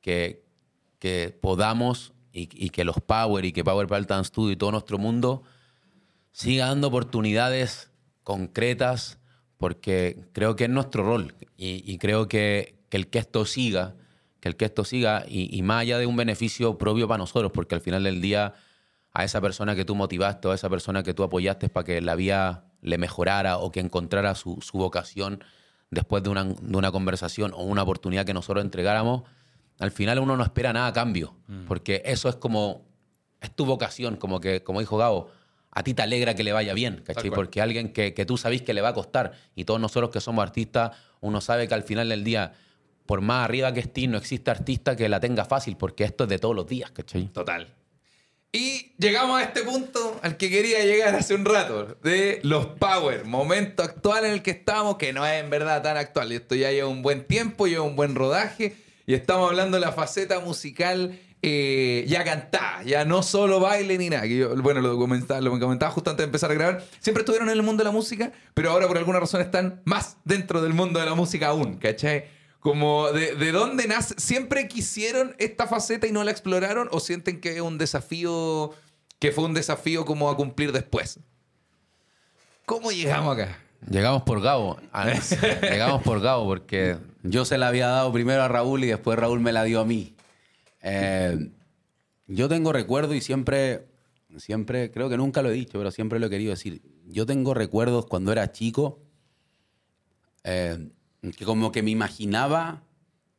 que, 0.00 0.42
que 0.98 1.36
podamos 1.38 2.14
y, 2.32 2.70
que 2.70 2.84
los 2.84 2.96
Power 3.00 3.44
y 3.44 3.52
que 3.52 3.64
Power 3.64 3.86
Paltan 3.86 4.24
Studio 4.24 4.52
y 4.52 4.56
todo 4.56 4.72
nuestro 4.72 4.98
mundo 4.98 5.42
siga 6.32 6.66
dando 6.66 6.88
oportunidades 6.88 7.90
concretas 8.22 9.18
porque 9.56 10.28
creo 10.32 10.54
que 10.54 10.64
es 10.64 10.70
nuestro 10.70 11.02
rol 11.02 11.34
y, 11.56 11.98
creo 11.98 12.28
que, 12.28 12.78
que 12.90 12.96
el 12.96 13.08
que 13.08 13.18
esto 13.18 13.44
siga, 13.44 13.96
que 14.40 14.48
el 14.48 14.56
que 14.56 14.66
esto 14.66 14.84
siga 14.84 15.24
y, 15.28 15.56
y 15.56 15.62
más 15.62 15.82
allá 15.82 15.98
de 15.98 16.06
un 16.06 16.16
beneficio 16.16 16.78
propio 16.78 17.08
para 17.08 17.18
nosotros, 17.18 17.50
porque 17.52 17.74
al 17.74 17.80
final 17.80 18.04
del 18.04 18.20
día 18.20 18.54
a 19.12 19.24
esa 19.24 19.40
persona 19.40 19.74
que 19.74 19.84
tú 19.84 19.94
motivaste 19.96 20.48
a 20.48 20.54
esa 20.54 20.70
persona 20.70 21.02
que 21.02 21.14
tú 21.14 21.24
apoyaste 21.24 21.68
para 21.68 21.84
que 21.84 22.00
la 22.00 22.14
vida 22.14 22.70
le 22.82 22.98
mejorara 22.98 23.58
o 23.58 23.72
que 23.72 23.80
encontrara 23.80 24.34
su, 24.34 24.58
su 24.60 24.78
vocación 24.78 25.42
después 25.90 26.22
de 26.22 26.30
una, 26.30 26.44
de 26.44 26.76
una 26.76 26.92
conversación 26.92 27.52
o 27.54 27.62
una 27.62 27.82
oportunidad 27.82 28.24
que 28.26 28.34
nosotros 28.34 28.64
entregáramos, 28.64 29.22
al 29.78 29.90
final 29.90 30.18
uno 30.18 30.36
no 30.36 30.42
espera 30.42 30.72
nada 30.72 30.88
a 30.88 30.92
cambio, 30.92 31.36
porque 31.66 32.02
eso 32.04 32.28
es 32.28 32.36
como, 32.36 32.86
es 33.40 33.54
tu 33.54 33.64
vocación, 33.64 34.16
como 34.16 34.40
que, 34.40 34.62
como 34.62 34.80
dijo 34.80 34.96
Gabo, 34.96 35.30
a 35.70 35.82
ti 35.82 35.94
te 35.94 36.02
alegra 36.02 36.34
que 36.34 36.42
le 36.42 36.52
vaya 36.52 36.74
bien, 36.74 37.02
¿cachai? 37.04 37.30
Porque 37.30 37.60
alguien 37.60 37.92
que, 37.92 38.14
que 38.14 38.26
tú 38.26 38.36
sabes 38.36 38.62
que 38.62 38.74
le 38.74 38.80
va 38.80 38.88
a 38.88 38.94
costar, 38.94 39.32
y 39.54 39.64
todos 39.64 39.80
nosotros 39.80 40.10
que 40.10 40.20
somos 40.20 40.42
artistas, 40.42 40.96
uno 41.20 41.40
sabe 41.40 41.68
que 41.68 41.74
al 41.74 41.84
final 41.84 42.08
del 42.08 42.24
día, 42.24 42.52
por 43.06 43.20
más 43.20 43.44
arriba 43.44 43.72
que 43.72 43.80
estés, 43.80 44.08
no 44.08 44.18
existe 44.18 44.50
artista 44.50 44.96
que 44.96 45.08
la 45.08 45.20
tenga 45.20 45.44
fácil, 45.44 45.76
porque 45.76 46.04
esto 46.04 46.24
es 46.24 46.30
de 46.30 46.38
todos 46.38 46.56
los 46.56 46.66
días, 46.66 46.90
¿cachai? 46.90 47.28
Total. 47.28 47.74
Y 48.50 48.92
llegamos 48.96 49.38
a 49.38 49.44
este 49.44 49.62
punto 49.62 50.18
al 50.22 50.38
que 50.38 50.48
quería 50.48 50.82
llegar 50.82 51.14
hace 51.14 51.34
un 51.34 51.44
rato, 51.44 51.98
de 52.02 52.40
los 52.42 52.66
Power, 52.66 53.24
momento 53.26 53.82
actual 53.82 54.24
en 54.24 54.32
el 54.32 54.42
que 54.42 54.52
estamos, 54.52 54.96
que 54.96 55.12
no 55.12 55.26
es 55.26 55.42
en 55.42 55.50
verdad 55.50 55.82
tan 55.82 55.98
actual. 55.98 56.32
Esto 56.32 56.54
ya 56.54 56.70
lleva 56.70 56.88
un 56.88 57.02
buen 57.02 57.26
tiempo, 57.26 57.66
lleva 57.66 57.84
un 57.84 57.94
buen 57.94 58.14
rodaje, 58.14 58.74
y 59.08 59.14
estamos 59.14 59.48
hablando 59.48 59.78
de 59.78 59.80
la 59.80 59.92
faceta 59.92 60.38
musical 60.40 61.18
eh, 61.40 62.04
ya 62.06 62.24
cantada, 62.24 62.82
ya 62.82 63.06
no 63.06 63.22
solo 63.22 63.58
baile 63.58 63.96
ni 63.96 64.10
nada. 64.10 64.24
Que 64.24 64.36
yo, 64.36 64.54
bueno, 64.56 64.82
lo 64.82 64.98
comentaba, 64.98 65.40
lo 65.40 65.58
comentaba 65.58 65.90
justo 65.90 66.10
antes 66.10 66.24
de 66.24 66.26
empezar 66.26 66.50
a 66.50 66.54
grabar. 66.54 66.84
Siempre 67.00 67.22
estuvieron 67.22 67.48
en 67.48 67.54
el 67.54 67.62
mundo 67.62 67.82
de 67.82 67.84
la 67.86 67.90
música, 67.90 68.32
pero 68.52 68.70
ahora 68.70 68.86
por 68.86 68.98
alguna 68.98 69.18
razón 69.18 69.40
están 69.40 69.80
más 69.86 70.18
dentro 70.26 70.60
del 70.60 70.74
mundo 70.74 71.00
de 71.00 71.06
la 71.06 71.14
música 71.14 71.46
aún, 71.46 71.78
¿cachai? 71.78 72.26
Como 72.60 73.10
de, 73.10 73.34
de 73.34 73.50
dónde 73.50 73.88
nace. 73.88 74.14
¿Siempre 74.18 74.68
quisieron 74.68 75.34
esta 75.38 75.66
faceta 75.66 76.06
y 76.06 76.12
no 76.12 76.22
la 76.22 76.30
exploraron? 76.30 76.90
¿O 76.92 77.00
sienten 77.00 77.40
que 77.40 77.54
es 77.54 77.62
un 77.62 77.78
desafío, 77.78 78.74
que 79.18 79.32
fue 79.32 79.44
un 79.44 79.54
desafío 79.54 80.04
como 80.04 80.28
a 80.28 80.36
cumplir 80.36 80.70
después? 80.70 81.18
¿Cómo 82.66 82.92
llegamos 82.92 83.38
acá? 83.38 83.58
Llegamos 83.88 84.22
por 84.24 84.42
Gabo. 84.42 84.78
Llegamos 85.62 86.02
por 86.02 86.20
Gabo 86.20 86.44
porque 86.44 86.98
Yo 87.22 87.44
se 87.44 87.58
la 87.58 87.68
había 87.68 87.88
dado 87.88 88.12
primero 88.12 88.42
a 88.42 88.48
Raúl 88.48 88.84
y 88.84 88.88
después 88.88 89.18
Raúl 89.18 89.40
me 89.40 89.52
la 89.52 89.64
dio 89.64 89.80
a 89.80 89.84
mí. 89.84 90.14
Eh, 90.82 91.50
yo 92.26 92.48
tengo 92.48 92.72
recuerdo 92.72 93.14
y 93.14 93.20
siempre, 93.20 93.88
siempre, 94.36 94.90
creo 94.90 95.08
que 95.08 95.16
nunca 95.16 95.42
lo 95.42 95.50
he 95.50 95.54
dicho, 95.54 95.78
pero 95.78 95.90
siempre 95.90 96.18
lo 96.18 96.26
he 96.26 96.30
querido 96.30 96.50
decir. 96.50 96.82
Yo 97.06 97.26
tengo 97.26 97.54
recuerdos 97.54 98.06
cuando 98.06 98.32
era 98.32 98.52
chico 98.52 99.00
eh, 100.44 100.88
que 101.36 101.44
como 101.44 101.72
que 101.72 101.82
me 101.82 101.90
imaginaba 101.90 102.82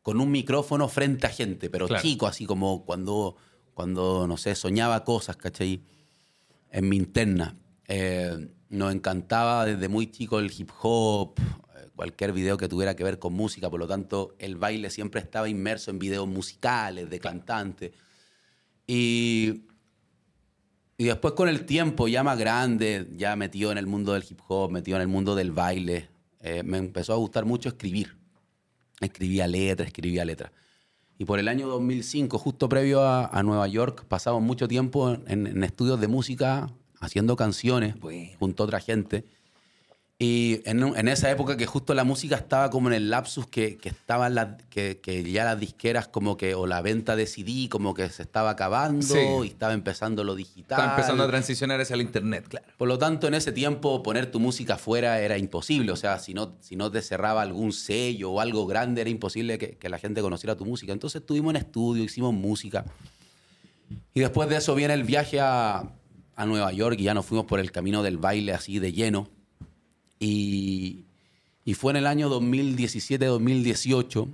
con 0.01 0.19
un 0.19 0.31
micrófono 0.31 0.87
frente 0.87 1.27
a 1.27 1.29
gente, 1.29 1.69
pero 1.69 1.87
Claro. 1.87 2.01
chico, 2.01 2.27
así 2.27 2.45
como 2.45 2.85
cuando, 2.85 3.35
cuando, 3.73 4.27
no 4.27 4.37
sé, 4.37 4.55
soñaba 4.55 5.03
cosas, 5.03 5.37
¿cachai? 5.37 5.81
En 6.71 6.89
mi 6.89 6.97
interna. 6.97 7.55
Eh, 7.87 8.49
nos 8.69 8.93
encantaba 8.93 9.65
desde 9.65 9.87
muy 9.87 10.11
chico 10.11 10.39
el 10.39 10.51
hip 10.55 10.69
hop, 10.81 11.39
cualquier 11.99 12.31
video 12.31 12.55
que 12.55 12.69
tuviera 12.69 12.95
que 12.95 13.03
ver 13.03 13.19
con 13.19 13.33
música, 13.33 13.69
por 13.69 13.77
lo 13.77 13.85
tanto 13.85 14.33
el 14.39 14.55
baile 14.55 14.89
siempre 14.89 15.19
estaba 15.19 15.49
inmerso 15.49 15.91
en 15.91 15.99
videos 15.99 16.29
musicales, 16.29 17.09
de 17.09 17.19
cantantes. 17.19 17.91
Y, 18.87 19.63
y 20.97 21.03
después 21.03 21.33
con 21.33 21.49
el 21.49 21.65
tiempo, 21.65 22.07
ya 22.07 22.23
más 22.23 22.39
grande, 22.39 23.09
ya 23.17 23.35
metido 23.35 23.73
en 23.73 23.77
el 23.77 23.85
mundo 23.85 24.13
del 24.13 24.23
hip 24.23 24.39
hop, 24.47 24.71
metido 24.71 24.95
en 24.95 25.01
el 25.01 25.07
mundo 25.09 25.35
del 25.35 25.51
baile, 25.51 26.07
eh, 26.39 26.63
me 26.63 26.77
empezó 26.77 27.11
a 27.11 27.17
gustar 27.17 27.43
mucho 27.43 27.67
escribir. 27.67 28.15
Escribía 29.01 29.45
letras, 29.45 29.87
escribía 29.87 30.23
letras. 30.23 30.53
Y 31.17 31.25
por 31.25 31.37
el 31.37 31.49
año 31.49 31.67
2005, 31.67 32.37
justo 32.37 32.69
previo 32.69 33.01
a, 33.01 33.25
a 33.25 33.43
Nueva 33.43 33.67
York, 33.67 34.05
pasamos 34.07 34.41
mucho 34.41 34.69
tiempo 34.69 35.17
en, 35.27 35.47
en 35.47 35.63
estudios 35.65 35.99
de 35.99 36.07
música, 36.07 36.71
haciendo 37.01 37.35
canciones 37.35 37.99
Bueno. 37.99 38.37
junto 38.39 38.63
a 38.63 38.67
otra 38.67 38.79
gente. 38.79 39.25
Y 40.21 40.59
en, 40.65 41.07
esa 41.07 41.31
época 41.31 41.55
que 41.55 41.65
justo 41.65 41.93
la 41.93 42.03
música 42.03 42.35
estaba 42.35 42.69
como 42.69 42.89
en 42.89 42.93
el 42.93 43.09
lapsus 43.09 43.47
que, 43.47 43.77
que, 43.77 43.87
estaban 43.87 44.35
las- 44.35 44.61
que, 44.69 44.99
que 45.01 45.23
ya 45.31 45.45
las 45.45 45.57
disqueras 45.57 46.09
como 46.09 46.35
que, 46.35 46.55
o 46.55 46.67
la 46.67 46.81
venta 46.81 47.15
de 47.15 47.25
CD 47.25 47.69
como 47.69 47.93
que 47.93 48.09
se 48.09 48.23
estaba 48.23 48.49
acabando 48.49 49.01
Sí. 49.01 49.17
y 49.45 49.47
estaba 49.47 49.71
empezando 49.71 50.25
lo 50.25 50.35
digital. 50.35 50.77
Está 50.81 50.91
empezando 50.91 51.23
a 51.23 51.27
transicionar 51.29 51.79
hacia 51.79 51.93
el 51.93 52.01
internet, 52.01 52.49
claro. 52.49 52.65
Por 52.77 52.89
lo 52.89 52.97
tanto, 52.97 53.27
en 53.27 53.33
ese 53.33 53.53
tiempo 53.53 54.03
poner 54.03 54.29
tu 54.29 54.41
música 54.41 54.73
afuera 54.73 55.21
era 55.21 55.37
imposible. 55.37 55.93
O 55.93 55.95
sea, 55.95 56.19
si 56.19 56.33
no, 56.33 56.57
si 56.59 56.75
no 56.75 56.91
te 56.91 57.01
cerraba 57.01 57.41
algún 57.41 57.71
sello 57.71 58.31
o 58.31 58.41
algo 58.41 58.67
grande, 58.67 58.99
era 58.99 59.09
imposible 59.09 59.57
que, 59.57 59.77
que 59.77 59.87
la 59.87 59.99
gente 59.99 60.19
conociera 60.19 60.57
tu 60.57 60.65
música. 60.65 60.91
Entonces 60.91 61.21
estuvimos 61.21 61.51
en 61.51 61.55
estudio, 61.61 62.03
hicimos 62.03 62.33
música. 62.33 62.83
Y 64.13 64.19
después 64.19 64.49
de 64.49 64.57
eso 64.57 64.75
viene 64.75 64.95
el 64.95 65.05
viaje 65.05 65.39
a, 65.39 65.93
a 66.35 66.45
Nueva 66.45 66.73
York 66.73 66.97
y 66.99 67.03
ya 67.03 67.13
nos 67.13 67.25
fuimos 67.25 67.45
por 67.45 67.61
el 67.61 67.71
camino 67.71 68.03
del 68.03 68.17
baile 68.17 68.51
así 68.51 68.79
de 68.79 68.91
lleno. 68.91 69.29
Y, 70.19 71.05
y 71.65 71.73
fue 71.73 71.91
en 71.93 71.97
el 71.97 72.07
año 72.07 72.29
2017-2018 72.29 74.27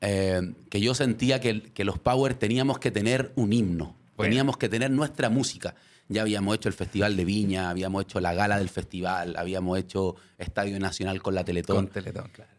eh, 0.00 0.52
que 0.70 0.80
yo 0.80 0.94
sentía 0.94 1.40
que, 1.40 1.62
que 1.62 1.84
los 1.84 1.98
Power 1.98 2.34
teníamos 2.34 2.78
que 2.78 2.90
tener 2.90 3.32
un 3.36 3.52
himno. 3.52 3.96
Bueno. 4.16 4.30
Teníamos 4.30 4.56
que 4.58 4.68
tener 4.68 4.90
nuestra 4.90 5.30
música. 5.30 5.74
Ya 6.08 6.20
habíamos 6.22 6.54
hecho 6.56 6.68
el 6.68 6.74
Festival 6.74 7.16
de 7.16 7.24
Viña, 7.24 7.70
habíamos 7.70 8.02
hecho 8.04 8.20
la 8.20 8.34
gala 8.34 8.58
del 8.58 8.68
festival, 8.68 9.36
habíamos 9.36 9.78
hecho 9.78 10.16
Estadio 10.36 10.78
Nacional 10.78 11.22
con 11.22 11.34
la 11.34 11.44
Teletón. 11.44 11.76
Con 11.76 11.88
Teletón, 11.88 12.28
claro. 12.32 12.50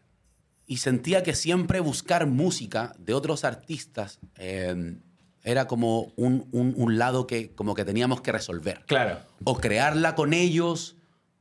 Y 0.66 0.78
sentía 0.78 1.22
que 1.22 1.34
siempre 1.36 1.78
buscar 1.78 2.26
música 2.26 2.96
de 2.98 3.14
otros 3.14 3.44
artistas 3.44 4.18
eh, 4.36 4.96
era 5.44 5.68
como 5.68 6.12
un, 6.16 6.48
un- 6.50 6.74
un 6.76 6.98
lado 6.98 7.28
que 7.28 7.50
como 7.54 7.76
que 7.76 7.84
teníamos 7.84 8.20
que 8.20 8.32
resolver. 8.32 8.82
Claro. 8.86 9.20
O 9.44 9.58
crearla 9.58 10.16
con 10.16 10.32
ellos, 10.34 10.96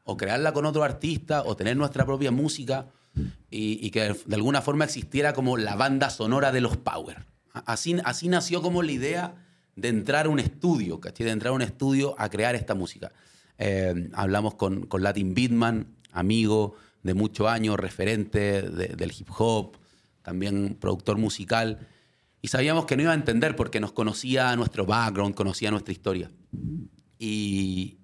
o 0.06 0.16
crearla 0.16 0.54
con 0.54 0.66
otro 0.66 0.84
artista, 0.84 1.44
o 1.44 1.56
tener 1.58 1.76
nuestra 1.76 2.06
propia 2.06 2.32
música 2.32 2.88
y, 3.50 3.80
y 3.86 3.90
que 3.92 4.16
de 4.26 4.36
alguna 4.36 4.62
forma 4.62 4.86
existiera 4.86 5.34
como 5.34 5.58
la 5.58 5.76
banda 5.76 6.10
sonora 6.10 6.52
de 6.52 6.62
los 6.62 6.78
Power. 6.78 7.26
Así, 7.54 7.98
así 8.06 8.28
nació 8.30 8.62
como 8.62 8.82
la 8.84 8.92
idea 8.92 9.36
de 9.76 9.90
entrar 9.90 10.28
a 10.28 10.30
un 10.30 10.40
estudio, 10.40 11.00
¿cachai? 11.00 11.26
De 11.26 11.32
entrar 11.32 11.52
a 11.52 11.56
un 11.56 11.62
estudio 11.62 12.16
a 12.18 12.30
crear 12.30 12.56
esta 12.56 12.76
música. 12.76 13.12
Eh, 13.58 14.10
hablamos 14.14 14.56
con, 14.56 14.86
con 14.86 15.02
Latin 15.04 15.34
Beatman, 15.34 15.88
amigo 16.12 16.76
de 17.04 17.14
muchos 17.14 17.48
años, 17.48 17.78
referente 17.78 18.62
de- 18.62 18.96
del 18.96 19.12
hip 19.18 19.30
hop, 19.38 19.78
también 20.22 20.76
productor 20.80 21.18
musical, 21.18 21.88
y 22.42 22.48
sabíamos 22.50 22.86
que 22.86 22.96
no 22.96 23.04
iba 23.04 23.12
a 23.12 23.16
entender 23.16 23.56
porque 23.56 23.80
nos 23.80 23.92
conocía 23.92 24.56
nuestro 24.56 24.86
background, 24.86 25.34
conocía 25.36 25.72
nuestra 25.72 25.92
historia. 25.94 26.32
Y, 27.18 27.98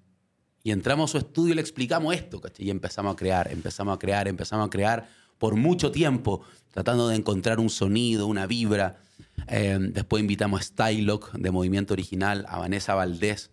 y 0.64 0.70
entramos 0.70 1.10
a 1.10 1.12
su 1.12 1.18
estudio 1.18 1.52
y 1.52 1.56
le 1.56 1.60
explicamos 1.60 2.14
esto, 2.14 2.40
¿cachai? 2.40 2.66
Y 2.66 2.70
empezamos 2.70 3.14
a 3.14 3.16
crear, 3.16 3.50
empezamos 3.50 3.96
a 3.96 3.98
crear, 3.98 4.28
empezamos 4.28 4.66
a 4.66 4.70
crear 4.70 5.08
por 5.38 5.56
mucho 5.56 5.90
tiempo, 5.90 6.42
tratando 6.70 7.08
de 7.08 7.16
encontrar 7.16 7.58
un 7.58 7.68
sonido, 7.68 8.26
una 8.26 8.46
vibra. 8.46 9.00
Eh, 9.48 9.78
después 9.80 10.20
invitamos 10.20 10.60
a 10.60 10.62
Stylock 10.62 11.32
de 11.32 11.50
Movimiento 11.50 11.94
Original, 11.94 12.46
a 12.48 12.58
Vanessa 12.58 12.94
Valdés, 12.94 13.50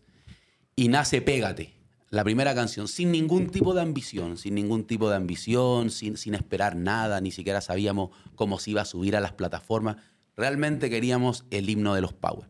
y 0.76 0.88
nace 0.88 1.22
Pégate, 1.22 1.74
la 2.12 2.24
primera 2.24 2.54
canción, 2.54 2.88
sin 2.88 3.12
ningún 3.12 3.50
tipo 3.50 3.74
de 3.74 3.82
ambición, 3.82 4.38
sin 4.38 4.56
ningún 4.56 4.86
tipo 4.86 5.10
de 5.10 5.16
ambición, 5.16 5.90
sin, 5.90 6.16
sin 6.16 6.36
esperar 6.36 6.76
nada, 6.76 7.22
ni 7.22 7.32
siquiera 7.32 7.62
sabíamos 7.62 8.12
cómo 8.36 8.60
se 8.60 8.72
iba 8.72 8.82
a 8.82 8.86
subir 8.86 9.16
a 9.16 9.20
las 9.20 9.34
plataformas. 9.34 9.98
Realmente 10.38 10.90
queríamos 10.90 11.46
el 11.50 11.70
himno 11.70 11.96
de 11.96 12.02
los 12.02 12.14
Power. 12.14 12.50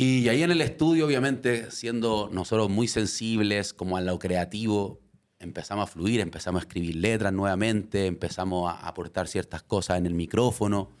Y 0.00 0.28
ahí 0.28 0.44
en 0.44 0.52
el 0.52 0.60
estudio, 0.60 1.06
obviamente, 1.06 1.72
siendo 1.72 2.30
nosotros 2.32 2.70
muy 2.70 2.86
sensibles 2.86 3.74
como 3.74 3.96
a 3.96 4.00
lo 4.00 4.16
creativo, 4.20 5.00
empezamos 5.40 5.88
a 5.88 5.92
fluir, 5.92 6.20
empezamos 6.20 6.60
a 6.60 6.66
escribir 6.66 6.94
letras 6.94 7.32
nuevamente, 7.32 8.06
empezamos 8.06 8.70
a 8.72 8.86
aportar 8.86 9.26
ciertas 9.26 9.64
cosas 9.64 9.98
en 9.98 10.06
el 10.06 10.14
micrófono, 10.14 10.92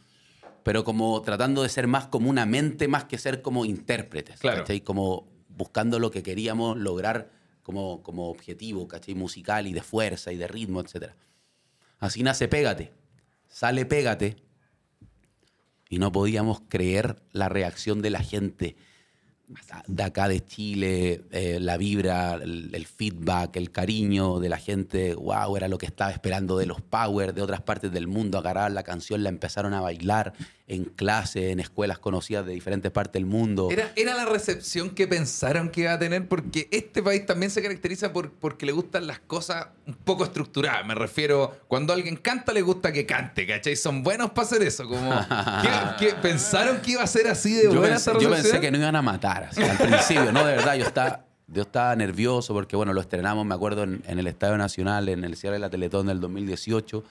pero 0.64 0.82
como 0.82 1.22
tratando 1.22 1.62
de 1.62 1.68
ser 1.68 1.86
más 1.86 2.08
como 2.08 2.28
una 2.28 2.44
mente 2.44 2.88
más 2.88 3.04
que 3.04 3.18
ser 3.18 3.40
como 3.40 3.64
intérpretes, 3.64 4.40
Claro. 4.40 4.62
¿cachai? 4.62 4.80
Como 4.80 5.28
buscando 5.48 6.00
lo 6.00 6.10
que 6.10 6.24
queríamos 6.24 6.76
lograr 6.76 7.30
como, 7.62 8.02
como 8.02 8.28
objetivo, 8.28 8.88
¿cachai? 8.88 9.14
Musical 9.14 9.68
y 9.68 9.74
de 9.74 9.82
fuerza 9.82 10.32
y 10.32 10.36
de 10.36 10.48
ritmo, 10.48 10.80
etc. 10.80 11.12
Así 12.00 12.24
nace 12.24 12.48
Pégate. 12.48 12.92
Sale 13.46 13.86
Pégate 13.86 14.38
y 15.88 16.00
no 16.00 16.10
podíamos 16.10 16.62
creer 16.68 17.22
la 17.30 17.48
reacción 17.48 18.02
de 18.02 18.10
la 18.10 18.24
gente 18.24 18.76
de 19.86 20.02
acá 20.02 20.28
de 20.28 20.44
Chile, 20.44 21.22
eh, 21.30 21.58
la 21.60 21.76
vibra, 21.76 22.34
el, 22.34 22.70
el 22.72 22.86
feedback, 22.86 23.56
el 23.56 23.70
cariño 23.70 24.40
de 24.40 24.48
la 24.48 24.58
gente, 24.58 25.14
wow, 25.14 25.56
era 25.56 25.68
lo 25.68 25.78
que 25.78 25.86
estaba 25.86 26.10
esperando 26.10 26.58
de 26.58 26.66
los 26.66 26.80
Power, 26.82 27.34
de 27.34 27.42
otras 27.42 27.62
partes 27.62 27.90
del 27.92 28.06
mundo, 28.06 28.38
agarraron 28.38 28.74
la 28.74 28.82
canción, 28.82 29.22
la 29.22 29.28
empezaron 29.28 29.74
a 29.74 29.80
bailar 29.80 30.34
en 30.70 30.84
clase, 30.84 31.50
en 31.50 31.60
escuelas 31.60 31.98
conocidas 31.98 32.44
de 32.44 32.52
diferentes 32.52 32.92
partes 32.92 33.14
del 33.14 33.24
mundo. 33.24 33.68
¿Era, 33.70 33.90
¿Era 33.96 34.14
la 34.14 34.26
recepción 34.26 34.90
que 34.90 35.08
pensaron 35.08 35.70
que 35.70 35.80
iba 35.80 35.94
a 35.94 35.98
tener? 35.98 36.28
Porque 36.28 36.68
este 36.70 37.02
país 37.02 37.24
también 37.24 37.50
se 37.50 37.62
caracteriza 37.62 38.12
por, 38.12 38.30
porque 38.32 38.66
le 38.66 38.72
gustan 38.72 39.06
las 39.06 39.18
cosas 39.18 39.68
un 39.86 39.94
poco 39.94 40.24
estructuradas. 40.24 40.86
Me 40.86 40.94
refiero, 40.94 41.58
cuando 41.68 41.94
alguien 41.94 42.16
canta, 42.16 42.52
le 42.52 42.60
gusta 42.60 42.92
que 42.92 43.06
cante, 43.06 43.46
¿cachai? 43.46 43.76
Son 43.76 44.02
buenos 44.02 44.30
para 44.32 44.46
hacer 44.46 44.62
eso. 44.62 44.86
Como, 44.86 45.10
¿qué, 45.62 45.70
qué- 46.08 46.14
pensaron 46.20 46.82
que 46.82 46.90
iba 46.92 47.02
a 47.02 47.06
ser 47.06 47.28
así 47.28 47.54
de 47.54 47.62
yo 47.64 47.70
buena 47.70 47.94
pensé, 47.94 48.10
esta 48.10 48.22
yo 48.22 48.30
pensé 48.30 48.60
que 48.60 48.70
no 48.70 48.76
iban 48.76 48.94
a 48.96 49.00
matar, 49.02 49.44
así, 49.44 49.62
al 49.62 49.78
principio, 49.78 50.32
no, 50.32 50.44
de 50.44 50.56
verdad, 50.56 50.74
yo 50.74 50.84
estaba, 50.84 51.24
yo 51.46 51.62
estaba 51.62 51.96
nervioso 51.96 52.52
porque, 52.52 52.76
bueno, 52.76 52.92
lo 52.92 53.00
estrenamos, 53.00 53.46
me 53.46 53.54
acuerdo, 53.54 53.84
en, 53.84 54.02
en 54.06 54.18
el 54.18 54.26
Estadio 54.26 54.58
Nacional, 54.58 55.08
en 55.08 55.24
el 55.24 55.34
cierre 55.36 55.54
de 55.54 55.60
la 55.60 55.70
Teletón 55.70 56.06
del 56.08 56.20
2018. 56.20 57.04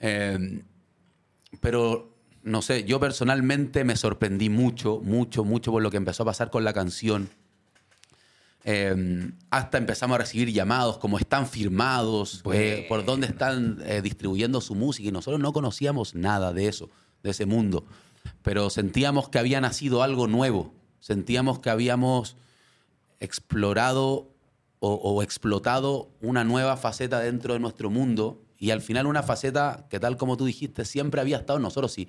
Eh, 0.00 0.62
pero, 1.60 2.14
no 2.42 2.62
sé, 2.62 2.84
yo 2.84 3.00
personalmente 3.00 3.84
me 3.84 3.96
sorprendí 3.96 4.48
mucho, 4.48 5.00
mucho, 5.02 5.44
mucho 5.44 5.72
por 5.72 5.82
lo 5.82 5.90
que 5.90 5.98
empezó 5.98 6.22
a 6.22 6.26
pasar 6.26 6.50
con 6.50 6.64
la 6.64 6.72
canción. 6.72 7.30
Eh, 8.64 9.30
hasta 9.50 9.78
empezamos 9.78 10.14
a 10.16 10.18
recibir 10.18 10.52
llamados, 10.52 10.98
como 10.98 11.18
están 11.18 11.46
firmados, 11.46 12.42
eh, 12.52 12.86
por 12.88 13.04
dónde 13.04 13.26
están 13.26 13.78
eh, 13.84 14.02
distribuyendo 14.02 14.60
su 14.60 14.74
música. 14.74 15.08
Y 15.08 15.12
nosotros 15.12 15.40
no 15.40 15.52
conocíamos 15.52 16.14
nada 16.14 16.52
de 16.52 16.68
eso, 16.68 16.90
de 17.22 17.30
ese 17.30 17.46
mundo. 17.46 17.84
Pero 18.42 18.70
sentíamos 18.70 19.28
que 19.28 19.38
había 19.38 19.60
nacido 19.60 20.02
algo 20.02 20.26
nuevo. 20.26 20.74
Sentíamos 21.00 21.58
que 21.60 21.70
habíamos 21.70 22.36
explorado 23.18 24.30
o, 24.78 24.94
o 24.94 25.22
explotado 25.22 26.10
una 26.20 26.44
nueva 26.44 26.76
faceta 26.76 27.20
dentro 27.20 27.54
de 27.54 27.60
nuestro 27.60 27.90
mundo. 27.90 28.42
Y 28.58 28.72
al 28.72 28.82
final 28.82 29.06
una 29.06 29.22
faceta 29.22 29.86
que 29.88 30.00
tal 30.00 30.18
como 30.18 30.36
tú 30.36 30.44
dijiste, 30.44 30.84
siempre 30.84 31.20
había 31.22 31.38
estado 31.38 31.58
en 31.58 31.62
nosotros. 31.62 31.92
Si 31.92 32.08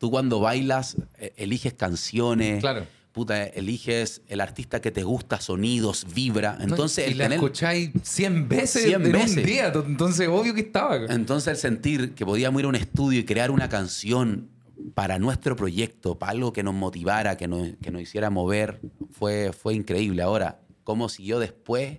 tú 0.00 0.10
cuando 0.10 0.40
bailas, 0.40 0.96
eh, 1.18 1.32
eliges 1.36 1.74
canciones 1.74 2.60
Claro. 2.60 2.86
puta, 3.12 3.44
eliges 3.44 4.22
el 4.28 4.40
artista 4.40 4.80
que 4.80 4.90
te 4.90 5.02
gusta, 5.02 5.40
sonidos, 5.40 6.06
vibra. 6.14 6.56
Entonces, 6.60 7.06
y 7.08 7.12
el 7.12 7.18
la 7.18 7.24
tener- 7.26 7.36
escucháis 7.36 7.90
100 8.02 8.48
veces 8.48 8.82
100 8.84 9.04
en 9.06 9.12
veces. 9.12 9.36
un 9.36 9.42
día. 9.44 9.70
to- 9.72 9.84
Entonces, 9.86 10.26
obvio 10.28 10.54
que 10.54 10.62
estaba. 10.62 10.96
entonces 10.96 11.48
el 11.48 11.56
sentir 11.58 12.14
que 12.14 12.24
podíamos 12.24 12.60
ir 12.60 12.64
a 12.64 12.68
un 12.68 12.76
estudio 12.76 13.20
y 13.20 13.24
crear 13.24 13.50
una 13.50 13.68
canción 13.68 14.48
para 14.94 15.18
nuestro 15.18 15.54
proyecto, 15.56 16.18
para 16.18 16.32
algo 16.32 16.52
que 16.54 16.62
nos 16.62 16.72
motivara, 16.74 17.36
que 17.36 17.46
nos, 17.46 17.68
que 17.82 17.90
nos 17.90 18.00
hiciera 18.00 18.30
mover, 18.30 18.80
fue, 19.12 19.52
fue 19.52 19.74
increíble. 19.74 20.22
Ahora, 20.22 20.60
¿cómo 20.84 21.10
siguió 21.10 21.38
después? 21.38 21.98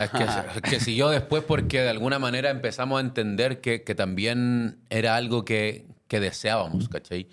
Es 0.00 0.10
que, 0.10 0.24
es 0.24 0.62
que 0.62 0.80
siguió 0.80 1.08
después 1.10 1.44
porque 1.44 1.80
de 1.80 1.88
alguna 1.90 2.18
manera 2.18 2.50
empezamos 2.50 2.98
a 2.98 3.00
entender 3.04 3.60
que, 3.60 3.82
que 3.84 3.94
también 3.94 4.78
era 4.90 5.14
algo 5.14 5.44
que, 5.44 5.86
que 6.08 6.20
deseábamos, 6.20 6.88
¿cachai? 6.88 7.28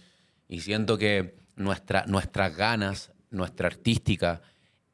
Y 0.48 0.62
siento 0.62 0.98
que 0.98 1.36
nuestra, 1.56 2.06
nuestras 2.08 2.56
ganas, 2.56 3.12
nuestra 3.30 3.68
artística 3.68 4.42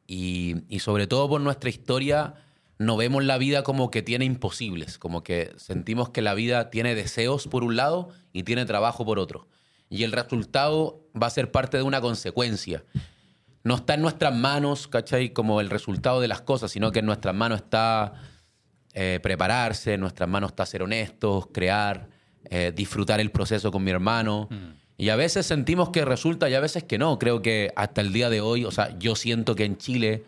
y, 0.05 0.63
y 0.69 0.79
sobre 0.79 1.07
todo 1.07 1.27
por 1.29 1.41
nuestra 1.41 1.69
historia, 1.69 2.35
no 2.77 2.97
vemos 2.97 3.23
la 3.23 3.37
vida 3.37 3.63
como 3.63 3.89
que 3.89 4.01
tiene 4.01 4.25
imposibles, 4.25 4.97
como 4.97 5.23
que 5.23 5.53
sentimos 5.57 6.09
que 6.09 6.21
la 6.21 6.33
vida 6.33 6.69
tiene 6.69 6.95
deseos 6.95 7.47
por 7.47 7.63
un 7.63 7.75
lado 7.75 8.09
y 8.33 8.43
tiene 8.43 8.65
trabajo 8.65 9.05
por 9.05 9.19
otro. 9.19 9.47
Y 9.89 10.03
el 10.03 10.11
resultado 10.11 11.07
va 11.19 11.27
a 11.27 11.31
ser 11.31 11.51
parte 11.51 11.77
de 11.77 11.83
una 11.83 12.01
consecuencia 12.01 12.83
no 13.67 13.75
está 13.75 13.95
en 13.95 14.01
nuestras 14.01 14.33
manos, 14.33 14.87
¿cachai? 14.87 15.33
Como 15.33 15.59
el 15.59 15.69
resultado 15.69 16.21
de 16.21 16.29
las 16.29 16.39
cosas, 16.39 16.71
sino 16.71 16.93
que 16.93 16.99
en 16.99 17.05
nuestras 17.05 17.35
manos 17.35 17.59
está 17.63 18.13
eh, 18.93 19.19
prepararse, 19.21 19.95
en 19.95 19.99
nuestras 19.99 20.29
manos 20.29 20.51
está 20.51 20.65
ser 20.65 20.83
honestos, 20.83 21.47
crear, 21.53 22.07
eh, 22.49 22.71
disfrutar 22.75 23.19
el 23.19 23.31
proceso 23.31 23.71
con 23.71 23.83
mi 23.83 23.91
hermano. 23.91 24.49
Y 24.97 25.09
a 25.09 25.15
veces 25.15 25.45
sentimos 25.45 25.89
que 25.89 26.03
resulta 26.05 26.49
y 26.49 26.55
a 26.55 26.59
veces 26.59 26.83
que 26.83 26.97
no. 26.97 27.19
Creo 27.19 27.41
que 27.41 27.71
hasta 27.75 28.01
el 28.01 28.11
día 28.13 28.29
de 28.29 28.41
hoy, 28.41 28.65
o 28.65 28.71
sea, 28.71 28.97
yo 28.97 29.15
siento 29.15 29.55
que 29.55 29.63
en 29.65 29.77
Chile 29.77 30.23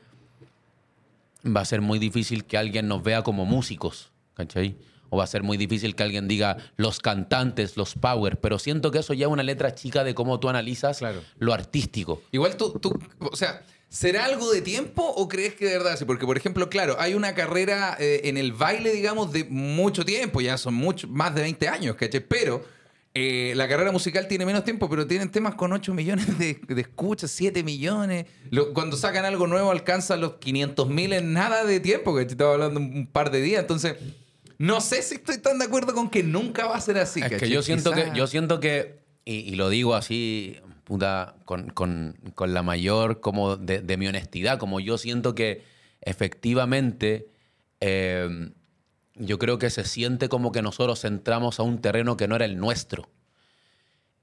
va 1.45 1.61
a 1.61 1.65
ser 1.65 1.81
muy 1.81 1.99
difícil 1.99 2.45
que 2.45 2.57
alguien 2.57 2.87
nos 2.87 3.01
vea 3.03 3.23
como 3.23 3.45
músicos, 3.45 4.11
¿cachai? 4.33 4.75
O 5.09 5.17
va 5.17 5.23
a 5.23 5.27
ser 5.27 5.41
muy 5.41 5.57
difícil 5.57 5.95
que 5.95 6.03
alguien 6.03 6.27
diga 6.27 6.57
los 6.77 6.99
cantantes, 6.99 7.77
los 7.77 7.95
power, 7.95 8.39
pero 8.39 8.59
siento 8.59 8.91
que 8.91 8.99
eso 8.99 9.13
ya 9.15 9.25
es 9.25 9.31
una 9.31 9.41
letra 9.41 9.73
chica 9.73 10.03
de 10.03 10.13
cómo 10.13 10.39
tú 10.39 10.49
analizas 10.49 10.99
Claro. 10.99 11.21
lo 11.39 11.53
artístico. 11.53 12.21
Igual 12.31 12.55
tú, 12.57 12.73
tú, 12.79 12.93
o 13.19 13.35
sea, 13.35 13.63
¿será 13.89 14.25
algo 14.25 14.51
de 14.51 14.61
tiempo 14.61 15.03
o 15.03 15.27
crees 15.27 15.55
que 15.55 15.65
de 15.65 15.77
verdad 15.77 15.97
sí? 15.97 16.05
Porque, 16.05 16.25
por 16.25 16.37
ejemplo, 16.37 16.69
claro, 16.69 16.95
hay 16.99 17.13
una 17.15 17.33
carrera 17.35 17.97
eh, 17.99 18.21
en 18.25 18.37
el 18.37 18.53
baile, 18.53 18.91
digamos, 18.93 19.31
de 19.33 19.43
mucho 19.45 20.05
tiempo, 20.05 20.41
ya 20.41 20.57
son 20.57 20.73
mucho, 20.75 21.07
más 21.07 21.33
de 21.35 21.41
20 21.41 21.67
años, 21.67 21.95
¿cachai? 21.95 22.21
Pero 22.25 22.63
eh, 23.15 23.53
la 23.55 23.67
carrera 23.67 23.91
musical 23.91 24.27
tiene 24.27 24.45
menos 24.45 24.63
tiempo, 24.63 24.87
pero 24.89 25.07
tienen 25.07 25.29
temas 25.31 25.55
con 25.55 25.73
8 25.73 25.93
millones 25.95 26.37
de, 26.37 26.59
de 26.67 26.81
escuchas, 26.81 27.31
7 27.31 27.63
millones. 27.63 28.25
Lo- 28.51 28.73
cuando 28.73 28.95
sacan 28.95 29.25
algo 29.25 29.47
nuevo 29.47 29.71
alcanzan 29.71 30.21
los 30.21 30.33
500 30.35 30.87
mil 30.89 31.11
en 31.13 31.33
nada 31.33 31.65
de 31.65 31.79
tiempo, 31.79 32.15
que 32.15 32.21
estaba 32.21 32.53
hablando 32.53 32.79
un, 32.79 32.93
un 32.95 33.07
par 33.07 33.31
de 33.31 33.41
días. 33.41 33.61
Entonces, 33.61 33.95
no 34.59 34.79
sé 34.81 35.01
si 35.01 35.15
estoy 35.15 35.39
tan 35.39 35.57
de 35.57 35.65
acuerdo 35.65 35.93
con 35.95 36.09
que 36.09 36.21
nunca 36.21 36.67
va 36.67 36.75
a 36.75 36.81
ser 36.81 36.97
así. 36.99 37.19
Es 37.21 37.27
que 37.29 37.35
¿cachai? 37.35 37.49
yo 37.49 37.63
siento 37.63 37.91
Quizá- 37.91 38.11
que, 38.13 38.17
yo 38.19 38.27
siento 38.27 38.59
que, 38.59 38.99
y, 39.25 39.35
y 39.37 39.55
lo 39.55 39.69
digo 39.69 39.95
así, 39.95 40.57
puta, 40.89 41.35
con, 41.45 41.69
con- 41.69 42.15
con 42.35 42.53
la 42.53 42.63
mayor 42.63 43.21
como 43.21 43.55
de, 43.57 43.79
de 43.81 43.95
mi 43.95 44.07
honestidad, 44.07 44.57
como 44.57 44.79
yo 44.79 44.97
siento 44.97 45.35
que 45.35 45.63
efectivamente 46.01 47.27
eh, 47.79 48.51
yo 49.15 49.37
creo 49.37 49.59
que 49.59 49.69
se 49.69 49.83
siente 49.85 50.29
como 50.29 50.51
que 50.51 50.61
nosotros 50.63 51.05
entramos 51.05 51.59
a 51.59 51.63
un 51.63 51.79
terreno 51.79 52.17
que 52.17 52.27
no 52.27 52.35
era 52.35 52.45
el 52.45 52.57
nuestro. 52.57 53.07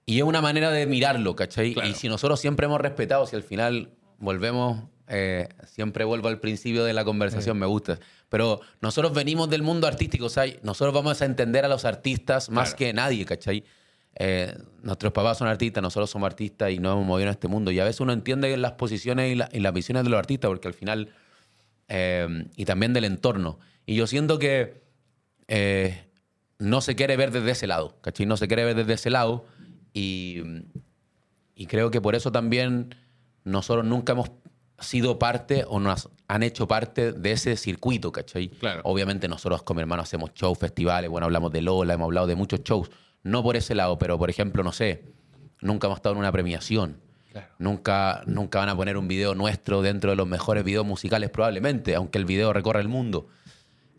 Y 0.06 0.18
es 0.18 0.24
una 0.24 0.40
manera 0.40 0.70
de 0.70 0.86
mirarlo, 0.86 1.36
¿cachai? 1.36 1.72
Claro. 1.74 1.88
Y 1.88 1.94
si 1.94 2.09
nosotros 2.09 2.40
siempre 2.40 2.66
hemos 2.66 2.80
respetado, 2.80 3.26
si 3.26 3.36
al 3.36 3.43
final 3.44 3.90
volvemos, 4.18 4.84
eh, 5.09 5.48
siempre 5.66 6.05
vuelvo 6.05 6.28
al 6.28 6.40
principio 6.40 6.82
de 6.84 6.93
la 6.93 7.05
conversación, 7.05 7.59
me 7.59 7.66
gusta. 7.66 7.98
Pero 8.28 8.60
nosotros 8.80 9.14
venimos 9.14 9.48
del 9.51 9.62
mundo 9.62 9.86
artístico, 9.86 10.26
o 10.26 10.30
sea, 10.30 10.47
nosotros 10.62 10.93
vamos 10.94 11.22
a 11.22 11.24
entender 11.26 11.64
a 11.64 11.68
los 11.68 11.84
artistas 11.84 12.51
más 12.51 12.70
Claro. 12.70 12.78
que 12.78 12.93
nadie, 12.93 13.24
¿cachai? 13.24 13.64
Eh, 14.18 14.56
nuestros 14.82 15.12
papás 15.12 15.38
son 15.38 15.47
artistas, 15.48 15.82
nosotros 15.82 16.09
somos 16.09 16.26
artistas 16.26 16.70
y 16.70 16.78
nos 16.78 16.94
hemos 16.94 17.06
movido 17.06 17.28
en 17.28 17.32
este 17.32 17.48
mundo. 17.48 17.70
Y 17.70 17.78
a 17.80 17.84
veces 17.84 18.01
uno 18.01 18.12
entiende 18.12 18.56
las 18.56 18.72
posiciones 18.72 19.30
y, 19.32 19.34
la- 19.34 19.48
y 19.52 19.60
las 19.60 19.72
visiones 19.74 20.05
de 20.05 20.10
los 20.10 20.18
artistas, 20.18 20.48
porque 20.48 20.68
al 20.68 20.74
final, 20.74 21.10
eh, 21.88 22.47
y 22.56 22.64
también 22.64 22.93
del 22.93 23.05
entorno. 23.05 23.59
Y 23.84 23.94
yo 23.94 24.06
siento 24.06 24.38
que 24.38 24.82
eh, 25.48 26.09
no 26.59 26.80
se 26.80 26.94
quiere 26.97 27.16
ver 27.16 27.30
desde 27.30 27.51
ese 27.51 27.66
lado, 27.66 27.98
¿cachai? 28.01 28.26
No 28.26 28.36
se 28.36 28.48
quiere 28.48 28.64
ver 28.64 28.74
desde 28.74 28.94
ese 28.94 29.10
lado 29.10 29.44
y, 29.93 30.43
y 31.55 31.66
creo 31.66 31.90
que 31.90 32.01
por 32.01 32.14
eso 32.14 32.32
también 32.32 32.94
nosotros 33.44 33.84
nunca 33.84 34.12
hemos 34.14 34.30
sido 34.80 35.18
parte 35.18 35.64
o 35.68 35.78
nos 35.78 36.09
han 36.28 36.43
hecho 36.43 36.66
parte 36.66 37.12
de 37.12 37.32
ese 37.32 37.56
circuito, 37.56 38.10
¿cachai? 38.12 38.48
Claro. 38.48 38.80
Obviamente 38.84 39.28
nosotros 39.28 39.62
con 39.62 39.76
mi 39.76 39.82
hermano 39.82 40.02
hacemos 40.02 40.32
shows, 40.34 40.59
festivales, 40.59 41.09
bueno, 41.10 41.26
hablamos 41.26 41.52
de 41.52 41.62
Lola, 41.62 41.94
hemos 41.94 42.06
hablado 42.06 42.26
de 42.26 42.34
muchos 42.34 42.60
shows, 42.64 42.90
no 43.27 43.43
por 43.43 43.57
ese 43.57 43.74
lado, 43.74 43.98
pero 43.98 44.19
por 44.19 44.31
ejemplo, 44.31 44.62
no 44.62 44.73
sé, 44.73 45.05
nunca 45.61 45.86
hemos 45.86 45.98
estado 45.98 46.15
en 46.15 46.20
una 46.20 46.32
premiación. 46.32 47.01
Claro. 47.32 47.48
Nunca, 47.59 48.23
nunca 48.27 48.61
van 48.61 48.70
a 48.70 48.77
poner 48.77 48.97
un 48.97 49.09
video 49.09 49.35
nuestro 49.35 49.82
dentro 49.82 50.11
de 50.11 50.16
los 50.16 50.27
mejores 50.27 50.65
videos 50.65 50.86
musicales 50.86 51.28
probablemente, 51.28 51.94
aunque 51.94 52.19
el 52.19 52.24
video 52.24 52.53
recorra 52.53 52.81
el 52.81 52.89
mundo. 52.89 53.28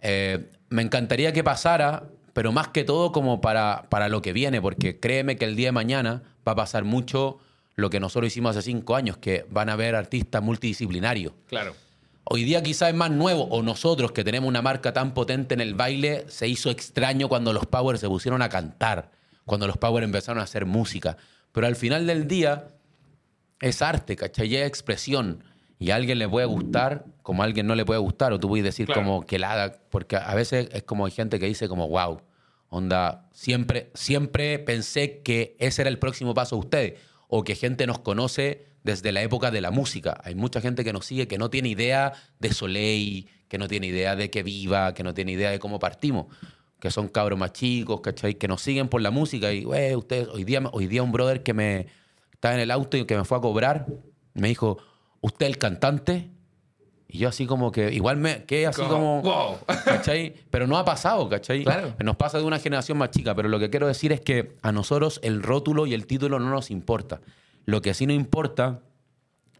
Eh, 0.02 0.50
me 0.70 0.82
encantaría 0.82 1.34
que 1.34 1.44
pasara, 1.44 2.10
pero 2.34 2.52
más 2.52 2.70
que 2.70 2.84
todo 2.84 3.12
como 3.12 3.42
para, 3.42 3.86
para 3.90 4.10
lo 4.10 4.22
que 4.22 4.34
viene, 4.34 4.62
porque 4.62 5.00
créeme 5.00 5.36
que 5.36 5.46
el 5.46 5.56
día 5.56 5.68
de 5.68 5.74
mañana 5.74 6.24
va 6.48 6.54
a 6.54 6.56
pasar 6.56 6.84
mucho 6.84 7.40
lo 7.76 7.90
que 7.90 8.00
nosotros 8.00 8.32
hicimos 8.32 8.56
hace 8.56 8.64
cinco 8.64 8.96
años, 8.96 9.18
que 9.18 9.46
van 9.50 9.70
a 9.70 9.74
haber 9.74 9.96
artistas 9.96 10.42
multidisciplinarios. 10.42 11.34
Claro. 11.48 11.76
Hoy 12.24 12.44
día 12.44 12.64
quizás 12.64 12.90
es 12.90 12.96
más 12.96 13.12
nuevo, 13.12 13.44
o 13.44 13.62
nosotros 13.62 14.12
que 14.12 14.24
tenemos 14.24 14.48
una 14.48 14.62
marca 14.62 14.94
tan 14.94 15.14
potente 15.14 15.54
en 15.54 15.62
el 15.62 15.76
baile, 15.76 16.26
se 16.28 16.48
hizo 16.48 16.72
extraño 16.72 17.30
cuando 17.30 17.54
los 17.54 17.66
Power 17.68 17.98
se 17.98 18.08
pusieron 18.08 18.42
a 18.42 18.50
cantar, 18.50 19.12
cuando 19.48 19.66
los 19.66 19.78
Power 19.78 20.04
empezaron 20.04 20.40
a 20.40 20.44
hacer 20.44 20.66
música. 20.68 21.18
Pero 21.52 21.66
al 21.66 21.76
final 21.76 22.06
del 22.06 22.28
día 22.28 22.68
es 23.62 23.82
arte, 23.82 24.16
¿cachai? 24.16 24.56
Es 24.56 24.68
expresión. 24.68 25.44
Y 25.80 25.92
a 25.92 25.96
alguien 25.96 26.20
le 26.20 26.28
puede 26.28 26.46
gustar, 26.48 27.06
como 27.24 27.42
a 27.42 27.46
alguien 27.46 27.66
no 27.66 27.74
le 27.74 27.86
puede 27.86 28.00
gustar, 28.00 28.34
o 28.34 28.40
tú 28.40 28.50
puedes 28.50 28.66
decir 28.66 28.86
Claro. 28.88 29.02
como 29.02 29.26
que 29.26 29.40
la 29.40 29.80
porque 29.90 30.18
a 30.18 30.36
veces 30.36 30.70
es 30.74 30.84
como 30.84 31.06
hay 31.06 31.12
gente 31.12 31.40
que 31.40 31.46
dice 31.46 31.68
como, 31.68 31.88
wow, 31.88 32.22
onda, 32.70 33.30
siempre, 33.32 33.90
siempre 33.94 34.60
pensé 34.60 35.22
que 35.22 35.56
ese 35.60 35.84
era 35.84 35.90
el 35.90 35.98
próximo 35.98 36.34
paso 36.34 36.56
de 36.56 36.60
ustedes, 36.60 36.94
o 37.28 37.44
que 37.44 37.56
gente 37.56 37.88
nos 37.88 38.00
conoce 38.00 38.66
desde 38.84 39.12
la 39.12 39.22
época 39.22 39.52
de 39.52 39.62
la 39.62 39.72
música. 39.72 40.20
Hay 40.24 40.36
mucha 40.36 40.62
gente 40.62 40.84
que 40.84 40.94
nos 40.94 41.06
sigue 41.06 41.28
que 41.28 41.38
no 41.38 41.50
tiene 41.50 41.70
idea 41.70 42.14
de 42.40 42.54
Soleil, 42.54 43.30
que 43.48 43.58
no 43.58 43.68
tiene 43.68 43.88
idea 43.88 44.16
de 44.16 44.30
que 44.30 44.44
viva, 44.44 44.94
que 44.94 45.04
no 45.04 45.14
tiene 45.14 45.32
idea 45.34 45.52
de 45.52 45.60
cómo 45.60 45.80
partimos, 45.80 46.26
que 46.80 46.92
son 46.92 47.08
cabros 47.08 47.40
más 47.40 47.54
chicos, 47.54 48.02
¿cachai? 48.02 48.36
Que 48.36 48.48
nos 48.48 48.62
siguen 48.62 48.88
por 48.88 49.02
la 49.02 49.12
música 49.12 49.52
y, 49.52 49.64
güey, 49.64 49.96
ustedes, 49.96 50.28
hoy 50.30 50.44
día, 50.44 50.62
hoy 50.72 50.88
día 50.88 51.04
un 51.04 51.12
brother 51.12 51.44
que 51.44 51.54
me 51.54 51.88
estaba 52.34 52.56
en 52.56 52.62
el 52.62 52.72
auto 52.72 52.98
y 52.98 53.06
que 53.06 53.18
me 53.18 53.26
fue 53.26 53.38
a 53.38 53.42
cobrar, 53.42 53.88
me 54.34 54.48
dijo, 54.50 54.78
¿usted 55.22 55.48
es 55.48 55.54
el 55.54 55.58
cantante? 55.58 56.30
Y 57.08 57.20
yo 57.20 57.30
así 57.30 57.46
como 57.46 57.72
que, 57.72 57.94
igual 57.94 58.18
me 58.18 58.44
quedé 58.44 58.68
así 58.68 58.82
Como, 58.82 59.22
como... 59.22 59.22
wow. 59.22 59.58
¿Cachai? 59.86 60.36
Pero 60.50 60.68
no 60.68 60.78
ha 60.78 60.86
pasado, 60.86 61.28
¿cachai? 61.30 61.64
Claro. 61.64 61.96
Nos 62.04 62.18
pasa 62.18 62.38
de 62.38 62.44
una 62.44 62.60
generación 62.60 62.98
más 62.98 63.12
chica, 63.12 63.34
pero 63.34 63.50
lo 63.50 63.60
que 63.60 63.70
quiero 63.70 63.88
decir 63.88 64.12
es 64.12 64.22
que 64.22 64.58
a 64.62 64.72
nosotros 64.72 65.20
el 65.24 65.42
rótulo 65.42 65.88
y 65.88 65.94
el 65.94 66.06
título 66.06 66.40
no 66.40 66.50
nos 66.50 66.70
importa. 66.70 67.22
Lo 67.66 67.82
que 67.82 67.94
sí 67.94 68.06
nos 68.06 68.16
importa 68.16 68.82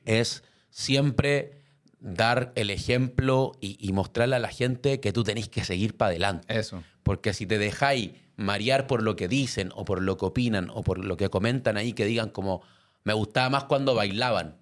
es 0.06 0.44
siempre 0.70 1.57
dar 2.00 2.52
el 2.56 2.70
ejemplo 2.70 3.54
y, 3.60 3.78
y 3.80 3.92
mostrarle 3.94 4.36
a 4.36 4.40
la 4.40 4.50
gente 4.50 5.00
que 5.00 5.12
tú 5.14 5.24
tenés 5.24 5.50
que 5.50 5.64
seguir 5.64 5.98
para 5.98 6.10
adelante. 6.10 6.58
Eso. 6.60 6.84
Porque 7.04 7.34
si 7.34 7.46
te 7.46 7.58
dejáis 7.58 8.12
marear 8.36 8.86
por 8.88 9.02
lo 9.02 9.16
que 9.16 9.28
dicen 9.28 9.72
o 9.76 9.84
por 9.86 10.02
lo 10.04 10.16
que 10.18 10.26
opinan 10.26 10.70
o 10.70 10.84
por 10.84 11.04
lo 11.04 11.18
que 11.18 11.30
comentan 11.30 11.76
ahí, 11.78 11.94
que 11.94 12.06
digan 12.06 12.30
como, 12.30 12.62
Me 13.04 13.14
gustaba 13.14 13.50
más 13.50 13.64
cuando 13.64 13.96
bailaban. 13.96 14.58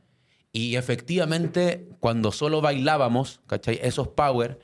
Y 0.53 0.75
efectivamente, 0.77 1.89
cuando 1.99 2.31
solo 2.31 2.61
bailábamos, 2.61 3.41
¿cachai? 3.47 3.79
Esos 3.83 4.07
power, 4.09 4.59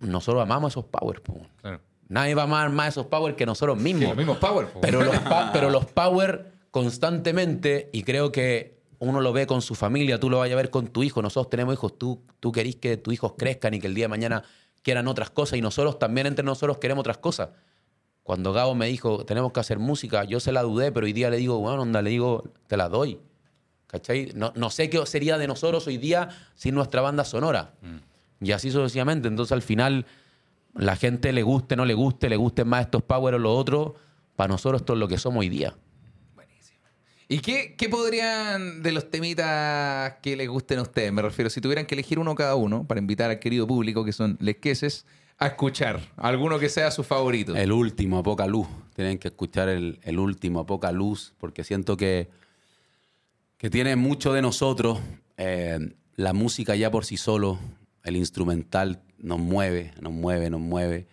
nosotros 0.00 0.42
amamos 0.42 0.72
esos 0.72 0.84
power. 0.86 1.20
po. 1.22 1.46
Claro. 1.60 1.80
Nadie 2.08 2.34
va 2.34 2.42
a 2.42 2.44
amar 2.44 2.70
más 2.70 2.88
esos 2.88 3.06
power 3.06 3.36
que 3.36 3.44
nosotros 3.46 3.78
Sí, 3.78 3.84
mismos. 3.84 4.08
los 4.10 4.16
mismos 4.16 4.38
power. 4.38 4.68
po. 4.68 4.80
Pero 4.80 5.02
los, 5.02 5.14
pero 5.52 5.70
los 5.76 5.86
power 5.86 6.52
constantemente, 6.70 7.90
y 7.92 8.02
creo 8.02 8.32
que 8.32 8.81
uno 9.08 9.20
lo 9.20 9.32
ve 9.32 9.46
con 9.46 9.62
su 9.62 9.74
familia, 9.74 10.20
tú 10.20 10.30
lo 10.30 10.38
vayas 10.38 10.54
a 10.54 10.56
ver 10.56 10.70
con 10.70 10.86
tu 10.86 11.02
hijo, 11.02 11.22
nosotros 11.22 11.50
tenemos 11.50 11.74
hijos, 11.74 11.98
tú, 11.98 12.22
tú 12.38 12.52
querís 12.52 12.76
que 12.76 12.96
tus 12.96 13.12
hijos 13.12 13.34
crezcan 13.36 13.74
y 13.74 13.80
que 13.80 13.88
el 13.88 13.94
día 13.94 14.04
de 14.04 14.08
mañana 14.08 14.44
quieran 14.82 15.08
otras 15.08 15.30
cosas, 15.30 15.58
y 15.58 15.60
nosotros 15.60 15.98
también 15.98 16.28
entre 16.28 16.44
nosotros 16.44 16.78
queremos 16.78 17.02
otras 17.02 17.18
cosas. 17.18 17.50
Cuando 18.22 18.52
Gabo 18.52 18.76
me 18.76 18.86
dijo, 18.86 19.24
tenemos 19.24 19.52
que 19.52 19.58
hacer 19.58 19.80
música, 19.80 20.22
yo 20.22 20.38
se 20.38 20.52
la 20.52 20.62
dudé, 20.62 20.92
pero 20.92 21.06
hoy 21.06 21.12
día 21.12 21.30
le 21.30 21.38
digo, 21.38 21.58
bueno, 21.58 21.82
onda, 21.82 22.00
le 22.00 22.10
digo, 22.10 22.44
te 22.68 22.76
la 22.76 22.88
doy. 22.88 23.18
¿Cachai? 23.88 24.30
No, 24.36 24.52
no 24.54 24.70
sé 24.70 24.88
qué 24.88 25.04
sería 25.04 25.36
de 25.36 25.48
nosotros 25.48 25.86
hoy 25.88 25.98
día 25.98 26.28
sin 26.54 26.74
nuestra 26.74 27.00
banda 27.00 27.24
sonora. 27.24 27.74
Y 28.40 28.52
así 28.52 28.70
sucesivamente. 28.70 29.26
Entonces, 29.28 29.52
al 29.52 29.62
final, 29.62 30.06
la 30.74 30.94
gente 30.94 31.32
le 31.32 31.42
guste, 31.42 31.74
no 31.74 31.84
le 31.84 31.94
guste, 31.94 32.28
le 32.28 32.36
gusten 32.36 32.68
más 32.68 32.82
estos 32.82 33.02
power 33.02 33.34
o 33.34 33.38
los 33.38 33.58
otros, 33.58 33.92
para 34.36 34.48
nosotros 34.48 34.82
esto 34.82 34.92
es 34.92 34.98
lo 35.00 35.08
que 35.08 35.18
somos 35.18 35.40
hoy 35.40 35.48
día. 35.48 35.74
¿Y 37.32 37.38
qué, 37.38 37.76
qué 37.78 37.88
podrían 37.88 38.82
de 38.82 38.92
los 38.92 39.10
temitas 39.10 40.16
que 40.20 40.36
les 40.36 40.50
gusten 40.50 40.80
a 40.80 40.82
ustedes? 40.82 41.10
Me 41.14 41.22
refiero, 41.22 41.48
si 41.48 41.62
tuvieran 41.62 41.86
que 41.86 41.94
elegir 41.94 42.18
uno 42.18 42.34
cada 42.34 42.56
uno 42.56 42.86
para 42.86 43.00
invitar 43.00 43.30
al 43.30 43.38
querido 43.38 43.66
público, 43.66 44.04
que 44.04 44.12
son 44.12 44.36
lesqueses, 44.38 45.06
a 45.38 45.46
escuchar 45.46 46.12
alguno 46.18 46.58
que 46.58 46.68
sea 46.68 46.90
su 46.90 47.02
favorito. 47.02 47.56
El 47.56 47.72
último, 47.72 48.18
a 48.18 48.22
poca 48.22 48.46
luz. 48.46 48.68
Tienen 48.94 49.16
que 49.16 49.28
escuchar 49.28 49.70
el, 49.70 49.98
el 50.02 50.18
último, 50.18 50.60
a 50.60 50.66
poca 50.66 50.92
luz, 50.92 51.32
porque 51.38 51.64
siento 51.64 51.96
que, 51.96 52.28
que 53.56 53.70
tiene 53.70 53.96
mucho 53.96 54.34
de 54.34 54.42
nosotros. 54.42 55.00
Eh, 55.38 55.78
la 56.16 56.34
música 56.34 56.76
ya 56.76 56.90
por 56.90 57.06
sí 57.06 57.16
solo, 57.16 57.58
el 58.04 58.16
instrumental 58.16 59.04
nos 59.16 59.38
mueve, 59.38 59.92
nos 60.02 60.12
mueve, 60.12 60.50
nos 60.50 60.60
mueve. 60.60 61.06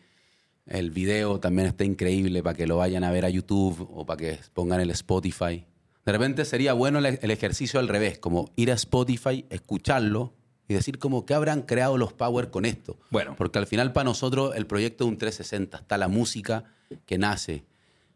El 0.66 0.92
video 0.92 1.40
también 1.40 1.70
está 1.70 1.86
increíble 1.86 2.44
para 2.44 2.58
que 2.58 2.68
lo 2.68 2.76
vayan 2.76 3.06
a 3.06 3.12
ver 3.12 3.24
a 3.24 3.30
YouTube 3.30 3.88
o 3.90 4.06
para 4.06 4.18
que 4.18 4.40
pongan 4.54 4.82
el 4.82 4.90
Spotify. 4.90 5.66
De 6.10 6.14
repente 6.14 6.44
sería 6.44 6.74
bueno 6.74 6.98
el, 6.98 7.20
el 7.22 7.30
ejercicio 7.30 7.80
al 7.80 7.88
revés, 7.88 8.18
como 8.18 8.52
ir 8.56 8.72
a 8.72 8.74
Spotify, 8.74 9.46
escucharlo 9.52 10.34
y 10.68 10.74
decir 10.74 10.98
como, 10.98 11.24
¿qué 11.24 11.36
habrán 11.36 11.62
creado 11.62 12.00
los 12.00 12.14
Power 12.14 12.50
con 12.50 12.66
esto? 12.66 12.98
Bueno. 13.12 13.36
Porque 13.38 13.60
al 13.60 13.68
final 13.68 13.94
para 13.94 14.06
nosotros 14.06 14.56
el 14.56 14.66
proyecto 14.66 15.04
es 15.04 15.08
un 15.08 15.20
360. 15.20 15.78
Está 15.78 16.00
la 16.00 16.08
música 16.08 16.64
que 17.06 17.20
nace, 17.20 17.64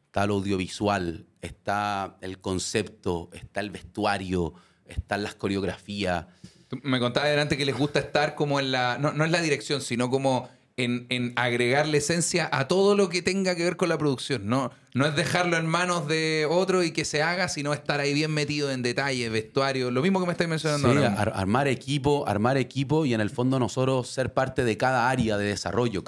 está 0.07 0.25
lo 0.25 0.33
audiovisual, 0.33 1.27
está 1.43 2.17
el 2.21 2.39
concepto, 2.39 3.29
está 3.31 3.59
el 3.59 3.69
vestuario, 3.69 4.55
están 4.87 5.21
las 5.21 5.35
coreografías. 5.35 6.25
Tú 6.69 6.79
Me 6.81 6.99
contabas 6.99 7.27
adelante 7.27 7.57
que 7.57 7.65
les 7.65 7.77
gusta 7.77 7.99
estar 7.99 8.33
como 8.33 8.59
en 8.59 8.71
la. 8.71 8.97
No, 8.97 9.13
no 9.13 9.23
en 9.23 9.31
la 9.31 9.39
dirección, 9.39 9.81
sino 9.81 10.09
como 10.09 10.49
en, 10.75 11.05
en 11.09 11.33
agregarle 11.35 11.99
esencia 11.99 12.49
a 12.51 12.67
todo 12.67 12.95
lo 12.95 13.07
que 13.09 13.21
tenga 13.21 13.55
que 13.55 13.63
ver 13.63 13.77
con 13.77 13.89
la 13.89 13.97
producción. 13.97 14.47
No, 14.47 14.71
no 14.95 15.05
es 15.05 15.15
dejarlo 15.15 15.57
en 15.57 15.67
manos 15.67 16.07
de 16.07 16.47
otro 16.49 16.83
y 16.83 16.91
que 16.91 17.05
se 17.05 17.21
haga, 17.21 17.47
sino 17.47 17.73
estar 17.73 17.99
ahí 17.99 18.13
bien 18.13 18.31
metido 18.31 18.71
en 18.71 18.81
detalles, 18.81 19.31
vestuario. 19.31 19.91
Lo 19.91 20.01
mismo 20.01 20.19
que 20.19 20.25
me 20.25 20.31
estáis 20.31 20.49
mencionando 20.49 20.89
Sí, 20.91 20.97
ahora. 20.97 21.13
ar- 21.13 21.33
armar 21.35 21.67
equipo, 21.67 22.27
armar 22.27 22.57
equipo 22.57 23.05
y 23.05 23.13
en 23.13 23.21
el 23.21 23.29
fondo 23.29 23.59
nosotros 23.59 24.07
ser 24.07 24.33
parte 24.33 24.63
de 24.63 24.75
cada 24.77 25.09
área 25.09 25.37
de 25.37 25.45
desarrollo. 25.45 26.03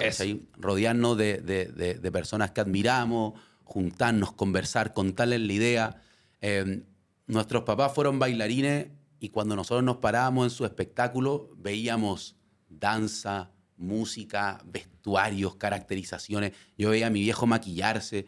Rodearnos 0.56 1.16
de, 1.16 1.38
de- 1.38 1.66
de- 1.66 1.94
de 1.94 2.12
personas 2.12 2.50
que 2.50 2.60
admiramos, 2.60 3.34
juntarnos, 3.64 4.32
conversar, 4.32 4.92
contarles 4.94 5.40
la 5.40 5.52
idea. 5.52 6.02
Eh, 6.40 6.82
nuestros 7.28 7.62
papás 7.64 7.92
fueron 7.94 8.18
bailarines 8.18 8.88
y 9.20 9.28
cuando 9.30 9.56
nosotros 9.56 9.82
nos 9.84 9.96
parábamos 9.98 10.46
en 10.46 10.50
su 10.50 10.64
espectáculo 10.64 11.50
veíamos 11.56 12.36
danza, 12.68 13.50
música, 13.76 14.62
vestuarios, 14.64 15.56
caracterizaciones. 15.56 16.52
Yo 16.76 16.90
veía 16.90 17.08
a 17.08 17.10
mi 17.10 17.20
viejo 17.20 17.46
maquillarse. 17.46 18.26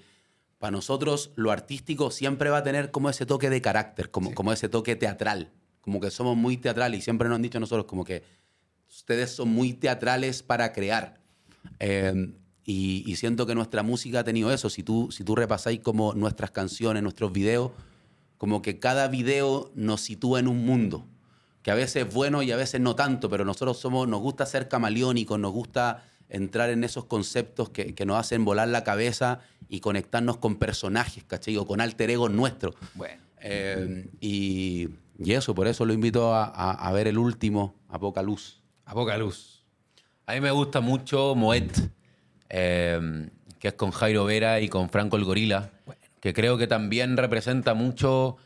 Para 0.59 0.73
nosotros 0.73 1.33
lo 1.37 1.51
artístico 1.51 2.11
siempre 2.11 2.51
va 2.51 2.59
a 2.59 2.63
tener 2.63 2.91
como 2.91 3.11
ese 3.11 3.27
toque 3.27 3.51
de 3.51 3.63
carácter, 3.63 4.11
como, 4.11 4.35
como 4.35 4.53
ese 4.53 4.69
toque 4.69 4.97
teatral, 4.97 5.53
como 5.81 6.01
que 6.01 6.11
somos 6.11 6.37
muy 6.37 6.57
teatrales 6.57 6.99
y 6.99 7.03
siempre 7.03 7.29
nos 7.29 7.37
han 7.37 7.43
dicho 7.43 7.61
nosotros 7.61 7.87
como 7.87 8.05
que 8.05 8.25
ustedes 8.89 9.31
son 9.31 9.49
muy 9.49 9.73
teatrales 9.73 10.43
para 10.43 10.73
crear. 10.73 11.21
Eh, 11.79 12.33
y, 12.65 13.05
y 13.07 13.17
siento 13.17 13.47
que 13.47 13.55
nuestra 13.55 13.83
música 13.83 14.21
ha 14.21 14.25
tenido 14.25 14.53
eso. 14.53 14.69
Si 14.69 14.83
tú, 14.83 15.11
si 15.11 15.25
tú 15.25 15.35
repasáis 15.35 15.81
como 15.81 16.13
nuestras 16.15 16.51
canciones, 16.51 17.03
nuestros 17.03 17.33
videos, 17.33 17.71
como 18.37 18.63
que 18.63 18.79
cada 18.79 19.09
video 19.09 19.73
nos 19.75 20.01
sitúa 20.01 20.39
en 20.41 20.49
un 20.49 20.65
mundo, 20.65 21.07
que 21.63 21.71
a 21.71 21.75
veces 21.75 22.07
es 22.07 22.15
bueno 22.15 22.43
y 22.43 22.51
a 22.53 22.57
veces 22.57 22.81
no 22.81 22.95
tanto, 22.95 23.29
pero 23.29 23.45
nosotros 23.45 23.79
somos, 23.79 24.07
nos 24.09 24.21
gusta 24.21 24.47
ser 24.47 24.69
camaleónicos, 24.69 25.39
nos 25.39 25.53
gusta 25.53 26.05
entrar 26.31 26.71
en 26.71 26.85
esos 26.85 27.05
conceptos 27.07 27.71
que, 27.71 27.95
que 27.95 28.05
nos 28.07 28.19
hacen 28.19 28.45
volar 28.45 28.69
la 28.69 28.85
cabeza 28.85 29.41
y 29.69 29.81
conectarnos 29.81 30.37
con 30.39 30.57
personajes, 30.57 31.25
¿cachai? 31.25 31.57
O 31.57 31.67
con 31.67 31.81
alter 31.81 32.11
egos 32.11 32.31
nuestros. 32.31 32.75
Bueno. 32.95 33.23
Eh, 33.41 34.09
y, 34.21 34.89
y 35.19 35.33
eso, 35.33 35.55
por 35.55 35.69
eso 35.69 35.85
lo 35.85 35.93
invito 35.93 36.35
a, 36.35 36.45
a- 36.45 36.73
a 36.89 36.93
ver 36.93 37.07
el 37.09 37.19
último, 37.19 37.75
A 37.89 37.99
Poca 37.99 38.23
Luz. 38.23 38.61
A 38.85 38.95
poca 38.95 39.17
luz. 39.19 39.65
A 40.27 40.33
mí 40.35 40.41
me 40.41 40.51
gusta 40.51 40.81
mucho 40.81 41.35
Moet, 41.35 41.71
eh, 42.49 43.29
que 43.59 43.69
es 43.69 43.75
con 43.75 43.91
Jairo 43.91 44.25
Vera 44.25 44.61
y 44.61 44.69
con 44.69 44.89
Franco 44.89 45.17
el 45.17 45.25
Gorila, 45.25 45.71
que 46.21 46.33
creo 46.33 46.57
que 46.59 46.67
también 46.67 47.17
representa 47.17 47.75
mucho, 47.75 48.37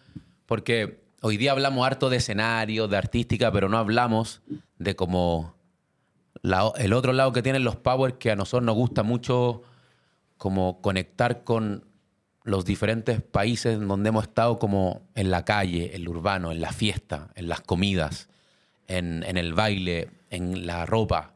porque 0.46 1.01
hoy 1.22 1.36
día 1.36 1.52
hablamos 1.52 1.86
harto 1.86 2.10
de 2.10 2.18
escenario, 2.18 2.88
de 2.88 2.96
artística, 2.96 3.50
pero 3.50 3.68
no 3.68 3.78
hablamos 3.78 4.42
de 4.78 4.94
como 4.94 5.54
el 6.76 6.92
otro 6.92 7.12
lado 7.12 7.32
que 7.32 7.42
tienen 7.42 7.62
los 7.64 7.76
Power, 7.76 8.18
que 8.18 8.32
a 8.32 8.36
nosotros 8.36 8.64
nos 8.66 8.74
gusta 8.74 9.04
mucho 9.04 9.62
como 10.36 10.82
conectar 10.82 11.44
con 11.44 11.86
los 12.42 12.64
diferentes 12.64 13.22
países 13.22 13.78
donde 13.80 14.08
hemos 14.08 14.24
estado 14.24 14.58
como 14.58 15.08
en 15.14 15.30
la 15.30 15.44
calle, 15.44 15.94
en 15.94 16.02
lo 16.04 16.10
urbano, 16.10 16.50
en 16.50 16.60
la 16.60 16.72
fiesta, 16.72 17.30
en 17.36 17.48
las 17.48 17.60
comidas, 17.60 18.28
en, 18.88 19.22
el 19.22 19.54
baile, 19.54 20.10
en 20.30 20.66
la 20.66 20.84
ropa. 20.84 21.34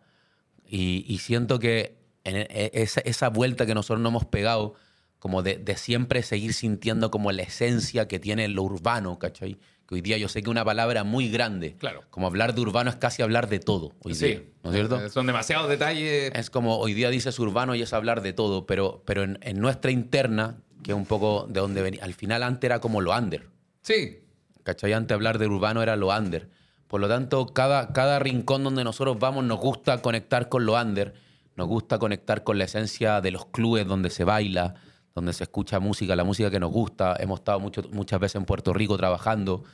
Y, 0.67 1.05
y 1.07 1.19
siento 1.19 1.61
que 1.61 1.97
en 2.25 2.37
e- 2.37 2.71
esa, 2.75 3.29
vuelta 3.29 3.67
que 3.67 3.75
nosotros 3.75 4.01
nos 4.01 4.11
hemos 4.11 4.25
pegado, 4.25 4.75
como 5.21 5.45
de, 5.45 5.59
de 5.59 5.77
siempre 5.77 6.25
seguir 6.25 6.53
sintiendo 6.53 7.13
como 7.13 7.31
la 7.31 7.43
esencia 7.43 8.09
que 8.09 8.19
tiene 8.19 8.49
lo 8.49 8.65
urbano, 8.65 9.21
¿cachai? 9.21 9.61
Que 9.87 9.95
hoy 9.95 10.01
día 10.01 10.19
yo 10.19 10.29
sé 10.29 10.43
que 10.43 10.51
una 10.51 10.65
palabra 10.65 11.05
muy 11.05 11.29
grande. 11.29 11.77
Claro. 11.79 12.03
Como 12.11 12.27
hablar 12.27 12.55
de 12.55 12.61
urbano 12.61 12.91
es 12.91 12.97
casi 12.97 13.23
hablar 13.23 13.49
de 13.49 13.61
todo 13.61 13.93
hoy 14.03 14.15
día. 14.15 14.43
¿No 14.65 14.71
es 14.71 14.77
cierto? 14.77 15.01
Eh, 15.01 15.11
Son 15.11 15.27
demasiados 15.27 15.69
detalles. 15.69 16.33
Es 16.35 16.51
como 16.51 16.79
hoy 16.79 16.93
día 16.95 17.09
dices 17.11 17.39
urbano 17.39 17.75
y 17.75 17.83
es 17.83 17.93
hablar 17.93 18.21
de 18.21 18.33
todo, 18.33 18.67
pero, 18.67 19.03
pero 19.07 19.23
en, 19.23 19.39
en 19.43 19.61
nuestra 19.61 19.91
interna, 19.93 20.59
que 20.83 20.91
es 20.93 20.97
un 20.97 21.07
poco 21.07 21.47
de 21.49 21.61
donde 21.61 21.83
venía, 21.83 22.03
al 22.03 22.15
final 22.15 22.43
antes 22.43 22.67
era 22.69 22.81
como 22.81 23.01
lo 23.01 23.17
under. 23.17 23.49
Sí. 23.83 24.19
¿Cachai? 24.65 24.93
Antes 24.93 25.15
hablar 25.15 25.39
de 25.39 25.47
urbano 25.47 25.83
era 25.83 25.95
lo 25.95 26.09
under. 26.09 26.49
Por 26.89 27.01
lo 27.01 27.09
tanto, 27.09 27.47
cada, 27.47 27.93
cada 27.93 28.19
rincón 28.19 28.65
donde 28.65 28.83
nosotros 28.83 29.19
vamos 29.21 29.45
nos 29.45 29.59
gusta 29.61 30.03
conectar 30.03 30.49
con 30.49 30.67
lo 30.67 30.75
under, 30.81 31.15
nos 31.57 31.69
gusta 31.69 31.99
conectar 31.99 32.43
con 32.45 32.59
la 32.59 32.65
esencia 32.65 33.21
de 33.21 33.31
los 33.31 33.47
clubes 33.47 33.87
donde 33.87 34.11
se 34.11 34.25
baila, 34.25 34.75
donde 35.17 35.33
se 35.33 35.45
escucha 35.45 35.81
música, 35.81 36.15
la 36.15 36.25
música 36.25 36.51
que 36.51 36.61
nos 36.61 36.71
gusta. 36.71 37.17
Hemos 37.19 37.41
estado 37.41 37.59
mucho- 37.59 37.83
muchas 37.91 38.21
veces 38.21 38.37
en 38.37 38.45
Puerto 38.45 38.73
Rico 38.75 38.97
trabajando, 38.99 39.65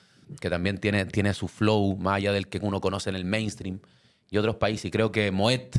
que 0.40 0.48
también 0.48 0.78
tiene, 0.78 1.04
tiene 1.04 1.34
su 1.34 1.48
flow, 1.48 1.96
más 1.96 2.14
allá 2.14 2.32
del 2.32 2.46
que 2.46 2.58
uno 2.62 2.80
conoce 2.80 3.10
en 3.10 3.16
el 3.16 3.24
mainstream, 3.24 3.80
y 4.30 4.38
otros 4.38 4.56
países. 4.56 4.86
Y 4.86 4.90
creo 4.92 5.10
que 5.12 5.30
Moet 5.32 5.76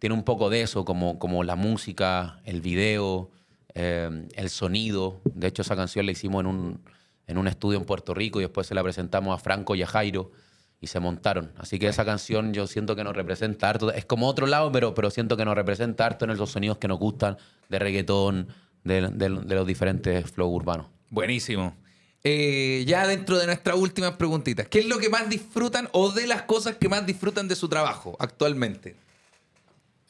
tiene 0.00 0.14
un 0.14 0.24
poco 0.24 0.50
de 0.50 0.62
eso, 0.62 0.84
como, 0.84 1.18
como 1.20 1.44
la 1.44 1.54
música, 1.54 2.40
el 2.44 2.60
video, 2.60 3.30
eh, 3.74 4.26
el 4.34 4.50
sonido. 4.50 5.20
De 5.32 5.46
hecho, 5.46 5.62
esa 5.62 5.76
canción 5.76 6.04
la 6.04 6.12
hicimos 6.12 6.40
en 6.40 6.46
un, 6.48 6.80
en 7.28 7.38
un 7.38 7.46
estudio 7.46 7.78
en 7.78 7.84
Puerto 7.84 8.12
Rico 8.14 8.40
y 8.40 8.42
después 8.42 8.66
se 8.66 8.74
la 8.74 8.82
presentamos 8.82 9.32
a 9.32 9.38
Franco 9.42 9.76
y 9.76 9.82
a 9.82 9.86
Jairo 9.86 10.32
y 10.80 10.88
se 10.88 10.98
montaron. 10.98 11.52
Así 11.56 11.78
que 11.78 11.86
esa 11.86 12.04
canción 12.04 12.52
yo 12.52 12.66
siento 12.66 12.96
que 12.96 13.04
nos 13.04 13.14
representa 13.14 13.70
harto. 13.70 13.92
Es 13.92 14.04
como 14.04 14.26
otro 14.26 14.48
lado, 14.48 14.72
pero, 14.72 14.92
pero 14.92 15.08
siento 15.10 15.36
que 15.36 15.44
nos 15.44 15.54
representa 15.54 16.04
harto 16.04 16.24
en 16.24 16.32
esos 16.32 16.50
sonidos 16.50 16.78
que 16.78 16.88
nos 16.88 16.98
gustan 16.98 17.38
de 17.68 17.78
reggaetón, 17.78 18.48
de, 18.84 19.02
de- 19.08 19.28
de 19.44 19.54
los 19.54 19.66
diferentes 19.66 20.30
flow 20.30 20.48
urbanos. 20.50 20.86
Buenísimo. 21.10 21.76
Eh, 22.24 22.84
ya 22.86 23.06
dentro 23.06 23.36
de 23.38 23.46
nuestras 23.46 23.76
últimas 23.76 24.12
preguntitas, 24.12 24.68
¿qué 24.68 24.78
es 24.80 24.86
lo 24.86 24.98
que 24.98 25.08
más 25.08 25.28
disfrutan 25.28 25.88
o 25.92 26.12
de 26.12 26.26
las 26.28 26.42
cosas 26.42 26.76
que 26.76 26.88
más 26.88 27.04
disfrutan 27.04 27.48
de 27.48 27.56
su 27.56 27.68
trabajo 27.68 28.16
actualmente? 28.20 28.94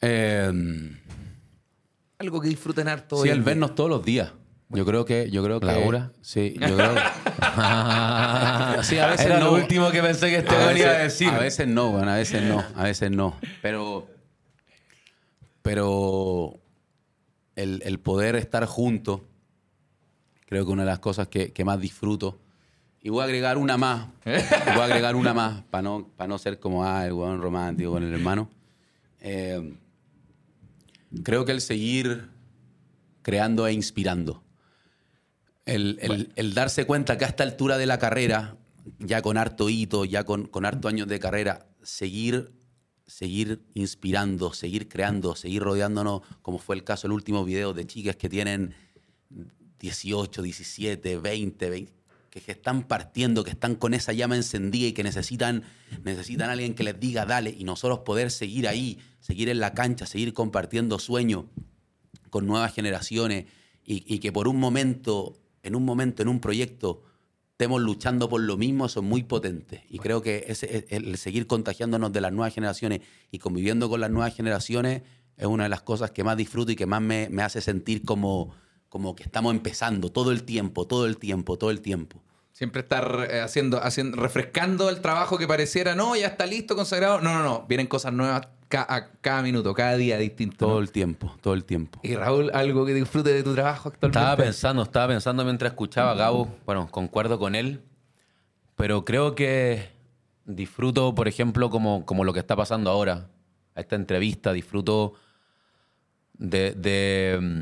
Eh, 0.01 0.51
Algo 2.19 2.39
que 2.41 2.49
disfruten 2.49 2.87
harto. 2.87 3.15
sí, 3.17 3.23
hoy 3.23 3.29
el 3.29 3.37
día. 3.37 3.45
vernos 3.45 3.73
todos 3.75 3.89
los 3.89 4.05
días. 4.05 4.31
Yo 4.69 4.85
creo 4.85 5.05
que, 5.05 5.29
yo 5.29 5.43
creo 5.43 5.59
que. 5.59 5.65
¿Laura? 5.67 6.11
Sí, 6.21 6.55
yo 6.59 6.75
creo. 6.75 6.95
sí, 8.83 8.97
a 8.97 9.07
veces 9.11 9.25
Era 9.27 9.39
no. 9.39 9.45
lo 9.45 9.53
último 9.53 9.91
que 9.91 10.01
pensé 10.01 10.29
que 10.29 10.37
este 10.37 10.55
venía 10.55 10.89
a 10.91 10.97
decir. 11.03 11.29
a 11.29 11.37
veces 11.39 11.67
no, 11.67 11.91
bueno, 11.91 12.11
a 12.11 12.15
veces 12.15 12.41
no, 12.43 12.63
a 12.75 12.83
veces 12.83 13.11
no. 13.11 13.37
Pero, 13.61 14.07
pero 15.61 16.59
el, 17.55 17.81
el 17.85 17.99
poder 17.99 18.35
estar 18.35 18.65
juntos, 18.65 19.21
creo 20.45 20.65
que 20.65 20.71
una 20.71 20.83
de 20.83 20.89
las 20.89 20.99
cosas 20.99 21.27
que, 21.27 21.51
que 21.53 21.63
más 21.65 21.79
disfruto 21.79 22.39
Y 23.01 23.09
voy 23.09 23.21
a 23.21 23.25
agregar 23.25 23.57
una 23.57 23.77
más. 23.77 24.07
voy 24.25 24.33
a 24.81 24.83
agregar 24.85 25.15
una 25.15 25.33
más 25.33 25.61
para 25.69 25.81
no, 25.83 26.07
para 26.15 26.27
no 26.27 26.37
ser 26.37 26.59
como 26.59 26.83
ah, 26.85 27.05
el 27.05 27.13
huevón 27.13 27.41
romántico 27.41 27.91
con 27.91 28.03
el 28.03 28.13
hermano. 28.13 28.49
Eh, 29.21 29.73
creo 31.23 31.45
que 31.45 31.51
el 31.51 31.61
seguir 31.61 32.29
creando 33.21 33.67
e 33.67 33.73
inspirando. 33.73 34.43
El, 35.65 35.97
el- 36.01 36.31
el 36.35 36.53
darse 36.53 36.85
cuenta 36.85 37.17
que 37.17 37.25
a 37.25 37.27
esta 37.29 37.43
altura 37.43 37.77
de 37.77 37.85
la 37.85 37.97
carrera, 37.99 38.57
ya 38.99 39.21
con 39.21 39.37
harto 39.37 39.69
hito, 39.69 40.03
ya 40.05 40.23
con, 40.25 40.45
con 40.47 40.65
harto 40.65 40.87
años 40.89 41.07
de 41.07 41.19
carrera, 41.19 41.65
seguir, 41.83 42.51
seguir 43.13 43.61
inspirando, 43.75 44.53
seguir 44.53 44.89
creando, 44.89 45.35
seguir 45.35 45.61
rodeándonos, 45.61 46.21
como 46.41 46.57
fue 46.57 46.75
el 46.75 46.83
caso 46.83 47.07
del 47.07 47.11
último 47.11 47.45
video 47.45 47.71
de 47.71 47.85
chicas 47.85 48.15
que 48.15 48.27
tienen 48.27 48.73
18, 49.79 50.41
17, 50.41 51.17
20, 51.17 51.69
20, 51.69 51.93
que, 52.31 52.51
están 52.51 52.87
partiendo, 52.87 53.43
que 53.43 53.51
están 53.51 53.75
con 53.75 53.93
esa 53.93 54.13
llama 54.13 54.35
encendida 54.35 54.87
y 54.87 54.93
que 54.93 55.03
necesitan, 55.03 55.61
necesitan 56.03 56.49
a 56.49 56.53
alguien 56.53 56.73
que 56.73 56.83
les 56.83 56.99
diga 56.99 57.27
dale 57.27 57.55
y 57.55 57.63
nosotros 57.65 57.99
poder 57.99 58.31
seguir 58.31 58.67
ahí, 58.67 58.97
seguir 59.19 59.47
en 59.49 59.59
la 59.59 59.75
cancha, 59.75 60.07
seguir 60.07 60.33
compartiendo 60.33 60.97
sueños 60.97 61.45
con 62.31 62.47
nuevas 62.47 62.73
generaciones 62.73 63.45
y 63.85 64.17
que 64.19 64.31
por 64.31 64.47
un 64.47 64.59
momento, 64.59 65.37
en 65.61 65.75
un 65.75 65.85
momento, 65.85 66.23
en 66.23 66.29
un 66.29 66.39
proyecto, 66.39 67.03
estemos 67.53 67.81
luchando 67.81 68.29
por 68.29 68.41
lo 68.41 68.57
mismo, 68.57 68.87
es 68.87 68.97
muy 68.97 69.23
potente. 69.23 69.85
Y 69.89 69.99
creo 69.99 70.21
que 70.21 70.45
ese, 70.47 70.85
el 70.89 71.07
el 71.09 71.17
seguir 71.17 71.45
contagiándonos 71.45 72.11
de 72.11 72.19
las 72.19 72.31
nuevas 72.31 72.53
generaciones 72.53 73.01
y 73.31 73.37
conviviendo 73.37 73.89
con 73.89 74.01
las 74.01 74.09
nuevas 74.09 74.35
generaciones 74.35 75.03
es 75.37 75.45
una 75.45 75.63
de 75.63 75.69
las 75.69 75.81
cosas 75.81 76.11
que 76.11 76.23
más 76.23 76.35
disfruto 76.35 76.71
y 76.71 76.75
que 76.75 76.87
más 76.87 77.01
me, 77.01 77.29
me 77.29 77.43
hace 77.43 77.61
sentir 77.61 78.03
como, 78.03 78.55
como 78.89 79.15
que 79.15 79.23
estamos 79.23 79.53
empezando 79.53 80.11
todo 80.11 80.31
el 80.31 80.43
tiempo, 80.43 80.87
todo 80.87 81.05
el 81.05 81.17
tiempo, 81.17 81.57
todo 81.57 81.69
el 81.69 81.81
tiempo. 81.81 82.23
Siempre 82.53 82.81
estar 82.81 83.27
eh, 83.31 83.41
haciendo, 83.41 83.83
haciendo, 83.83 84.15
refrescando 84.21 84.89
el 84.89 85.01
trabajo 85.01 85.37
que 85.39 85.47
pareciera, 85.47 85.95
no, 85.95 86.15
ya 86.15 86.27
está 86.27 86.45
listo, 86.45 86.75
consagrado. 86.75 87.19
No, 87.19 87.33
no, 87.33 87.43
no. 87.43 87.65
Vienen 87.67 87.87
cosas 87.87 88.13
nuevas 88.13 88.47
ca- 88.69 88.85
a 88.87 89.07
cada 89.21 89.41
minuto, 89.41 89.73
cada 89.73 89.97
día 89.97 90.19
distinto. 90.19 90.57
Todo 90.67 90.75
¿no? 90.75 90.79
el 90.79 90.91
tiempo, 90.91 91.35
todo 91.41 91.55
el 91.55 91.65
tiempo. 91.65 91.99
Y 92.03 92.15
Raúl, 92.15 92.51
algo 92.53 92.85
que 92.85 92.93
disfrute 92.93 93.33
de 93.33 93.41
tu 93.41 93.55
trabajo 93.55 93.89
actualmente. 93.89 94.19
Estaba 94.19 94.37
pensando, 94.37 94.83
estaba 94.83 95.07
pensando 95.07 95.43
mientras 95.43 95.71
escuchaba 95.71 96.11
a 96.11 96.13
Gabo, 96.13 96.55
bueno, 96.65 96.87
concuerdo 96.91 97.39
con 97.39 97.55
él, 97.55 97.81
pero 98.75 99.03
creo 99.03 99.33
que 99.33 99.89
disfruto, 100.45 101.15
por 101.15 101.27
ejemplo, 101.27 101.71
como, 101.71 102.05
como 102.05 102.23
lo 102.23 102.33
que 102.33 102.39
está 102.39 102.55
pasando 102.55 102.91
ahora, 102.91 103.29
a 103.73 103.81
esta 103.81 103.95
entrevista, 103.95 104.53
disfruto 104.53 105.13
de, 106.37 106.73
de, 106.73 107.39
mm, 107.41 107.61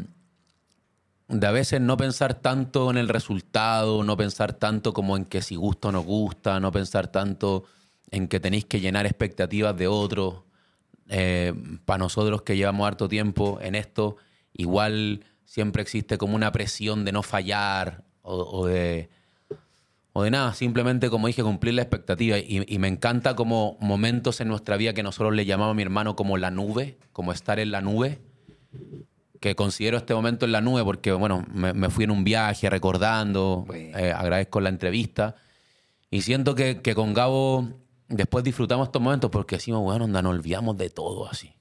de 1.32 1.48
a 1.48 1.52
veces 1.52 1.82
no 1.82 1.98
pensar 1.98 2.36
tanto 2.36 2.90
en 2.92 2.98
el 2.98 3.10
resultado, 3.10 4.04
no 4.04 4.18
pensar 4.18 4.54
tanto 4.54 4.94
como 4.94 5.18
en 5.18 5.26
que 5.26 5.42
si 5.42 5.56
gusta 5.56 5.90
o 5.90 5.92
no 5.92 6.02
gusta, 6.02 6.60
no 6.60 6.72
pensar 6.72 7.08
tanto 7.08 7.64
en 8.12 8.28
que 8.28 8.40
tenéis 8.40 8.66
que 8.66 8.82
llenar 8.82 9.06
expectativas 9.06 9.76
de 9.78 9.88
otros. 9.88 10.44
para 11.86 11.98
nosotros 11.98 12.42
que 12.44 12.56
llevamos 12.56 12.88
harto 12.88 13.08
tiempo 13.08 13.60
en 13.62 13.76
esto, 13.76 14.18
igual 14.54 15.26
siempre 15.46 15.82
existe 15.82 16.18
como 16.18 16.36
una 16.36 16.52
presión 16.52 17.04
de 17.06 17.12
no 17.12 17.24
fallar 17.24 18.04
o, 18.22 18.36
o 18.36 18.66
de, 18.68 19.10
o 20.14 20.24
de 20.24 20.32
nada, 20.32 20.54
simplemente 20.54 21.10
como 21.10 21.28
dije, 21.28 21.44
cumplir 21.44 21.74
la 21.74 21.82
expectativa. 21.82 22.38
Y, 22.38 22.64
y 22.68 22.80
me 22.80 22.88
encanta 22.88 23.36
como 23.36 23.78
momentos 23.80 24.42
en 24.42 24.48
nuestra 24.48 24.78
vida 24.78 24.94
que 24.94 25.04
nosotros 25.04 25.34
le 25.34 25.46
llamamos 25.46 25.72
a 25.72 25.76
mi 25.76 25.84
hermano 25.84 26.16
como 26.16 26.38
la 26.38 26.52
nube, 26.52 26.98
como 27.12 27.32
estar 27.32 27.60
en 27.60 27.72
la 27.72 27.82
nube, 27.82 28.20
que 29.42 29.56
considero 29.56 29.98
este 29.98 30.14
momento 30.14 30.46
en 30.46 30.54
la 30.54 30.62
nube 30.62 30.84
porque, 30.86 31.12
bueno, 31.12 31.44
me, 31.54 31.74
me 31.74 31.90
fui 31.90 32.06
en 32.06 32.12
un 32.12 32.24
viaje 32.24 32.70
recordando, 32.70 33.66
Bueno. 33.68 33.98
eh, 33.98 34.14
agradezco 34.14 34.62
la 34.62 34.70
entrevista. 34.70 35.36
Y 36.10 36.22
siento 36.22 36.56
que, 36.56 36.82
que 36.82 36.96
con 36.96 37.14
Gabo 37.14 37.68
después 38.08 38.44
disfrutamos 38.44 38.88
estos 38.88 39.02
momentos 39.02 39.30
porque 39.32 39.56
decimos, 39.58 39.82
bueno, 39.82 40.06
onda, 40.06 40.22
nos 40.22 40.36
olvidamos 40.36 40.78
de 40.78 40.90
todo 40.90 41.28
así. 41.30 41.54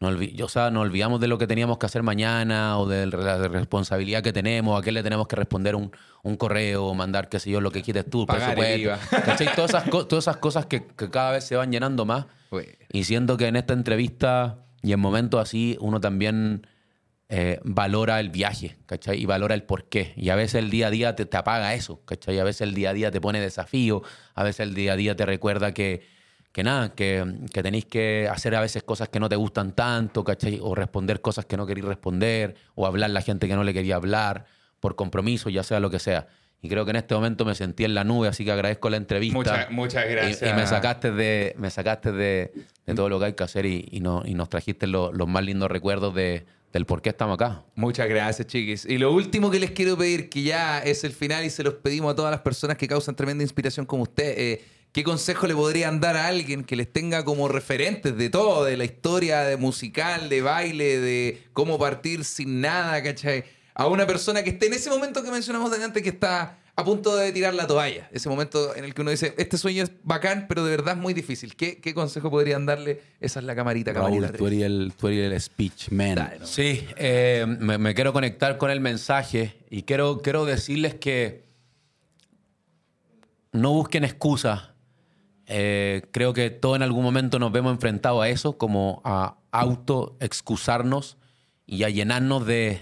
Nos, 0.00 0.14
olvi- 0.14 0.42
o 0.42 0.48
sea, 0.48 0.70
nos 0.70 0.82
olvidamos 0.82 1.20
de 1.20 1.28
lo 1.28 1.38
que 1.38 1.46
teníamos 1.46 1.78
que 1.78 1.86
hacer 1.86 2.02
mañana 2.02 2.76
o 2.78 2.86
de 2.88 3.06
la 3.06 3.38
responsabilidad 3.48 4.20
que 4.22 4.32
tenemos, 4.32 4.78
a 4.78 4.82
qué 4.84 4.90
le 4.92 5.02
tenemos 5.02 5.26
que 5.28 5.36
responder 5.36 5.76
un, 5.76 5.92
un 6.24 6.36
correo 6.36 6.86
o 6.86 6.94
mandar, 6.94 7.28
qué 7.28 7.38
sé 7.38 7.50
yo, 7.50 7.60
lo 7.60 7.70
que 7.70 7.82
quieres 7.82 8.10
tú, 8.10 8.26
Pagar 8.26 8.56
presupuesto. 8.56 9.06
Todas 9.56 9.70
esas, 9.70 9.84
todas 9.90 10.24
esas 10.24 10.36
cosas 10.38 10.66
que, 10.66 10.84
que 10.88 11.08
cada 11.08 11.30
vez 11.30 11.44
se 11.44 11.54
van 11.56 11.70
llenando 11.70 12.04
más. 12.04 12.26
Bueno. 12.50 12.72
Y 12.92 13.04
siento 13.04 13.36
que 13.36 13.46
en 13.46 13.54
esta 13.56 13.72
entrevista 13.74 14.58
y 14.82 14.92
en 14.92 14.98
momentos 15.00 15.40
así 15.40 15.78
uno 15.80 16.00
también 16.00 16.66
eh, 17.34 17.60
valora 17.64 18.20
el 18.20 18.28
viaje, 18.28 18.76
¿cachai? 18.84 19.18
Y 19.18 19.24
valora 19.24 19.54
el 19.54 19.62
porqué. 19.62 20.12
Y 20.16 20.28
a 20.28 20.34
veces 20.36 20.56
el 20.56 20.68
día 20.68 20.88
a 20.88 20.90
día 20.90 21.16
te, 21.16 21.24
te 21.24 21.36
apaga 21.38 21.72
eso, 21.72 22.02
¿cachai? 22.04 22.38
A 22.38 22.44
veces 22.44 22.60
el 22.60 22.74
día 22.74 22.90
a 22.90 22.92
día 22.92 23.10
te 23.10 23.22
pone 23.22 23.40
desafío, 23.40 24.02
a 24.34 24.44
veces 24.44 24.60
el 24.60 24.74
día 24.74 24.92
a 24.92 24.96
día 24.96 25.16
te 25.16 25.24
recuerda 25.24 25.72
que, 25.72 26.02
que 26.52 26.62
nada, 26.62 26.94
que, 26.94 27.24
que 27.50 27.62
tenéis 27.62 27.86
que 27.86 28.28
hacer 28.30 28.54
a 28.54 28.60
veces 28.60 28.82
cosas 28.82 29.08
que 29.08 29.18
no 29.18 29.30
te 29.30 29.36
gustan 29.36 29.72
tanto, 29.74 30.24
¿cachai? 30.24 30.58
O 30.60 30.74
responder 30.74 31.22
cosas 31.22 31.46
que 31.46 31.56
no 31.56 31.64
queréis 31.66 31.86
responder, 31.86 32.54
o 32.74 32.86
hablar 32.86 33.08
la 33.08 33.22
gente 33.22 33.48
que 33.48 33.54
no 33.54 33.64
le 33.64 33.72
quería 33.72 33.96
hablar, 33.96 34.44
por 34.78 34.94
compromiso, 34.94 35.48
ya 35.48 35.62
sea 35.62 35.80
lo 35.80 35.88
que 35.88 35.98
sea. 36.00 36.26
Y 36.60 36.68
creo 36.68 36.84
que 36.84 36.90
en 36.90 36.96
este 36.96 37.14
momento 37.14 37.44
me 37.46 37.54
sentí 37.54 37.84
en 37.84 37.94
la 37.94 38.04
nube, 38.04 38.28
así 38.28 38.44
que 38.44 38.52
agradezco 38.52 38.90
la 38.90 38.98
entrevista. 38.98 39.36
Muchas- 39.38 39.70
muchas 39.70 40.04
Y- 40.04 40.08
gracias. 40.10 40.50
Y, 40.52 40.54
me 40.54 40.66
sacaste 40.66 41.10
de, 41.10 41.54
me 41.56 41.70
sacaste 41.70 42.12
de, 42.12 42.52
de 42.84 42.94
todo 42.94 43.08
lo 43.08 43.18
que 43.18 43.24
hay 43.24 43.32
que 43.32 43.42
hacer 43.42 43.64
y, 43.64 43.88
y, 43.90 44.00
no- 44.00 44.22
y 44.26 44.34
nos 44.34 44.50
trajiste 44.50 44.86
lo- 44.86 45.12
los 45.12 45.26
más 45.26 45.42
lindos 45.44 45.70
recuerdos 45.70 46.14
de, 46.14 46.44
del 46.72 46.86
por 46.86 47.02
qué 47.02 47.10
estamos 47.10 47.34
acá. 47.34 47.64
Muchas 47.74 48.08
gracias, 48.08 48.46
chiquis. 48.48 48.84
Y 48.86 48.98
lo 48.98 49.12
último 49.12 49.50
que 49.50 49.60
les 49.60 49.72
quiero 49.72 49.96
pedir, 49.96 50.28
que 50.28 50.42
ya 50.42 50.78
es 50.78 51.04
el 51.04 51.12
final 51.12 51.44
y 51.44 51.50
se 51.50 51.62
los 51.62 51.74
pedimos 51.74 52.12
a 52.12 52.16
todas 52.16 52.30
las 52.30 52.40
personas 52.40 52.76
que 52.76 52.88
causan 52.88 53.14
tremenda 53.14 53.44
inspiración 53.44 53.84
como 53.84 54.04
usted, 54.04 54.34
eh, 54.38 54.64
¿qué 54.92 55.04
consejo 55.04 55.46
le 55.46 55.54
podrían 55.54 56.00
dar 56.00 56.16
a 56.16 56.28
alguien 56.28 56.64
que 56.64 56.76
les 56.76 56.90
tenga 56.90 57.24
como 57.24 57.48
referentes 57.48 58.16
de 58.16 58.30
todo, 58.30 58.64
de 58.64 58.76
la 58.76 58.84
historia 58.84 59.40
de 59.42 59.56
musical, 59.56 60.28
de 60.28 60.40
baile, 60.40 60.98
de 60.98 61.42
cómo 61.52 61.78
partir 61.78 62.24
sin 62.24 62.62
nada, 62.62 63.02
¿cachai? 63.02 63.44
A 63.74 63.86
una 63.86 64.06
persona 64.06 64.42
que 64.42 64.50
esté 64.50 64.66
en 64.66 64.74
ese 64.74 64.90
momento 64.90 65.22
que 65.22 65.30
mencionamos 65.30 65.70
delante, 65.70 66.02
que 66.02 66.10
está 66.10 66.58
a 66.74 66.84
punto 66.84 67.14
de 67.16 67.32
tirar 67.32 67.52
la 67.54 67.66
toalla. 67.66 68.08
Ese 68.12 68.28
momento 68.28 68.74
en 68.74 68.84
el 68.84 68.94
que 68.94 69.02
uno 69.02 69.10
dice, 69.10 69.34
este 69.36 69.58
sueño 69.58 69.82
es 69.82 69.92
bacán, 70.02 70.46
pero 70.48 70.64
de 70.64 70.70
verdad 70.70 70.94
es 70.94 71.00
muy 71.00 71.12
difícil. 71.12 71.54
¿Qué, 71.54 71.80
qué 71.80 71.92
consejo 71.92 72.30
podrían 72.30 72.64
darle? 72.64 73.02
Esa 73.20 73.40
es 73.40 73.46
la 73.46 73.54
camarita, 73.54 73.92
camarita. 73.92 74.28
Raúl, 74.28 74.38
tú 74.38 74.46
eres 74.46 74.62
el, 74.62 74.92
tú 74.96 75.08
eres 75.08 75.32
el 75.32 75.40
speech 75.40 75.90
man. 75.90 76.14
Dale, 76.14 76.38
no. 76.38 76.46
Sí, 76.46 76.86
eh, 76.96 77.44
me, 77.46 77.76
me 77.76 77.94
quiero 77.94 78.12
conectar 78.12 78.56
con 78.56 78.70
el 78.70 78.80
mensaje 78.80 79.64
y 79.68 79.82
quiero, 79.82 80.22
quiero 80.22 80.46
decirles 80.46 80.94
que 80.94 81.44
no 83.52 83.72
busquen 83.72 84.04
excusas. 84.04 84.70
Eh, 85.46 86.02
creo 86.10 86.32
que 86.32 86.48
todos 86.48 86.76
en 86.76 86.82
algún 86.82 87.02
momento 87.02 87.38
nos 87.38 87.52
vemos 87.52 87.72
enfrentados 87.72 88.22
a 88.22 88.28
eso, 88.30 88.56
como 88.56 89.02
a 89.04 89.36
auto-excusarnos 89.50 91.18
y 91.66 91.82
a 91.82 91.90
llenarnos 91.90 92.46
de, 92.46 92.80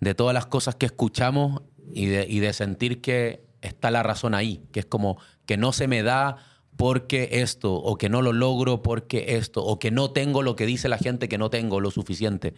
de 0.00 0.14
todas 0.14 0.34
las 0.34 0.44
cosas 0.44 0.74
que 0.74 0.84
escuchamos 0.84 1.62
y 1.92 2.06
de, 2.06 2.26
y 2.28 2.40
de 2.40 2.52
sentir 2.52 3.00
que 3.00 3.44
está 3.62 3.90
la 3.90 4.02
razón 4.02 4.34
ahí, 4.34 4.62
que 4.72 4.80
es 4.80 4.86
como 4.86 5.18
que 5.46 5.56
no 5.56 5.72
se 5.72 5.88
me 5.88 6.02
da 6.02 6.36
porque 6.76 7.28
esto, 7.32 7.72
o 7.74 7.96
que 7.96 8.08
no 8.08 8.20
lo 8.20 8.32
logro 8.32 8.82
porque 8.82 9.36
esto, 9.36 9.64
o 9.64 9.78
que 9.78 9.90
no 9.90 10.10
tengo 10.10 10.42
lo 10.42 10.56
que 10.56 10.66
dice 10.66 10.88
la 10.88 10.98
gente 10.98 11.28
que 11.28 11.38
no 11.38 11.50
tengo 11.50 11.80
lo 11.80 11.90
suficiente 11.90 12.54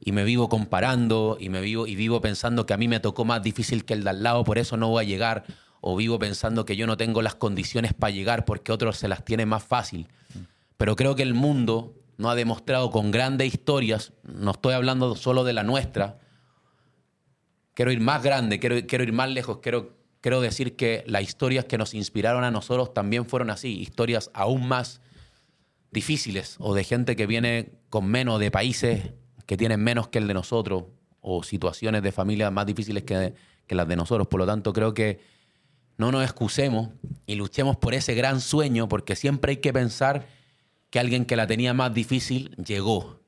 y 0.00 0.12
me 0.12 0.24
vivo 0.24 0.48
comparando 0.48 1.36
y 1.38 1.50
me 1.50 1.60
vivo 1.60 1.86
y 1.86 1.94
vivo 1.94 2.20
pensando 2.20 2.66
que 2.66 2.72
a 2.72 2.78
mí 2.78 2.88
me 2.88 3.00
tocó 3.00 3.24
más 3.24 3.42
difícil 3.42 3.84
que 3.84 3.94
el 3.94 4.02
de 4.02 4.10
al 4.10 4.22
lado, 4.22 4.44
por 4.44 4.58
eso 4.58 4.76
no 4.76 4.88
voy 4.88 5.04
a 5.04 5.06
llegar 5.06 5.44
o 5.82 5.94
vivo 5.96 6.18
pensando 6.18 6.64
que 6.64 6.76
yo 6.76 6.86
no 6.86 6.96
tengo 6.96 7.22
las 7.22 7.34
condiciones 7.34 7.94
para 7.94 8.10
llegar 8.10 8.44
porque 8.44 8.72
otros 8.72 8.96
se 8.96 9.08
las 9.08 9.24
tienen 9.24 9.48
más 9.48 9.62
fácil. 9.62 10.08
Pero 10.76 10.96
creo 10.96 11.14
que 11.14 11.22
el 11.22 11.34
mundo 11.34 11.94
nos 12.16 12.32
ha 12.32 12.34
demostrado 12.34 12.90
con 12.90 13.10
grandes 13.10 13.52
historias, 13.52 14.12
no 14.22 14.50
estoy 14.52 14.74
hablando 14.74 15.14
solo 15.16 15.44
de 15.44 15.52
la 15.52 15.62
nuestra, 15.62 16.18
quiero 17.80 17.92
ir 17.92 18.00
más 18.00 18.22
grande, 18.22 18.58
quiero, 18.58 18.76
quiero 18.86 19.04
ir 19.04 19.14
más 19.14 19.30
lejos, 19.30 19.60
quiero, 19.62 19.96
quiero 20.20 20.42
decir 20.42 20.76
que 20.76 21.02
las 21.06 21.22
historias 21.22 21.64
que 21.64 21.78
nos 21.78 21.94
inspiraron 21.94 22.44
a 22.44 22.50
nosotros 22.50 22.92
también 22.92 23.24
fueron 23.24 23.48
así, 23.48 23.80
historias 23.80 24.30
aún 24.34 24.68
más 24.68 25.00
difíciles 25.90 26.56
o 26.58 26.74
de 26.74 26.84
gente 26.84 27.16
que 27.16 27.24
viene 27.24 27.72
con 27.88 28.04
menos, 28.04 28.38
de 28.38 28.50
países 28.50 29.12
que 29.46 29.56
tienen 29.56 29.82
menos 29.82 30.08
que 30.08 30.18
el 30.18 30.28
de 30.28 30.34
nosotros 30.34 30.84
o 31.22 31.42
situaciones 31.42 32.02
de 32.02 32.12
familia 32.12 32.50
más 32.50 32.66
difíciles 32.66 33.02
que, 33.04 33.32
que 33.66 33.74
las 33.74 33.88
de 33.88 33.96
nosotros. 33.96 34.28
Por 34.28 34.40
lo 34.40 34.46
tanto, 34.46 34.74
creo 34.74 34.92
que 34.92 35.20
no 35.96 36.12
nos 36.12 36.22
excusemos 36.22 36.90
y 37.24 37.36
luchemos 37.36 37.78
por 37.78 37.94
ese 37.94 38.14
gran 38.14 38.42
sueño 38.42 38.90
porque 38.90 39.16
siempre 39.16 39.52
hay 39.52 39.56
que 39.56 39.72
pensar 39.72 40.26
que 40.90 40.98
alguien 40.98 41.24
que 41.24 41.34
la 41.34 41.46
tenía 41.46 41.72
más 41.72 41.94
difícil 41.94 42.54
llegó 42.62 43.22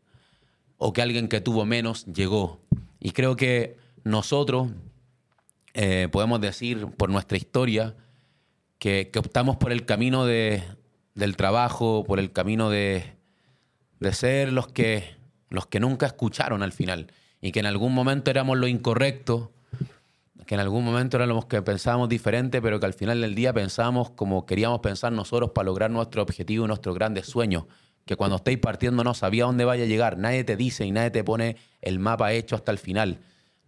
o 0.77 0.93
que 0.93 1.01
alguien 1.01 1.29
que 1.29 1.41
tuvo 1.41 1.65
menos 1.65 2.05
llegó. 2.05 2.61
Y 3.01 3.13
creo 3.13 3.35
que 3.35 3.81
nosotros 4.05 4.71
eh, 5.75 6.09
podemos 6.11 6.41
decir 6.41 6.87
por 6.97 7.11
nuestra 7.11 7.37
historia 7.37 7.97
que, 8.79 9.11
optamos 9.17 9.57
por 9.57 9.73
el 9.73 9.85
camino 9.85 10.25
de, 10.27 10.63
del 11.15 11.37
trabajo, 11.37 12.05
por 12.05 12.19
el 12.19 12.33
camino 12.33 12.71
de, 12.71 13.17
de 14.01 14.13
ser 14.13 14.53
los 14.53 14.69
que, 14.69 15.17
los 15.51 15.67
que 15.67 15.81
nunca 15.81 16.07
escucharon 16.07 16.63
al 16.63 16.73
final 16.73 17.13
y 17.41 17.53
que 17.53 17.61
en 17.61 17.67
algún 17.67 17.95
momento 17.95 18.31
éramos 18.31 18.59
lo 18.59 18.67
incorrecto 18.67 19.53
que 20.47 20.55
en 20.55 20.61
algún 20.61 20.85
momento 20.85 21.17
éramos 21.17 21.47
que 21.47 21.63
pensábamos 21.63 22.09
diferente, 22.09 22.61
pero 22.61 22.81
que 22.81 22.87
al 22.87 22.95
final 22.95 23.21
del 23.21 23.35
día 23.35 23.53
pensábamos 23.53 24.11
como 24.11 24.47
queríamos 24.47 24.81
pensar 24.81 25.13
nosotros 25.13 25.51
para 25.51 25.67
lograr 25.67 25.91
nuestro 25.91 26.23
objetivo 26.23 26.65
y 26.65 26.69
nuestros 26.69 26.95
grandes 26.95 27.27
sueños. 27.27 27.65
Que 28.05 28.17
cuando 28.17 28.37
estéis 28.37 28.59
partiendo 28.59 29.05
no 29.05 29.15
sabía 29.15 29.45
dónde 29.45 29.65
vaya 29.65 29.85
a 29.85 29.87
llegar. 29.87 30.19
Nadie 30.19 30.43
te 30.43 30.57
dice 30.57 30.85
y 30.85 30.91
nadie 30.91 31.11
te 31.11 31.23
pone 31.23 31.57
el 31.81 31.99
mapa 31.99 32.33
hecho 32.33 32.57
hasta 32.57 32.73
el 32.73 32.79
final. 32.79 33.21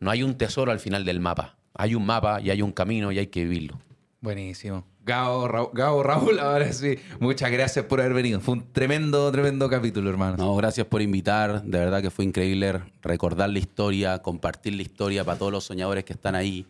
No 0.04 0.10
hay 0.10 0.22
un 0.22 0.34
tesoro 0.36 0.70
al 0.70 0.78
final 0.80 1.04
del 1.04 1.18
mapa. 1.18 1.56
Hay 1.74 1.94
un 1.94 2.04
mapa 2.06 2.40
y 2.40 2.50
hay 2.50 2.62
un 2.62 2.70
camino 2.72 3.10
y 3.10 3.18
hay 3.18 3.26
que 3.28 3.42
vivirlo. 3.44 3.80
Buenísimo. 4.20 4.84
Gabo, 5.04 5.48
Ra- 5.48 5.68
Gabo, 5.72 6.02
Raúl, 6.02 6.38
ahora 6.40 6.72
sí. 6.72 6.96
Muchas 7.20 7.50
gracias 7.50 7.84
por 7.86 8.00
haber 8.00 8.14
venido. 8.14 8.40
Fue 8.40 8.54
un 8.54 8.72
tremendo, 8.72 9.30
tremendo 9.32 9.68
capítulo, 9.68 10.08
hermano. 10.10 10.36
No, 10.36 10.54
gracias 10.56 10.86
por 10.86 11.02
invitar. 11.02 11.62
De 11.62 11.78
verdad 11.78 12.00
que 12.00 12.10
fue 12.10 12.24
increíble 12.24 12.80
recordar 13.02 13.50
la 13.50 13.58
historia, 13.58 14.20
compartir 14.20 14.74
la 14.74 14.82
historia 14.82 15.24
para 15.24 15.38
todos 15.38 15.52
los 15.52 15.64
soñadores 15.64 16.04
que 16.04 16.12
están 16.14 16.34
ahí, 16.34 16.66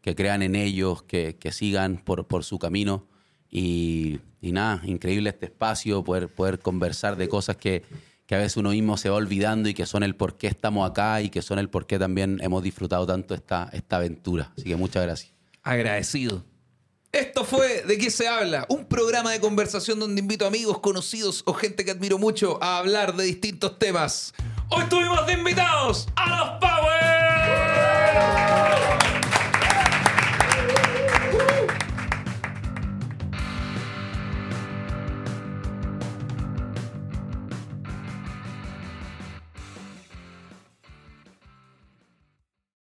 que 0.00 0.14
crean 0.14 0.42
en 0.42 0.54
ellos, 0.54 1.02
que, 1.02 1.36
que 1.36 1.52
sigan 1.52 1.96
por, 1.96 2.26
por 2.26 2.44
su 2.44 2.58
camino. 2.58 3.06
Y, 3.50 4.20
y 4.40 4.52
nada, 4.52 4.80
increíble 4.84 5.30
este 5.30 5.46
espacio, 5.46 6.02
poder, 6.04 6.28
poder 6.28 6.58
conversar 6.58 7.16
de 7.16 7.28
cosas 7.28 7.56
que, 7.56 7.82
que 8.26 8.34
a 8.34 8.38
veces 8.38 8.56
uno 8.56 8.70
mismo 8.70 8.96
se 8.96 9.08
va 9.10 9.16
olvidando 9.16 9.68
y 9.68 9.74
que 9.74 9.86
son 9.86 10.02
el 10.02 10.16
por 10.16 10.36
qué 10.36 10.46
estamos 10.46 10.88
acá 10.88 11.20
y 11.20 11.28
que 11.28 11.42
son 11.42 11.58
el 11.58 11.68
por 11.68 11.86
qué 11.86 11.98
también 11.98 12.38
hemos 12.42 12.62
disfrutado 12.62 13.06
tanto 13.06 13.34
esta, 13.34 13.68
esta 13.72 13.96
aventura. 13.96 14.52
Así 14.56 14.64
que 14.64 14.76
muchas 14.76 15.02
gracias. 15.04 15.32
Agradecido. 15.62 16.44
Esto 17.12 17.44
fue 17.44 17.82
De 17.82 17.96
qué 17.96 18.10
se 18.10 18.26
habla, 18.26 18.66
un 18.68 18.86
programa 18.86 19.30
de 19.30 19.38
conversación 19.38 20.00
donde 20.00 20.20
invito 20.20 20.46
amigos, 20.46 20.80
conocidos 20.80 21.44
o 21.46 21.54
gente 21.54 21.84
que 21.84 21.92
admiro 21.92 22.18
mucho 22.18 22.58
a 22.60 22.78
hablar 22.78 23.14
de 23.14 23.22
distintos 23.22 23.78
temas. 23.78 24.34
Hoy 24.68 24.82
tuvimos 24.88 25.24
de 25.24 25.34
invitados 25.34 26.08
a 26.16 26.36
los 26.36 26.48
Power. 26.60 27.04